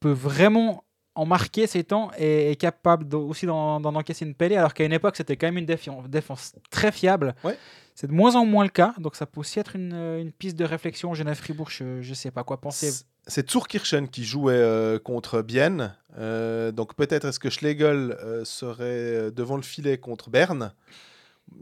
peut 0.00 0.12
vraiment 0.12 0.84
en 1.18 1.26
marquer 1.26 1.66
ces 1.66 1.82
temps 1.82 2.12
et 2.16 2.52
est 2.52 2.56
capable 2.56 3.12
aussi 3.16 3.44
d'en 3.44 3.82
encaisser 3.82 4.24
une 4.24 4.34
pellée, 4.34 4.56
alors 4.56 4.72
qu'à 4.72 4.84
une 4.84 4.92
époque, 4.92 5.16
c'était 5.16 5.36
quand 5.36 5.48
même 5.48 5.58
une 5.58 5.66
défense 5.66 6.54
très 6.70 6.92
fiable. 6.92 7.34
Ouais. 7.42 7.58
C'est 7.96 8.06
de 8.06 8.12
moins 8.12 8.36
en 8.36 8.46
moins 8.46 8.62
le 8.62 8.70
cas, 8.70 8.94
donc 8.98 9.16
ça 9.16 9.26
peut 9.26 9.40
aussi 9.40 9.58
être 9.58 9.74
une, 9.74 9.92
une 9.92 10.30
piste 10.30 10.56
de 10.56 10.64
réflexion. 10.64 11.14
Genève-Fribourg, 11.14 11.70
je 11.70 12.08
ne 12.08 12.14
sais 12.14 12.30
pas 12.30 12.44
quoi 12.44 12.60
penser. 12.60 12.92
C'est 13.26 13.50
Zurkirchen 13.50 14.08
qui 14.08 14.24
jouait 14.24 14.54
euh, 14.54 15.00
contre 15.00 15.42
Bienne. 15.42 15.96
Euh, 16.16 16.70
donc 16.70 16.94
peut-être 16.94 17.24
est-ce 17.24 17.40
que 17.40 17.50
Schlegel 17.50 18.12
euh, 18.12 18.44
serait 18.44 19.32
devant 19.32 19.56
le 19.56 19.62
filet 19.62 19.98
contre 19.98 20.30
Berne? 20.30 20.72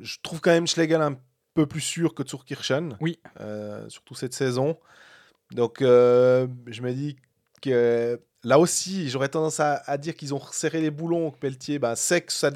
Je 0.01 0.19
trouve 0.23 0.43
quand 0.43 0.51
même 0.51 0.67
Schlegel 0.67 1.01
un 1.01 1.17
peu 1.55 1.65
plus 1.65 1.81
sûr 1.81 2.15
que 2.15 2.23
Zurkirchen. 2.29 2.99
Oui. 3.01 3.19
surtout 3.89 4.15
cette 4.15 4.35
saison. 4.35 4.79
Donc 5.53 5.79
je 5.81 6.83
me 6.83 6.93
dis 6.93 7.17
que 7.63 8.21
là 8.45 8.59
aussi, 8.59 9.09
j'aurais 9.09 9.29
tendance 9.29 9.61
à, 9.61 9.83
à 9.87 9.99
dire 9.99 10.15
qu'ils 10.15 10.35
ont 10.35 10.39
resserré 10.39 10.81
les 10.81 10.91
boulons. 10.91 11.31
que 11.31 11.39
Pelletier, 11.39 11.79
ben, 11.79 11.95
sait 11.95 12.21
que 12.21 12.33
ça, 12.33 12.51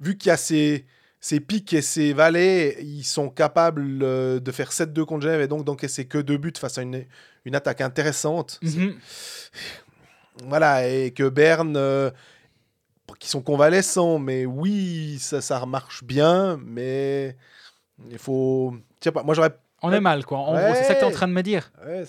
vu 0.00 0.16
qu'il 0.16 0.28
y 0.28 0.32
a 0.32 0.36
ces, 0.36 0.86
ces 1.20 1.40
pics 1.40 1.72
et 1.72 1.82
ces 1.82 2.12
vallées, 2.12 2.78
ils 2.80 3.04
sont 3.04 3.28
capables 3.28 4.02
euh, 4.02 4.40
de 4.40 4.52
faire 4.52 4.72
7-2 4.72 5.04
contre 5.04 5.22
Genève 5.22 5.40
et 5.40 5.48
donc 5.48 5.64
d'encaisser 5.64 6.06
que 6.06 6.18
deux 6.18 6.38
buts 6.38 6.52
face 6.58 6.78
à 6.78 6.82
une, 6.82 7.04
une 7.44 7.54
attaque 7.54 7.80
intéressante. 7.80 8.58
Mhm. 8.62 8.94
Voilà, 10.44 10.88
et 10.88 11.10
que 11.10 11.28
Berne, 11.28 11.76
euh, 11.76 12.10
qui 13.18 13.28
sont 13.28 13.42
convalescents, 13.42 14.18
mais 14.18 14.46
oui, 14.46 15.18
ça, 15.20 15.40
ça 15.40 15.64
marche 15.66 16.04
bien, 16.04 16.58
mais 16.64 17.36
il 18.08 18.18
faut. 18.18 18.74
Pas, 19.12 19.22
moi 19.22 19.34
j'aurais. 19.34 19.54
On 19.82 19.92
est 19.92 20.00
mal, 20.00 20.24
quoi. 20.26 20.38
En 20.38 20.52
gros, 20.52 20.74
c'est 20.74 20.84
ça 20.84 20.94
que 20.94 20.98
tu 21.00 21.04
es 21.04 21.08
en 21.08 21.10
train 21.12 21.28
de 21.28 21.32
me 21.32 21.42
dire. 21.42 21.70
Ouais. 21.86 22.04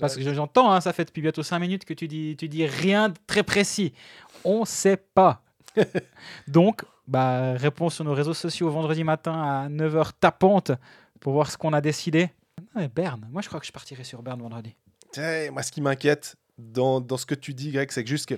Parce 0.00 0.16
que 0.16 0.32
j'entends, 0.34 0.70
hein, 0.72 0.80
ça 0.80 0.92
fait 0.92 1.04
depuis 1.04 1.22
bientôt 1.22 1.42
5 1.42 1.58
minutes 1.58 1.84
que 1.84 1.94
tu 1.94 2.06
dis, 2.08 2.36
tu 2.38 2.48
dis 2.48 2.66
rien 2.66 3.08
de 3.08 3.14
très 3.26 3.42
précis. 3.42 3.92
On 4.44 4.64
sait 4.64 4.96
pas. 4.96 5.42
Donc, 6.48 6.82
bah, 7.08 7.54
réponse 7.54 7.96
sur 7.96 8.04
nos 8.04 8.14
réseaux 8.14 8.34
sociaux 8.34 8.70
vendredi 8.70 9.04
matin 9.04 9.32
à 9.42 9.68
9h 9.68 10.10
tapante 10.20 10.72
pour 11.20 11.32
voir 11.32 11.50
ce 11.50 11.56
qu'on 11.56 11.72
a 11.72 11.80
décidé. 11.80 12.30
Mais 12.74 12.88
Berne, 12.88 13.26
moi 13.30 13.42
je 13.42 13.48
crois 13.48 13.58
que 13.60 13.66
je 13.66 13.72
partirai 13.72 14.04
sur 14.04 14.22
Berne 14.22 14.40
vendredi. 14.40 14.74
Moi, 15.52 15.62
ce 15.62 15.70
qui 15.72 15.80
m'inquiète 15.80 16.36
dans, 16.58 17.00
dans 17.00 17.16
ce 17.16 17.26
que 17.26 17.34
tu 17.34 17.54
dis, 17.54 17.70
Greg, 17.72 17.90
c'est 17.90 18.02
que 18.04 18.10
juste 18.10 18.26
que 18.28 18.34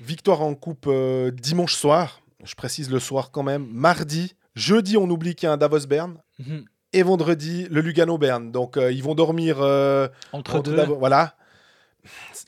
victoire 0.00 0.40
en 0.42 0.54
coupe 0.54 0.86
euh, 0.86 1.30
dimanche 1.30 1.74
soir, 1.74 2.20
je 2.44 2.54
précise 2.54 2.90
le 2.90 2.98
soir 3.00 3.30
quand 3.30 3.42
même, 3.42 3.66
mardi, 3.70 4.34
jeudi, 4.54 4.96
on 4.96 5.08
oublie 5.10 5.34
qu'il 5.34 5.46
y 5.46 5.50
a 5.50 5.52
un 5.52 5.56
Davos-Berne, 5.56 6.18
Mhm. 6.38 6.64
Et 6.92 7.02
vendredi, 7.02 7.66
le 7.70 7.80
Lugano-Berne. 7.80 8.50
Donc, 8.52 8.76
euh, 8.76 8.90
ils 8.92 9.02
vont 9.02 9.14
dormir 9.14 9.56
euh, 9.60 10.08
Entre, 10.32 10.56
entre 10.56 10.62
deux. 10.70 10.82
Voilà. 10.84 11.34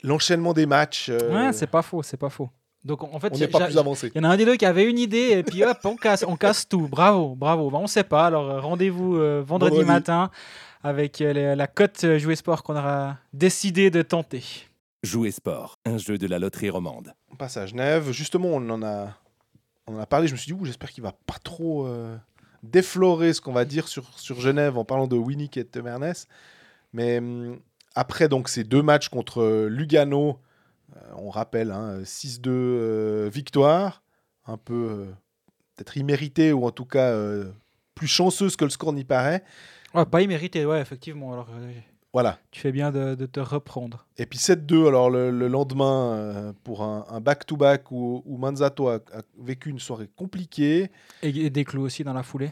L'enchaînement 0.03 0.53
des 0.53 0.67
matchs. 0.67 1.09
euh, 1.11 1.47
Ouais, 1.49 1.53
c'est 1.53 1.67
pas 1.67 1.83
faux, 1.83 2.03
c'est 2.03 2.17
pas 2.17 2.31
faux. 2.31 2.51
Donc 2.85 3.05
en 3.05 3.21
fait, 3.21 3.33
on 3.33 3.39
n'est 3.39 3.47
pas 3.47 3.65
plus 3.67 3.79
avancé. 3.79 4.11
Il 4.13 4.19
y 4.21 4.27
en 4.27 4.29
a 4.29 4.33
un 4.33 4.37
des 4.37 4.45
deux 4.45 4.57
qui 4.57 4.67
avait 4.67 4.85
une 4.91 4.99
idée 4.99 5.31
et 5.39 5.45
puis 5.45 5.63
hop, 5.63 5.79
on 5.85 5.95
casse, 5.95 6.25
on 6.27 6.35
casse 6.37 6.69
tout. 6.69 6.89
Bravo, 6.89 7.37
bravo. 7.37 7.71
Bah, 7.71 7.79
on 7.81 7.87
sait 7.87 8.03
pas. 8.03 8.27
Alors 8.27 8.61
rendez-vous 8.61 9.17
euh, 9.19 9.41
vendredi, 9.47 9.77
Vendredi. 9.77 9.87
matin 9.89 10.31
avec 10.83 11.21
euh, 11.21 11.33
les- 11.33 11.55
la 11.55 11.67
cote 11.69 12.05
jouer 12.19 12.35
sport 12.35 12.65
qu'on 12.65 12.75
aura 12.75 13.19
décidé 13.33 13.91
de 13.91 14.03
tenter. 14.03 14.43
Jouer 15.05 15.31
sport, 15.31 15.77
un 15.87 15.97
jeu 15.97 16.19
de 16.19 16.27
la 16.27 16.41
loterie 16.41 16.71
romande. 16.71 17.13
On 17.31 17.37
passe 17.37 17.57
à 17.57 17.67
Genève. 17.67 18.11
Justement, 18.11 18.49
on 18.49 18.69
en 18.69 18.83
a, 18.83 19.17
on 19.87 19.95
en 19.97 20.01
a 20.01 20.07
parlé. 20.07 20.27
Je 20.27 20.33
me 20.33 20.37
suis 20.39 20.53
dit, 20.53 20.61
ouh, 20.61 20.65
j'espère 20.65 20.91
qu'il 20.91 21.05
va 21.05 21.13
pas 21.27 21.39
trop 21.45 21.87
euh, 21.87 22.17
déflorer 22.63 23.33
ce 23.33 23.41
qu'on 23.41 23.53
va 23.53 23.65
dire 23.65 23.89
sur, 23.89 24.19
sur 24.19 24.41
Genève 24.41 24.79
en 24.79 24.85
parlant 24.85 25.07
de 25.07 25.17
Winnick 25.17 25.57
et 25.57 25.65
de 25.65 25.69
Temernes. 25.69 26.15
Mais 26.93 27.19
hum, 27.19 27.59
après 27.95 28.29
donc 28.29 28.49
ces 28.49 28.65
deux 28.65 28.83
matchs 28.83 29.09
contre 29.09 29.43
euh, 29.43 29.69
Lugano, 29.69 30.39
euh, 30.97 31.01
on 31.17 31.31
rappelle, 31.31 31.71
hein, 31.71 32.03
6-2 32.03 32.49
euh, 32.49 33.31
victoire, 33.33 34.03
un 34.47 34.57
peu 34.57 35.09
peut-être 35.75 35.97
imméritée 35.97 36.53
ou 36.53 36.67
en 36.67 36.71
tout 36.71 36.85
cas 36.85 37.17
plus 37.95 38.09
chanceuse 38.09 38.57
que 38.57 38.65
le 38.65 38.71
score 38.71 38.93
n'y 38.93 39.05
paraît. 39.05 39.45
Ouais, 39.95 40.05
pas 40.05 40.23
immérité, 40.23 40.67
ouais, 40.67 40.81
effectivement. 40.81 41.47
Voilà. 42.13 42.39
tu 42.51 42.61
fais 42.61 42.73
bien 42.73 42.91
de, 42.93 43.15
de 43.15 43.27
te 43.27 43.41
reprendre. 43.41 44.07
Et 44.19 44.27
puis 44.27 44.39
7-2, 44.39 44.89
alors 44.89 45.09
le, 45.09 45.31
le 45.31 45.49
lendemain, 45.49 46.13
euh, 46.13 46.53
pour 46.63 46.83
un 46.83 47.21
back-to-back 47.21 47.91
où, 47.91 48.23
où 48.27 48.37
Manzato 48.37 48.89
a, 48.89 48.97
a 48.97 49.23
vécu 49.39 49.71
une 49.71 49.79
soirée 49.79 50.11
compliquée. 50.15 50.91
Et, 51.23 51.29
et 51.29 51.51
des 51.51 51.65
clous 51.65 51.83
aussi 51.83 52.05
dans 52.05 52.13
la 52.13 52.23
foulée. 52.23 52.51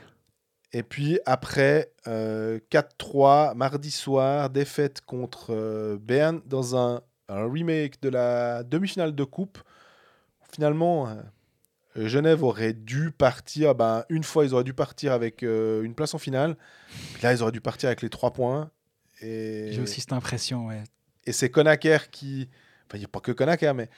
Et 0.72 0.82
puis 0.82 1.18
après, 1.26 1.92
euh, 2.06 2.58
4-3, 2.70 3.54
mardi 3.54 3.90
soir, 3.90 4.50
défaite 4.50 5.00
contre 5.02 5.48
euh, 5.50 5.98
Berne 6.00 6.40
dans 6.46 6.76
un, 6.76 7.00
un 7.28 7.50
remake 7.50 8.00
de 8.00 8.08
la 8.08 8.62
demi-finale 8.62 9.14
de 9.14 9.24
coupe. 9.24 9.58
Finalement, 10.52 11.08
euh, 11.08 12.06
Genève 12.06 12.44
aurait 12.44 12.72
dû 12.72 13.10
partir, 13.10 13.74
ben, 13.74 14.04
une 14.08 14.22
fois 14.22 14.44
ils 14.44 14.54
auraient 14.54 14.64
dû 14.64 14.74
partir 14.74 15.12
avec 15.12 15.42
euh, 15.42 15.82
une 15.82 15.94
place 15.94 16.14
en 16.14 16.18
finale. 16.18 16.56
Puis 17.14 17.22
là, 17.24 17.32
ils 17.32 17.42
auraient 17.42 17.52
dû 17.52 17.60
partir 17.60 17.88
avec 17.88 18.00
les 18.02 18.08
trois 18.10 18.32
points. 18.32 18.70
Et... 19.20 19.68
J'ai 19.72 19.80
aussi 19.80 20.00
cette 20.00 20.12
impression, 20.12 20.66
ouais. 20.66 20.82
Et 21.24 21.32
c'est 21.32 21.50
Konaker 21.50 22.10
qui. 22.10 22.48
Enfin, 22.86 22.96
il 22.96 23.00
n'y 23.00 23.04
a 23.04 23.08
pas 23.08 23.20
que 23.20 23.32
Konaker, 23.32 23.74
mais 23.74 23.88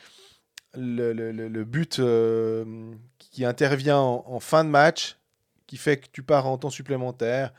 le, 0.75 1.13
le- 1.13 1.33
le- 1.33 1.65
but 1.65 1.99
euh, 1.99 2.93
qui 3.19 3.45
intervient 3.45 3.99
en, 3.99 4.25
en 4.27 4.41
fin 4.41 4.65
de 4.65 4.71
match, 4.71 5.19
qui 5.67 5.77
fait 5.77 5.99
que 5.99 6.07
tu 6.13 6.23
pars 6.23 6.47
en 6.47 6.59
temps 6.59 6.71
supplémentaire. 6.71 7.53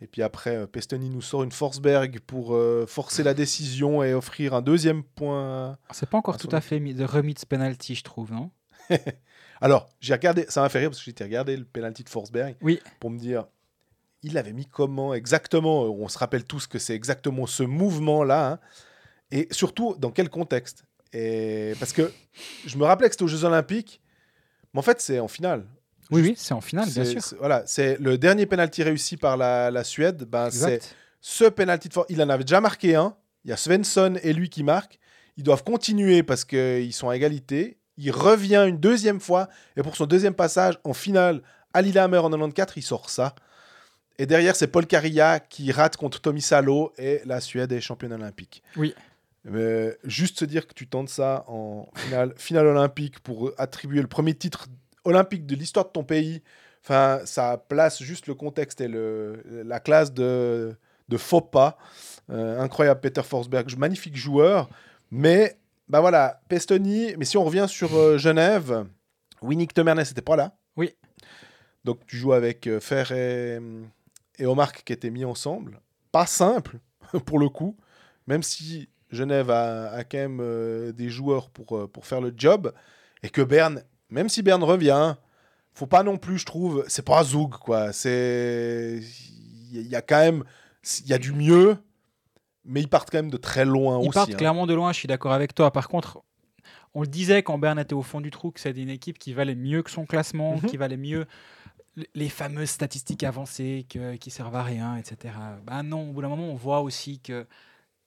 Et 0.00 0.06
puis 0.06 0.22
après, 0.22 0.56
euh, 0.56 0.66
Pestoni 0.66 1.08
nous 1.08 1.22
sort 1.22 1.44
une 1.44 1.52
Forsberg 1.52 2.20
pour 2.20 2.54
euh, 2.54 2.84
forcer 2.86 3.22
la 3.22 3.32
décision 3.32 4.02
et 4.02 4.12
offrir 4.12 4.52
un 4.54 4.60
deuxième 4.62 5.02
point. 5.04 5.78
C'est 5.92 6.08
pas 6.10 6.18
encore 6.18 6.34
Ah, 6.34 6.38
tout 6.38 6.48
à 6.54 6.60
fait 6.60 6.80
de 6.80 7.04
remis 7.04 7.34
de 7.34 7.40
penalty, 7.48 7.94
je 7.94 8.02
trouve, 8.02 8.32
non? 8.32 8.50
Alors, 9.60 9.88
j'ai 10.00 10.12
regardé, 10.12 10.44
ça 10.48 10.60
m'a 10.60 10.68
fait 10.68 10.80
rire 10.80 10.90
parce 10.90 11.02
que 11.02 11.10
j'ai 11.16 11.24
regardé 11.24 11.56
le 11.56 11.64
penalty 11.64 12.02
de 12.04 12.08
Forsberg 12.08 12.56
Oui. 12.60 12.80
pour 13.00 13.08
me 13.10 13.18
dire, 13.18 13.46
il 14.24 14.32
l'avait 14.34 14.52
mis 14.52 14.66
comment 14.66 15.14
exactement 15.14 15.84
On 15.84 16.08
se 16.08 16.18
rappelle 16.18 16.44
tous 16.44 16.66
que 16.66 16.78
c'est 16.80 16.94
exactement 16.94 17.46
ce 17.46 17.62
mouvement-là. 17.62 18.52
hein. 18.52 18.58
et 19.30 19.46
surtout, 19.52 19.94
dans 19.98 20.10
quel 20.10 20.28
contexte? 20.28 20.84
Et 21.12 21.74
Parce 21.78 21.92
que 21.92 22.10
je 22.66 22.76
me 22.76 22.84
rappelais 22.84 23.08
que 23.08 23.14
c'était 23.14 23.24
aux 23.24 23.28
Jeux 23.28 23.44
Olympiques, 23.44 24.00
Mais 24.72 24.80
en 24.80 24.82
fait, 24.82 25.00
c'est 25.00 25.20
en 25.20 25.28
finale. 25.28 25.64
Oui, 26.10 26.20
oui, 26.22 26.34
c'est 26.36 26.52
en 26.54 26.60
finale, 26.60 26.88
bien 26.90 27.04
sûr. 27.04 27.22
c'est- 27.22 27.36
Voilà, 27.36 27.62
c'est 27.66 27.96
le 28.00 28.18
dernier 28.18 28.46
penalty 28.46 28.82
réussi 28.82 29.16
par 29.16 29.36
la, 29.36 29.70
la 29.70 29.84
Suède. 29.84 30.24
Ben, 30.24 30.50
c'est 30.50 30.80
ce 31.20 31.44
penalty 31.44 31.88
de 31.88 31.94
for- 31.94 32.06
Il 32.08 32.20
en 32.20 32.28
avait 32.28 32.44
déjà 32.44 32.60
marqué 32.60 32.94
un. 32.96 33.16
Il 33.44 33.50
y 33.50 33.52
a 33.52 33.56
Svensson 33.56 34.18
et 34.22 34.32
lui 34.32 34.48
qui 34.50 34.62
marquent. 34.64 34.98
Ils 35.36 35.44
doivent 35.44 35.64
continuer 35.64 36.22
parce 36.22 36.44
qu'ils 36.44 36.92
sont 36.92 37.08
à 37.08 37.16
égalité. 37.16 37.78
Il 37.96 38.10
revient 38.10 38.64
une 38.68 38.78
deuxième 38.78 39.20
fois. 39.20 39.48
Et 39.76 39.82
pour 39.82 39.96
son 39.96 40.06
deuxième 40.06 40.34
passage 40.34 40.78
en 40.84 40.92
finale 40.94 41.42
à 41.72 41.80
Lillehammer 41.82 42.18
en 42.18 42.28
94, 42.30 42.72
il 42.76 42.82
sort 42.82 43.08
ça. 43.10 43.34
Et 44.18 44.26
derrière, 44.26 44.54
c'est 44.54 44.68
Paul 44.68 44.86
Carilla 44.86 45.40
qui 45.40 45.72
rate 45.72 45.96
contre 45.96 46.20
Tommy 46.20 46.40
Salo 46.40 46.92
et 46.98 47.20
la 47.24 47.40
Suède 47.40 47.72
est 47.72 47.80
championne 47.80 48.12
olympique. 48.12 48.62
Oui. 48.76 48.94
Mais 49.44 49.96
juste 50.04 50.38
se 50.38 50.44
dire 50.44 50.66
que 50.66 50.72
tu 50.72 50.86
tentes 50.86 51.08
ça 51.10 51.44
en 51.48 51.88
finale, 51.96 52.32
finale 52.36 52.66
olympique 52.66 53.20
pour 53.20 53.52
attribuer 53.58 54.00
le 54.00 54.06
premier 54.06 54.34
titre 54.34 54.68
olympique 55.04 55.46
de 55.46 55.54
l'histoire 55.54 55.84
de 55.84 55.90
ton 55.90 56.04
pays, 56.04 56.42
enfin, 56.82 57.20
ça 57.26 57.62
place 57.68 58.02
juste 58.02 58.26
le 58.26 58.34
contexte 58.34 58.80
et 58.80 58.88
le, 58.88 59.42
la 59.64 59.80
classe 59.80 60.14
de, 60.14 60.74
de 61.08 61.16
faux 61.16 61.42
pas. 61.42 61.76
Euh, 62.30 62.58
incroyable 62.60 63.00
Peter 63.00 63.22
Forsberg, 63.22 63.76
magnifique 63.76 64.16
joueur. 64.16 64.70
Mais, 65.10 65.58
bah 65.88 66.00
voilà, 66.00 66.40
Pestoni, 66.48 67.14
mais 67.18 67.26
si 67.26 67.36
on 67.36 67.44
revient 67.44 67.66
sur 67.68 67.94
euh, 67.94 68.16
Genève, 68.16 68.86
Winnick 69.42 69.74
Temernes 69.74 69.98
n'était 69.98 70.22
pas 70.22 70.36
là. 70.36 70.56
Oui. 70.76 70.94
Donc 71.84 72.06
tu 72.06 72.16
joues 72.16 72.32
avec 72.32 72.66
euh, 72.66 72.80
Fer 72.80 73.12
et, 73.12 73.58
et 74.38 74.46
Omar 74.46 74.72
qui 74.72 74.92
étaient 74.92 75.10
mis 75.10 75.24
ensemble. 75.24 75.80
Pas 76.12 76.26
simple, 76.26 76.78
pour 77.26 77.38
le 77.38 77.48
coup, 77.48 77.76
même 78.26 78.42
si 78.42 78.88
Genève 79.10 79.50
a, 79.50 79.90
a 79.92 80.04
quand 80.04 80.18
même 80.18 80.40
euh, 80.40 80.92
des 80.92 81.08
joueurs 81.10 81.50
pour, 81.50 81.76
euh, 81.76 81.86
pour 81.86 82.06
faire 82.06 82.20
le 82.20 82.32
job. 82.36 82.72
Et 83.22 83.30
que 83.30 83.42
Berne, 83.42 83.82
même 84.10 84.28
si 84.28 84.42
Berne 84.42 84.62
revient, 84.64 85.14
faut 85.72 85.86
pas 85.86 86.02
non 86.02 86.16
plus, 86.18 86.38
je 86.38 86.46
trouve, 86.46 86.84
c'est 86.88 87.04
pas 87.04 87.22
Zoug, 87.24 87.50
quoi. 87.58 87.92
C'est. 87.92 89.00
Il 89.72 89.86
y, 89.88 89.96
a- 89.96 90.02
quand 90.02 90.18
même. 90.20 90.44
Il 91.00 91.06
y 91.08 91.12
a 91.14 91.18
du 91.18 91.32
mieux, 91.32 91.76
mais 92.64 92.80
ils 92.80 92.88
partent 92.88 93.10
quand 93.10 93.18
même 93.18 93.30
de 93.30 93.36
très 93.36 93.64
loin 93.64 93.98
Ils 93.98 94.08
aussi. 94.08 94.10
partent 94.14 94.30
hein. 94.34 94.36
clairement 94.36 94.66
de 94.66 94.74
loin, 94.74 94.92
je 94.92 94.98
suis 94.98 95.08
d'accord 95.08 95.32
avec 95.32 95.54
toi. 95.54 95.72
Par 95.72 95.88
contre, 95.88 96.22
on 96.94 97.00
le 97.00 97.06
disait 97.08 97.42
quand 97.42 97.58
Berne 97.58 97.78
était 97.78 97.94
au 97.94 98.02
fond 98.02 98.20
du 98.20 98.30
trou 98.30 98.50
que 98.52 98.60
c'était 98.60 98.82
une 98.82 98.88
équipe 98.90 99.18
qui 99.18 99.32
valait 99.32 99.54
mieux 99.56 99.82
que 99.82 99.90
son 99.90 100.06
classement, 100.06 100.56
Mhm. 100.56 100.68
qui 100.70 100.76
valait 100.76 100.96
mieux 100.96 101.26
les 102.14 102.28
fameuses 102.28 102.70
statistiques 102.70 103.22
avancées 103.22 103.86
que- 103.88 104.16
qui 104.16 104.30
servent 104.30 104.56
à 104.56 104.62
rien, 104.62 104.96
etc. 104.96 105.34
Bah 105.64 105.82
non, 105.82 106.10
au 106.10 106.12
bout 106.12 106.22
d'un 106.22 106.28
moment, 106.28 106.48
on 106.48 106.54
voit 106.56 106.80
aussi 106.80 107.20
que 107.20 107.46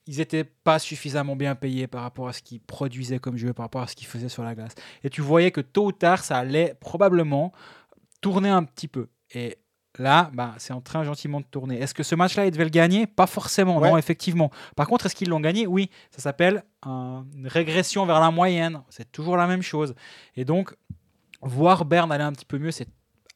ils 0.09 0.17
n'étaient 0.17 0.45
pas 0.45 0.79
suffisamment 0.79 1.35
bien 1.35 1.55
payés 1.55 1.87
par 1.87 2.01
rapport 2.01 2.29
à 2.29 2.33
ce 2.33 2.41
qu'ils 2.41 2.61
produisaient 2.61 3.19
comme 3.19 3.35
jeu, 3.37 3.51
par 3.53 3.65
rapport 3.65 3.81
à 3.81 3.87
ce 3.87 3.95
qu'ils 3.95 4.07
faisaient 4.07 4.29
sur 4.29 4.43
la 4.43 4.55
glace. 4.55 4.73
Et 5.03 5.09
tu 5.09 5.21
voyais 5.21 5.51
que 5.51 5.59
tôt 5.61 5.87
ou 5.87 5.91
tard, 5.91 6.23
ça 6.23 6.37
allait 6.37 6.75
probablement 6.79 7.51
tourner 8.21 8.47
un 8.49 8.63
petit 8.63 8.87
peu. 8.87 9.09
Et 9.33 9.57
là, 9.99 10.31
bah, 10.33 10.55
c'est 10.59 10.71
en 10.71 10.79
train 10.79 11.03
gentiment 11.03 11.41
de 11.41 11.45
tourner. 11.45 11.79
Est-ce 11.79 11.93
que 11.93 12.03
ce 12.03 12.15
match-là, 12.15 12.45
ils 12.45 12.51
devaient 12.51 12.63
le 12.63 12.69
gagner? 12.69 13.05
Pas 13.05 13.27
forcément, 13.27 13.79
non, 13.91 13.97
effectivement. 13.97 14.49
Par 14.77 14.87
contre, 14.87 15.07
est-ce 15.07 15.15
qu'ils 15.15 15.27
l'ont 15.29 15.41
gagné? 15.41 15.67
Oui, 15.67 15.89
ça 16.11 16.21
s'appelle 16.21 16.63
un- 16.83 17.25
une 17.35 17.47
régression 17.47 18.05
vers 18.05 18.21
la 18.21 18.31
moyenne. 18.31 18.81
C'est 18.89 19.11
toujours 19.11 19.35
la 19.35 19.45
même 19.47 19.61
chose. 19.61 19.93
Et 20.37 20.45
donc, 20.45 20.73
voir 21.41 21.83
Berne 21.83 22.11
aller 22.13 22.23
un 22.23 22.31
petit 22.31 22.45
peu 22.45 22.57
mieux, 22.59 22.71
c'est 22.71 22.87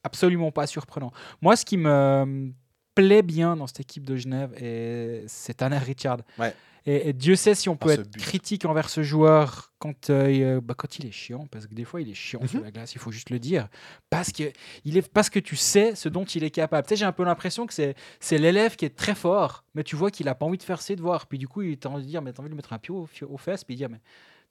absolument 0.04 0.50
pas 0.50 0.66
surprenant. 0.66 1.12
Moi, 1.40 1.56
ce 1.56 1.64
qui 1.64 1.76
me 1.76 2.52
plaît 2.94 3.22
bien 3.22 3.56
dans 3.56 3.66
cette 3.66 3.80
équipe 3.80 4.04
de 4.04 4.16
Genève, 4.16 4.52
et 4.62 5.24
c'est 5.26 5.54
Tanner 5.54 5.78
Richard. 5.78 6.18
Ouais. 6.38 6.54
Et, 6.84 7.10
et 7.10 7.12
Dieu 7.12 7.36
sait 7.36 7.54
si 7.54 7.68
on 7.68 7.76
peut 7.76 7.94
ce 7.94 8.00
être 8.00 8.10
but. 8.10 8.20
critique 8.20 8.64
envers 8.64 8.88
ce 8.90 9.04
joueur 9.04 9.72
quand, 9.78 10.10
euh, 10.10 10.32
il, 10.32 10.42
euh, 10.42 10.60
bah, 10.60 10.74
quand 10.76 10.98
il 10.98 11.06
est 11.06 11.12
chiant, 11.12 11.46
parce 11.46 11.68
que 11.68 11.74
des 11.74 11.84
fois 11.84 12.00
il 12.00 12.10
est 12.10 12.14
chiant 12.14 12.44
sur 12.44 12.58
Mhm. 12.58 12.64
la 12.64 12.70
glace, 12.72 12.94
il 12.94 12.98
faut 12.98 13.12
juste 13.12 13.30
le 13.30 13.38
dire, 13.38 13.68
parce 14.10 14.32
que, 14.32 14.52
il 14.84 14.96
est, 14.96 15.08
parce 15.12 15.30
que 15.30 15.38
tu 15.38 15.54
sais 15.54 15.94
ce 15.94 16.08
dont 16.08 16.24
il 16.24 16.42
est 16.42 16.50
capable. 16.50 16.84
Tu 16.84 16.90
sais, 16.90 16.96
j'ai 16.96 17.04
un 17.04 17.12
peu 17.12 17.22
l'impression 17.22 17.66
que 17.68 17.72
c'est, 17.72 17.94
c'est 18.18 18.36
l'élève 18.36 18.74
qui 18.74 18.84
est 18.84 18.96
très 18.96 19.14
fort, 19.14 19.62
mais 19.76 19.84
tu 19.84 19.94
vois 19.94 20.10
qu'il 20.10 20.26
a 20.28 20.34
pas 20.34 20.44
envie 20.44 20.58
de 20.58 20.62
faire 20.64 20.82
ses 20.82 20.96
devoirs. 20.96 21.26
Puis 21.28 21.38
du 21.38 21.46
coup, 21.46 21.62
il 21.62 21.78
t'a 21.78 21.88
envie 21.88 22.02
de 22.02 22.08
dire, 22.08 22.20
mais 22.20 22.32
t'as 22.32 22.40
envie 22.40 22.48
de 22.48 22.54
lui 22.54 22.56
mettre 22.56 22.72
un 22.72 22.78
pied 22.78 22.92
au, 22.92 23.08
aux 23.28 23.38
fesses, 23.38 23.62
puis 23.62 23.76
dire, 23.76 23.88
mais 23.88 24.00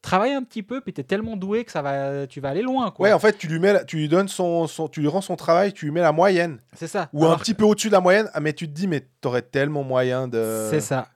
travaille 0.01 0.33
un 0.33 0.43
petit 0.43 0.63
peu, 0.63 0.81
puis 0.81 0.93
t'es 0.93 1.03
tellement 1.03 1.37
doué 1.37 1.63
que 1.63 1.71
ça 1.71 1.81
va, 1.81 2.25
tu 2.27 2.39
vas 2.41 2.49
aller 2.49 2.61
loin. 2.63 2.91
Quoi. 2.91 3.07
Ouais, 3.07 3.13
en 3.13 3.19
fait, 3.19 3.37
tu 3.37 3.47
lui, 3.47 3.59
mets, 3.59 3.85
tu 3.85 3.97
lui 3.97 4.07
donnes 4.09 4.27
son, 4.27 4.67
son- 4.67 4.87
tu 4.87 4.99
lui 5.01 5.07
rends 5.07 5.21
son 5.21 5.35
travail, 5.35 5.73
tu 5.73 5.85
lui 5.85 5.91
mets 5.91 6.01
la 6.01 6.11
moyenne. 6.11 6.59
c'est 6.73 6.87
ça. 6.87 7.09
Ou 7.13 7.25
un 7.25 7.37
petit 7.37 7.53
peu 7.53 7.63
au-dessus 7.65 7.87
de 7.87 7.93
la 7.93 8.01
moyenne, 8.01 8.29
ah, 8.33 8.39
mais 8.39 8.53
tu 8.53 8.67
te 8.67 8.73
dis, 8.73 8.87
mais 8.87 9.07
t'aurais 9.21 9.41
tellement 9.43 9.83
moyen 9.83 10.27
de, 10.27 10.67
C'est 10.71 10.81
ça. 10.81 11.07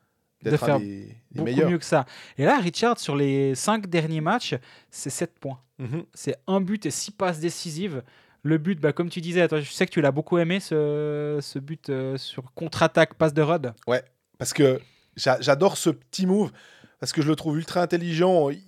de 0.44 0.56
faire 0.56 0.76
un 0.76 0.80
des, 0.80 0.86
des 0.86 1.16
Beaucoup 1.32 1.46
meilleurs. 1.46 1.70
mieux 1.70 1.78
que 1.80 1.86
ça. 1.86 2.06
Et 2.38 2.46
là, 2.46 2.60
Richard, 2.60 3.00
sur 3.00 3.16
les 3.16 3.56
cinq 3.56 3.88
derniers 3.88 4.22
matchs, 4.22 4.56
c'est 4.92 5.10
7 5.10 5.40
points. 5.40 5.60
Mhm. 5.80 6.04
C'est 6.14 6.36
un 6.48 6.62
but 6.62 6.86
et 6.86 6.92
six 6.92 7.12
passes 7.12 7.40
décisives. 7.40 8.04
Le 8.44 8.60
but, 8.60 8.80
bah, 8.80 8.94
comme 8.94 9.10
tu 9.10 9.20
disais, 9.22 9.48
toi, 9.48 9.60
je 9.60 9.72
sais 9.72 9.88
que 9.88 9.92
tu 9.92 10.02
l'as 10.02 10.12
beaucoup 10.12 10.38
aimé, 10.38 10.60
ce, 10.60 11.40
ce 11.42 11.58
but 11.58 11.90
euh, 11.90 12.16
sur 12.18 12.44
contre-attaque, 12.54 13.16
passe 13.16 13.34
de 13.34 13.42
Rod. 13.42 13.74
Parce 14.38 14.54
que 14.54 14.80
j'a- 15.16 15.42
j'adore 15.42 15.78
ce 15.78 15.90
petit 15.90 16.28
move, 16.28 16.52
parce 17.00 17.12
que 17.12 17.22
je 17.24 17.28
le 17.28 17.36
trouve 17.36 17.58
ultra 17.58 17.82
intelligent. 17.82 18.50
Il, 18.52 18.62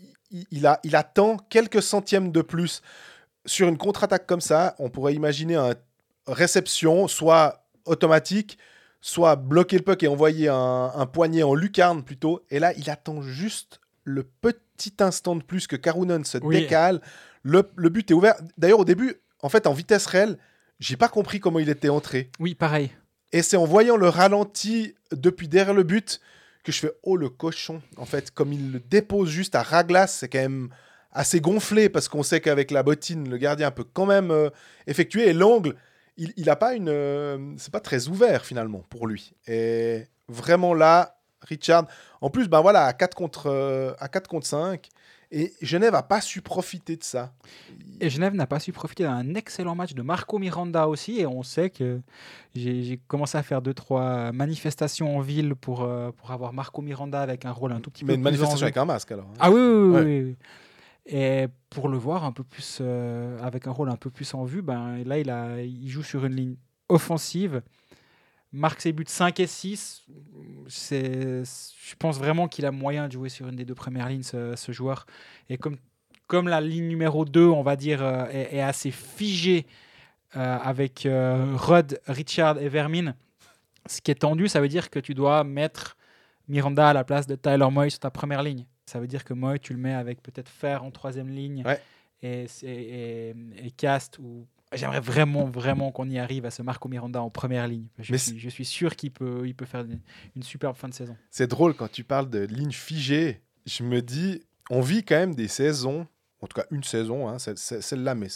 il- 0.51 0.65
a, 0.67 0.79
il 0.83 0.95
attend 0.95 1.37
quelques 1.49 1.81
centièmes 1.81 2.31
de 2.31 2.41
plus. 2.41 2.81
Sur 3.45 3.67
une 3.69 3.77
contre-attaque 3.77 4.25
comme 4.27 4.41
ça, 4.41 4.75
on 4.79 4.89
pourrait 4.89 5.13
imaginer 5.13 5.55
une 5.55 5.75
réception, 6.27 7.07
soit 7.07 7.63
automatique, 7.85 8.57
soit 9.01 9.35
bloquer 9.35 9.77
le 9.77 9.83
puck 9.83 10.03
et 10.03 10.07
envoyer 10.07 10.49
un, 10.49 10.91
un 10.93 11.05
poignet 11.05 11.43
en 11.43 11.55
lucarne 11.55 12.03
plutôt. 12.03 12.41
Et 12.49 12.59
là, 12.59 12.73
il 12.77 12.89
attend 12.89 13.21
juste 13.21 13.79
le 14.03 14.23
petit 14.23 14.93
instant 14.99 15.35
de 15.35 15.43
plus 15.43 15.67
que 15.67 15.75
Karunen 15.75 16.25
se 16.25 16.37
Oui. 16.39 16.61
décale. 16.61 17.01
Le, 17.43 17.69
le 17.75 17.89
but 17.89 18.11
est 18.11 18.13
ouvert. 18.13 18.35
D'ailleurs, 18.57 18.79
au 18.79 18.85
début, 18.85 19.15
en 19.41 19.49
fait, 19.49 19.67
en 19.67 19.73
vitesse 19.73 20.05
réelle, 20.07 20.37
j'ai 20.79 20.97
pas 20.97 21.07
compris 21.07 21.39
comment 21.39 21.59
il 21.59 21.69
était 21.69 21.89
entré. 21.89 22.29
Oui, 22.39 22.53
pareil. 22.55 22.91
Et 23.31 23.41
c'est 23.41 23.57
en 23.57 23.65
voyant 23.65 23.95
le 23.97 24.09
ralenti 24.09 24.95
depuis 25.11 25.47
derrière 25.47 25.73
le 25.73 25.83
but 25.83 26.19
que 26.67 26.73
je 26.73 26.79
fais 26.81 26.91
oh 27.03 27.15
le 27.15 27.29
cochon. 27.29 27.81
En 27.95 28.05
fait, 28.05 28.29
comme 28.31 28.51
il 28.51 28.73
le 28.73 28.79
dépose 28.81 29.29
juste 29.29 29.55
à 29.55 29.63
raglace, 29.63 30.17
c'est 30.17 30.27
quand 30.27 30.39
même 30.39 30.69
assez 31.13 31.39
gonflé 31.39 31.87
parce 31.87 32.09
qu'on 32.09 32.23
sait 32.23 32.41
qu'avec 32.41 32.71
la 32.71 32.83
bottine, 32.83 33.29
le 33.29 33.37
gardien 33.37 33.71
peut 33.71 33.85
quand 33.85 34.05
même 34.05 34.31
euh, 34.31 34.49
effectuer. 34.85 35.29
Et 35.29 35.33
l'angle, 35.33 35.75
il, 36.17 36.33
il 36.35 36.49
a 36.49 36.57
pas 36.57 36.73
une, 36.73 36.89
euh, 36.89 37.53
c'est 37.57 37.71
pas 37.71 37.79
très 37.79 38.09
ouvert 38.09 38.45
finalement 38.45 38.83
pour 38.89 39.07
lui. 39.07 39.33
Et 39.47 40.03
vraiment 40.27 40.73
là, 40.73 41.17
Richard. 41.41 41.87
En 42.19 42.29
plus, 42.29 42.49
ben 42.49 42.59
voilà, 42.59 42.83
à 42.83 42.91
4 42.91 43.15
contre, 43.15 43.47
euh, 43.47 43.93
à 43.99 44.09
4 44.09 44.27
contre 44.27 44.45
5. 44.45 44.89
Et 45.31 45.53
Genève 45.61 45.93
a 45.93 46.03
pas 46.03 46.21
su 46.21 46.41
profiter 46.41 46.95
de 46.95 47.03
ça. 47.03 47.33
Et 47.99 48.09
Genève 48.09 48.33
n'a 48.33 48.47
pas 48.47 48.59
su 48.59 48.71
profiter 48.71 49.03
d'un 49.03 49.33
excellent 49.35 49.75
match 49.75 49.93
de 49.93 50.01
Marco 50.01 50.39
Miranda 50.39 50.87
aussi. 50.87 51.19
Et 51.19 51.27
on 51.27 51.43
sait 51.43 51.69
que 51.69 51.99
j'ai 52.55 52.99
commencé 53.07 53.37
à 53.37 53.43
faire 53.43 53.61
deux, 53.61 53.73
trois 53.73 54.31
manifestations 54.31 55.17
en 55.17 55.19
ville 55.21 55.53
pour, 55.55 55.83
euh, 55.83 56.11
pour 56.11 56.31
avoir 56.31 56.53
Marco 56.53 56.81
Miranda 56.81 57.19
avec 57.21 57.43
un 57.45 57.51
rôle 57.51 57.73
un 57.73 57.81
tout 57.81 57.91
petit 57.91 58.05
Mais 58.05 58.13
peu 58.13 58.17
une 58.19 58.21
plus 58.21 58.27
en 58.29 58.31
manifestation 58.31 58.63
avec 58.65 58.77
un 58.77 58.85
masque 58.85 59.11
alors. 59.11 59.25
hein. 59.25 59.37
Ah 59.39 59.51
oui, 59.51 59.59
oui, 59.59 59.67
oui, 59.89 59.93
Ouais. 59.95 60.03
oui, 60.05 60.21
oui. 60.23 60.35
Et 61.09 61.47
pour 61.69 61.87
le 61.89 61.97
voir 61.97 62.23
un 62.25 62.31
peu 62.31 62.43
plus, 62.43 62.79
euh, 62.81 63.37
avec 63.41 63.67
un 63.67 63.71
rôle 63.71 63.89
un 63.89 63.95
peu 63.95 64.09
plus 64.09 64.33
en 64.33 64.43
vue, 64.45 64.61
ben, 64.61 65.03
là, 65.05 65.17
il, 65.19 65.29
a, 65.29 65.61
il 65.61 65.89
joue 65.89 66.03
sur 66.03 66.25
une 66.25 66.35
ligne 66.35 66.55
offensive, 66.89 67.61
marque 68.51 68.81
ses 68.81 68.91
buts 68.93 69.03
5 69.07 69.39
et 69.39 69.47
6. 69.47 70.05
C'est, 70.67 71.43
je 71.43 71.95
pense 71.97 72.17
vraiment 72.17 72.47
qu'il 72.47 72.65
a 72.65 72.71
moyen 72.71 73.07
de 73.07 73.13
jouer 73.13 73.29
sur 73.29 73.47
une 73.47 73.55
des 73.55 73.65
deux 73.65 73.75
premières 73.75 74.09
lignes, 74.09 74.23
ce, 74.23 74.55
ce 74.55 74.71
joueur. 74.71 75.05
Et 75.49 75.57
comme, 75.57 75.77
comme 76.27 76.47
la 76.47 76.61
ligne 76.61 76.87
numéro 76.87 77.25
2, 77.25 77.45
on 77.45 77.63
va 77.63 77.75
dire, 77.75 78.03
euh, 78.03 78.25
est, 78.31 78.55
est 78.55 78.61
assez 78.61 78.91
figée 78.91 79.65
euh, 80.35 80.57
avec 80.59 81.05
euh, 81.05 81.53
Rudd, 81.55 81.99
Richard 82.07 82.57
et 82.59 82.69
Vermin, 82.69 83.15
ce 83.85 84.01
qui 84.01 84.11
est 84.11 84.15
tendu, 84.15 84.47
ça 84.49 84.59
veut 84.59 84.67
dire 84.67 84.89
que 84.89 84.99
tu 84.99 85.13
dois 85.13 85.43
mettre 85.45 85.95
Miranda 86.49 86.89
à 86.89 86.93
la 86.93 87.03
place 87.05 87.27
de 87.27 87.35
Tyler 87.35 87.67
Moy 87.71 87.89
sur 87.89 87.99
ta 87.99 88.11
première 88.11 88.43
ligne. 88.43 88.65
Ça 88.85 88.99
veut 88.99 89.07
dire 89.07 89.23
que 89.23 89.33
Moy, 89.33 89.59
tu 89.59 89.73
le 89.73 89.79
mets 89.79 89.93
avec 89.93 90.21
peut-être 90.21 90.49
Fer 90.49 90.83
en 90.83 90.91
troisième 90.91 91.29
ligne 91.29 91.63
Ouais. 91.65 91.81
et, 92.21 92.45
et, 92.63 93.29
et- 93.29 93.35
et 93.65 93.71
Cast. 93.71 94.19
Ou... 94.19 94.45
J'aimerais 94.73 94.99
vraiment, 94.99 95.45
vraiment 95.45 95.91
qu'on 95.91 96.09
y 96.09 96.19
arrive 96.19 96.45
à 96.45 96.51
ce 96.51 96.61
Marco 96.61 96.89
Miranda 96.89 97.21
en 97.21 97.29
première 97.29 97.67
ligne. 97.67 97.87
Je, 97.99 98.11
Mais 98.11 98.17
suis, 98.17 98.37
je 98.39 98.49
suis 98.49 98.65
sûr 98.65 98.95
qu'il 98.95 99.11
peut, 99.11 99.43
il 99.45 99.55
peut 99.55 99.65
faire 99.65 99.81
une, 99.81 99.99
une 100.35 100.43
superbe 100.43 100.75
fin 100.75 100.89
de 100.89 100.93
saison. 100.93 101.15
C'est 101.29 101.47
drôle 101.47 101.73
quand 101.73 101.89
tu 101.89 102.03
parles 102.03 102.29
de 102.29 102.39
ligne 102.39 102.71
figée. 102.71 103.41
Je 103.65 103.83
me 103.83 104.01
dis, 104.01 104.43
on 104.69 104.81
vit 104.81 105.03
quand 105.03 105.15
même 105.15 105.35
des 105.35 105.47
saisons, 105.47 106.07
en 106.41 106.47
tout 106.47 106.59
cas 106.59 106.65
une 106.71 106.83
saison, 106.83 107.29
hein, 107.29 107.37
celle-là, 107.39 108.15
mais 108.15 108.27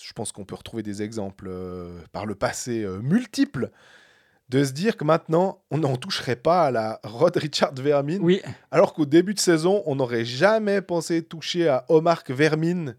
je 0.00 0.12
pense 0.12 0.32
qu'on 0.32 0.44
peut 0.44 0.54
retrouver 0.54 0.82
des 0.82 1.02
exemples 1.02 1.46
euh, 1.48 2.00
par 2.12 2.26
le 2.26 2.34
passé 2.34 2.82
euh, 2.82 3.00
multiples, 3.00 3.70
de 4.48 4.64
se 4.64 4.72
dire 4.72 4.96
que 4.96 5.04
maintenant, 5.04 5.62
on 5.70 5.78
n'en 5.78 5.96
toucherait 5.96 6.36
pas 6.36 6.64
à 6.66 6.70
la 6.72 7.00
Rod 7.04 7.36
Richard 7.36 7.72
Vermin, 7.74 8.18
Oui, 8.20 8.42
alors 8.72 8.94
qu'au 8.94 9.06
début 9.06 9.34
de 9.34 9.38
saison, 9.38 9.82
on 9.86 9.96
n'aurait 9.96 10.24
jamais 10.24 10.82
pensé 10.82 11.22
toucher 11.22 11.68
à 11.68 11.84
Omar 11.88 12.24
Vermin 12.28 12.94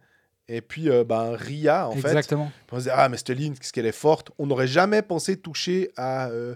et 0.55 0.61
puis 0.61 0.89
euh, 0.89 1.03
ben, 1.03 1.33
Ria, 1.33 1.87
en 1.87 1.93
fait. 1.93 2.09
exactement. 2.09 2.51
On 2.71 2.79
se 2.79 2.83
dit, 2.83 2.89
ah, 2.91 3.09
mais 3.09 3.17
cette 3.17 3.29
ligne, 3.29 3.53
qu'est-ce 3.53 3.73
qu'elle 3.73 3.85
est 3.85 3.91
forte. 3.91 4.31
On 4.37 4.47
n'aurait 4.47 4.67
jamais 4.67 5.01
pensé 5.01 5.37
toucher 5.37 5.91
à 5.97 6.27
euh, 6.27 6.55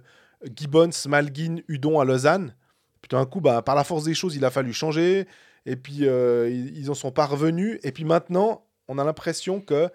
Gibbons, 0.56 0.90
Malguin, 1.08 1.58
Udon 1.68 2.00
à 2.00 2.06
Lausanne. 2.06 2.54
Puis 3.02 3.10
tout 3.10 3.16
d'un 3.16 3.26
coup, 3.26 3.42
bah, 3.42 3.62
par 3.62 3.76
la 3.76 3.84
force 3.84 4.04
des 4.04 4.14
choses, 4.14 4.36
il 4.36 4.46
a 4.46 4.50
fallu 4.50 4.74
changer. 4.74 5.28
Et 5.66 5.76
puis, 5.76 6.08
euh, 6.08 6.50
ils, 6.50 6.78
ils 6.78 6.92
en 6.92 6.94
sont 6.94 7.12
pas 7.12 7.26
revenus. 7.26 7.80
Et 7.84 7.92
puis 7.92 8.06
maintenant, 8.06 8.66
on 8.88 8.98
a 8.98 9.04
l'impression 9.04 9.62
que 9.62 9.90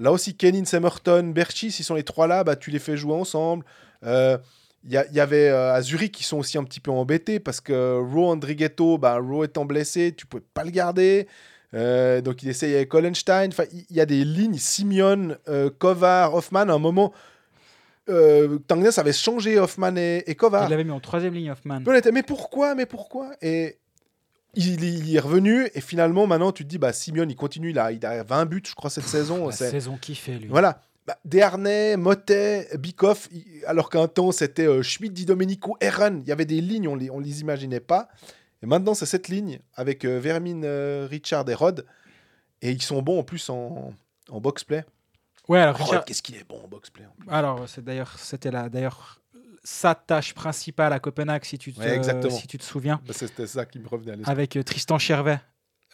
Là 0.00 0.12
aussi, 0.12 0.36
Kenin, 0.36 0.64
Semerton, 0.64 1.32
Berchi, 1.34 1.72
s'ils 1.72 1.84
sont 1.84 1.96
les 1.96 2.04
trois 2.04 2.28
là, 2.28 2.44
bah, 2.44 2.54
tu 2.54 2.70
les 2.70 2.78
fais 2.78 2.96
jouer 2.96 3.14
ensemble. 3.14 3.64
Il 4.84 4.92
y, 4.92 5.20
avait 5.20 5.48
euh, 5.48 5.74
à 5.74 5.82
Zurich 5.82 6.12
qui 6.12 6.22
sont 6.22 6.38
aussi 6.38 6.56
un 6.56 6.64
petit 6.64 6.78
peu 6.78 6.90
embêtés 6.90 7.40
parce 7.40 7.60
que 7.60 7.98
Ro 8.00 8.30
Andrighetto, 8.30 8.96
bah, 8.96 9.18
Ro 9.18 9.44
étant 9.44 9.64
blessé, 9.64 10.14
tu 10.16 10.24
pouvais 10.24 10.42
pas 10.54 10.64
le 10.64 10.70
garder. 10.70 11.26
Euh, 11.74 12.20
donc 12.20 12.42
il 12.42 12.48
essaye 12.48 12.74
avec 12.74 12.92
Hollenstein. 12.92 13.48
Enfin, 13.48 13.64
il 13.72 13.96
y 13.96 14.00
a 14.00 14.06
des 14.06 14.24
lignes, 14.24 14.58
Simeon, 14.58 15.36
euh, 15.48 15.70
Kovar, 15.70 16.34
Hoffman. 16.34 16.68
À 16.68 16.72
un 16.72 16.78
moment, 16.78 17.12
euh, 18.08 18.58
Tangnes 18.66 18.88
avait 18.96 19.12
changé 19.12 19.58
Hoffman 19.58 19.96
et, 19.96 20.24
et 20.26 20.34
Kovar. 20.34 20.66
Il 20.66 20.70
l'avait 20.70 20.84
mis 20.84 20.90
en 20.90 21.00
troisième 21.00 21.34
ligne, 21.34 21.50
Hoffman. 21.50 21.80
Mais 22.12 22.22
pourquoi 22.22 22.74
Mais 22.74 22.86
pourquoi? 22.86 23.32
Et 23.42 23.76
il, 24.54 24.82
il 24.82 25.14
est 25.14 25.20
revenu 25.20 25.68
et 25.74 25.80
finalement 25.80 26.26
maintenant 26.26 26.52
tu 26.52 26.64
te 26.64 26.68
dis 26.68 26.78
bah 26.78 26.92
Simeon 26.92 27.26
il 27.28 27.36
continue 27.36 27.70
il 27.70 27.78
a, 27.78 27.92
il 27.92 28.04
a 28.04 28.22
20 28.22 28.46
buts 28.46 28.62
je 28.66 28.74
crois 28.74 28.90
cette 28.90 29.06
saison. 29.06 29.46
La 29.46 29.52
saison 29.52 29.98
fait, 30.02 30.38
lui. 30.38 30.48
Voilà. 30.48 30.80
Bah, 31.06 31.18
Desharnais, 31.24 31.96
Motet, 31.96 32.68
Bikoff, 32.78 33.28
alors 33.66 33.88
qu'un 33.88 34.08
temps 34.08 34.32
c'était 34.32 34.66
euh, 34.66 34.82
Schmidt, 34.82 35.12
Di 35.12 35.24
Domenico, 35.24 35.76
Herren, 35.80 36.22
il 36.24 36.28
y 36.28 36.32
avait 36.32 36.44
des 36.44 36.60
lignes, 36.60 36.88
on 36.88 36.96
les, 36.96 37.10
on 37.10 37.18
les 37.18 37.40
imaginait 37.40 37.80
pas. 37.80 38.08
Et 38.62 38.66
maintenant 38.66 38.94
c'est 38.94 39.06
cette 39.06 39.28
ligne 39.28 39.60
avec 39.74 40.04
euh, 40.04 40.18
Vermin, 40.18 40.62
euh, 40.64 41.06
Richard 41.10 41.48
et 41.48 41.54
Rod. 41.54 41.84
Et 42.62 42.70
ils 42.72 42.82
sont 42.82 43.02
bons 43.02 43.20
en 43.20 43.22
plus 43.22 43.48
en, 43.50 43.92
en 44.30 44.40
box-play. 44.40 44.84
Ouais, 45.48 45.60
alors 45.60 45.76
Rod, 45.76 45.86
Richard- 45.86 46.04
qu'est-ce 46.04 46.22
qu'il 46.22 46.34
est 46.36 46.44
bon 46.48 46.60
en 46.64 46.68
box-play 46.68 47.04
en 47.06 47.14
plus. 47.20 47.30
Alors, 47.30 47.68
c'est 47.68 47.84
d'ailleurs, 47.84 48.18
c'était 48.18 48.50
là, 48.50 48.68
d'ailleurs, 48.68 49.20
sa 49.62 49.94
tâche 49.94 50.34
principale 50.34 50.92
à 50.92 50.98
Copenhague, 50.98 51.44
si 51.44 51.56
tu 51.58 51.72
te, 51.72 51.78
Ouais, 51.80 51.94
exactement. 51.94 52.34
si 52.34 52.46
tu 52.48 52.58
te 52.58 52.64
souviens, 52.64 53.00
Bah, 53.06 53.12
C'était 53.14 53.46
ça 53.46 53.64
qui 53.64 53.78
me 53.78 53.86
revenait 53.88 54.12
à 54.12 54.16
l'esprit. 54.16 54.32
avec 54.32 54.56
euh, 54.56 54.62
Tristan 54.64 54.98
Chervet. 54.98 55.38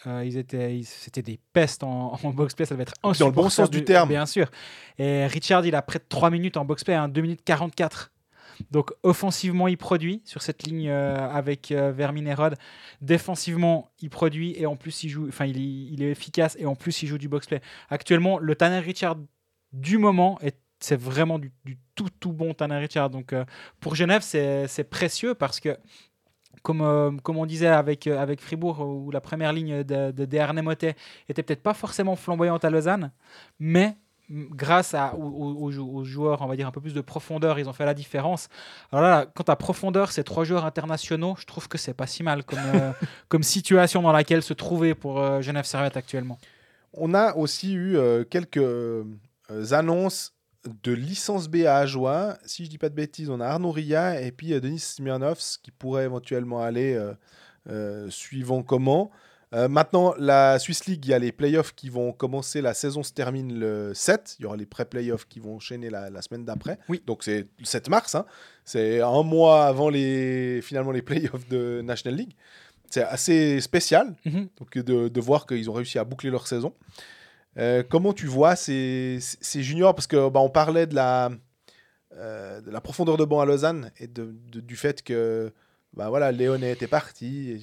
Euh, 0.06 0.24
ils 0.24 0.36
étaient, 0.38 0.76
ils- 0.76 0.84
c'était 0.84 1.22
des 1.22 1.38
pestes 1.52 1.82
en, 1.82 2.18
en 2.22 2.30
box-play, 2.30 2.64
ça 2.66 2.74
devait 2.74 2.82
être 2.82 2.94
Dans 3.02 3.10
le 3.10 3.14
bon 3.14 3.26
insupportable 3.46 3.50
sens 3.50 3.70
du 3.70 3.84
terme. 3.84 4.08
Bien 4.08 4.26
sûr. 4.26 4.50
Et 4.98 5.26
Richard, 5.26 5.64
il 5.66 5.74
a 5.74 5.82
près 5.82 5.98
de 5.98 6.04
3 6.08 6.30
minutes 6.30 6.56
en 6.56 6.64
box-play, 6.64 6.94
hein, 6.94 7.08
2 7.08 7.20
minutes 7.20 7.42
44. 7.44 8.10
Donc 8.70 8.92
offensivement, 9.02 9.68
il 9.68 9.76
produit 9.76 10.22
sur 10.24 10.42
cette 10.42 10.64
ligne 10.64 10.88
euh, 10.88 11.28
avec 11.30 11.70
euh, 11.72 11.92
Vermin 11.92 12.26
et. 12.26 12.56
Défensivement, 13.00 13.90
il 14.00 14.10
produit 14.10 14.54
et 14.56 14.66
en 14.66 14.76
plus, 14.76 15.04
il 15.04 15.08
joue. 15.08 15.28
Enfin, 15.28 15.46
il, 15.46 16.02
est- 16.02 16.10
efficace 16.10 16.56
et 16.58 16.66
en 16.66 16.74
plus, 16.74 17.02
il 17.02 17.06
joue 17.08 17.18
du 17.18 17.28
box-play. 17.28 17.60
Actuellement, 17.88 18.38
le 18.38 18.54
Tanner 18.54 18.78
Richard 18.78 19.16
du 19.72 19.98
moment 19.98 20.38
est 20.40 20.56
c'est 20.80 21.00
vraiment 21.00 21.38
du, 21.38 21.50
tout 21.94 22.08
tout 22.20 22.32
bon 22.32 22.52
Tanner 22.52 22.76
Richard. 22.76 23.08
Donc 23.08 23.32
euh, 23.32 23.44
pour 23.80 23.94
Genève, 23.94 24.22
c'est 24.22 24.90
précieux 24.90 25.34
parce 25.34 25.58
que 25.60 25.78
comme, 26.62 26.82
euh, 26.82 27.10
comme 27.22 27.36
on 27.36 27.46
disait 27.46 27.68
avec, 27.68 28.06
avec 28.06 28.40
Fribourg, 28.40 28.80
où 28.80 29.10
la 29.10 29.20
première 29.20 29.52
ligne 29.52 29.82
de, 29.82 30.10
de 30.10 30.62
Motet 30.62 30.94
était 31.28 31.42
peut-être 31.42 31.62
pas 31.62 31.74
forcément 31.74 32.16
flamboyante 32.16 32.64
à 32.64 32.70
Lausanne, 32.70 33.12
mais 33.58 33.96
grâce 34.30 34.94
à, 34.94 35.14
aux, 35.14 35.22
aux- 35.22 35.62
aux 35.64 35.70
jou- 35.70 35.90
aux 35.90 36.04
joueurs, 36.04 36.40
on 36.42 36.46
va 36.46 36.56
dire 36.56 36.66
un 36.66 36.70
peu 36.70 36.80
plus 36.80 36.94
de 36.94 37.00
profondeur, 37.00 37.58
ils 37.58 37.68
ont 37.68 37.72
fait 37.72 37.84
la 37.84 37.94
différence. 37.94 38.48
Alors 38.92 39.02
là, 39.04 39.26
quant 39.34 39.44
à 39.44 39.56
profondeur, 39.56 40.12
ces 40.12 40.24
trois 40.24 40.44
joueurs 40.44 40.64
internationaux, 40.64 41.34
je 41.38 41.44
trouve 41.46 41.68
que 41.68 41.78
c'est 41.78 41.94
pas 41.94 42.06
si 42.06 42.22
mal 42.22 42.44
comme, 42.44 42.58
euh, 42.74 42.92
comme 43.28 43.42
situation 43.42 44.02
dans 44.02 44.12
laquelle 44.12 44.42
se 44.42 44.54
trouver 44.54 44.94
pour 44.94 45.20
euh, 45.20 45.40
Genève 45.42 45.64
Servette 45.64 45.96
actuellement. 45.96 46.38
On 46.92 47.12
a 47.14 47.34
aussi 47.34 47.72
eu 47.74 47.96
euh, 47.96 48.24
quelques 48.24 48.56
euh, 48.58 49.04
annonces 49.72 50.32
de 50.82 50.92
licence 50.92 51.48
B 51.48 51.56
à 51.66 51.76
Ajoie. 51.78 52.38
Si 52.46 52.64
je 52.64 52.70
dis 52.70 52.78
pas 52.78 52.88
de 52.88 52.94
bêtises, 52.94 53.28
on 53.28 53.40
a 53.40 53.46
Arnaud 53.46 53.72
Ria 53.72 54.20
et 54.20 54.32
puis 54.32 54.52
euh, 54.54 54.60
Denis 54.60 54.78
Smirnovs 54.78 55.58
qui 55.62 55.70
pourrait 55.70 56.04
éventuellement 56.04 56.62
aller 56.62 56.94
euh, 56.94 57.12
euh, 57.68 58.08
suivant 58.10 58.62
comment. 58.62 59.10
Euh, 59.52 59.68
maintenant, 59.68 60.14
la 60.18 60.58
Swiss 60.58 60.86
League, 60.86 61.04
il 61.04 61.10
y 61.10 61.14
a 61.14 61.18
les 61.18 61.30
playoffs 61.32 61.74
qui 61.74 61.88
vont 61.88 62.12
commencer. 62.12 62.60
La 62.60 62.74
saison 62.74 63.02
se 63.02 63.12
termine 63.12 63.58
le 63.58 63.92
7. 63.94 64.36
Il 64.38 64.42
y 64.42 64.46
aura 64.46 64.56
les 64.56 64.66
pré-playoffs 64.66 65.26
qui 65.28 65.38
vont 65.40 65.56
enchaîner 65.56 65.90
la, 65.90 66.10
la 66.10 66.22
semaine 66.22 66.44
d'après. 66.44 66.78
Oui. 66.88 67.02
Donc 67.06 67.22
c'est 67.22 67.46
le 67.58 67.64
7 67.64 67.88
mars. 67.88 68.14
hein. 68.14 68.24
C'est 68.64 69.00
un 69.00 69.22
mois 69.22 69.66
avant 69.66 69.90
les, 69.90 70.60
finalement 70.62 70.90
les 70.92 71.02
playoffs 71.02 71.46
de 71.48 71.82
National 71.82 72.18
League. 72.18 72.32
C'est 72.90 73.02
assez 73.02 73.60
spécial 73.60 74.14
Mhm. 74.24 74.48
donc 74.58 74.78
de, 74.78 75.08
de 75.08 75.20
voir 75.20 75.46
qu'ils 75.46 75.68
ont 75.68 75.72
réussi 75.72 75.98
à 75.98 76.04
boucler 76.04 76.30
leur 76.30 76.46
saison. 76.46 76.74
Euh, 77.58 77.82
comment 77.88 78.12
tu 78.12 78.26
vois 78.26 78.56
ces, 78.56 79.18
ces- 79.20 79.38
ces 79.40 79.62
juniors? 79.62 79.94
Parce 79.94 80.06
que 80.08 80.28
bah, 80.28 80.40
on 80.40 80.48
parlait 80.50 80.86
de 80.86 80.94
la, 80.94 81.30
euh, 82.16 82.60
de 82.60 82.70
la 82.70 82.80
profondeur 82.80 83.16
de 83.16 83.24
banc 83.24 83.40
à 83.40 83.44
Lausanne 83.46 83.90
et 83.98 84.06
de, 84.06 84.34
de- 84.52 84.60
du 84.60 84.76
fait 84.76 85.02
que 85.02 85.52
bah, 85.96 86.08
voilà, 86.08 86.32
Léonet 86.32 86.72
était 86.72 86.86
parti 86.86 87.58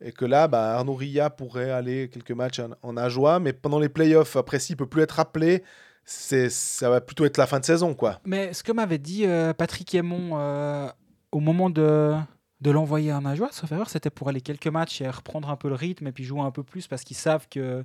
et, 0.00 0.12
que 0.12 0.24
là, 0.24 0.48
bah, 0.48 0.76
Arnaud 0.76 0.94
Ria 0.94 1.30
pourrait 1.30 1.70
aller 1.70 2.08
quelques 2.08 2.32
matchs 2.32 2.60
en, 2.60 2.70
en 2.82 2.96
Ajoie, 2.96 3.38
mais 3.40 3.52
pendant 3.52 3.78
les 3.78 3.88
playoffs, 3.88 4.36
après, 4.36 4.58
s'il 4.58 4.76
peut 4.76 4.86
plus 4.86 5.02
être 5.02 5.20
appelé, 5.20 5.62
ça 6.08 6.88
va 6.88 7.00
plutôt 7.00 7.24
être 7.24 7.36
la 7.36 7.46
fin 7.46 7.60
de 7.60 7.64
saison. 7.64 7.94
quoi. 7.94 8.20
Mais 8.24 8.52
ce 8.52 8.62
que 8.62 8.72
m'avait 8.72 8.98
dit 8.98 9.26
euh, 9.26 9.52
Patrick 9.52 9.94
Aymon 9.94 10.30
euh, 10.32 10.88
au 11.32 11.40
moment 11.40 11.68
de, 11.70 12.14
de 12.60 12.70
l'envoyer 12.70 13.12
en 13.12 13.24
Ajoie, 13.24 13.50
c'était 13.86 14.10
pour 14.10 14.28
aller 14.28 14.40
quelques 14.40 14.68
matchs 14.68 15.00
et 15.00 15.08
reprendre 15.08 15.50
un 15.50 15.56
peu 15.56 15.68
le 15.68 15.74
rythme 15.74 16.06
et 16.06 16.12
puis 16.12 16.24
jouer 16.24 16.40
un 16.40 16.50
peu 16.50 16.62
plus 16.62 16.86
parce 16.86 17.04
qu'ils 17.04 17.16
savent 17.16 17.46
que 17.48 17.84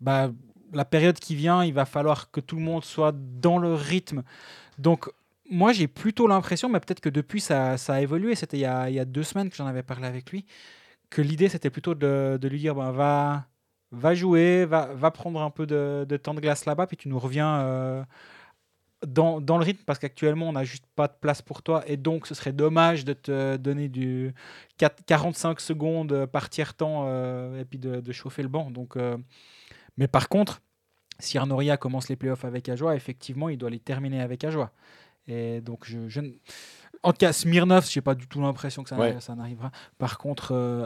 bah, 0.00 0.30
la 0.72 0.84
période 0.84 1.18
qui 1.18 1.34
vient, 1.34 1.64
il 1.64 1.74
va 1.74 1.84
falloir 1.84 2.30
que 2.30 2.40
tout 2.40 2.56
le 2.56 2.62
monde 2.62 2.84
soit 2.84 3.14
dans 3.14 3.58
le 3.58 3.74
rythme. 3.74 4.22
Donc, 4.78 5.10
moi, 5.50 5.72
j'ai 5.72 5.88
plutôt 5.88 6.26
l'impression, 6.26 6.68
mais 6.68 6.80
peut-être 6.80 7.00
que 7.00 7.08
depuis, 7.08 7.40
ça, 7.40 7.76
ça 7.76 7.94
a 7.94 8.00
évolué. 8.00 8.34
C'était 8.34 8.58
il, 8.58 8.60
y 8.60 8.64
a- 8.66 9.04
deux 9.04 9.24
semaines 9.24 9.50
que 9.50 9.56
j'en 9.56 9.66
avais 9.66 9.82
parlé 9.82 10.06
avec 10.06 10.30
lui, 10.30 10.46
que 11.10 11.22
l'idée, 11.22 11.48
c'était 11.48 11.70
plutôt 11.70 11.94
de, 11.94 12.38
lui 12.44 12.58
dire 12.58 12.74
ben, 12.74 12.92
va, 12.92 13.46
va 13.92 14.14
jouer, 14.14 14.64
va, 14.64 14.86
va 14.94 15.10
prendre 15.10 15.40
un 15.42 15.50
peu 15.50 15.66
de, 15.66 16.16
temps 16.22 16.34
de 16.34 16.40
glace 16.40 16.66
là-bas, 16.66 16.86
puis 16.86 16.96
tu 16.96 17.08
nous 17.08 17.18
reviens 17.18 17.60
euh, 17.62 18.04
dans, 19.06 19.40
dans 19.40 19.58
le 19.58 19.64
rythme, 19.64 19.82
parce 19.84 19.98
qu'actuellement, 19.98 20.48
on 20.48 20.52
n'a 20.52 20.64
juste 20.64 20.86
pas 20.94 21.08
de 21.08 21.14
place 21.20 21.42
pour 21.42 21.62
toi, 21.62 21.82
et 21.86 21.96
donc 21.96 22.26
ce 22.26 22.34
serait 22.34 22.52
dommage 22.52 23.04
de 23.04 23.12
te 23.12 23.56
donner 23.56 23.88
du 23.88 24.32
4 24.78 25.04
45 25.04 25.60
secondes 25.60 26.26
par 26.26 26.48
tiers-temps, 26.50 27.04
euh, 27.06 27.60
et 27.60 27.64
puis 27.64 27.78
de, 27.78 28.12
chauffer 28.12 28.42
le 28.42 28.48
banc. 28.48 28.70
Donc, 28.70 28.96
euh, 28.96 29.16
mais 29.96 30.08
par 30.08 30.28
contre, 30.28 30.62
si 31.18 31.38
Arnoria 31.38 31.76
commence 31.76 32.08
les 32.08 32.16
playoffs 32.16 32.44
avec 32.44 32.68
Ajoie, 32.68 32.94
effectivement, 32.96 33.48
il 33.48 33.58
doit 33.58 33.70
les 33.70 33.80
terminer 33.80 34.20
avec 34.20 34.44
Ajoie. 34.44 34.72
Et 35.28 35.60
donc, 35.60 35.84
je, 35.84 36.08
je 36.08 36.20
ne- 36.20 36.32
En 37.02 37.12
tout 37.12 37.18
cas, 37.18 37.32
Smirnov, 37.32 37.88
je 37.90 37.98
n'ai 37.98 38.02
pas 38.02 38.14
du 38.14 38.26
tout 38.26 38.40
l'impression 38.42 38.82
que 38.82 38.88
ça, 38.90 38.96
Ouais. 38.98 39.18
ça 39.20 39.34
n'arrivera. 39.34 39.70
Par 39.96 40.18
contre, 40.18 40.52
euh, 40.52 40.84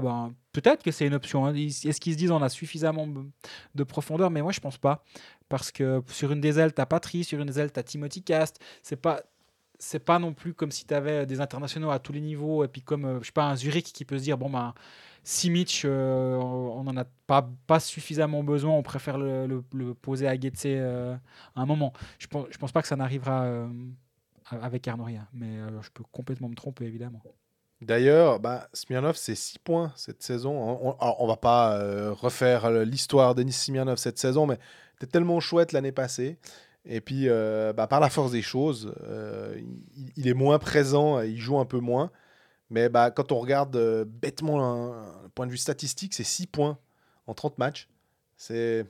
ben, 0.00 0.32
peut-être 0.52 0.82
que 0.82 0.90
c'est 0.90 1.06
une 1.06 1.12
option. 1.14 1.44
hein. 1.44 1.54
Est-ce 1.54 2.00
qu'ils 2.00 2.14
se 2.14 2.18
disent 2.18 2.30
on 2.30 2.40
a 2.40 2.48
suffisamment 2.48 3.06
de- 3.06 3.26
de 3.74 3.84
profondeur? 3.84 4.30
Mais 4.30 4.40
moi, 4.42 4.52
je 4.52 4.60
pense 4.60 4.78
pas. 4.78 5.04
Parce 5.50 5.70
que 5.70 6.02
sur 6.08 6.32
une 6.32 6.40
des 6.40 6.58
ailes, 6.58 6.72
tu 6.72 6.80
as 6.80 6.86
Patry, 6.86 7.24
sur 7.24 7.40
une 7.40 7.46
des 7.48 7.58
ailes, 7.58 7.72
tu 7.72 7.78
as 7.80 7.82
Timothy 7.82 8.22
Cast. 8.22 8.58
C'est 8.82 8.96
pas. 8.96 9.20
C'est 9.82 9.98
pas 10.04 10.18
non 10.18 10.34
plus 10.34 10.52
comme 10.52 10.70
si 10.70 10.84
tu 10.86 10.92
avais 10.92 11.24
des 11.24 11.40
internationaux 11.40 11.90
à 11.90 11.98
tous 11.98 12.12
les 12.12 12.20
niveaux 12.20 12.62
et 12.64 12.68
puis 12.68 12.82
comme 12.82 13.06
euh, 13.06 13.18
je 13.22 13.26
sais 13.26 13.32
pas 13.32 13.44
un 13.46 13.56
Zurich 13.56 13.92
qui 13.94 14.04
peut 14.04 14.18
se 14.18 14.22
dire 14.24 14.36
bon 14.36 14.50
ben 14.50 14.74
Simic 15.22 15.82
euh, 15.84 16.36
on 16.36 16.84
n'en 16.84 16.96
a 16.96 17.04
pas, 17.26 17.80
suffisamment 17.80 18.42
besoin 18.42 18.72
on 18.72 18.82
préfère 18.82 19.18
le, 19.18 19.62
poser 20.00 20.26
à 20.26 20.38
Getse 20.38 20.64
euh, 20.66 21.14
à 21.54 21.60
un 21.60 21.66
moment 21.66 21.92
je 22.18 22.26
pense, 22.26 22.46
je 22.50 22.58
pense 22.58 22.72
pas 22.72 22.82
que 22.82 22.88
ça 22.88 22.96
n'arrivera 22.96 23.44
euh, 23.44 23.68
avec 24.50 24.88
Arnoria 24.88 25.28
mais 25.32 25.58
euh, 25.58 25.82
je 25.82 25.90
peux 25.90 26.04
complètement 26.10 26.48
me 26.48 26.54
tromper 26.54 26.84
évidemment 26.84 27.22
D'ailleurs, 27.82 28.40
bah, 28.40 28.68
Smirnov, 28.74 29.16
c'est 29.16 29.34
6 29.34 29.58
points 29.58 29.90
cette 29.96 30.22
saison. 30.22 30.52
On, 30.52 30.96
on, 31.00 31.14
on 31.18 31.26
va 31.26 31.36
pas 31.36 31.78
euh, 31.78 32.12
refaire 32.12 32.70
l'histoire 32.70 33.34
d'Enis 33.34 33.52
Smirnov 33.52 33.96
cette 33.96 34.18
saison, 34.18 34.46
mais 34.46 34.58
c'était 34.92 35.12
tellement 35.12 35.40
chouette 35.40 35.72
l'année 35.72 35.90
passée. 35.90 36.36
Et 36.84 37.00
puis, 37.00 37.28
euh, 37.28 37.72
bah, 37.72 37.86
par 37.86 38.00
la 38.00 38.10
force 38.10 38.32
des 38.32 38.42
choses, 38.42 38.94
euh, 39.04 39.58
il 40.16 40.28
est 40.28 40.34
moins 40.34 40.58
présent, 40.58 41.20
il 41.20 41.38
joue 41.38 41.58
un 41.58 41.64
peu 41.64 41.78
moins. 41.78 42.10
Mais 42.70 42.88
bah, 42.88 43.10
quand 43.10 43.32
on 43.32 43.38
regarde 43.40 43.74
euh, 43.76 44.04
bêtement 44.06 44.64
un, 44.64 45.02
un 45.24 45.28
point 45.34 45.46
de 45.46 45.50
vue 45.50 45.56
statistique, 45.58 46.14
c'est 46.14 46.24
6 46.24 46.46
points 46.46 46.78
en 47.26 47.34
30 47.34 47.58
matchs. 47.58 47.88
C'est 48.36 48.86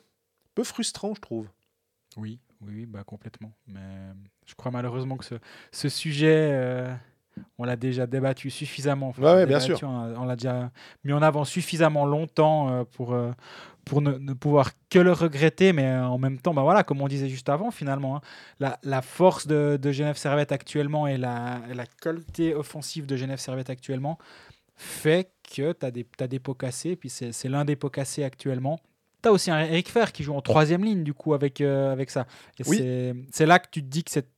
peu 0.55 0.64
frustrant, 0.64 1.14
je 1.14 1.20
trouve. 1.20 1.49
oui 2.16 2.39
oui, 2.62 2.85
bah 2.85 3.05
complètement 3.05 3.53
mais 3.66 3.81
je 4.45 4.55
crois 4.55 4.70
malheureusement 4.70 5.16
que 5.16 5.24
ce, 5.24 5.37
ce 5.72 5.89
sujet 5.89 6.51
euh, 6.53 6.95
on 7.57 7.64
l'a 7.64 7.74
déjà 7.76 8.07
débattu 8.07 8.51
suffisamment 8.51 9.09
Enfin, 9.09 9.22
Ouais, 9.22 9.33
ouais, 9.37 9.47
bien 9.47 9.61
sûr. 9.61 9.78
on 9.83 10.24
l'a 10.26 10.37
déjà 10.37 10.70
mis 11.05 11.14
en 11.14 11.22
avant 11.22 11.45
suffisamment 11.47 12.05
longtemps 12.05 12.68
euh, 12.70 12.85
pour 12.85 13.14
pour 13.85 14.01
ne, 14.03 14.12
ne 14.12 14.33
pouvoir 14.33 14.70
que 14.89 14.99
le 14.99 15.12
regretter, 15.12 15.72
mais 15.72 15.87
euh, 15.87 16.05
en 16.07 16.18
même 16.18 16.39
temps, 16.39 16.55
bah 16.55 16.62
voilà, 16.62 16.85
comme 16.85 17.01
on 17.01 17.09
disait 17.09 17.28
juste 17.28 17.49
avant, 17.49 17.70
finalement, 17.70 18.16
hein, 18.16 18.20
la, 18.59 18.78
la 18.83 19.03
force 19.03 19.47
de, 19.47 19.78
de 19.81 19.93
Genève 19.93 20.16
Servette 20.16 20.53
actuellement 20.53 21.07
et 21.07 21.16
la, 21.16 21.61
la 21.72 21.87
qualité 21.87 22.55
offensive 22.55 23.07
de 23.07 23.16
Genève 23.16 23.39
Servette 23.39 23.70
actuellement 23.70 24.18
fait 24.76 25.31
que 25.55 25.72
tu 25.72 25.87
as 25.87 25.91
des, 25.91 26.05
t'as 26.16 26.26
des 26.26 26.39
pots 26.39 26.55
cassés, 26.55 26.97
puis 26.97 27.11
c'est, 27.11 27.49
l'un 27.49 27.64
des 27.64 27.76
pots 27.76 27.91
cassés 27.91 28.24
actuellement. 28.24 28.81
Tu 29.22 29.28
as 29.28 29.33
aussi 29.33 29.51
un 29.51 29.61
Eric 29.61 29.91
Fer 29.91 30.12
qui 30.12 30.22
joue 30.22 30.35
en 30.35 30.41
troisième 30.41 30.83
ligne, 30.85 31.05
du 31.05 31.12
coup, 31.12 31.35
avec, 31.35 31.61
euh, 31.61 31.93
avec 31.93 32.11
ça. 32.11 32.26
Et 32.59 32.62
Oui. 32.66 32.78
c'est, 33.31 33.47
là 33.47 33.59
que 33.59 33.68
tu 33.70 33.83
te 33.83 33.89
dis 33.89 34.03
que 34.05 34.11
cette, 34.11 34.31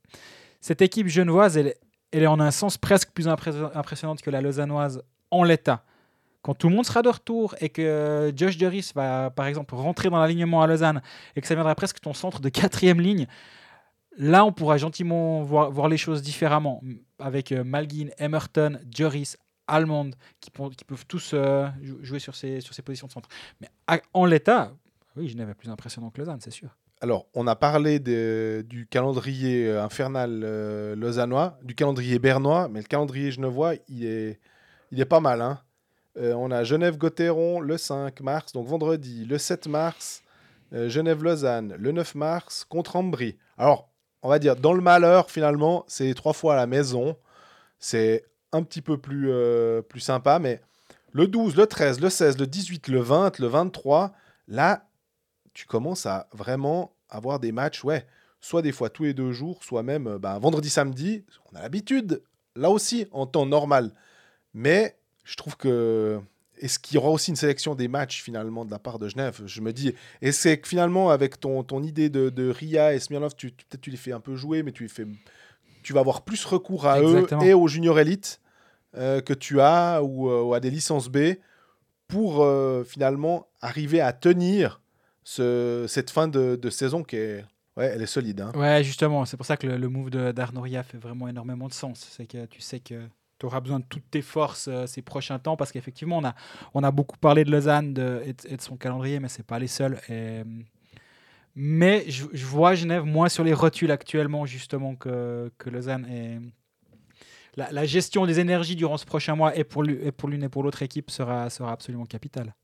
cette 0.61 0.82
équipe 0.82 1.07
genevoise, 1.07 1.57
elle, 1.57 1.74
elle 2.11 2.24
est 2.24 2.26
en 2.28 2.40
un 2.40 2.51
sens 2.51 2.76
presque 2.76 3.11
plus 3.12 3.28
impressionnante 3.28 4.20
que 4.20 4.30
la 4.30 4.40
lausannoise 4.40 5.03
en 5.30 5.45
l'état. 5.45 5.84
Quand 6.43 6.55
tout 6.55 6.68
le 6.68 6.74
monde 6.74 6.84
sera 6.84 7.03
de 7.03 7.09
retour 7.09 7.55
et 7.61 7.68
que 7.68 8.32
Josh 8.36 8.57
Duris 8.59 8.90
va, 8.95 9.30
par 9.30 9.47
exemple, 9.47 9.74
rentrer 9.74 10.11
dans 10.11 10.18
l'alignement 10.18 10.61
à 10.62 10.66
Lausanne 10.66 11.01
et 11.36 11.40
que 11.40 11.47
ça 11.47 11.55
viendra 11.55 11.74
presque 11.74 12.01
ton 12.01 12.12
centre 12.14 12.40
de 12.40 12.49
quatrième 12.61 13.01
ligne, 13.01 13.26
là, 14.16 14.45
on 14.45 14.53
pourra 14.53 14.76
gentiment 14.78 15.43
voir, 15.43 15.70
voir 15.70 15.88
les 15.88 15.97
choses 15.97 16.22
différemment. 16.22 16.82
Avec 17.18 17.53
euh, 17.53 17.62
Malguin, 17.64 18.09
Emerton, 18.18 18.78
Joris, 18.95 19.36
Almond, 19.68 20.11
qui, 20.40 20.51
peuvent 20.51 21.07
tous 21.07 21.30
euh, 21.34 21.68
jou- 21.80 21.99
jouer 22.03 22.18
sur 22.18 22.34
ces, 22.34 22.61
sur 22.61 22.74
ces 22.74 22.82
positions 22.82 23.07
de 23.07 23.12
centre. 23.12 23.28
Mais 23.61 23.68
en 24.12 24.24
l'état, 24.24 24.72
oui, 25.16 25.28
Genève 25.28 25.49
est 25.51 25.55
plus 25.55 25.70
impressionnant 25.70 26.11
que 26.11 26.18
Lausanne, 26.20 26.40
c'est 26.40 26.51
sûr. 26.51 26.68
Alors, 27.01 27.26
on 27.34 27.47
a 27.47 27.57
parlé 27.57 27.99
du 28.01 28.86
calendrier 28.90 29.68
euh, 29.68 29.82
infernal 29.82 30.43
euh, 30.45 30.95
lausannois, 30.97 31.59
du 31.62 31.74
calendrier 31.74 32.18
bernois, 32.18 32.68
mais 32.68 32.80
le 32.80 32.86
calendrier 32.86 33.30
genevois, 33.32 33.74
il 33.88 34.05
est, 34.05 34.40
il 34.90 35.01
est 35.01 35.05
pas 35.05 35.20
mal. 35.20 35.40
hein. 35.40 35.61
Euh, 36.18 36.34
on 36.34 36.50
a 36.50 36.64
Genève-Gotteron 36.64 37.60
le 37.60 37.78
5 37.78 38.20
mars, 38.20 38.52
donc 38.52 38.66
vendredi, 38.66 39.24
le 39.24 39.38
7 39.38 39.66
mars, 39.66 40.22
euh, 40.72 40.88
Genève-Lausanne 40.88 41.74
le 41.78 41.92
9 41.92 42.14
mars, 42.14 42.64
contre 42.64 42.96
Ambry. 42.96 43.38
Alors, 43.56 43.88
on 44.22 44.28
va 44.28 44.38
dire, 44.38 44.56
dans 44.56 44.72
le 44.72 44.80
malheur, 44.80 45.30
finalement, 45.30 45.84
c'est 45.88 46.14
trois 46.14 46.32
fois 46.32 46.54
à 46.54 46.56
la 46.56 46.66
maison. 46.66 47.16
C'est 47.78 48.24
un 48.52 48.62
petit 48.62 48.82
peu 48.82 48.98
plus, 48.98 49.30
euh, 49.30 49.82
plus 49.82 50.00
sympa, 50.00 50.38
mais 50.38 50.60
le 51.12 51.26
12, 51.26 51.56
le 51.56 51.66
13, 51.66 52.00
le 52.00 52.08
16, 52.08 52.38
le 52.38 52.46
18, 52.46 52.88
le 52.88 53.00
20, 53.00 53.38
le 53.38 53.46
23, 53.48 54.12
là, 54.48 54.86
tu 55.54 55.66
commences 55.66 56.06
à 56.06 56.28
vraiment 56.32 56.94
avoir 57.08 57.40
des 57.40 57.52
matchs, 57.52 57.84
ouais, 57.84 58.06
soit 58.40 58.62
des 58.62 58.72
fois 58.72 58.88
tous 58.90 59.04
les 59.04 59.14
deux 59.14 59.32
jours, 59.32 59.62
soit 59.64 59.82
même 59.82 60.06
euh, 60.06 60.18
bah, 60.18 60.38
vendredi, 60.38 60.70
samedi. 60.70 61.24
On 61.50 61.56
a 61.56 61.62
l'habitude, 61.62 62.22
là 62.54 62.70
aussi, 62.70 63.06
en 63.12 63.26
temps 63.26 63.46
normal. 63.46 63.92
Mais 64.54 64.98
je 65.24 65.36
trouve 65.36 65.56
que. 65.56 66.20
Est-ce 66.60 66.78
qu'il 66.78 66.94
y 66.94 66.98
aura 66.98 67.10
aussi 67.10 67.30
une 67.30 67.36
sélection 67.36 67.74
des 67.74 67.88
matchs 67.88 68.22
finalement 68.22 68.64
de 68.64 68.70
la 68.70 68.78
part 68.78 69.00
de 69.00 69.08
Genève? 69.08 69.40
Je 69.46 69.60
me 69.60 69.72
dis, 69.72 69.94
et 70.20 70.30
c'est 70.30 70.58
que 70.58 70.68
finalement, 70.68 71.10
avec 71.10 71.40
ton, 71.40 71.64
ton 71.64 71.82
idée 71.82 72.08
de, 72.08 72.28
de 72.30 72.48
Ria 72.50 72.94
et 72.94 73.00
Smirnov, 73.00 73.34
tu, 73.34 73.52
tu- 73.52 73.64
peut-être 73.66 73.80
tu 73.80 73.90
les 73.90 73.96
fais 73.96 74.12
un 74.12 74.20
peu 74.20 74.36
jouer, 74.36 74.62
mais 74.62 74.70
tu 74.70 74.84
les 74.84 74.88
fais. 74.88 75.06
Tu 75.82 75.92
vas 75.92 76.00
avoir 76.00 76.22
plus 76.22 76.44
recours 76.44 76.86
à 76.86 77.00
Exactement. 77.00 77.42
eux 77.42 77.46
et 77.48 77.54
aux 77.54 77.66
juniors 77.66 77.98
élites 77.98 78.40
euh, 78.96 79.20
que 79.20 79.32
tu 79.32 79.60
as 79.60 80.02
ou, 80.04 80.30
euh, 80.30 80.42
ou 80.42 80.54
à 80.54 80.60
des 80.60 80.70
licences 80.70 81.08
B 81.08 81.34
pour 82.06 82.42
euh, 82.44 82.84
finalement 82.84 83.48
arriver 83.60 84.00
à 84.00 84.12
tenir 84.12 84.80
ce- 85.24 85.86
cette 85.88 86.10
fin 86.10 86.28
de, 86.28 86.56
de 86.56 86.70
saison 86.70 87.02
qui 87.02 87.16
est, 87.16 87.44
ouais, 87.76 87.86
elle 87.86 88.02
est 88.02 88.06
solide. 88.06 88.40
hein. 88.40 88.52
Ouais, 88.54 88.84
justement, 88.84 89.24
c'est 89.24 89.36
pour 89.36 89.46
ça 89.46 89.56
que 89.56 89.66
le, 89.66 89.76
le 89.78 89.88
move 89.88 90.10
d'Arnoria 90.10 90.82
fait 90.82 90.98
vraiment 90.98 91.26
énormément 91.26 91.68
de 91.68 91.72
sens. 91.72 92.06
C'est 92.16 92.26
que 92.26 92.44
tu 92.46 92.60
sais 92.60 92.80
que 92.80 93.02
tu 93.43 93.47
auras 93.47 93.61
besoin 93.61 93.80
de 93.80 93.84
toutes 93.88 94.09
tes 94.11 94.22
forces 94.22 94.68
euh, 94.68 94.86
ces 94.86 95.03
prochains 95.03 95.40
temps 95.40 95.57
parce 95.57 95.72
qu'effectivement, 95.72 96.18
on 96.18 96.24
a, 96.24 96.34
on 96.74 96.84
a 96.84 96.90
beaucoup 96.93 97.18
parlé 97.18 97.43
de 97.43 97.51
Lausanne 97.51 97.93
de- 97.93 98.22
et, 98.24 98.57
de, 98.57 98.61
son 98.62 98.76
calendrier, 98.76 99.18
mais 99.18 99.28
c'est 99.28 99.47
pas 99.47 99.59
les 99.59 99.66
seuls. 99.66 99.99
Mais 101.55 102.05
je, 102.09 102.47
vois 102.47 102.74
Genève 102.74 103.05
moins 103.05 103.28
sur 103.28 103.45
les 103.45 103.53
rotules 103.53 103.90
actuellement, 103.90 104.47
justement, 104.47 104.95
que, 104.95 105.51
que 105.59 105.68
Lausanne. 105.68 106.07
Et 106.07 106.38
la, 107.57 107.84
gestion 107.84 108.24
des 108.26 108.40
énergies 108.40 108.76
durant 108.76 108.97
ce 108.97 109.05
prochain 109.05 109.34
mois 109.34 109.55
et 109.57 109.64
pour 109.64 109.82
l'une 109.82 110.43
et 110.43 110.49
pour 110.49 110.62
l'autre 110.62 110.82
équipe 110.82 111.11
sera, 111.11 111.51
sera 111.51 111.72
absolument 111.72 112.07
capitale. 112.07 112.55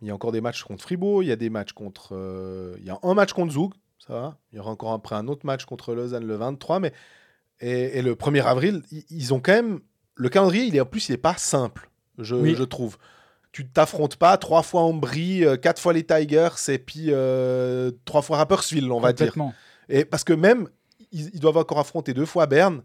Il 0.00 0.08
y 0.08 0.10
a 0.10 0.14
encore 0.14 0.32
des 0.32 0.40
matchs 0.40 0.62
contre 0.62 0.82
Fribourg, 0.82 1.22
il 1.22 1.26
y 1.28 1.32
a 1.32 1.36
des 1.36 1.50
matchs 1.50 1.72
contre. 1.72 2.16
euh, 2.16 2.74
il 2.78 2.86
y 2.86 2.90
a 2.90 2.98
un 3.02 3.12
match 3.12 3.34
contre 3.34 3.52
Zug, 3.52 3.72
ça 3.98 4.14
va. 4.14 4.38
Il 4.52 4.56
y 4.56 4.58
aura 4.58 4.70
encore 4.70 4.92
après 4.92 5.14
un 5.14 5.28
autre 5.28 5.44
match 5.44 5.66
contre 5.66 5.94
Lausanne 5.94 6.24
le 6.24 6.36
23, 6.36 6.80
mais. 6.80 6.92
Et, 7.62 8.00
le 8.00 8.14
1er 8.14 8.42
avril, 8.42 8.82
ils 9.10 9.34
ont 9.34 9.40
quand 9.40 9.52
même. 9.52 9.80
Le 10.20 10.28
calendrier, 10.28 10.64
il 10.64 10.76
est 10.76 10.80
en 10.80 10.86
plus, 10.86 11.08
il 11.08 11.12
n'est 11.12 11.18
pas 11.18 11.36
simple, 11.36 11.90
je, 12.18 12.34
Oui. 12.34 12.54
je 12.54 12.64
trouve. 12.64 12.98
Tu 13.52 13.66
t'affrontes 13.66 14.16
pas 14.16 14.36
trois 14.36 14.62
fois 14.62 14.82
Ambry, 14.82 15.44
euh, 15.44 15.56
quatre 15.56 15.80
fois 15.80 15.92
les 15.92 16.04
Tigers 16.04 16.50
et 16.68 16.78
puis 16.78 17.06
euh, 17.08 17.90
trois 18.04 18.22
fois 18.22 18.36
Rapperswil, 18.36 18.92
on 18.92 19.00
va 19.00 19.12
dire. 19.12 19.32
Et 19.88 20.04
parce 20.04 20.22
que 20.22 20.32
même, 20.32 20.68
ils, 21.10 21.30
ils 21.34 21.40
doivent 21.40 21.56
encore 21.56 21.78
affronter 21.78 22.12
deux 22.14 22.26
fois 22.26 22.46
Berne, 22.46 22.82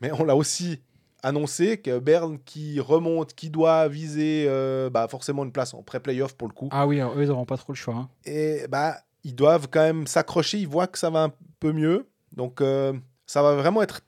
mais 0.00 0.10
on 0.12 0.24
l'a 0.24 0.36
aussi 0.36 0.80
annoncé 1.22 1.78
que 1.78 1.98
Berne 1.98 2.38
qui 2.44 2.80
remonte, 2.80 3.34
qui 3.34 3.50
doit 3.50 3.86
viser 3.88 4.46
euh, 4.48 4.88
bah, 4.88 5.08
forcément 5.08 5.44
une 5.44 5.52
place 5.52 5.74
en 5.74 5.82
pré-playoff 5.82 6.34
pour 6.34 6.48
le 6.48 6.54
coup. 6.54 6.68
Ah 6.72 6.86
oui, 6.86 7.00
alors, 7.00 7.16
eux, 7.18 7.22
ils 7.22 7.28
n'auront 7.28 7.44
pas 7.44 7.56
trop 7.58 7.72
le 7.72 7.76
choix. 7.76 7.94
hein. 7.94 8.08
Et 8.24 8.66
bah, 8.70 8.96
ils 9.24 9.34
doivent 9.34 9.68
quand 9.70 9.82
même 9.82 10.06
s'accrocher, 10.06 10.58
ils 10.58 10.68
voient 10.68 10.86
que 10.86 10.98
ça 10.98 11.10
va 11.10 11.24
un 11.24 11.32
peu 11.60 11.72
mieux. 11.72 12.06
Donc 12.32 12.60
euh, 12.60 12.92
ça 13.26 13.42
va 13.42 13.54
vraiment 13.56 13.82
être 13.82 14.00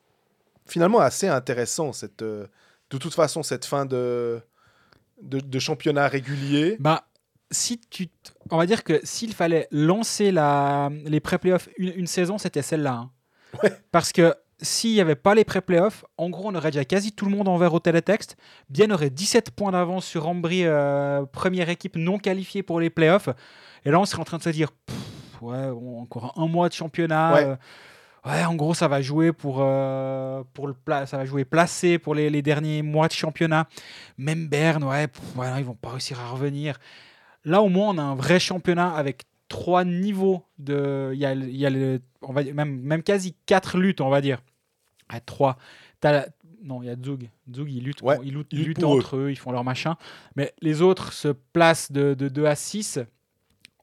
finalement 0.67 1.01
assez 1.01 1.29
intéressant, 1.29 1.93
cette, 1.93 2.23
euh, 2.23 2.47
de 2.91 2.99
toute 2.99 3.15
façon, 3.15 3.43
cette 3.43 3.65
fin 3.65 3.87
de, 3.87 4.41
de, 5.23 5.41
de 5.41 5.59
championnat 5.59 6.09
régulier. 6.09 6.77
Bah, 6.81 7.07
si 7.51 7.79
tu, 7.79 8.09
on 8.51 8.57
va 8.57 8.67
dire 8.67 8.83
que 8.85 9.01
s'il 9.05 9.35
fallait 9.35 9.69
lancer 9.71 10.33
la, 10.33 10.91
les 11.05 11.21
pré-playoffs 11.21 11.69
une, 11.79 11.93
une 11.97 12.07
saison, 12.07 12.39
c'était 12.39 12.62
celle-là. 12.62 12.93
hein. 12.95 13.11
Ouais. 13.62 13.73
Parce 13.93 14.12
que 14.12 14.35
s'il 14.61 14.93
n'y 14.93 15.01
avait 15.01 15.15
pas 15.17 15.35
les 15.35 15.45
pré-playoffs, 15.45 16.05
en 16.17 16.31
gros, 16.31 16.49
on 16.51 16.55
aurait 16.55 16.71
déjà 16.71 16.85
quasi 16.85 17.12
tout 17.12 17.27
le 17.27 17.31
monde 17.33 17.49
en 17.49 17.57
vert 17.59 17.75
au 17.75 17.81
télétexte. 17.81 18.37
Bien 18.71 18.91
aurait 18.91 19.11
17 19.11 19.51
points 19.51 19.73
d'avance 19.73 20.05
sur 20.07 20.27
Ambry, 20.27 20.62
euh, 20.65 21.25
première 21.27 21.69
équipe 21.69 21.97
non 21.97 22.19
qualifiée 22.19 22.62
pour 22.62 22.81
les 22.81 22.91
playoffs. 22.91 23.29
Et 23.85 23.91
là, 23.91 24.01
on 24.01 24.05
serait 24.07 24.23
en 24.23 24.25
train 24.25 24.39
de 24.39 24.43
se 24.43 24.51
dire, 24.51 24.71
Pff, 24.73 25.43
ouais, 25.43 25.69
bon, 25.71 26.01
encore 26.01 26.33
un 26.37 26.47
mois 26.49 26.69
de 26.69 26.75
championnat. 26.75 27.35
Ouais. 27.35 27.45
euh, 27.45 27.57
Ouais, 28.25 28.45
en 28.45 28.55
gros, 28.55 28.72
ça 28.72 28.89
va 28.89 29.03
jouer 29.03 29.33
pour, 29.33 29.59
euh, 29.61 30.43
pour 30.55 30.66
le 30.66 30.72
pla- 30.72 31.05
ça 31.07 31.18
va 31.18 31.25
jouer 31.27 31.45
placé 31.45 31.99
pour 31.99 32.14
les, 32.14 32.31
les 32.31 32.41
derniers 32.41 32.81
mois 32.83 33.07
de 33.09 33.12
championnat. 33.12 33.68
Même 34.16 34.49
Berne, 34.49 34.85
ouais, 34.85 35.09
pff, 35.09 35.22
ils 35.59 35.64
vont 35.64 35.75
pas 35.75 35.91
réussir 35.91 36.18
à 36.20 36.29
revenir. 36.31 36.79
Là, 37.45 37.61
au 37.61 37.68
moins, 37.68 37.91
on 37.91 37.99
a 37.99 38.03
un 38.03 38.14
vrai 38.14 38.41
championnat 38.41 38.95
avec 38.95 39.25
trois 39.49 39.85
niveaux 39.85 40.43
de. 40.59 41.11
Il 41.12 41.18
y 41.20 41.27
a, 41.27 41.35
y 41.35 41.66
a 41.66 41.70
le, 41.70 42.01
on 42.22 42.33
va 42.33 42.43
même, 42.43 42.81
même 42.81 43.03
quasi 43.03 43.35
quatre 43.45 43.77
luttes, 43.77 44.01
on 44.01 44.09
va 44.09 44.22
dire. 44.22 44.41
À 45.11 45.20
trois. 45.20 45.59
Non, 46.62 46.83
il 46.83 46.87
y 46.87 46.91
a 46.91 46.97
Zug. 46.97 47.29
Zug, 47.55 47.70
ils 47.70 47.85
luttent, 47.85 48.01
Ouais, 48.01 48.16
ils 48.25 48.33
luttent, 48.33 48.47
ils 48.53 48.59
luttent 48.61 48.68
luttent 48.68 48.81
pour 48.81 48.95
eux. 48.95 48.99
entre 49.01 49.16
eux. 49.18 49.31
ils 49.31 49.37
font 49.37 49.53
leur 49.53 49.64
machin. 49.64 49.97
Mais 50.35 50.55
les 50.62 50.81
autres 50.81 51.12
se 51.12 51.29
placent 51.29 51.93
de, 51.93 52.14
de 52.14 52.29
2 52.29 52.47
à 52.47 52.55
6. 52.55 53.01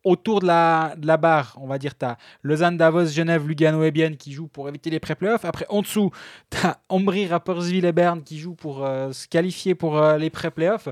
Autour 0.03 0.39
de 0.39 0.47
la, 0.47 0.95
barre, 1.17 1.55
on 1.61 1.67
va 1.67 1.77
dire, 1.77 1.95
tu 1.95 2.05
as 2.05 2.17
Lausanne, 2.41 2.75
Davos, 2.75 3.05
Genève, 3.05 3.47
Lugano 3.47 3.83
et 3.83 3.91
Bienne 3.91 4.17
qui 4.17 4.31
jouent 4.31 4.47
pour 4.47 4.67
éviter 4.67 4.89
les 4.89 4.99
pré-playoffs. 4.99 5.45
Après, 5.45 5.67
en 5.69 5.81
dessous, 5.81 6.09
tu 6.49 6.57
as 6.65 6.79
Ambry, 6.89 7.27
Rapperswil 7.27 7.85
et 7.85 7.91
Berne 7.91 8.23
qui 8.23 8.39
jouent 8.39 8.55
pour 8.55 8.83
euh, 8.83 9.11
se 9.11 9.27
qualifier 9.27 9.75
pour 9.75 9.99
euh, 9.99 10.17
les 10.17 10.31
pré-playoffs. 10.31 10.87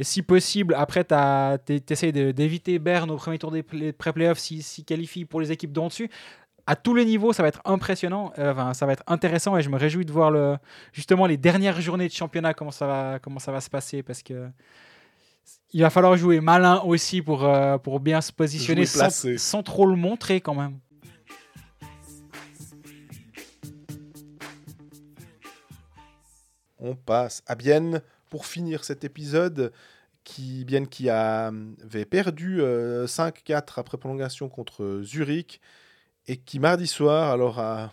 Et 0.00 0.04
si 0.04 0.22
possible, 0.22 0.74
après, 0.76 1.04
tu 1.04 1.80
essaies 1.88 2.10
d'éviter 2.10 2.80
Berne 2.80 3.12
au 3.12 3.16
premier 3.16 3.38
tour 3.38 3.52
des 3.52 3.62
play- 3.62 3.92
pré-playoffs 3.92 4.40
s'ils 4.40 4.64
s'y 4.64 4.84
qualifient 4.84 5.26
pour 5.26 5.40
les 5.40 5.52
équipes 5.52 5.72
d'en 5.72 5.86
dessus. 5.86 6.10
À 6.66 6.74
tous 6.74 6.94
les 6.96 7.04
niveaux, 7.04 7.32
ça 7.32 7.42
va 7.44 7.48
être 7.50 7.62
impressionnant, 7.64 8.32
euh, 8.38 8.50
enfin, 8.50 8.74
ça 8.74 8.84
va 8.84 8.94
être 8.94 9.04
intéressant 9.06 9.56
et 9.56 9.62
je 9.62 9.70
me 9.70 9.76
réjouis 9.76 10.06
de 10.06 10.10
voir 10.10 10.58
justement 10.92 11.26
les 11.26 11.36
dernières 11.36 11.80
journées 11.80 12.08
de 12.08 12.12
championnat, 12.12 12.52
comment 12.52 12.72
ça 12.72 12.86
va, 12.88 13.18
comment 13.20 13.38
ça 13.38 13.52
va 13.52 13.60
se 13.60 13.70
passer 13.70 14.02
parce 14.02 14.22
que 14.24 14.48
il 15.72 15.82
va 15.82 15.90
falloir 15.90 16.16
jouer 16.16 16.40
malin 16.40 16.80
aussi 16.82 17.20
pour, 17.20 17.44
euh, 17.44 17.78
pour 17.78 18.00
bien 18.00 18.20
se 18.20 18.32
positionner 18.32 18.86
sans, 18.86 19.10
sans 19.36 19.62
trop 19.62 19.86
le 19.86 19.96
montrer 19.96 20.40
quand 20.40 20.54
même. 20.54 20.78
On 26.78 26.94
passe 26.94 27.42
à 27.46 27.54
Bienne 27.54 28.02
pour 28.30 28.46
finir 28.46 28.84
cet 28.84 29.04
épisode. 29.04 29.72
Qui, 30.22 30.64
Bienne 30.64 30.88
qui 30.88 31.10
avait 31.10 32.06
perdu 32.06 32.62
euh, 32.62 33.06
5-4 33.06 33.74
après 33.76 33.98
prolongation 33.98 34.48
contre 34.48 35.02
Zurich 35.02 35.60
et 36.26 36.38
qui 36.38 36.58
mardi 36.58 36.86
soir 36.86 37.30
alors 37.30 37.58
a 37.58 37.92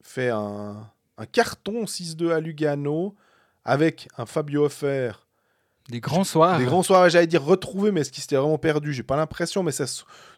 fait 0.00 0.28
un, 0.28 0.88
un 1.18 1.26
carton 1.26 1.82
6-2 1.82 2.30
à 2.30 2.38
Lugano 2.38 3.16
avec 3.64 4.08
un 4.18 4.24
Fabio 4.26 4.66
Offer. 4.66 5.23
Des 5.90 6.00
grands 6.00 6.24
soirs. 6.24 6.58
Des 6.58 6.64
grands 6.64 6.82
soirs, 6.82 7.08
j'allais 7.10 7.26
dire 7.26 7.42
retrouvé, 7.44 7.92
mais 7.92 8.00
est-ce 8.00 8.10
qu'il 8.10 8.22
s'était 8.22 8.36
vraiment 8.36 8.56
perdu? 8.58 8.92
J'ai 8.94 9.02
pas 9.02 9.16
l'impression, 9.16 9.62
mais 9.62 9.72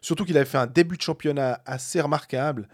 surtout 0.01 0.25
qu'il 0.25 0.35
avait 0.37 0.45
fait 0.45 0.57
un 0.57 0.67
début 0.67 0.97
de 0.97 1.01
championnat 1.01 1.61
assez 1.65 2.01
remarquable. 2.01 2.67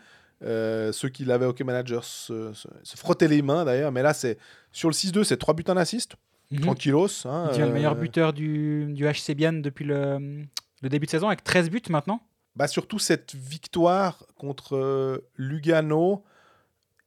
Euh, 0.44 0.92
ceux 0.92 1.08
qui 1.10 1.24
l'avaient 1.24 1.46
hockey 1.46 1.64
manager 1.64 2.04
se, 2.04 2.52
se- 2.54 2.68
se 2.84 2.98
frottaient 2.98 3.28
les 3.30 3.42
mains 3.42 3.64
d'ailleurs, 3.64 3.92
mais 3.94 4.02
là 4.02 4.14
c'est 4.14 4.38
sur 4.74 4.90
le 4.90 4.94
6-2, 4.94 5.24
c'est 5.24 5.38
3 5.38 5.54
buts 5.54 5.64
en 5.70 5.78
assist, 5.78 6.16
Mhm. 6.52 6.60
tranquillos. 6.62 7.08
hein, 7.26 7.46
Il 7.46 7.52
devient 7.54 7.68
le 7.68 7.74
meilleur 7.74 7.94
euh, 7.94 7.96
buteur 7.96 8.34
du, 8.34 8.88
du 8.90 9.06
HC 9.08 9.36
Bienne 9.36 9.62
depuis 9.62 9.86
le, 9.86 10.44
le 10.82 10.90
début 10.90 11.06
de 11.06 11.12
saison 11.12 11.28
avec 11.28 11.44
13 11.46 11.70
buts 11.70 11.82
maintenant. 11.90 12.20
bah, 12.58 12.68
surtout 12.68 13.00
cette 13.00 13.34
victoire 13.36 14.26
contre 14.36 14.76
euh, 14.76 15.20
Lugano, 15.38 16.24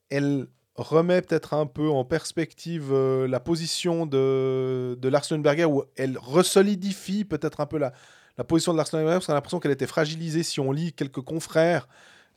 elle 0.09 0.47
remet 0.77 1.23
peut-être 1.23 1.55
un 1.55 1.67
peu 1.67 1.89
en 1.89 2.05
perspective 2.05 2.91
euh, 2.93 3.27
la 3.29 3.41
position 3.41 4.07
de, 4.07 4.97
de 5.01 5.09
l'Arsenberger, 5.09 5.65
où 5.65 5.85
elle 5.97 6.19
resolidifie 6.19 7.25
peut-être 7.25 7.61
un 7.61 7.67
peu 7.67 7.79
la, 7.79 7.93
la 8.39 8.45
position 8.45 8.73
de 8.73 8.79
l'Arsenberger, 8.79 9.15
parce 9.15 9.27
qu'on 9.27 9.33
a 9.33 9.37
l'impression 9.37 9.61
qu'elle 9.61 9.73
était 9.73 9.87
fragilisée 9.87 10.43
si 10.43 10.61
on 10.61 10.73
lit 10.73 10.93
quelques 10.93 11.23
confrères. 11.23 11.89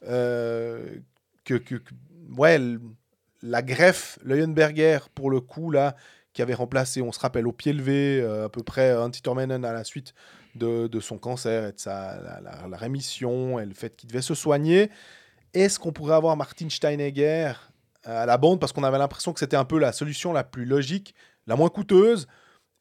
euh, 0.07 0.95
que, 1.43 1.55
que- 1.55 1.75
ouais, 2.37 2.59
la 3.41 3.61
greffe, 3.61 4.19
Leuenberger, 4.23 4.99
pour 5.15 5.29
le 5.31 5.41
coup, 5.41 5.71
là, 5.71 5.95
qui 6.33 6.41
avait 6.41 6.53
remplacé, 6.53 7.01
on 7.01 7.11
se 7.11 7.19
rappelle, 7.19 7.47
au 7.47 7.51
pied 7.51 7.73
levé, 7.73 8.21
euh, 8.21 8.45
à 8.45 8.49
peu 8.49 8.63
près 8.63 8.95
Antti 8.95 9.21
Tormenon 9.21 9.63
à 9.63 9.73
la 9.73 9.83
suite 9.83 10.13
de, 10.55 10.87
de 10.87 10.99
son 10.99 11.17
cancer 11.17 11.67
et 11.69 11.71
de 11.71 11.79
sa, 11.79 12.39
la 12.69 12.77
rémission 12.77 13.59
et 13.59 13.65
le 13.65 13.73
fait 13.73 13.95
qu'il 13.95 14.07
devait 14.09 14.21
se 14.21 14.35
soigner. 14.35 14.89
Est-ce 15.53 15.79
qu'on 15.79 15.91
pourrait 15.91 16.15
avoir 16.15 16.37
Martin 16.37 16.69
Steinegger 16.69 17.53
à 18.03 18.25
la 18.25 18.37
bande 18.37 18.59
parce 18.59 18.71
qu'on 18.71 18.83
avait 18.83 18.97
l'impression 18.97 19.33
que 19.33 19.39
c'était 19.39 19.57
un 19.57 19.65
peu 19.65 19.79
la 19.79 19.91
solution 19.91 20.33
la 20.33 20.43
plus 20.43 20.65
logique, 20.65 21.13
la 21.47 21.55
moins 21.55 21.69
coûteuse, 21.69 22.27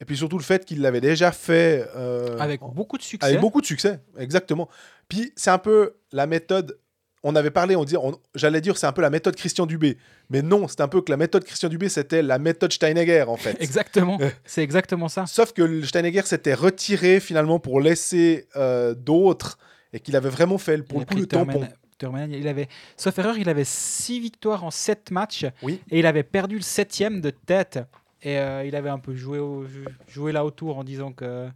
et 0.01 0.05
puis 0.05 0.15
surtout 0.15 0.37
le 0.37 0.43
fait 0.43 0.65
qu'il 0.65 0.81
l'avait 0.81 1.01
déjà 1.01 1.31
fait 1.31 1.87
euh, 1.95 2.37
Avec 2.39 2.61
beaucoup 2.61 2.97
de 2.97 3.03
succès. 3.03 3.27
avec 3.27 3.41
beaucoup 3.41 3.61
de 3.61 3.65
succès, 3.65 3.99
exactement. 4.17 4.69
Puis 5.09 5.33
c'est 5.35 5.51
un 5.51 5.57
peu 5.57 5.95
la 6.11 6.25
méthode. 6.25 6.79
On 7.21 7.35
avait 7.35 7.51
parlé, 7.51 7.75
on 7.75 7.83
dit, 7.83 7.95
j'allais 8.33 8.61
dire 8.61 8.77
c'est 8.77 8.87
un 8.87 8.93
peu 8.93 9.01
la 9.01 9.09
méthode 9.09 9.35
Christian 9.35 9.65
Dubé, 9.65 9.97
mais 10.29 10.41
non, 10.41 10.69
c'est 10.69 10.79
un 10.79 10.87
peu 10.87 11.01
que 11.01 11.11
la 11.11 11.17
méthode 11.17 11.43
Christian 11.43 11.67
Dubé 11.67 11.89
c'était 11.89 12.21
la 12.21 12.39
méthode 12.39 12.71
Steinegger 12.71 13.25
en 13.27 13.35
fait. 13.35 13.57
Exactement. 13.61 14.17
C'est 14.45 14.63
exactement 14.63 15.09
ça. 15.09 15.25
Sauf 15.25 15.51
que 15.51 15.61
le 15.61 15.83
Steinegger 15.83 16.21
s'était 16.21 16.53
retiré 16.53 17.19
finalement 17.19 17.59
pour 17.59 17.81
laisser 17.81 18.47
euh, 18.55 18.93
d'autres 18.93 19.57
et 19.91 19.99
qu'il 19.99 20.15
avait 20.15 20.29
vraiment 20.29 20.57
fait 20.57 20.77
pour 20.77 20.99
Il 20.99 21.01
le 21.01 21.05
coup 21.07 21.15
le 21.15 21.27
tampon. 21.27 21.67
Il 22.01 22.47
avait, 22.47 22.67
sauf 22.97 23.17
erreur, 23.19 23.37
il 23.37 23.49
avait 23.49 23.63
6 23.65 24.19
victoires 24.19 24.63
en 24.63 24.71
7 24.71 25.11
matchs 25.11 25.45
Oui. 25.61 25.81
et 25.91 25.99
il 25.99 26.05
avait 26.05 26.23
perdu 26.23 26.55
le 26.55 26.61
septième 26.61 27.21
de 27.21 27.29
tête. 27.29 27.79
Et 28.21 28.37
euh, 28.37 28.63
il 28.65 28.75
avait 28.75 28.89
un 28.89 28.99
peu 28.99 29.15
joué, 29.15 29.39
au- 29.39 29.65
joué 30.07 30.31
là 30.31 30.43
autour 30.45 30.77
en 30.77 30.83
disant 30.83 31.11
que 31.13 31.47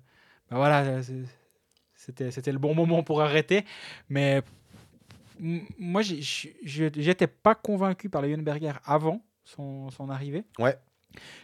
bah 0.50 0.58
voilà, 0.58 1.02
c'était 1.96 2.52
le 2.52 2.60
bon 2.60 2.74
moment 2.76 3.04
pour 3.04 3.22
arrêter. 3.22 3.66
Mais 4.10 4.42
moi, 5.40 6.02
j'étais 6.02 7.28
pas 7.28 7.56
convaincu 7.56 8.10
par 8.10 8.22
Leuenberger 8.22 8.74
avant 8.86 9.22
son, 9.44 9.90
son 9.92 10.10
arrivée. 10.10 10.44
Ouais. 10.60 10.78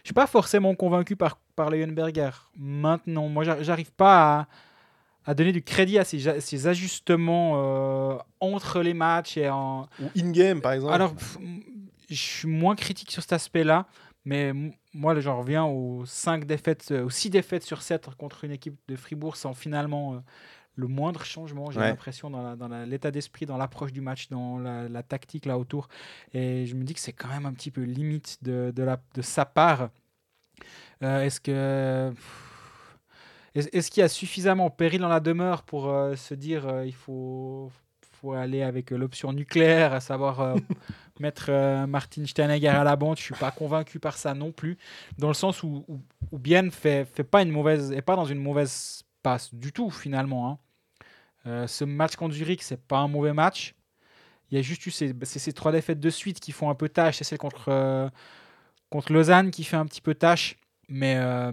Je 0.02 0.08
suis 0.08 0.14
pas 0.14 0.26
forcément 0.26 0.74
convaincu 0.74 1.16
par, 1.16 1.38
par 1.54 1.70
Leuenberger 1.70 2.30
maintenant. 2.56 3.28
Moi, 3.28 3.44
j'ar- 3.44 3.62
j'arrive 3.62 3.92
pas 3.92 4.40
à, 4.40 4.48
à 5.26 5.34
donner 5.34 5.52
du 5.52 5.62
crédit 5.62 5.98
à 5.98 6.04
ces, 6.04 6.66
ajustements 6.66 7.52
euh, 7.56 8.18
entre 8.40 8.80
les 8.82 8.94
matchs 8.94 9.36
et 9.36 9.48
en, 9.48 9.86
Ou 10.00 10.06
in-game 10.18 10.60
par 10.60 10.72
exemple. 10.72 10.94
alors, 10.94 11.14
je 12.08 12.14
suis 12.14 12.48
moins 12.48 12.74
critique 12.74 13.10
sur 13.10 13.22
cet 13.22 13.32
aspect-là, 13.34 13.86
mais 14.24 14.52
moi, 14.92 15.18
j'en 15.20 15.38
reviens 15.38 15.64
aux 15.64 16.04
5 16.06 16.44
défaites, 16.44 16.88
euh, 16.90 17.04
aux 17.04 17.10
6 17.10 17.30
défaites 17.30 17.62
sur 17.62 17.82
7 17.82 18.08
contre 18.18 18.44
une 18.44 18.50
équipe 18.52 18.76
de 18.88 18.96
Fribourg 18.96 19.36
sans 19.36 19.54
finalement 19.54 20.14
euh, 20.14 20.18
le 20.76 20.86
moindre 20.88 21.24
changement, 21.24 21.70
j'ai 21.70 21.78
Ouais. 21.80 21.88
l'impression, 21.88 22.30
dans 22.30 22.84
l'état 22.86 23.10
d'esprit, 23.10 23.44
dans 23.44 23.56
l'approche 23.58 23.92
du 23.92 24.00
match, 24.00 24.28
dans 24.30 24.58
la, 24.58 24.88
la 24.88 25.02
tactique 25.02 25.44
là 25.44 25.58
autour. 25.58 25.88
Et 26.32 26.64
je 26.66 26.74
me 26.74 26.84
dis 26.84 26.94
que 26.94 27.00
c'est 27.00 27.12
quand 27.12 27.28
même 27.28 27.44
un 27.44 27.52
petit 27.52 27.70
peu 27.70 27.82
limite 27.82 28.38
de, 28.42 28.72
de, 28.74 28.82
la, 28.82 28.98
de 29.14 29.20
sa 29.22 29.44
part. 29.44 29.90
Euh, 31.02 31.22
est-ce 31.22 31.40
que. 31.40 32.10
pff, 32.10 32.49
Est-ce 33.54 33.90
qu'il 33.90 34.00
y 34.00 34.04
a 34.04 34.08
suffisamment 34.08 34.70
péril 34.70 35.00
dans 35.00 35.08
la 35.08 35.20
demeure 35.20 35.62
pour 35.64 35.88
euh, 35.88 36.14
se 36.16 36.34
dire 36.34 36.68
euh, 36.68 36.86
il 36.86 36.94
faut, 36.94 37.70
faut 38.12 38.32
aller 38.32 38.62
avec 38.62 38.92
euh, 38.92 38.96
l'option 38.96 39.32
nucléaire, 39.32 39.92
à 39.92 40.00
savoir 40.00 40.40
euh, 40.40 40.56
mettre 41.20 41.50
Martin 41.86 42.24
Steinegger 42.26 42.68
à 42.68 42.84
la 42.84 42.96
bande? 42.96 43.18
Je 43.18 43.22
suis 43.22 43.34
pas 43.34 43.50
convaincu 43.50 43.98
par 43.98 44.16
ça 44.16 44.34
non 44.34 44.52
plus, 44.52 44.78
dans 45.18 45.28
le 45.28 45.34
sens 45.34 45.62
où, 45.62 45.84
où, 45.88 46.00
où 46.30 46.38
Bien 46.38 46.70
fait, 46.70 47.04
fait 47.04 47.24
pas 47.24 47.42
une 47.42 47.50
mauvaise, 47.50 47.90
est 47.92 48.02
pas 48.02 48.16
dans 48.16 48.24
une 48.24 48.38
mauvaise 48.40 49.02
passe 49.22 49.52
du 49.54 49.72
tout 49.72 49.90
finalement. 49.90 50.48
hein. 50.50 50.58
Euh, 51.46 51.66
ce 51.66 51.84
match 51.84 52.16
contre 52.16 52.34
Zurich, 52.34 52.62
c'est 52.62 52.80
pas 52.80 52.98
un 52.98 53.08
mauvais 53.08 53.32
match. 53.32 53.74
Il 54.50 54.56
y 54.56 54.58
a 54.58 54.62
juste 54.62 54.84
eu 54.86 54.90
ces, 54.90 55.14
c'est 55.22 55.38
ces 55.38 55.52
trois 55.52 55.72
défaites 55.72 56.00
de 56.00 56.10
suite 56.10 56.40
qui 56.40 56.52
font 56.52 56.70
un 56.70 56.74
peu 56.74 56.88
tâche. 56.88 57.16
C'est 57.18 57.24
celle 57.24 57.38
contre, 57.38 57.68
euh, 57.68 58.08
contre 58.90 59.12
Lausanne 59.12 59.50
qui 59.50 59.64
fait 59.64 59.76
un 59.76 59.86
petit 59.86 60.00
peu 60.00 60.14
tâche. 60.14 60.56
Mais 60.88 61.16
euh, 61.18 61.52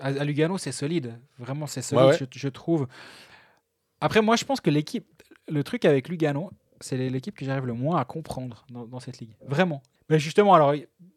à, 0.00 0.06
à 0.08 0.24
Lugano, 0.24 0.58
c'est 0.58 0.72
solide. 0.72 1.18
Vraiment, 1.38 1.66
c'est 1.66 1.82
solide, 1.82 2.04
Ouais, 2.04 2.10
ouais. 2.12 2.18
Je, 2.32 2.38
je 2.38 2.48
trouve. 2.48 2.86
Après, 4.00 4.20
moi, 4.22 4.36
je 4.36 4.44
pense 4.44 4.60
que 4.60 4.70
l'équipe, 4.70 5.06
le 5.48 5.62
truc 5.64 5.84
avec 5.84 6.08
Lugano, 6.08 6.50
c'est 6.80 6.96
l'équipe 7.08 7.34
que 7.36 7.44
j'arrive 7.44 7.66
le 7.66 7.72
moins 7.74 7.98
à 7.98 8.04
comprendre 8.04 8.66
dans, 8.70 8.84
dans 8.86 9.00
cette 9.00 9.18
ligue. 9.18 9.34
Vraiment. 9.46 9.82
Mais 10.10 10.18
justement, 10.18 10.52
alors, 10.52 10.74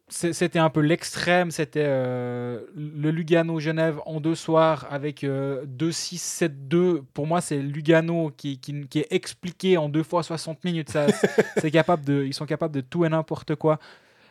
c'était 0.07 0.59
un 0.59 0.69
peu 0.69 0.79
l'extrême. 0.79 1.51
C'était 1.51 1.83
euh, 1.85 2.65
le 2.75 3.11
Lugano-Genève 3.11 3.99
en 4.05 4.21
deux 4.21 4.35
soirs 4.35 4.87
avec 4.89 5.25
euh, 5.25 5.65
2-6-7-2. 5.65 7.01
Pour 7.13 7.27
moi, 7.27 7.41
c'est 7.41 7.57
Lugano 7.61 8.31
qui, 8.31 8.59
qui- 8.59 8.87
qui 8.87 8.99
est 8.99 9.07
expliqué 9.11 9.75
en 9.77 9.89
deux 9.89 10.03
fois 10.03 10.23
60 10.23 10.63
minutes. 10.63 10.89
Ça, 10.89 11.07
c'est 11.57 11.71
capable 11.71 12.05
de, 12.05 12.23
ils 12.25 12.33
sont 12.33 12.45
capables 12.45 12.73
de 12.73 12.81
tout 12.81 13.03
et 13.03 13.09
n'importe 13.09 13.55
quoi. 13.55 13.79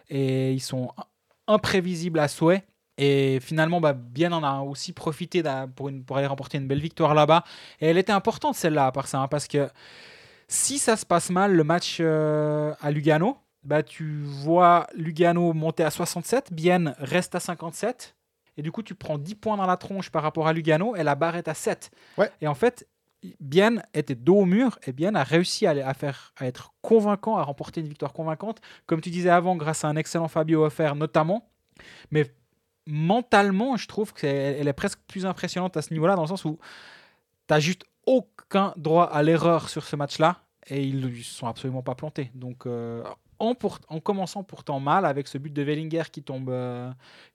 Et 0.08 0.52
ils 0.52 0.60
sont 0.60 0.92
imprévisibles 1.46 2.18
à 2.20 2.28
souhait. 2.28 2.64
Et 2.98 3.40
finalement, 3.40 3.80
bah, 3.80 3.92
Bien 3.92 4.32
en 4.32 4.42
a 4.42 4.60
aussi 4.60 4.92
profité 4.92 5.42
pour, 5.74 5.88
une- 5.88 6.04
pour 6.04 6.16
aller 6.16 6.26
remporter 6.26 6.58
une 6.58 6.66
belle 6.68 6.80
victoire 6.80 7.14
là-bas. 7.14 7.44
Et 7.80 7.86
elle 7.88 7.98
était 7.98 8.12
importante 8.12 8.54
celle-là, 8.54 8.86
à 8.86 8.92
part 8.92 9.06
ça, 9.08 9.18
hein, 9.20 9.28
parce 9.28 9.46
que 9.48 9.68
si 10.48 10.78
ça 10.78 10.96
se 10.96 11.04
passe 11.04 11.30
mal, 11.30 11.54
le 11.54 11.64
match 11.64 11.98
euh, 12.00 12.72
à 12.80 12.90
Lugano, 12.90 13.36
bah, 13.64 13.82
tu 13.82 14.22
vois 14.22 14.86
Lugano 14.94 15.52
monter 15.52 15.82
à 15.84 15.90
67, 15.90 16.52
Bien 16.52 16.94
reste 16.98 17.34
à 17.34 17.40
57. 17.40 18.14
Et 18.58 18.62
du 18.62 18.72
coup, 18.72 18.82
tu 18.82 18.94
prends 18.94 19.18
10 19.18 19.34
points 19.34 19.56
dans 19.58 19.66
la 19.66 19.76
tronche 19.76 20.10
par 20.10 20.22
rapport 20.22 20.46
à 20.48 20.52
Lugano 20.54 20.96
et 20.96 21.02
la 21.02 21.14
barre 21.14 21.36
est 21.36 21.48
à 21.48 21.54
7. 21.54 21.90
Ouais. 22.16 22.30
Et 22.40 22.46
en 22.46 22.54
fait, 22.54 22.86
Bien 23.40 23.82
était 23.92 24.14
dos 24.14 24.36
au 24.36 24.44
mur 24.44 24.78
et 24.86 24.92
Bien 24.92 25.14
a 25.14 25.24
réussi 25.24 25.66
à, 25.66 25.70
à 25.86 25.94
faire, 25.94 26.32
à 26.38 26.46
être 26.46 26.72
convaincant, 26.80 27.36
à 27.36 27.42
remporter 27.42 27.80
une 27.80 27.88
victoire 27.88 28.12
convaincante. 28.12 28.60
Comme 28.86 29.00
tu 29.00 29.10
disais 29.10 29.30
avant, 29.30 29.56
grâce 29.56 29.84
à 29.84 29.88
un 29.88 29.96
excellent 29.96 30.28
Fabio 30.28 30.64
Offer 30.64 30.92
notamment. 30.94 31.48
Mais 32.10 32.32
mentalement, 32.86 33.76
je 33.76 33.86
trouve 33.86 34.12
qu'elle 34.12 34.56
elle 34.58 34.68
est 34.68 34.72
presque 34.72 35.00
plus 35.06 35.26
impressionnante 35.26 35.76
à 35.76 35.82
ce 35.82 35.92
niveau-là, 35.92 36.16
dans 36.16 36.22
le 36.22 36.28
sens 36.28 36.44
où 36.44 36.58
tu 37.48 37.54
n'as 37.54 37.60
juste 37.60 37.84
aucun 38.06 38.72
droit 38.76 39.04
à 39.04 39.22
l'erreur 39.22 39.68
sur 39.68 39.84
ce 39.84 39.96
match-là, 39.96 40.40
et 40.68 40.82
ils 40.82 41.00
ne 41.00 41.22
sont 41.22 41.46
absolument 41.46 41.82
pas 41.82 41.94
plantés. 41.94 42.30
Donc, 42.34 42.66
euh, 42.66 43.02
en, 43.38 43.54
commençant 44.00 44.42
pourtant 44.42 44.80
mal, 44.80 45.04
avec 45.04 45.28
ce 45.28 45.38
but 45.38 45.52
de 45.52 45.62
Wellinger 45.62 46.04
qui 46.10 46.22
tombe, 46.22 46.50
euh, 46.50 46.90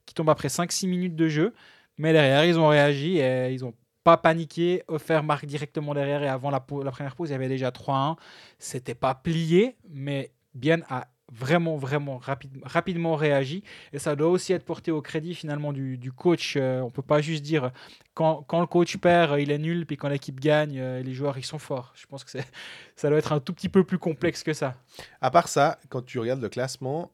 qui 0.06 0.14
tombe 0.14 0.30
après 0.30 0.48
5-6 0.48 0.88
minutes 0.88 1.16
de 1.16 1.28
jeu, 1.28 1.54
mais 1.98 2.12
derrière, 2.12 2.44
ils 2.44 2.58
ont 2.58 2.68
réagi 2.68 3.18
et 3.18 3.52
ils 3.52 3.60
n'ont 3.60 3.74
pas 4.02 4.16
paniqué. 4.16 4.82
Offert 4.88 5.22
marque 5.22 5.46
directement 5.46 5.94
derrière, 5.94 6.22
et 6.22 6.28
avant 6.28 6.50
la 6.50 6.60
première 6.60 7.14
pause, 7.14 7.28
il 7.28 7.32
y 7.32 7.34
avait 7.34 7.48
déjà 7.48 7.70
3-1. 7.70 8.16
C'était 8.58 8.94
pas 8.94 9.14
plié, 9.14 9.76
mais 9.88 10.32
Bien 10.54 10.80
a 10.90 11.08
vraiment, 11.32 11.76
vraiment 11.76 12.18
rapide- 12.18 12.60
rapidement 12.62 13.16
réagi. 13.16 13.64
Et 13.92 13.98
ça 13.98 14.14
doit 14.14 14.28
aussi 14.28 14.52
être 14.52 14.64
porté 14.64 14.90
au 14.90 15.00
crédit 15.00 15.34
finalement 15.34 15.72
du, 15.72 16.12
coach. 16.14 16.54
Euh, 16.56 16.80
on 16.80 16.90
peut 16.90 17.02
pas 17.02 17.20
juste 17.20 17.42
dire 17.42 17.72
quand, 18.14 18.42
quand 18.46 18.60
le 18.60 18.66
coach 18.66 18.96
perd, 18.98 19.40
il 19.40 19.50
est 19.50 19.58
nul, 19.58 19.86
puis 19.86 19.96
quand 19.96 20.08
l'équipe 20.08 20.38
gagne, 20.38 20.78
euh, 20.78 21.02
les 21.02 21.14
joueurs 21.14 21.38
ils 21.38 21.44
sont 21.44 21.58
forts. 21.58 21.92
Je 21.96 22.06
pense 22.06 22.24
que 22.24 22.38
ça 22.96 23.08
doit 23.08 23.18
être 23.18 23.32
un 23.32 23.40
tout 23.40 23.52
petit 23.52 23.68
peu 23.68 23.84
plus 23.84 23.98
complexe 23.98 24.42
que 24.42 24.52
ça. 24.52 24.74
À 25.20 25.30
part 25.30 25.48
ça, 25.48 25.78
quand 25.88 26.02
tu 26.02 26.18
regardes 26.18 26.42
le 26.42 26.48
classement, 26.48 27.10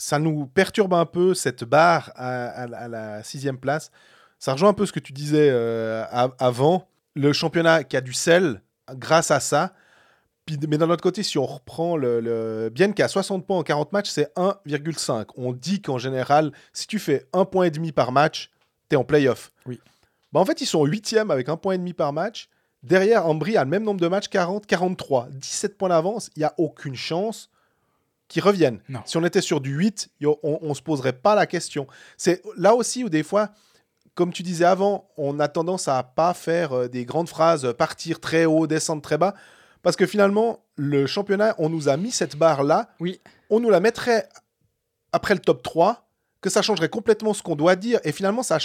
ça 0.00 0.18
nous 0.18 0.46
perturbe 0.46 0.94
un 0.94 1.04
peu 1.04 1.34
cette 1.34 1.62
barre 1.64 2.10
à, 2.16 2.66
la 2.66 3.22
sixième 3.22 3.58
place? 3.58 3.90
Ça 4.38 4.54
rejoint 4.54 4.70
un 4.70 4.74
peu 4.74 4.86
ce 4.86 4.92
que 4.92 5.00
tu 5.00 5.12
disais 5.12 5.50
euh, 5.50 6.04
avant. 6.38 6.88
Le 7.14 7.32
championnat 7.32 7.84
qui 7.84 7.96
a 7.96 8.00
du 8.00 8.14
sel 8.14 8.62
grâce 8.94 9.30
à 9.30 9.40
ça. 9.40 9.74
Puis- 10.58 10.66
mais 10.68 10.78
d'un 10.78 10.90
autre 10.90 11.02
côté, 11.02 11.22
si 11.22 11.38
on 11.38 11.46
reprend 11.46 11.96
le, 11.96 12.20
le 12.20 12.70
Bien 12.70 12.92
qui 12.92 13.02
a 13.02 13.08
60 13.08 13.46
points 13.46 13.58
en 13.58 13.62
40 13.62 13.92
matchs, 13.92 14.08
c'est 14.10 14.32
1,5. 14.36 15.26
On 15.36 15.52
dit 15.52 15.80
qu'en 15.82 15.98
général, 15.98 16.52
si 16.72 16.86
tu 16.86 16.98
fais 16.98 17.26
un 17.32 17.44
point 17.44 17.64
et 17.64 17.70
demi 17.70 17.92
par 17.92 18.12
match, 18.12 18.50
tu 18.88 18.94
es 18.94 18.96
en 18.96 19.04
playoff. 19.04 19.52
Oui. 19.66 19.80
Bah, 20.32 20.40
en 20.40 20.44
fait, 20.44 20.60
ils 20.60 20.66
sont 20.66 20.84
8e 20.86 21.30
avec 21.30 21.48
un 21.48 21.56
point 21.56 21.74
et 21.74 21.78
demi 21.78 21.92
par 21.92 22.12
match. 22.12 22.48
Derrière, 22.82 23.26
Ambry 23.26 23.56
a 23.56 23.64
le 23.64 23.70
même 23.70 23.82
nombre 23.84 24.00
de 24.00 24.08
matchs, 24.08 24.28
40, 24.28 24.66
43, 24.66 25.28
17 25.32 25.76
points 25.76 25.90
d'avance. 25.90 26.30
Il 26.36 26.40
n'y 26.40 26.44
a 26.46 26.54
aucune 26.56 26.94
chance 26.96 27.50
qu'ils 28.28 28.42
reviennent. 28.42 28.80
Non. 28.88 29.00
Si 29.04 29.16
on 29.16 29.24
était 29.24 29.40
sur 29.40 29.60
du 29.60 29.70
8, 29.74 30.08
y 30.20 30.26
a- 30.26 30.34
on 30.42 30.68
ne 30.68 30.74
se 30.74 30.82
poserait 30.82 31.12
pas 31.12 31.34
la 31.34 31.46
question. 31.46 31.86
C'est 32.16 32.42
là 32.56 32.74
aussi 32.74 33.04
où 33.04 33.08
des 33.08 33.22
fois, 33.22 33.50
comme 34.14 34.32
tu 34.32 34.42
disais 34.42 34.64
avant, 34.64 35.08
on 35.16 35.40
a 35.40 35.48
tendance 35.48 35.88
à 35.88 36.02
pas 36.02 36.32
faire 36.34 36.72
euh, 36.72 36.88
des 36.88 37.04
grandes 37.04 37.28
phrases, 37.28 37.64
euh, 37.64 37.72
partir 37.74 38.20
très 38.20 38.44
haut, 38.44 38.66
descendre 38.66 39.02
très 39.02 39.18
bas. 39.18 39.34
Parce 39.82 39.96
que 39.96 40.06
finalement, 40.06 40.64
le 40.76 41.06
championnat, 41.06 41.54
on 41.58 41.68
nous 41.68 41.88
a 41.88 41.96
mis 41.96 42.10
cette 42.10 42.36
barre-là. 42.36 42.90
Oui. 43.00 43.20
On 43.48 43.60
nous 43.60 43.70
la 43.70 43.80
mettrait 43.80 44.28
après 45.12 45.34
le 45.34 45.40
top 45.40 45.62
3, 45.62 46.08
que 46.40 46.50
ça 46.50 46.62
changerait 46.62 46.88
complètement 46.88 47.34
ce 47.34 47.42
qu'on 47.42 47.56
doit 47.56 47.76
dire. 47.76 48.00
Et 48.04 48.12
finalement, 48.12 48.42
ça 48.42 48.58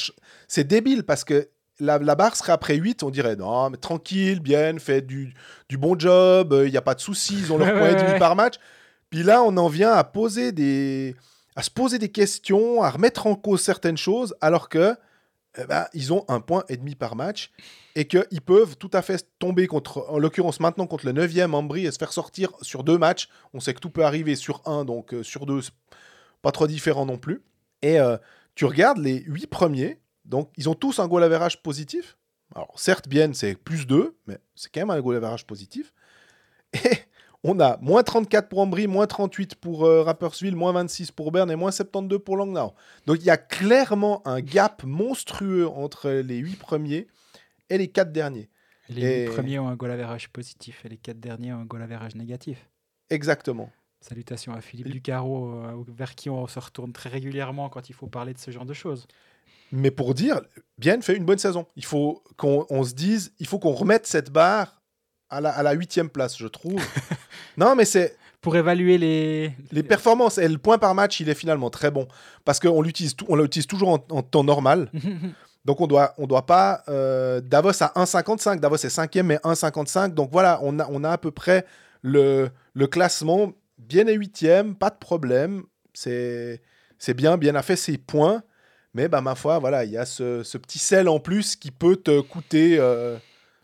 c'est 0.48 0.64
débile 0.64 1.04
parce 1.04 1.24
que 1.24 1.50
la, 1.80 1.98
la 1.98 2.16
barre 2.16 2.36
serait 2.36 2.54
après 2.54 2.76
8, 2.76 3.04
on 3.04 3.10
dirait 3.10 3.36
non, 3.36 3.70
mais 3.70 3.78
tranquille, 3.78 4.40
bien, 4.40 4.78
fait 4.80 5.02
du, 5.02 5.34
du 5.68 5.78
bon 5.78 5.98
job, 6.00 6.58
il 6.66 6.72
n'y 6.72 6.78
a 6.78 6.82
pas 6.82 6.96
de 6.96 7.02
soucis, 7.02 7.38
ils 7.38 7.52
ont 7.52 7.58
leur 7.58 7.78
point 7.78 7.90
et 7.90 7.96
demi 7.96 8.18
par 8.20 8.36
match. 8.36 8.56
Puis 9.10 9.24
là, 9.24 9.44
on 9.44 9.56
en 9.58 9.68
vient 9.68 9.92
à 9.92 10.04
poser 10.04 10.52
des. 10.52 11.16
à 11.56 11.64
se 11.64 11.70
poser 11.70 12.00
des 12.00 12.10
questions, 12.10 12.82
à 12.82 12.90
remettre 12.90 13.28
en 13.28 13.36
cause 13.36 13.62
certaines 13.62 13.98
choses, 13.98 14.36
alors 14.42 14.70
que. 14.70 14.96
Eh 15.58 15.66
ben, 15.66 15.88
ils 15.94 16.14
ont 16.14 16.26
un 16.28 16.40
point 16.40 16.64
et 16.70 16.78
demi 16.78 16.96
par 16.96 17.16
match 17.16 17.52
et 17.96 18.08
qu'ils 18.08 18.42
peuvent 18.42 18.78
tout 18.78 18.92
à 18.94 19.02
fait 19.02 19.28
tomber 19.40 19.68
contre, 19.68 20.06
en 20.10 20.20
l'occurrence 20.20 20.60
maintenant 20.60 20.88
contre 20.88 21.06
le 21.06 21.14
9e 21.14 21.54
Ambry 21.54 21.86
et 21.86 21.92
se 21.92 21.98
faire 21.98 22.14
sortir 22.14 22.52
sur 22.62 22.84
deux 22.84 22.98
matchs. 22.98 23.30
On 23.54 23.60
sait 23.60 23.74
que 23.74 23.80
tout 23.80 23.90
peut 23.90 24.06
arriver 24.06 24.36
sur 24.36 24.62
un, 24.66 24.86
donc 24.86 25.14
euh, 25.14 25.24
sur 25.24 25.46
deux, 25.46 25.62
pas 26.42 26.52
trop 26.52 26.68
différent 26.68 27.06
non 27.06 27.18
plus. 27.18 27.42
Et 27.82 28.00
euh, 28.00 28.18
tu 28.56 28.66
regardes 28.66 28.98
les 28.98 29.24
huit 29.28 29.48
premiers, 29.48 30.00
donc 30.26 30.52
ils 30.58 30.70
ont 30.70 30.76
tous 30.76 31.00
un 31.00 31.08
goal 31.08 31.24
average 31.24 31.62
positif. 31.64 32.18
Alors 32.54 32.80
certes, 32.80 33.08
bien 33.08 33.34
c'est 33.34 33.56
plus 33.56 33.88
2, 33.88 34.18
mais 34.28 34.38
c'est 34.56 34.72
quand 34.72 34.82
même 34.82 34.92
un 34.92 35.02
goal 35.02 35.16
average 35.16 35.46
positif. 35.46 35.94
Et 36.74 36.80
on 37.48 37.60
a 37.60 37.78
moins 37.82 38.02
34 38.04 38.50
pour 38.50 38.60
Ambry, 38.60 38.88
moins 38.88 39.08
38 39.08 39.56
pour 39.56 39.86
euh, 39.86 40.04
Rapperswil, 40.04 40.56
moins 40.56 40.72
26 40.74 41.12
pour 41.12 41.32
Berne 41.32 41.52
et 41.52 41.56
moins 41.56 41.72
72 41.72 42.20
pour 42.24 42.38
Langnau. 42.38 42.74
Donc 43.06 43.18
il 43.20 43.26
y 43.26 43.30
a 43.30 43.38
clairement 43.38 44.26
un 44.28 44.42
gap 44.42 44.84
monstrueux 44.84 45.68
entre 45.68 46.10
les 46.10 46.38
huit 46.38 46.56
premiers 46.58 47.08
et 47.70 47.78
les 47.78 47.88
quatre 47.88 48.12
derniers. 48.12 48.50
Les 48.90 49.02
Et- 49.02 49.26
huit 49.26 49.32
premiers 49.34 49.60
ont 49.60 49.68
un 49.68 49.76
goal 49.76 49.92
average 49.92 50.30
positif 50.30 50.84
et 50.86 50.90
les 50.90 50.98
quatre 50.98 51.20
derniers 51.20 51.54
ont 51.54 51.60
un 51.62 51.66
goal 51.66 51.82
average 51.82 52.16
négatif. 52.16 52.70
Exactement. 53.10 53.70
Salutations 54.02 54.54
à 54.54 54.62
Philippe 54.62 54.90
Ducaro, 54.90 55.50
euh, 55.64 55.84
vers 55.88 56.14
qui 56.16 56.30
on 56.30 56.46
se 56.48 56.60
retourne 56.60 56.94
très 56.94 57.10
régulièrement 57.10 57.70
quand 57.70 57.90
il 57.90 57.94
faut 57.94 58.08
parler 58.08 58.34
de 58.34 58.40
ce 58.40 58.52
genre 58.52 58.66
de 58.66 58.74
choses. 58.74 59.08
Mais 59.72 59.90
pour 59.92 60.14
dire, 60.14 60.42
Bien 60.78 61.00
fait 61.02 61.16
une 61.16 61.26
bonne 61.26 61.38
saison. 61.40 61.66
Il 61.76 61.86
faut 61.86 62.22
qu'on 62.38 62.66
on 62.70 62.84
se 62.84 62.94
dise, 62.94 63.34
il 63.40 63.48
faut 63.48 63.58
qu'on 63.60 63.72
remette 63.72 64.06
cette 64.06 64.30
barre 64.30 64.82
à 65.30 65.42
la, 65.42 65.50
à 65.52 65.64
la 65.64 65.74
huitième 65.74 66.10
place, 66.10 66.38
je 66.38 66.48
trouve. 66.48 66.82
non, 67.58 67.76
mais 67.76 67.86
c'est 67.86 68.16
Pour 68.42 68.56
évaluer 68.56 68.98
les. 68.98 69.54
les 69.72 69.84
performances 69.84 70.38
et 70.38 70.48
le 70.48 70.58
point 70.58 70.78
par 70.78 70.94
match, 70.96 71.20
il 71.20 71.30
est 71.30 71.34
finalement 71.36 71.70
très 71.70 71.92
bon 71.92 72.08
parce 72.44 72.60
qu'on 72.60 72.82
l'utilise, 72.82 73.16
on 73.28 73.36
l'utilise 73.36 73.68
toujours 73.68 73.90
en, 73.90 74.06
en 74.12 74.22
temps 74.22 74.44
normal. 74.44 74.90
Donc 75.66 75.82
on 75.82 75.88
doit, 75.88 76.14
on 76.20 76.28
doit 76.28 76.46
pas. 76.46 76.84
euh, 76.90 77.42
Davos 77.42 77.82
à 77.82 77.92
1,55. 77.96 78.60
Davos 78.60 78.76
est 78.76 78.90
cinquième, 78.90 79.26
mais 79.28 79.38
1,55. 79.38 80.14
Donc 80.14 80.30
voilà, 80.32 80.60
on 80.62 80.78
a, 80.80 80.88
on 80.92 81.04
a 81.04 81.10
à 81.10 81.18
peu 81.18 81.32
près 81.32 81.66
le, 82.04 82.50
le 82.76 82.88
classement. 82.88 83.52
Bien 83.80 84.06
et 84.08 84.14
huitième, 84.14 84.76
pas 84.76 84.92
de 84.92 84.98
problème. 84.98 85.64
C'est, 85.94 86.62
c'est 87.00 87.16
bien, 87.16 87.38
bien 87.38 87.56
a 87.56 87.64
fait 87.64 87.76
ses 87.76 87.98
points. 87.98 88.44
Mais 88.94 89.08
bah, 89.08 89.22
ma 89.22 89.34
foi, 89.36 89.58
voilà, 89.60 89.84
il 89.86 89.92
y 89.92 89.98
a 89.98 90.06
ce, 90.06 90.44
ce 90.44 90.58
petit 90.60 90.78
sel 90.80 91.10
en 91.10 91.20
plus 91.20 91.56
qui 91.56 91.72
peut 91.72 91.96
te 91.98 92.22
coûter. 92.22 92.78
euh, 92.80 93.18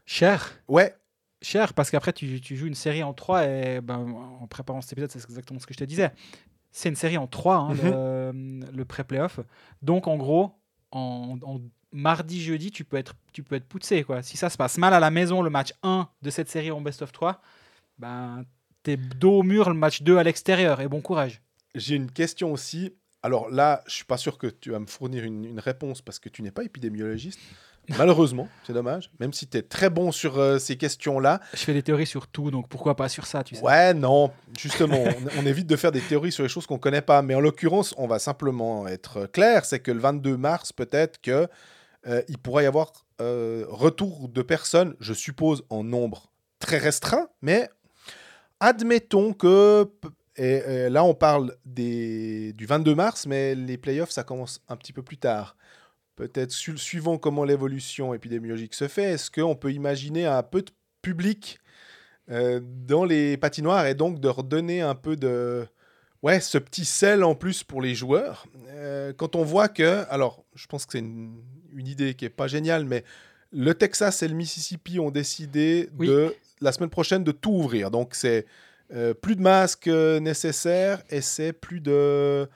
Cher. 0.05 0.51
Ouais, 0.67 0.95
Cher, 1.41 1.73
parce 1.73 1.89
qu'après, 1.89 2.13
tu, 2.13 2.39
tu 2.39 2.55
joues 2.55 2.67
une 2.67 2.75
série 2.75 3.03
en 3.03 3.13
3 3.13 3.47
et 3.47 3.81
ben, 3.81 3.97
en 4.41 4.47
préparant 4.47 4.81
cet 4.81 4.93
épisode, 4.93 5.11
c'est 5.11 5.23
exactement 5.23 5.59
ce 5.59 5.65
que 5.65 5.73
je 5.73 5.79
te 5.79 5.83
disais. 5.83 6.11
C'est 6.71 6.89
une 6.89 6.95
série 6.95 7.17
en 7.17 7.27
3, 7.27 7.55
hein, 7.55 7.73
le, 7.73 8.61
le 8.71 8.85
pré-playoff. 8.85 9.39
Donc, 9.81 10.07
en 10.07 10.17
gros, 10.17 10.51
en, 10.91 11.37
en 11.41 11.59
mardi, 11.91 12.41
jeudi, 12.41 12.71
tu 12.71 12.85
peux 12.85 12.97
être, 12.97 13.15
tu 13.33 13.43
peux 13.43 13.55
être 13.55 13.65
poussé. 13.67 14.03
Quoi. 14.03 14.21
Si 14.21 14.37
ça 14.37 14.49
se 14.49 14.57
passe 14.57 14.77
mal 14.77 14.93
à 14.93 14.99
la 14.99 15.11
maison, 15.11 15.41
le 15.41 15.49
match 15.49 15.73
1 15.83 16.07
de 16.21 16.29
cette 16.29 16.49
série 16.49 16.71
en 16.71 16.79
best 16.79 17.01
of 17.01 17.11
3, 17.11 17.41
ben, 17.97 18.45
t'es 18.83 18.97
dos 18.97 19.39
au 19.39 19.43
mur 19.43 19.69
le 19.69 19.75
match 19.75 20.01
2 20.03 20.17
à 20.17 20.23
l'extérieur. 20.23 20.79
Et 20.79 20.87
bon 20.87 21.01
courage. 21.01 21.41
j'ai 21.75 21.95
une 21.95 22.11
question 22.11 22.51
aussi. 22.53 22.95
Alors 23.23 23.49
là, 23.51 23.83
je 23.87 23.93
suis 23.93 24.05
pas 24.05 24.17
sûr 24.17 24.37
que 24.37 24.47
tu 24.47 24.71
vas 24.71 24.79
me 24.79 24.87
fournir 24.87 25.23
une, 25.23 25.45
une 25.45 25.59
réponse 25.59 26.01
parce 26.01 26.17
que 26.17 26.29
tu 26.29 26.41
n'es 26.41 26.51
pas 26.51 26.63
épidémiologiste. 26.63 27.39
Malheureusement, 27.97 28.47
c'est 28.65 28.73
dommage. 28.73 29.11
Même 29.19 29.33
si 29.33 29.47
tu 29.47 29.57
es 29.57 29.61
très 29.61 29.89
bon 29.89 30.11
sur 30.11 30.37
euh, 30.37 30.59
ces 30.59 30.77
questions-là. 30.77 31.41
Je 31.53 31.59
fais 31.59 31.73
des 31.73 31.83
théories 31.83 32.05
sur 32.05 32.27
tout, 32.27 32.51
donc 32.51 32.69
pourquoi 32.69 32.95
pas 32.95 33.09
sur 33.09 33.25
ça, 33.25 33.43
tu 33.43 33.55
sais. 33.55 33.61
Ouais, 33.61 33.93
non, 33.93 34.31
justement, 34.57 35.03
on, 35.03 35.41
on 35.41 35.45
évite 35.45 35.67
de 35.67 35.75
faire 35.75 35.91
des 35.91 36.01
théories 36.01 36.31
sur 36.31 36.43
les 36.43 36.49
choses 36.49 36.65
qu'on 36.65 36.77
connaît 36.77 37.01
pas. 37.01 37.21
Mais 37.21 37.35
en 37.35 37.41
l'occurrence, 37.41 37.93
on 37.97 38.07
va 38.07 38.19
simplement 38.19 38.87
être 38.87 39.25
clair, 39.25 39.65
c'est 39.65 39.79
que 39.79 39.91
le 39.91 39.99
22 39.99 40.37
mars, 40.37 40.71
peut-être 40.71 41.19
que 41.21 41.47
euh, 42.07 42.21
il 42.27 42.37
pourrait 42.37 42.63
y 42.63 42.67
avoir 42.67 42.91
euh, 43.21 43.65
retour 43.69 44.27
de 44.29 44.41
personnes, 44.41 44.95
je 44.99 45.13
suppose 45.13 45.63
en 45.69 45.83
nombre 45.83 46.31
très 46.59 46.77
restreint, 46.77 47.27
mais 47.41 47.69
admettons 48.59 49.33
que 49.33 49.89
et, 50.37 50.89
là 50.89 51.03
on 51.03 51.13
parle 51.13 51.55
des, 51.65 52.53
du 52.53 52.65
22 52.65 52.95
mars, 52.95 53.27
mais 53.27 53.53
les 53.53 53.77
playoffs 53.77 54.11
ça 54.11 54.23
commence 54.23 54.61
un 54.67 54.77
petit 54.77 54.93
peu 54.93 55.03
plus 55.03 55.17
tard. 55.17 55.55
Peut-être 56.21 56.51
su- 56.51 56.77
suivant 56.77 57.17
comment 57.17 57.43
l'évolution 57.43 58.13
épidémiologique 58.13 58.75
se 58.75 58.87
fait, 58.87 59.13
est-ce 59.13 59.31
qu'on 59.31 59.55
peut 59.55 59.71
imaginer 59.71 60.27
un 60.27 60.43
peu 60.43 60.61
de 60.61 60.69
public 61.01 61.59
euh, 62.29 62.59
dans 62.63 63.05
les 63.05 63.37
patinoires 63.37 63.87
et 63.87 63.95
donc 63.95 64.19
de 64.19 64.27
redonner 64.27 64.81
un 64.81 64.93
peu 64.93 65.15
de 65.15 65.65
ouais 66.21 66.39
ce 66.39 66.59
petit 66.59 66.85
sel 66.85 67.23
en 67.23 67.33
plus 67.33 67.63
pour 67.63 67.81
les 67.81 67.95
joueurs? 67.95 68.45
Euh, 68.67 69.13
quand 69.13 69.35
on 69.35 69.43
voit 69.43 69.67
que 69.67 70.05
alors 70.11 70.45
je 70.53 70.67
pense 70.67 70.85
que 70.85 70.91
c'est 70.91 70.99
une, 70.99 71.41
une 71.73 71.87
idée 71.87 72.13
qui 72.13 72.25
est 72.25 72.29
pas 72.29 72.45
géniale 72.45 72.85
mais 72.85 73.03
le 73.51 73.73
Texas 73.73 74.21
et 74.21 74.27
le 74.27 74.35
Mississippi 74.35 74.99
ont 74.99 75.09
décidé 75.09 75.89
Oui. 75.97 76.07
de 76.07 76.35
la 76.61 76.71
semaine 76.71 76.91
prochaine 76.91 77.23
de 77.23 77.31
tout 77.31 77.49
ouvrir. 77.51 77.89
Donc 77.89 78.13
c'est 78.13 78.45
euh, 78.93 79.15
plus 79.15 79.35
de 79.35 79.41
masques 79.41 79.87
nécessaires 79.87 81.01
et 81.09 81.21
c'est 81.21 81.51
plus 81.51 81.81
de 81.81 82.47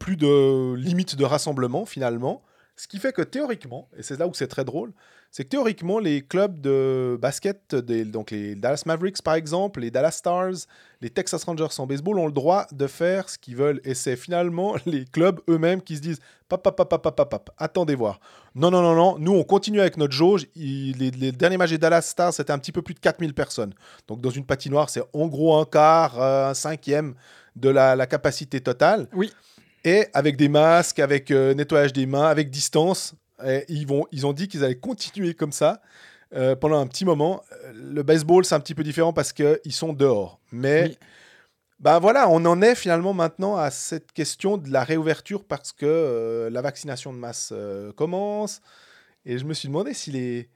plus 0.00 0.16
de 0.16 0.74
limites 0.74 1.14
de 1.14 1.24
rassemblement 1.24 1.86
finalement 1.86 2.42
ce 2.76 2.88
qui 2.88 2.98
fait 2.98 3.12
que 3.12 3.22
théoriquement 3.22 3.88
et 3.96 4.02
c'est 4.02 4.18
là 4.18 4.26
où 4.26 4.34
c'est 4.34 4.48
très 4.48 4.64
drôle 4.64 4.92
c'est 5.30 5.42
que 5.42 5.48
théoriquement, 5.48 5.98
les 5.98 6.22
clubs 6.22 6.60
de 6.60 7.18
basket, 7.20 7.74
des- 7.74 8.04
donc 8.04 8.30
les 8.30 8.54
Dallas 8.54 8.84
Mavericks 8.86 9.20
par 9.20 9.34
exemple, 9.34 9.80
les 9.80 9.90
Dallas 9.90 10.12
Stars, 10.12 10.52
les 11.00 11.10
Texas 11.10 11.42
Rangers 11.42 11.66
en 11.78 11.88
baseball 11.88 12.20
ont 12.20 12.26
le 12.26 12.32
droit 12.32 12.66
de 12.70 12.86
faire 12.86 13.28
ce 13.28 13.36
qu'ils 13.36 13.56
veulent. 13.56 13.80
Et 13.82 13.94
c'est 13.94 14.14
finalement 14.14 14.76
les 14.86 15.04
clubs 15.06 15.40
eux-mêmes 15.50 15.82
qui 15.82 15.96
se 15.96 16.00
disent 16.02 16.20
pap, 16.48 16.62
pap, 16.62 16.76
pap, 16.76 16.88
pap, 16.88 17.02
pap, 17.02 17.16
pap, 17.16 17.28
pap, 17.30 17.50
attendez 17.58 17.96
voir. 17.96 18.20
Non, 18.54 18.70
non, 18.70 18.80
non, 18.80 18.94
non, 18.94 19.18
nous 19.18 19.32
on 19.32 19.42
continue 19.42 19.80
avec 19.80 19.96
notre 19.96 20.12
jauge. 20.12 20.46
Il- 20.54 20.98
les, 20.98 21.10
les 21.10 21.32
derniers 21.32 21.56
matchs 21.56 21.70
des 21.70 21.78
Dallas 21.78 22.02
Stars, 22.02 22.32
c'était 22.34 22.52
un 22.52 22.58
petit 22.60 22.70
peu 22.70 22.82
plus 22.82 22.94
de 22.94 23.00
4000 23.00 23.34
personnes. 23.34 23.74
Donc 24.06 24.20
dans 24.20 24.30
une 24.30 24.46
patinoire, 24.46 24.88
c'est 24.88 25.02
en 25.12 25.26
gros 25.26 25.56
un 25.58 25.64
quart, 25.64 26.22
euh, 26.22 26.50
un 26.50 26.54
cinquième 26.54 27.16
de 27.56 27.70
la, 27.70 27.96
la 27.96 28.06
capacité 28.06 28.60
totale. 28.60 29.08
Oui. 29.12 29.32
Et 29.84 30.06
avec 30.14 30.36
des 30.36 30.48
masques, 30.48 30.98
avec 30.98 31.30
euh, 31.30 31.54
nettoyage 31.54 31.92
des 31.92 32.06
mains, 32.06 32.26
avec 32.26 32.50
distance. 32.50 33.14
Et 33.46 33.64
ils, 33.68 33.86
vont, 33.86 34.06
ils 34.12 34.26
ont 34.26 34.32
dit 34.32 34.48
qu'ils 34.48 34.64
allaient 34.64 34.78
continuer 34.78 35.34
comme 35.34 35.52
ça 35.52 35.82
euh, 36.34 36.56
pendant 36.56 36.80
un 36.80 36.86
petit 36.86 37.04
moment. 37.04 37.42
Euh, 37.64 37.72
Le 37.74 38.02
baseball, 38.02 38.44
c'est 38.44 38.54
un 38.54 38.60
petit 38.60 38.74
peu 38.74 38.82
différent 38.82 39.12
parce 39.12 39.32
qu'ils 39.32 39.72
sont 39.72 39.92
dehors. 39.92 40.40
Mais 40.52 40.84
Oui. 40.84 40.98
ben 41.80 41.98
voilà, 41.98 42.28
on 42.30 42.44
en 42.46 42.62
est 42.62 42.74
finalement 42.74 43.12
maintenant 43.12 43.56
à 43.56 43.70
cette 43.70 44.12
question 44.12 44.56
de 44.56 44.70
la 44.70 44.84
réouverture 44.84 45.44
parce 45.44 45.72
que 45.72 45.84
euh, 45.84 46.48
la 46.50 46.62
vaccination 46.62 47.12
de 47.12 47.18
masse 47.18 47.52
commence. 47.96 48.60
Et 49.26 49.38
je 49.38 49.44
me 49.44 49.54
suis 49.54 49.68
demandé 49.68 49.94
si 49.94 50.10
les. 50.10 50.48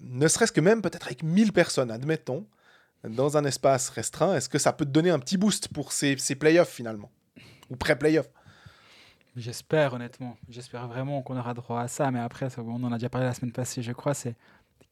Ne 0.00 0.28
serait-ce 0.28 0.52
que 0.52 0.60
même 0.60 0.82
peut-être 0.82 1.06
avec 1.06 1.22
1000 1.22 1.52
personnes, 1.54 1.90
admettons, 1.90 2.46
dans 3.04 3.36
un 3.38 3.44
espace 3.46 3.88
restreint, 3.88 4.34
est-ce 4.36 4.48
que 4.48 4.58
ça 4.58 4.72
peut 4.74 4.84
te 4.84 4.90
donner 4.90 5.08
un 5.10 5.18
petit 5.18 5.38
boost 5.38 5.68
pour 5.68 5.90
ces, 5.92 6.16
ces 6.18 6.34
playoffs 6.34 6.68
finalement? 6.70 7.10
Ou 7.70 7.76
pré-playoffs? 7.76 8.28
J'espère 9.36 9.92
honnêtement, 9.94 10.36
j'espère 10.48 10.88
vraiment 10.88 11.20
qu'on 11.22 11.36
aura 11.38 11.52
droit 11.54 11.80
à 11.80 11.88
ça, 11.88 12.10
mais 12.10 12.20
après, 12.20 12.48
ça, 12.48 12.62
on 12.62 12.82
en 12.82 12.92
a 12.92 12.96
déjà 12.96 13.10
parlé 13.10 13.26
la 13.26 13.34
semaine 13.34 13.52
passée, 13.52 13.82
je 13.82 13.92
crois, 13.92 14.14
c'est 14.14 14.34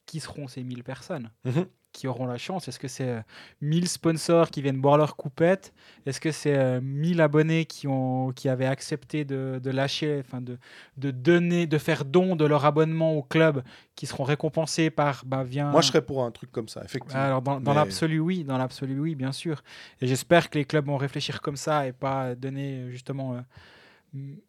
qui 0.06 0.20
seront 0.20 0.48
ces 0.48 0.62
1000 0.62 0.84
personnes 0.84 1.30
Mhm. 1.46 1.64
qui 1.92 2.08
auront 2.08 2.26
la 2.26 2.36
chance? 2.36 2.68
Est-ce 2.68 2.78
que 2.78 2.88
c'est 2.88 3.08
euh, 3.08 3.20
1000 3.62 3.88
sponsors 3.88 4.50
qui 4.50 4.60
viennent 4.60 4.80
boire 4.82 4.98
leur 4.98 5.16
coupette? 5.16 5.72
Est-ce 6.04 6.20
que 6.20 6.30
c'est 6.30 6.58
euh, 6.58 6.80
1000 6.82 7.22
abonnés 7.22 7.64
qui, 7.64 7.88
ont, 7.88 8.32
qui 8.32 8.50
avaient 8.50 8.66
accepté 8.66 9.24
de, 9.24 9.58
de 9.64 9.70
lâcher, 9.70 10.20
enfin 10.22 10.42
de, 10.42 10.58
de 10.98 11.10
donner, 11.10 11.66
de 11.66 11.78
faire 11.78 12.04
don 12.04 12.36
de 12.36 12.44
leur 12.44 12.66
abonnement 12.66 13.14
au 13.14 13.22
club 13.22 13.62
qui 13.94 14.04
seront 14.06 14.24
récompensés 14.24 14.90
par, 14.90 15.22
bah 15.24 15.42
viens... 15.42 15.70
Moi, 15.70 15.80
je 15.80 15.86
serais 15.86 16.02
pour 16.04 16.22
un 16.22 16.30
truc 16.32 16.52
comme 16.52 16.68
ça, 16.68 16.82
effectivement. 16.84 17.22
Alors 17.22 17.40
dans, 17.40 17.60
dans 17.60 17.70
Mais- 17.72 17.76
l'absolu 17.78 18.18
oui, 18.18 18.44
dans 18.44 18.58
l'absolu 18.58 18.98
oui, 19.00 19.14
bien 19.14 19.32
sûr. 19.32 19.62
Et 20.02 20.06
j'espère 20.06 20.50
que 20.50 20.58
les 20.58 20.66
clubs 20.66 20.84
vont 20.84 20.98
réfléchir 20.98 21.40
comme 21.40 21.56
ça 21.56 21.86
et 21.86 21.92
pas 21.92 22.34
donner 22.34 22.74
euh, 22.80 22.90
justement 22.90 23.36
euh, 23.36 23.40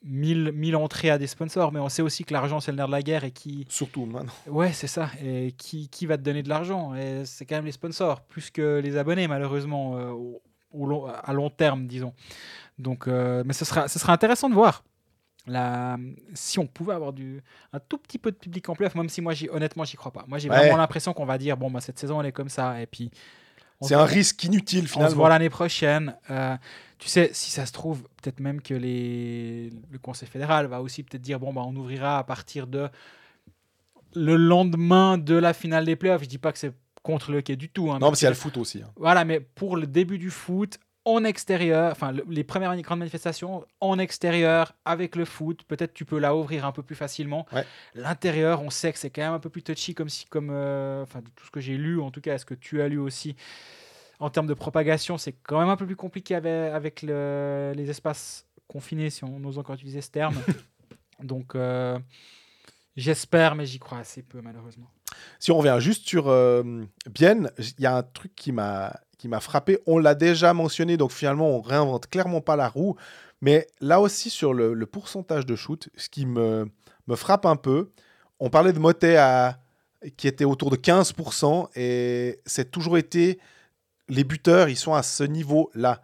1000 0.04 0.52
1000 0.54 0.76
entrées 0.76 1.10
à 1.10 1.18
des 1.18 1.28
sponsors. 1.28 1.72
Mais 1.72 1.80
on 1.80 1.90
sait 1.90 2.02
aussi 2.02 2.24
que 2.24 2.34
l'argent 2.34 2.60
c'est 2.60 2.72
le 2.72 2.78
nerf 2.78 2.88
de 2.88 2.92
la 2.92 3.02
guerre 3.02 3.24
et 3.24 3.32
qui, 3.32 3.66
Surtout 3.70 4.06
maintenant. 4.06 4.32
ouais 4.48 4.72
c'est 4.74 4.88
ça, 4.88 5.10
et 5.24 5.52
qui, 5.58 5.90
qui 5.90 6.06
va 6.06 6.18
te 6.18 6.24
donner 6.24 6.44
de 6.44 6.50
l'argent? 6.50 6.94
Et 6.96 7.24
c'est 7.26 7.46
quand 7.46 7.56
même 7.56 7.66
les 7.66 7.72
sponsors 7.72 8.22
plus 8.22 8.52
que 8.52 8.80
les 8.84 8.98
abonnés 8.98 9.28
malheureusement 9.28 9.98
euh, 9.98 10.10
au, 10.12 10.42
au 10.72 10.86
long- 10.86 11.06
à 11.08 11.34
long 11.34 11.50
terme 11.50 11.88
disons. 11.88 12.14
Donc, 12.78 13.08
euh, 13.08 13.44
mais 13.46 13.54
ce 13.54 13.64
sera, 13.66 13.88
ce 13.88 13.98
sera 14.00 14.12
intéressant 14.14 14.50
de 14.50 14.54
voir. 14.54 14.84
La, 15.48 15.98
si 16.34 16.58
on 16.60 16.66
pouvait 16.66 16.94
avoir 16.96 17.14
du, 17.14 17.42
un 17.72 17.80
tout 17.80 17.98
petit 18.00 18.18
peu 18.18 18.32
de 18.32 18.36
public 18.36 18.68
en 18.68 18.74
playoff, 18.76 18.96
même 18.96 19.10
si 19.10 19.22
moi, 19.22 19.34
honnêtement, 19.52 19.84
j'y 19.86 19.96
crois 19.96 20.12
pas. 20.12 20.26
Moi, 20.28 20.40
j'ai 20.40 20.50
Ouais. 20.50 20.58
vraiment 20.58 20.78
l'impression 20.78 21.14
qu'on 21.14 21.26
va 21.26 21.38
dire 21.38 21.56
bon, 21.56 21.70
bah, 21.70 21.82
cette 21.82 22.00
saison, 22.00 22.20
elle 22.20 22.28
est 22.28 22.32
comme 22.32 22.50
ça. 22.50 22.82
Et 22.82 22.88
puis, 22.88 23.12
C'est 23.82 23.94
un 23.94 24.06
risque 24.06 24.44
inutile 24.44 24.86
on 24.86 24.88
se 24.88 24.94
finalement. 24.94 25.16
voit 25.16 25.30
l'année 25.30 25.52
prochaine. 25.52 26.16
Euh, 26.32 26.58
tu 26.98 27.10
sais, 27.10 27.30
si 27.34 27.52
ça 27.52 27.66
se 27.66 27.72
trouve, 27.74 28.04
peut-être 28.22 28.40
même 28.40 28.62
que 28.62 28.74
les, 28.74 29.70
le 29.92 29.98
Conseil 30.00 30.28
fédéral 30.30 30.68
va 30.68 30.82
aussi 30.82 31.04
peut-être 31.04 31.22
dire 31.22 31.40
bon, 31.40 31.52
bah, 31.54 31.62
on 31.66 31.76
ouvrira 31.76 32.18
à 32.20 32.24
partir 32.24 32.68
de 32.68 32.90
le 34.16 34.36
lendemain 34.36 35.18
de 35.18 35.36
la 35.36 35.54
finale 35.54 35.86
des 35.86 35.96
playoffs. 35.96 36.24
Je 36.24 36.30
dis 36.30 36.38
pas 36.38 36.52
que 36.52 36.58
c'est 36.60 36.74
contre 37.04 37.32
le 37.32 37.42
quai 37.42 37.56
du 37.56 37.70
tout. 37.70 37.92
hein, 37.92 38.00
Non, 38.00 38.08
mais 38.08 38.12
parce 38.12 38.20
qu'il 38.20 38.26
y 38.26 38.28
a 38.28 38.32
le 38.32 38.36
foot 38.36 38.58
aussi. 38.58 38.82
hein. 38.82 38.90
voilà, 38.96 39.26
mais 39.26 39.40
pour 39.40 39.78
le 39.78 39.86
début 39.88 40.18
du 40.18 40.30
foot, 40.32 40.80
en 41.08 41.24
extérieur, 41.24 41.92
enfin 41.92 42.12
le- 42.14 42.26
les 42.30 42.44
premières 42.44 42.76
grandes 42.82 42.98
manifestations 43.00 43.64
en 43.80 44.00
extérieur 44.00 44.74
avec 44.86 45.16
le 45.16 45.24
foot, 45.26 45.62
peut-être 45.68 45.94
tu 45.94 46.04
peux 46.04 46.18
la 46.18 46.36
ouvrir 46.36 46.66
un 46.66 46.72
peu 46.72 46.82
plus 46.82 46.96
facilement. 46.96 47.46
Ouais. 47.54 47.64
L'intérieur, 47.94 48.64
on 48.64 48.72
sait 48.72 48.92
que 48.92 48.98
c'est 48.98 49.12
quand 49.12 49.22
même 49.22 49.34
un 49.34 49.40
peu 49.40 49.52
plus 49.52 49.62
touchy, 49.62 49.94
comme 49.94 50.10
si, 50.10 50.26
comme, 50.26 50.50
euh, 50.52 51.04
enfin 51.04 51.20
de 51.20 51.30
tout 51.36 51.46
ce 51.46 51.52
que 51.52 51.60
j'ai 51.60 51.78
lu, 51.78 52.02
en 52.02 52.10
tout 52.10 52.22
cas, 52.22 52.34
est-ce 52.34 52.46
que 52.46 52.56
tu 52.56 52.82
as 52.82 52.88
lu 52.88 52.98
aussi 52.98 53.36
en 54.20 54.30
termes 54.30 54.48
de 54.48 54.54
propagation, 54.54 55.18
c'est 55.18 55.34
quand 55.34 55.60
même 55.60 55.70
un 55.70 55.76
peu 55.76 55.86
plus 55.86 55.96
compliqué 55.96 56.36
avec, 56.36 56.74
avec 56.74 57.02
le- 57.02 57.74
les 57.76 57.90
espaces 57.90 58.46
confinés, 58.68 59.10
si 59.10 59.24
on 59.24 59.44
ose 59.46 59.58
encore 59.58 59.76
utiliser 59.76 60.02
ce 60.02 60.10
terme. 60.12 60.36
Donc, 61.24 61.56
euh, 61.56 61.98
j'espère, 62.96 63.56
mais 63.56 63.66
j'y 63.66 63.80
crois 63.80 64.00
assez 64.00 64.24
peu, 64.24 64.42
malheureusement. 64.42 64.90
Si 65.40 65.52
on 65.52 65.58
revient 65.58 65.78
juste 65.80 66.08
sur 66.08 66.28
euh, 66.28 66.84
Bienne, 67.10 67.52
il 67.58 67.84
y 67.84 67.86
a 67.86 67.96
un 67.98 68.04
truc 68.04 68.36
qui 68.36 68.52
m'a 68.52 69.00
qui 69.18 69.30
m'a 69.30 69.40
frappé. 69.40 69.80
On 69.86 69.98
l'a 69.98 70.14
déjà 70.14 70.54
mentionné, 70.54 70.98
donc 70.98 71.12
finalement, 71.12 71.48
on 71.50 71.62
réinvente 71.62 72.08
clairement 72.10 72.42
pas 72.42 72.58
la 72.58 72.68
roue. 72.68 72.98
Mais 73.40 73.66
là 73.80 74.02
aussi, 74.02 74.30
sur 74.30 74.54
le, 74.54 74.74
le 74.74 74.86
pourcentage 74.86 75.46
de 75.46 75.56
shoot, 75.56 75.88
ce 75.96 76.10
qui 76.10 76.26
me, 76.26 76.68
me 77.08 77.16
frappe 77.16 77.46
un 77.46 77.56
peu, 77.56 77.92
on 78.42 78.50
parlait 78.50 78.74
de 78.74 78.80
Motet 78.80 79.16
à, 79.16 79.60
qui 80.18 80.28
était 80.28 80.44
autour 80.44 80.70
de 80.70 80.76
15%, 80.76 81.70
et 81.78 82.42
c'est 82.46 82.70
toujours 82.72 82.98
été 82.98 83.40
les 84.10 84.24
buteurs, 84.24 84.70
ils 84.70 84.76
sont 84.78 84.94
à 84.94 85.04
ce 85.04 85.24
niveau-là. 85.24 86.02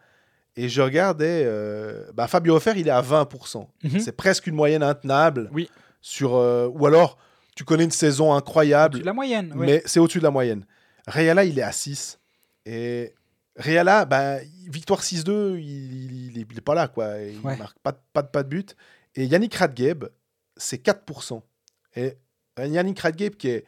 Et 0.57 0.68
je 0.69 0.82
regardais, 0.82 1.44
euh, 1.45 2.03
bah, 2.14 2.28
Fabio 2.28 2.56
Offer, 2.56 2.73
il 2.76 2.88
est 2.88 2.91
à 2.91 3.02
20%. 3.02 3.68
Mhm. 3.84 3.99
C'est 3.99 4.11
presque 4.11 4.48
une 4.48 4.56
moyenne 4.56 4.84
intenable. 4.84 5.49
Oui. 5.53 5.69
Sur, 6.02 6.36
euh, 6.36 6.68
ou 6.68 6.86
alors, 6.86 7.18
tu 7.56 7.64
connais 7.64 7.84
une 7.86 7.91
saison 7.91 8.34
incroyable, 8.34 8.99
de 8.99 9.06
la 9.06 9.14
moyenne. 9.14 9.53
ouais. 9.56 9.65
mais 9.65 9.84
c'est 9.86 9.99
au-dessus 9.99 10.18
de 10.19 10.23
la 10.23 10.32
moyenne. 10.32 10.65
Reala, 11.07 11.45
il 11.45 11.57
est 11.60 11.64
à 11.64 11.72
6. 11.72 12.19
Et 12.65 13.14
Reala, 13.57 14.06
bah, 14.06 14.38
victoire 14.69 15.02
6-2, 15.03 15.57
il 15.60 16.32
n'est 16.36 16.61
pas 16.61 16.73
là. 16.76 16.88
quoi. 16.88 17.19
Il 17.22 17.40
Ouais. 17.41 17.56
marque 17.57 17.78
pas, 17.80 17.91
de- 17.91 17.98
pas, 18.14 18.22
de- 18.23 18.28
pas 18.28 18.44
de 18.44 18.49
but. 18.49 18.76
Et 19.15 19.26
Yannick 19.26 19.53
Radgeb, 19.56 20.06
c'est 20.57 20.78
4%. 20.80 21.44
Et 21.95 22.18
Yannick 22.60 22.99
Radgeb, 22.99 23.36
qui 23.36 23.49
est 23.49 23.65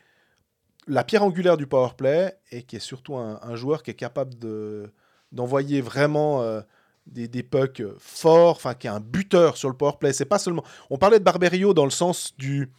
la 0.88 1.04
pierre 1.04 1.24
angulaire 1.24 1.58
du 1.58 1.68
powerplay 1.68 2.36
et 2.52 2.64
qui 2.64 2.76
est 2.76 2.80
surtout 2.80 3.16
un, 3.16 3.40
un 3.42 3.56
joueur 3.56 3.84
qui 3.84 3.92
est 3.92 3.96
capable 3.96 4.38
de- 4.38 4.92
d'envoyer 5.32 5.82
vraiment 5.82 6.42
euh, 6.42 6.62
des, 7.08 7.28
des 7.28 7.44
pucks 7.44 7.82
forts, 8.00 8.56
enfin 8.58 8.74
qui 8.74 8.88
est 8.88 8.92
un 8.92 9.00
buteur 9.00 9.58
sur 9.58 9.70
le 9.70 9.76
powerplay. 9.76 10.14
C'est 10.14 10.26
pas 10.26 10.40
seulement. 10.40 10.64
On 10.90 10.98
parlait 10.98 11.20
de 11.20 11.24
Barberio 11.24 11.74
dans 11.74 11.86
le 11.86 11.92
sens 11.92 12.34
du, 12.38 12.70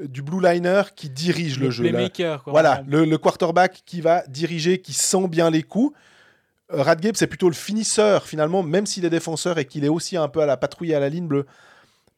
du 0.00 0.22
blue 0.22 0.40
liner 0.40 0.82
qui 0.96 1.08
dirige 1.10 1.58
le, 1.58 1.70
jeu. 1.70 1.84
là. 1.84 1.90
playmaker, 1.90 2.42
quoi. 2.42 2.52
Voilà, 2.52 2.82
le, 2.86 3.04
le 3.04 3.18
quarterback 3.18 3.82
qui 3.86 4.00
va 4.00 4.24
diriger, 4.26 4.80
qui 4.80 4.92
sent 4.92 5.28
bien 5.28 5.50
les 5.50 5.62
coups. 5.62 5.96
Euh, 6.72 6.82
Radgeb, 6.82 7.14
c'est 7.16 7.26
plutôt 7.26 7.48
le 7.48 7.54
finisseur, 7.54 8.26
finalement, 8.26 8.62
même 8.62 8.86
s'il 8.86 9.04
est 9.04 9.10
défenseur 9.10 9.58
et 9.58 9.64
qu'il 9.64 9.84
est 9.84 9.88
aussi 9.88 10.16
un 10.16 10.28
peu 10.28 10.40
à 10.40 10.46
la 10.46 10.56
patrouille 10.56 10.94
à 10.94 11.00
la 11.00 11.08
ligne 11.08 11.26
bleue. 11.26 11.46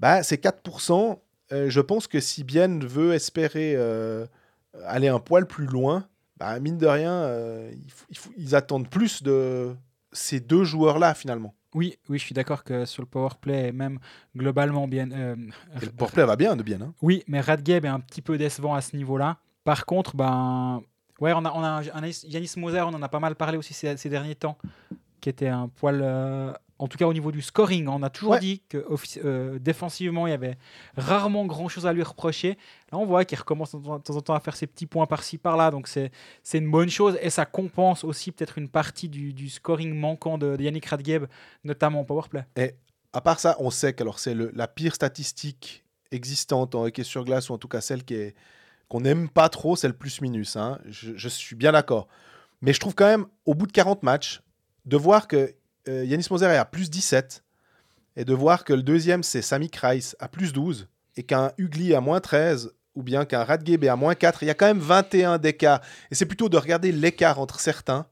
Bah, 0.00 0.22
c'est 0.22 0.42
4%. 0.42 1.18
Euh, 1.52 1.68
je 1.70 1.80
pense 1.80 2.06
que 2.06 2.18
si 2.20 2.44
Bien 2.44 2.78
veut 2.78 3.12
espérer 3.14 3.74
euh, 3.76 4.26
aller 4.86 5.08
un 5.08 5.18
poil 5.18 5.46
plus 5.46 5.66
loin, 5.66 6.06
bah, 6.38 6.58
mine 6.60 6.78
de 6.78 6.86
rien, 6.86 7.12
euh, 7.12 7.70
il 7.72 7.90
faut- 7.90 8.06
il 8.10 8.18
faut- 8.18 8.32
ils 8.36 8.54
attendent 8.54 8.88
plus 8.88 9.22
de 9.22 9.74
ces 10.12 10.40
deux 10.40 10.64
joueurs-là, 10.64 11.14
finalement. 11.14 11.54
Oui, 11.74 11.96
oui, 12.10 12.18
je 12.18 12.24
suis 12.24 12.34
d'accord 12.34 12.64
que 12.64 12.84
sur 12.84 13.02
le 13.02 13.06
power 13.06 13.30
play, 13.40 13.68
et 13.68 13.72
même 13.72 13.98
globalement 14.36 14.86
bien. 14.88 15.10
euh, 15.12 15.36
le 15.80 15.90
powerplay 15.90 16.24
va 16.26 16.36
bien 16.36 16.54
de 16.54 16.62
Bien. 16.62 16.80
hein. 16.82 16.92
Oui, 17.00 17.22
mais 17.28 17.40
Radgeb 17.40 17.84
est 17.84 17.88
un 17.88 18.00
petit 18.00 18.20
peu 18.20 18.36
décevant 18.36 18.74
à 18.74 18.80
ce 18.82 18.94
niveau-là. 18.96 19.38
Par 19.64 19.86
contre, 19.86 20.14
ben, 20.16 20.82
ouais, 21.20 21.32
on 21.34 21.44
a, 21.46 21.52
on 21.52 21.62
a 21.62 21.68
un- 21.68 22.02
un 22.02 22.06
Yanis 22.28 22.52
Moser, 22.58 22.80
on 22.82 22.88
en 22.88 23.00
a 23.02 23.08
pas 23.08 23.20
mal 23.20 23.36
parlé 23.36 23.56
aussi 23.56 23.72
ces, 23.72 23.96
ces 23.96 24.08
derniers 24.10 24.34
temps, 24.34 24.58
qui 25.20 25.28
était 25.30 25.48
un 25.48 25.68
poil, 25.68 26.00
euh, 26.02 26.52
en 26.82 26.88
tout 26.88 26.98
cas 26.98 27.06
au 27.06 27.12
niveau 27.12 27.30
du 27.32 27.42
scoring, 27.42 27.86
on 27.88 28.02
a 28.02 28.10
toujours 28.10 28.32
Ouais. 28.32 28.40
dit 28.40 28.60
que 28.68 28.84
euh, 29.24 29.58
défensivement, 29.58 30.26
il 30.26 30.30
y 30.30 30.32
avait 30.34 30.56
rarement 30.96 31.46
grand-chose 31.46 31.86
à 31.86 31.92
lui 31.92 32.02
reprocher. 32.02 32.58
Là, 32.90 32.98
on 32.98 33.06
voit 33.06 33.24
qu'il 33.24 33.38
recommence 33.38 33.74
de 33.74 33.80
temps 33.80 34.16
en- 34.16 34.20
temps 34.20 34.34
à 34.34 34.40
faire 34.40 34.56
ses 34.56 34.66
petits 34.66 34.86
points 34.86 35.06
par-ci, 35.06 35.38
par-là, 35.38 35.70
donc 35.70 35.86
c'est 35.88 36.10
une 36.52 36.70
bonne 36.70 36.90
chose 36.90 37.16
et 37.22 37.30
ça 37.30 37.46
compense 37.46 38.04
aussi 38.04 38.32
peut-être 38.32 38.58
une 38.58 38.68
partie 38.68 39.08
du, 39.08 39.32
du 39.32 39.48
scoring 39.48 39.94
manquant 39.94 40.38
de, 40.38 40.56
de 40.56 40.62
Yannick 40.62 40.86
Radgeb, 40.86 41.24
notamment 41.64 42.00
en 42.00 42.04
powerplay. 42.04 42.44
À 43.12 43.20
part 43.20 43.38
ça, 43.40 43.56
on 43.60 43.70
sait 43.70 43.92
que 43.92 44.04
c'est 44.16 44.34
la 44.34 44.66
pire 44.68 44.94
statistique 44.94 45.84
existante 46.10 46.74
en 46.74 46.84
hockey 46.84 47.04
sur 47.04 47.24
glace, 47.24 47.48
ou 47.50 47.52
en 47.54 47.58
tout 47.58 47.68
cas 47.68 47.80
celle 47.80 48.04
qui 48.04 48.14
est 48.14 48.34
qu'on 48.88 49.00
n'aime 49.00 49.28
pas 49.28 49.48
trop, 49.48 49.76
c'est 49.76 49.88
le 49.88 49.94
plus-minus. 49.94 50.56
hein. 50.56 50.78
Je, 50.86 51.12
je 51.16 51.28
suis 51.28 51.56
bien 51.56 51.72
d'accord. 51.72 52.08
Mais 52.60 52.72
je 52.74 52.80
trouve 52.80 52.94
quand 52.94 53.06
même, 53.06 53.26
au 53.46 53.54
bout 53.54 53.66
de 53.66 53.72
40 53.72 54.02
matchs, 54.02 54.42
de 54.84 54.96
voir 54.96 55.28
que 55.28 55.54
Yanis 55.86 56.26
Moser 56.30 56.46
est 56.46 56.56
à 56.56 56.64
plus 56.64 56.90
17 56.90 57.42
et 58.16 58.24
de 58.24 58.34
voir 58.34 58.64
que 58.64 58.72
le 58.72 58.82
deuxième, 58.82 59.22
c'est 59.22 59.42
Sami 59.42 59.70
Kreis 59.70 60.14
à 60.18 60.28
plus 60.28 60.52
12 60.52 60.88
et 61.16 61.22
qu'un 61.22 61.52
Ugly 61.58 61.94
à 61.94 62.00
moins 62.00 62.20
13 62.20 62.72
ou 62.94 63.02
bien 63.02 63.24
qu'un 63.24 63.42
Radgeb 63.42 63.84
est 63.84 63.88
à 63.88 63.96
moins 63.96 64.14
4, 64.14 64.42
il 64.42 64.46
y 64.46 64.50
a 64.50 64.54
quand 64.54 64.66
même 64.66 64.78
21 64.78 65.38
d'écart. 65.38 65.80
Et 66.10 66.14
c'est 66.14 66.26
plutôt 66.26 66.48
de 66.50 66.56
regarder 66.58 66.92
l'écart 66.92 67.40
entre 67.40 67.58
certains 67.58 68.06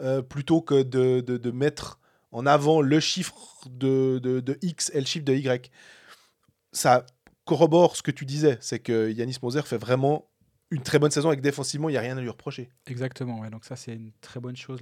euh, 0.00 0.20
plutôt 0.20 0.60
que 0.60 0.82
de, 0.82 1.20
de- 1.20 1.50
mettre 1.52 2.00
en 2.32 2.44
avant 2.44 2.80
le 2.82 2.98
chiffre 3.00 3.34
de, 3.70 4.18
de- 4.18 4.58
X 4.62 4.90
et 4.94 5.00
le 5.00 5.06
chiffre 5.06 5.24
de 5.24 5.32
Y. 5.32 5.70
Ça 6.72 7.06
corrobore 7.44 7.96
ce 7.96 8.02
que 8.02 8.10
tu 8.10 8.24
disais, 8.26 8.58
c'est 8.60 8.80
que 8.80 9.10
Yanis 9.10 9.38
Moser 9.42 9.62
fait 9.62 9.78
vraiment 9.78 10.28
une 10.70 10.82
très 10.82 10.98
bonne 10.98 11.12
saison 11.12 11.30
que 11.30 11.40
défensivement, 11.40 11.88
il 11.88 11.92
n'y 11.92 11.98
a 11.98 12.00
rien 12.02 12.18
à 12.18 12.20
lui 12.20 12.28
reprocher. 12.28 12.68
Exactement, 12.86 13.38
ouais. 13.40 13.50
donc 13.50 13.64
ça 13.64 13.76
c'est 13.76 13.94
une 13.94 14.10
très 14.20 14.40
bonne 14.40 14.56
chose. 14.56 14.80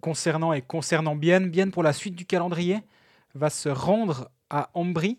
Concernant 0.00 0.52
et 0.52 0.62
concernant 0.62 1.16
Bien, 1.16 1.40
Bien 1.40 1.70
pour 1.70 1.82
la 1.82 1.92
suite 1.92 2.14
du 2.14 2.24
calendrier 2.24 2.78
va 3.34 3.50
se 3.50 3.68
rendre 3.68 4.30
à 4.50 4.70
Ambry. 4.74 5.18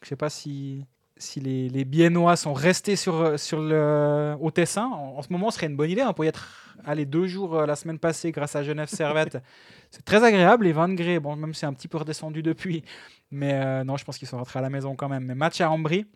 Je 0.00 0.06
ne 0.06 0.08
sais 0.08 0.16
pas 0.16 0.30
si, 0.30 0.84
si 1.16 1.40
les, 1.40 1.68
les 1.68 1.84
Biennois 1.84 2.36
sont 2.36 2.52
restés 2.52 2.96
sur, 2.96 3.38
sur 3.38 3.60
le, 3.60 4.36
au 4.40 4.50
Tessin. 4.50 4.86
En, 4.86 5.18
en 5.18 5.22
ce 5.22 5.32
moment, 5.32 5.50
ce 5.50 5.56
serait 5.56 5.68
une 5.68 5.76
bonne 5.76 5.90
idée 5.90 6.02
hein, 6.02 6.12
pour 6.12 6.24
y 6.24 6.28
être 6.28 6.62
allé 6.84 7.06
deux 7.06 7.26
jours 7.26 7.56
euh, 7.56 7.66
la 7.66 7.76
semaine 7.76 7.98
passée 7.98 8.32
grâce 8.32 8.56
à 8.56 8.62
Genève 8.62 8.88
Servette. 8.88 9.38
c'est 9.90 10.04
très 10.04 10.24
agréable, 10.24 10.64
les 10.64 10.72
20 10.72 10.88
degrés, 10.90 11.20
bon, 11.20 11.36
même 11.36 11.54
si 11.54 11.60
c'est 11.60 11.66
un 11.66 11.72
petit 11.72 11.88
peu 11.88 11.98
redescendu 11.98 12.42
depuis. 12.42 12.84
Mais 13.30 13.54
euh, 13.54 13.84
non, 13.84 13.96
je 13.96 14.04
pense 14.04 14.18
qu'ils 14.18 14.28
sont 14.28 14.38
rentrés 14.38 14.58
à 14.58 14.62
la 14.62 14.70
maison 14.70 14.94
quand 14.96 15.08
même. 15.08 15.24
Mais 15.24 15.34
match 15.34 15.60
à 15.60 15.70
Ambry. 15.70 16.06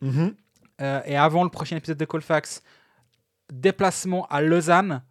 Euh, 0.82 1.01
et 1.06 1.16
avant 1.16 1.44
le 1.44 1.51
prochain 1.51 1.77
épisode 1.77 1.97
de 1.97 2.05
Colfax, 2.05 2.62
déplacement 3.52 4.27
à 4.27 4.40
Lausanne. 4.43 5.02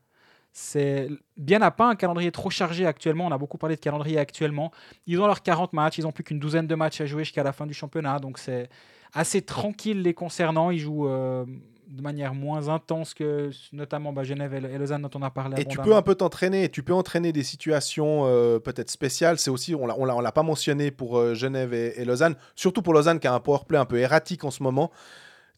C'est 0.58 1.10
bien 1.36 1.60
n'a 1.60 1.70
pas 1.70 1.90
un 1.90 1.96
calendrier 1.96 2.32
trop 2.32 2.50
chargé 2.50 2.86
actuellement. 2.86 3.26
On 3.26 3.32
a 3.34 3.38
beaucoup 3.38 3.58
parlé 3.58 3.76
de 3.76 3.82
calendrier 3.82 4.18
actuellement. 4.18 4.72
Ils 5.06 5.20
ont 5.20 5.28
leurs 5.28 5.44
40 5.44 5.74
matchs. 5.74 5.98
Ils 5.98 6.08
ont 6.08 6.14
plus 6.14 6.24
qu'une 6.24 6.40
douzaine 6.40 6.66
de 6.66 6.76
matchs 6.76 7.02
à 7.02 7.06
jouer 7.06 7.26
jusqu'à 7.26 7.44
la 7.44 7.52
fin 7.52 7.66
du 7.66 7.74
championnat. 7.74 8.20
Donc 8.20 8.38
c'est 8.38 8.70
assez 9.14 9.42
tranquille 9.42 10.02
les 10.02 10.14
concernant. 10.14 10.72
Ils 10.72 10.80
jouent 10.80 11.10
euh, 11.10 11.44
de 11.90 12.02
manière 12.02 12.34
moins 12.34 12.70
intense 12.70 13.14
que 13.14 13.50
notamment 13.74 14.14
bah, 14.14 14.24
Genève 14.24 14.54
et, 14.54 14.78
Lausanne 14.78 15.02
dont 15.02 15.20
on 15.20 15.24
a 15.24 15.30
parlé. 15.30 15.62
Et 15.62 15.66
tu 15.66 15.78
peux 15.78 15.94
un 15.94 16.02
peu 16.02 16.16
t'entraîner, 16.16 16.70
tu 16.70 16.84
peux 16.84 16.94
entraîner 16.94 17.34
des 17.34 17.44
situations 17.44 18.22
euh, 18.24 18.58
peut-être 18.58 18.90
spéciales. 18.90 19.38
C'est 19.38 19.50
aussi, 19.50 19.76
on 19.76 19.90
on 19.90 20.22
l'a 20.22 20.32
pas 20.32 20.44
mentionné 20.44 20.90
pour 20.90 21.18
euh, 21.18 21.34
Genève 21.34 21.74
et, 21.74 22.00
et 22.00 22.06
Lausanne, 22.06 22.38
surtout 22.56 22.82
pour 22.82 22.94
Lausanne 22.94 23.20
qui 23.20 23.28
a 23.28 23.34
un 23.34 23.42
powerplay 23.42 23.78
un 23.78 23.86
peu 23.86 23.98
erratique 23.98 24.46
en 24.46 24.52
ce 24.52 24.64
moment. 24.64 24.90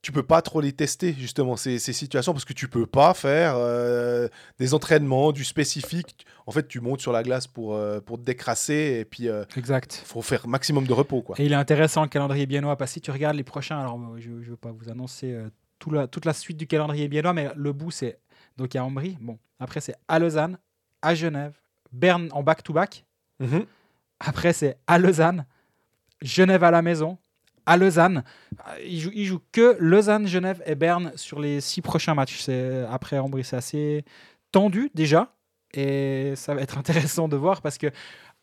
Tu 0.01 0.11
peux 0.11 0.23
pas 0.23 0.41
trop 0.41 0.61
les 0.61 0.71
tester 0.73 1.13
justement 1.13 1.55
ces, 1.57 1.79
ces 1.79 1.91
situations 1.91 2.31
parce 2.33 2.45
que 2.45 2.53
tu 2.53 2.67
peux 2.67 2.85
pas 2.85 3.13
faire 3.13 3.55
euh, 3.57 4.27
des 4.59 4.73
entraînements, 4.73 5.31
du 5.31 5.43
spécifique. 5.43 6.25
En 6.45 6.51
fait, 6.51 6.67
tu 6.67 6.79
montes 6.79 7.01
sur 7.01 7.11
la 7.11 7.23
glace 7.23 7.47
pour, 7.47 7.75
euh, 7.75 7.99
pour 7.99 8.17
te 8.17 8.23
décrasser 8.23 8.97
et 9.01 9.05
puis 9.05 9.23
il 9.23 9.45
Exact. 9.57 10.01
faut 10.05 10.21
faire 10.21 10.47
maximum 10.47 10.85
de 10.85 10.93
repos 10.93 11.21
quoi. 11.21 11.35
Et 11.39 11.45
il 11.45 11.51
est 11.51 11.55
intéressant 11.55 12.03
le 12.03 12.07
calendrier 12.09 12.45
biennois 12.45 12.77
parce 12.77 12.91
que 12.91 12.93
si 12.95 13.01
tu 13.01 13.11
regardes 13.11 13.35
les 13.35 13.43
prochains, 13.43 13.79
alors 13.79 13.99
euh, 13.99 14.19
je 14.19 14.29
ne 14.29 14.43
veux 14.43 14.55
pas 14.55 14.71
vous 14.71 14.89
annoncer 14.89 15.31
euh, 15.33 15.49
tout 15.79 15.91
la- 15.91 16.07
toute 16.07 16.25
la 16.25 16.33
suite 16.33 16.57
du 16.57 16.67
calendrier 16.67 17.07
biennois, 17.07 17.33
mais 17.33 17.49
le 17.55 17.73
bout 17.73 17.91
c'est 17.91 18.19
donc 18.55 18.73
il 18.73 18.77
y 18.77 18.79
a 18.79 18.85
Ambry, 18.85 19.17
bon, 19.19 19.37
après 19.59 19.81
c'est 19.81 19.95
à 20.07 20.19
Lausanne, 20.19 20.57
à 21.01 21.13
Genève, 21.15 21.53
Berne 21.91 22.29
en 22.31 22.43
back-to-back, 22.43 23.03
Mhm. 23.39 23.65
après 24.19 24.53
c'est 24.53 24.77
à 24.87 24.97
Lausanne, 24.99 25.45
Genève 26.21 26.63
à 26.63 26.71
la 26.71 26.81
maison, 26.81 27.17
à 27.67 27.77
Lausanne. 27.77 28.23
Euh, 28.67 28.79
Il 28.83 28.99
joue, 28.99 29.11
joue 29.13 29.41
que 29.51 29.77
Lausanne, 29.79 30.25
Genève 30.25 30.63
et 30.65 30.73
Berne 30.73 31.11
sur 31.15 31.39
les 31.39 31.61
six 31.61 31.81
prochains 31.81 32.15
matchs. 32.15 32.39
C'est 32.39 32.85
après 32.89 33.19
Ambry, 33.19 33.43
c'est 33.43 33.57
assez 33.57 34.05
tendu 34.51 34.89
déjà 34.95 35.35
et 35.73 36.33
ça 36.35 36.55
va 36.55 36.61
être 36.61 36.77
intéressant 36.79 37.27
de 37.27 37.35
voir 37.35 37.61
parce 37.61 37.77
que 37.77 37.91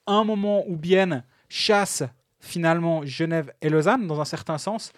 un 0.07 0.23
moment 0.23 0.63
où 0.69 0.77
Bienne 0.77 1.25
chasse 1.49 2.05
finalement 2.39 3.05
Genève 3.07 3.53
et 3.63 3.71
Lausanne 3.71 4.07
dans 4.07 4.21
un 4.21 4.27
certain 4.27 4.59
sens. 4.59 4.93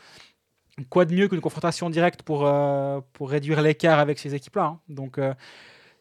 Quoi 0.90 1.06
de 1.06 1.14
mieux 1.14 1.28
qu'une 1.28 1.40
confrontation 1.40 1.88
directe 1.88 2.22
pour, 2.22 2.44
euh, 2.44 3.00
pour 3.14 3.30
réduire 3.30 3.62
l'écart 3.62 3.98
avec 3.98 4.18
ces 4.18 4.34
équipes-là 4.34 4.64
hein. 4.64 4.80
Donc, 4.88 5.16
euh, 5.16 5.32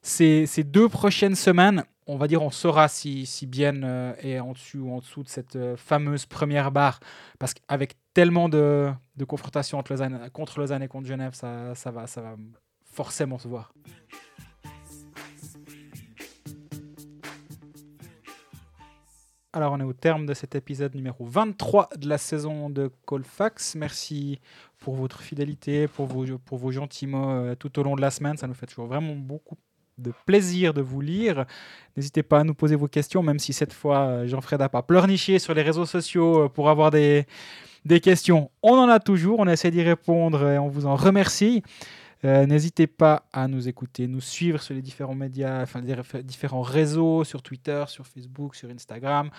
ces, 0.02 0.46
ces 0.48 0.64
deux 0.64 0.90
prochaines 0.90 1.36
semaines, 1.36 1.86
on 2.08 2.18
va 2.18 2.28
dire, 2.28 2.42
on 2.42 2.52
saura 2.52 2.88
si, 2.88 3.26
si 3.26 3.48
Bienne 3.48 4.14
est 4.22 4.40
en 4.40 4.52
dessus 4.52 4.78
ou 4.78 4.92
en 4.92 5.00
dessous 5.00 5.24
de 5.24 5.30
cette 5.30 5.58
fameuse 5.78 6.26
première 6.26 6.72
barre. 6.72 7.00
Parce 7.40 7.54
qu'avec 7.54 7.96
tellement 8.16 8.48
de, 8.48 8.92
confrontations 9.28 9.78
entre 9.78 9.92
Lausanne, 9.92 10.30
contre 10.32 10.60
Lausanne 10.60 10.82
et 10.82 10.88
contre 10.88 11.06
Genève, 11.06 11.34
ça, 11.34 11.76
ça, 11.76 11.92
va, 11.92 12.08
ça 12.08 12.22
va 12.22 12.36
forcément 12.86 13.38
se 13.38 13.48
voir. 13.48 13.74
Alors, 19.52 19.74
on 19.74 19.80
est 19.80 19.84
au 19.84 19.94
terme 19.94 20.26
de 20.26 20.34
cet 20.34 20.56
épisode 20.56 20.96
numéro 20.96 21.26
23 21.26 21.90
de 21.98 22.08
la 22.08 22.18
saison 22.18 22.70
de 22.70 22.90
Colfax. 23.06 23.76
Merci 23.76 24.40
pour 24.80 24.96
votre 24.96 25.22
fidélité, 25.22 25.88
pour 25.88 26.06
vos, 26.08 26.26
pour 26.38 26.58
vos 26.58 26.72
gentils 26.72 27.08
mots 27.08 27.30
euh, 27.30 27.56
tout 27.56 27.78
au 27.80 27.84
long 27.84 27.96
de 27.96 28.02
la 28.02 28.12
semaine. 28.12 28.38
Ça 28.38 28.48
nous 28.48 28.54
fait 28.54 28.66
toujours 28.66 28.88
vraiment 28.88 29.16
beaucoup 29.16 29.58
de 29.98 30.12
plaisir 30.26 30.74
de 30.74 30.82
vous 30.82 31.00
lire. 31.00 31.46
N'hésitez 31.96 32.24
pas 32.24 32.40
à 32.40 32.44
nous 32.44 32.54
poser 32.54 32.76
vos 32.76 32.88
questions, 32.88 33.24
même 33.24 33.40
si 33.40 33.54
cette 33.54 33.72
fois, 33.74 34.08
euh, 34.08 34.28
Jean-Fred 34.28 34.60
n'a 34.60 34.70
pas 34.70 34.84
pleurniché 34.84 35.40
sur 35.40 35.54
les 35.54 35.62
réseaux 35.62 35.86
sociaux 35.86 36.46
euh, 36.46 36.50
pour 36.50 36.70
avoir 36.70 36.92
des, 36.92 37.26
Des 37.86 38.00
questions, 38.00 38.50
on 38.64 38.74
en 38.74 38.90
a 38.90 39.00
toujours. 39.00 39.40
On 39.40 39.48
essaie 39.48 39.72
d'y 39.72 39.84
répondre 39.84 40.50
et 40.50 40.58
on 40.58 40.68
vous 40.68 40.86
en 40.86 40.96
remercie. 40.96 41.64
Euh, 42.24 42.46
N'hésitez 42.48 42.88
pas 42.88 43.28
à 43.32 43.48
nous 43.48 43.68
écouter, 43.68 44.08
nous 44.08 44.22
suivre 44.22 44.60
sur 44.62 44.74
les 44.74 44.82
différents 44.82 45.14
médias, 45.14 45.62
enfin 45.62 45.82
les 45.82 46.24
différents 46.24 46.64
réseaux, 46.64 47.24
sur 47.24 47.44
Twitter, 47.44 47.84
sur 47.88 48.08
Facebook, 48.08 48.56
sur 48.56 48.70
Instagram. 48.70 49.30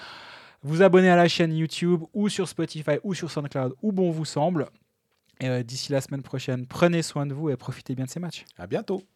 Vous 0.63 0.83
abonner 0.83 1.11
à 1.11 1.17
la 1.17 1.29
chaîne 1.29 1.53
YouTube 1.53 2.03
ou 2.15 2.29
sur 2.29 2.49
Spotify 2.49 2.99
ou 3.03 3.15
sur 3.15 3.31
SoundCloud, 3.31 3.75
où 3.83 3.93
bon 3.93 4.11
vous 4.11 4.25
semble. 4.25 4.69
Euh, 5.43 5.63
d'ici 5.63 5.93
la 5.93 6.01
semaine 6.01 6.23
prochaine, 6.23 6.67
prenez 6.67 7.03
soin 7.03 7.27
de 7.27 7.35
vous 7.35 7.51
et 7.51 7.57
profitez 7.57 7.95
bien 7.95 8.05
de 8.05 8.11
ces 8.11 8.21
matchs. 8.21 8.45
À 8.57 8.67
bientôt. 8.67 9.07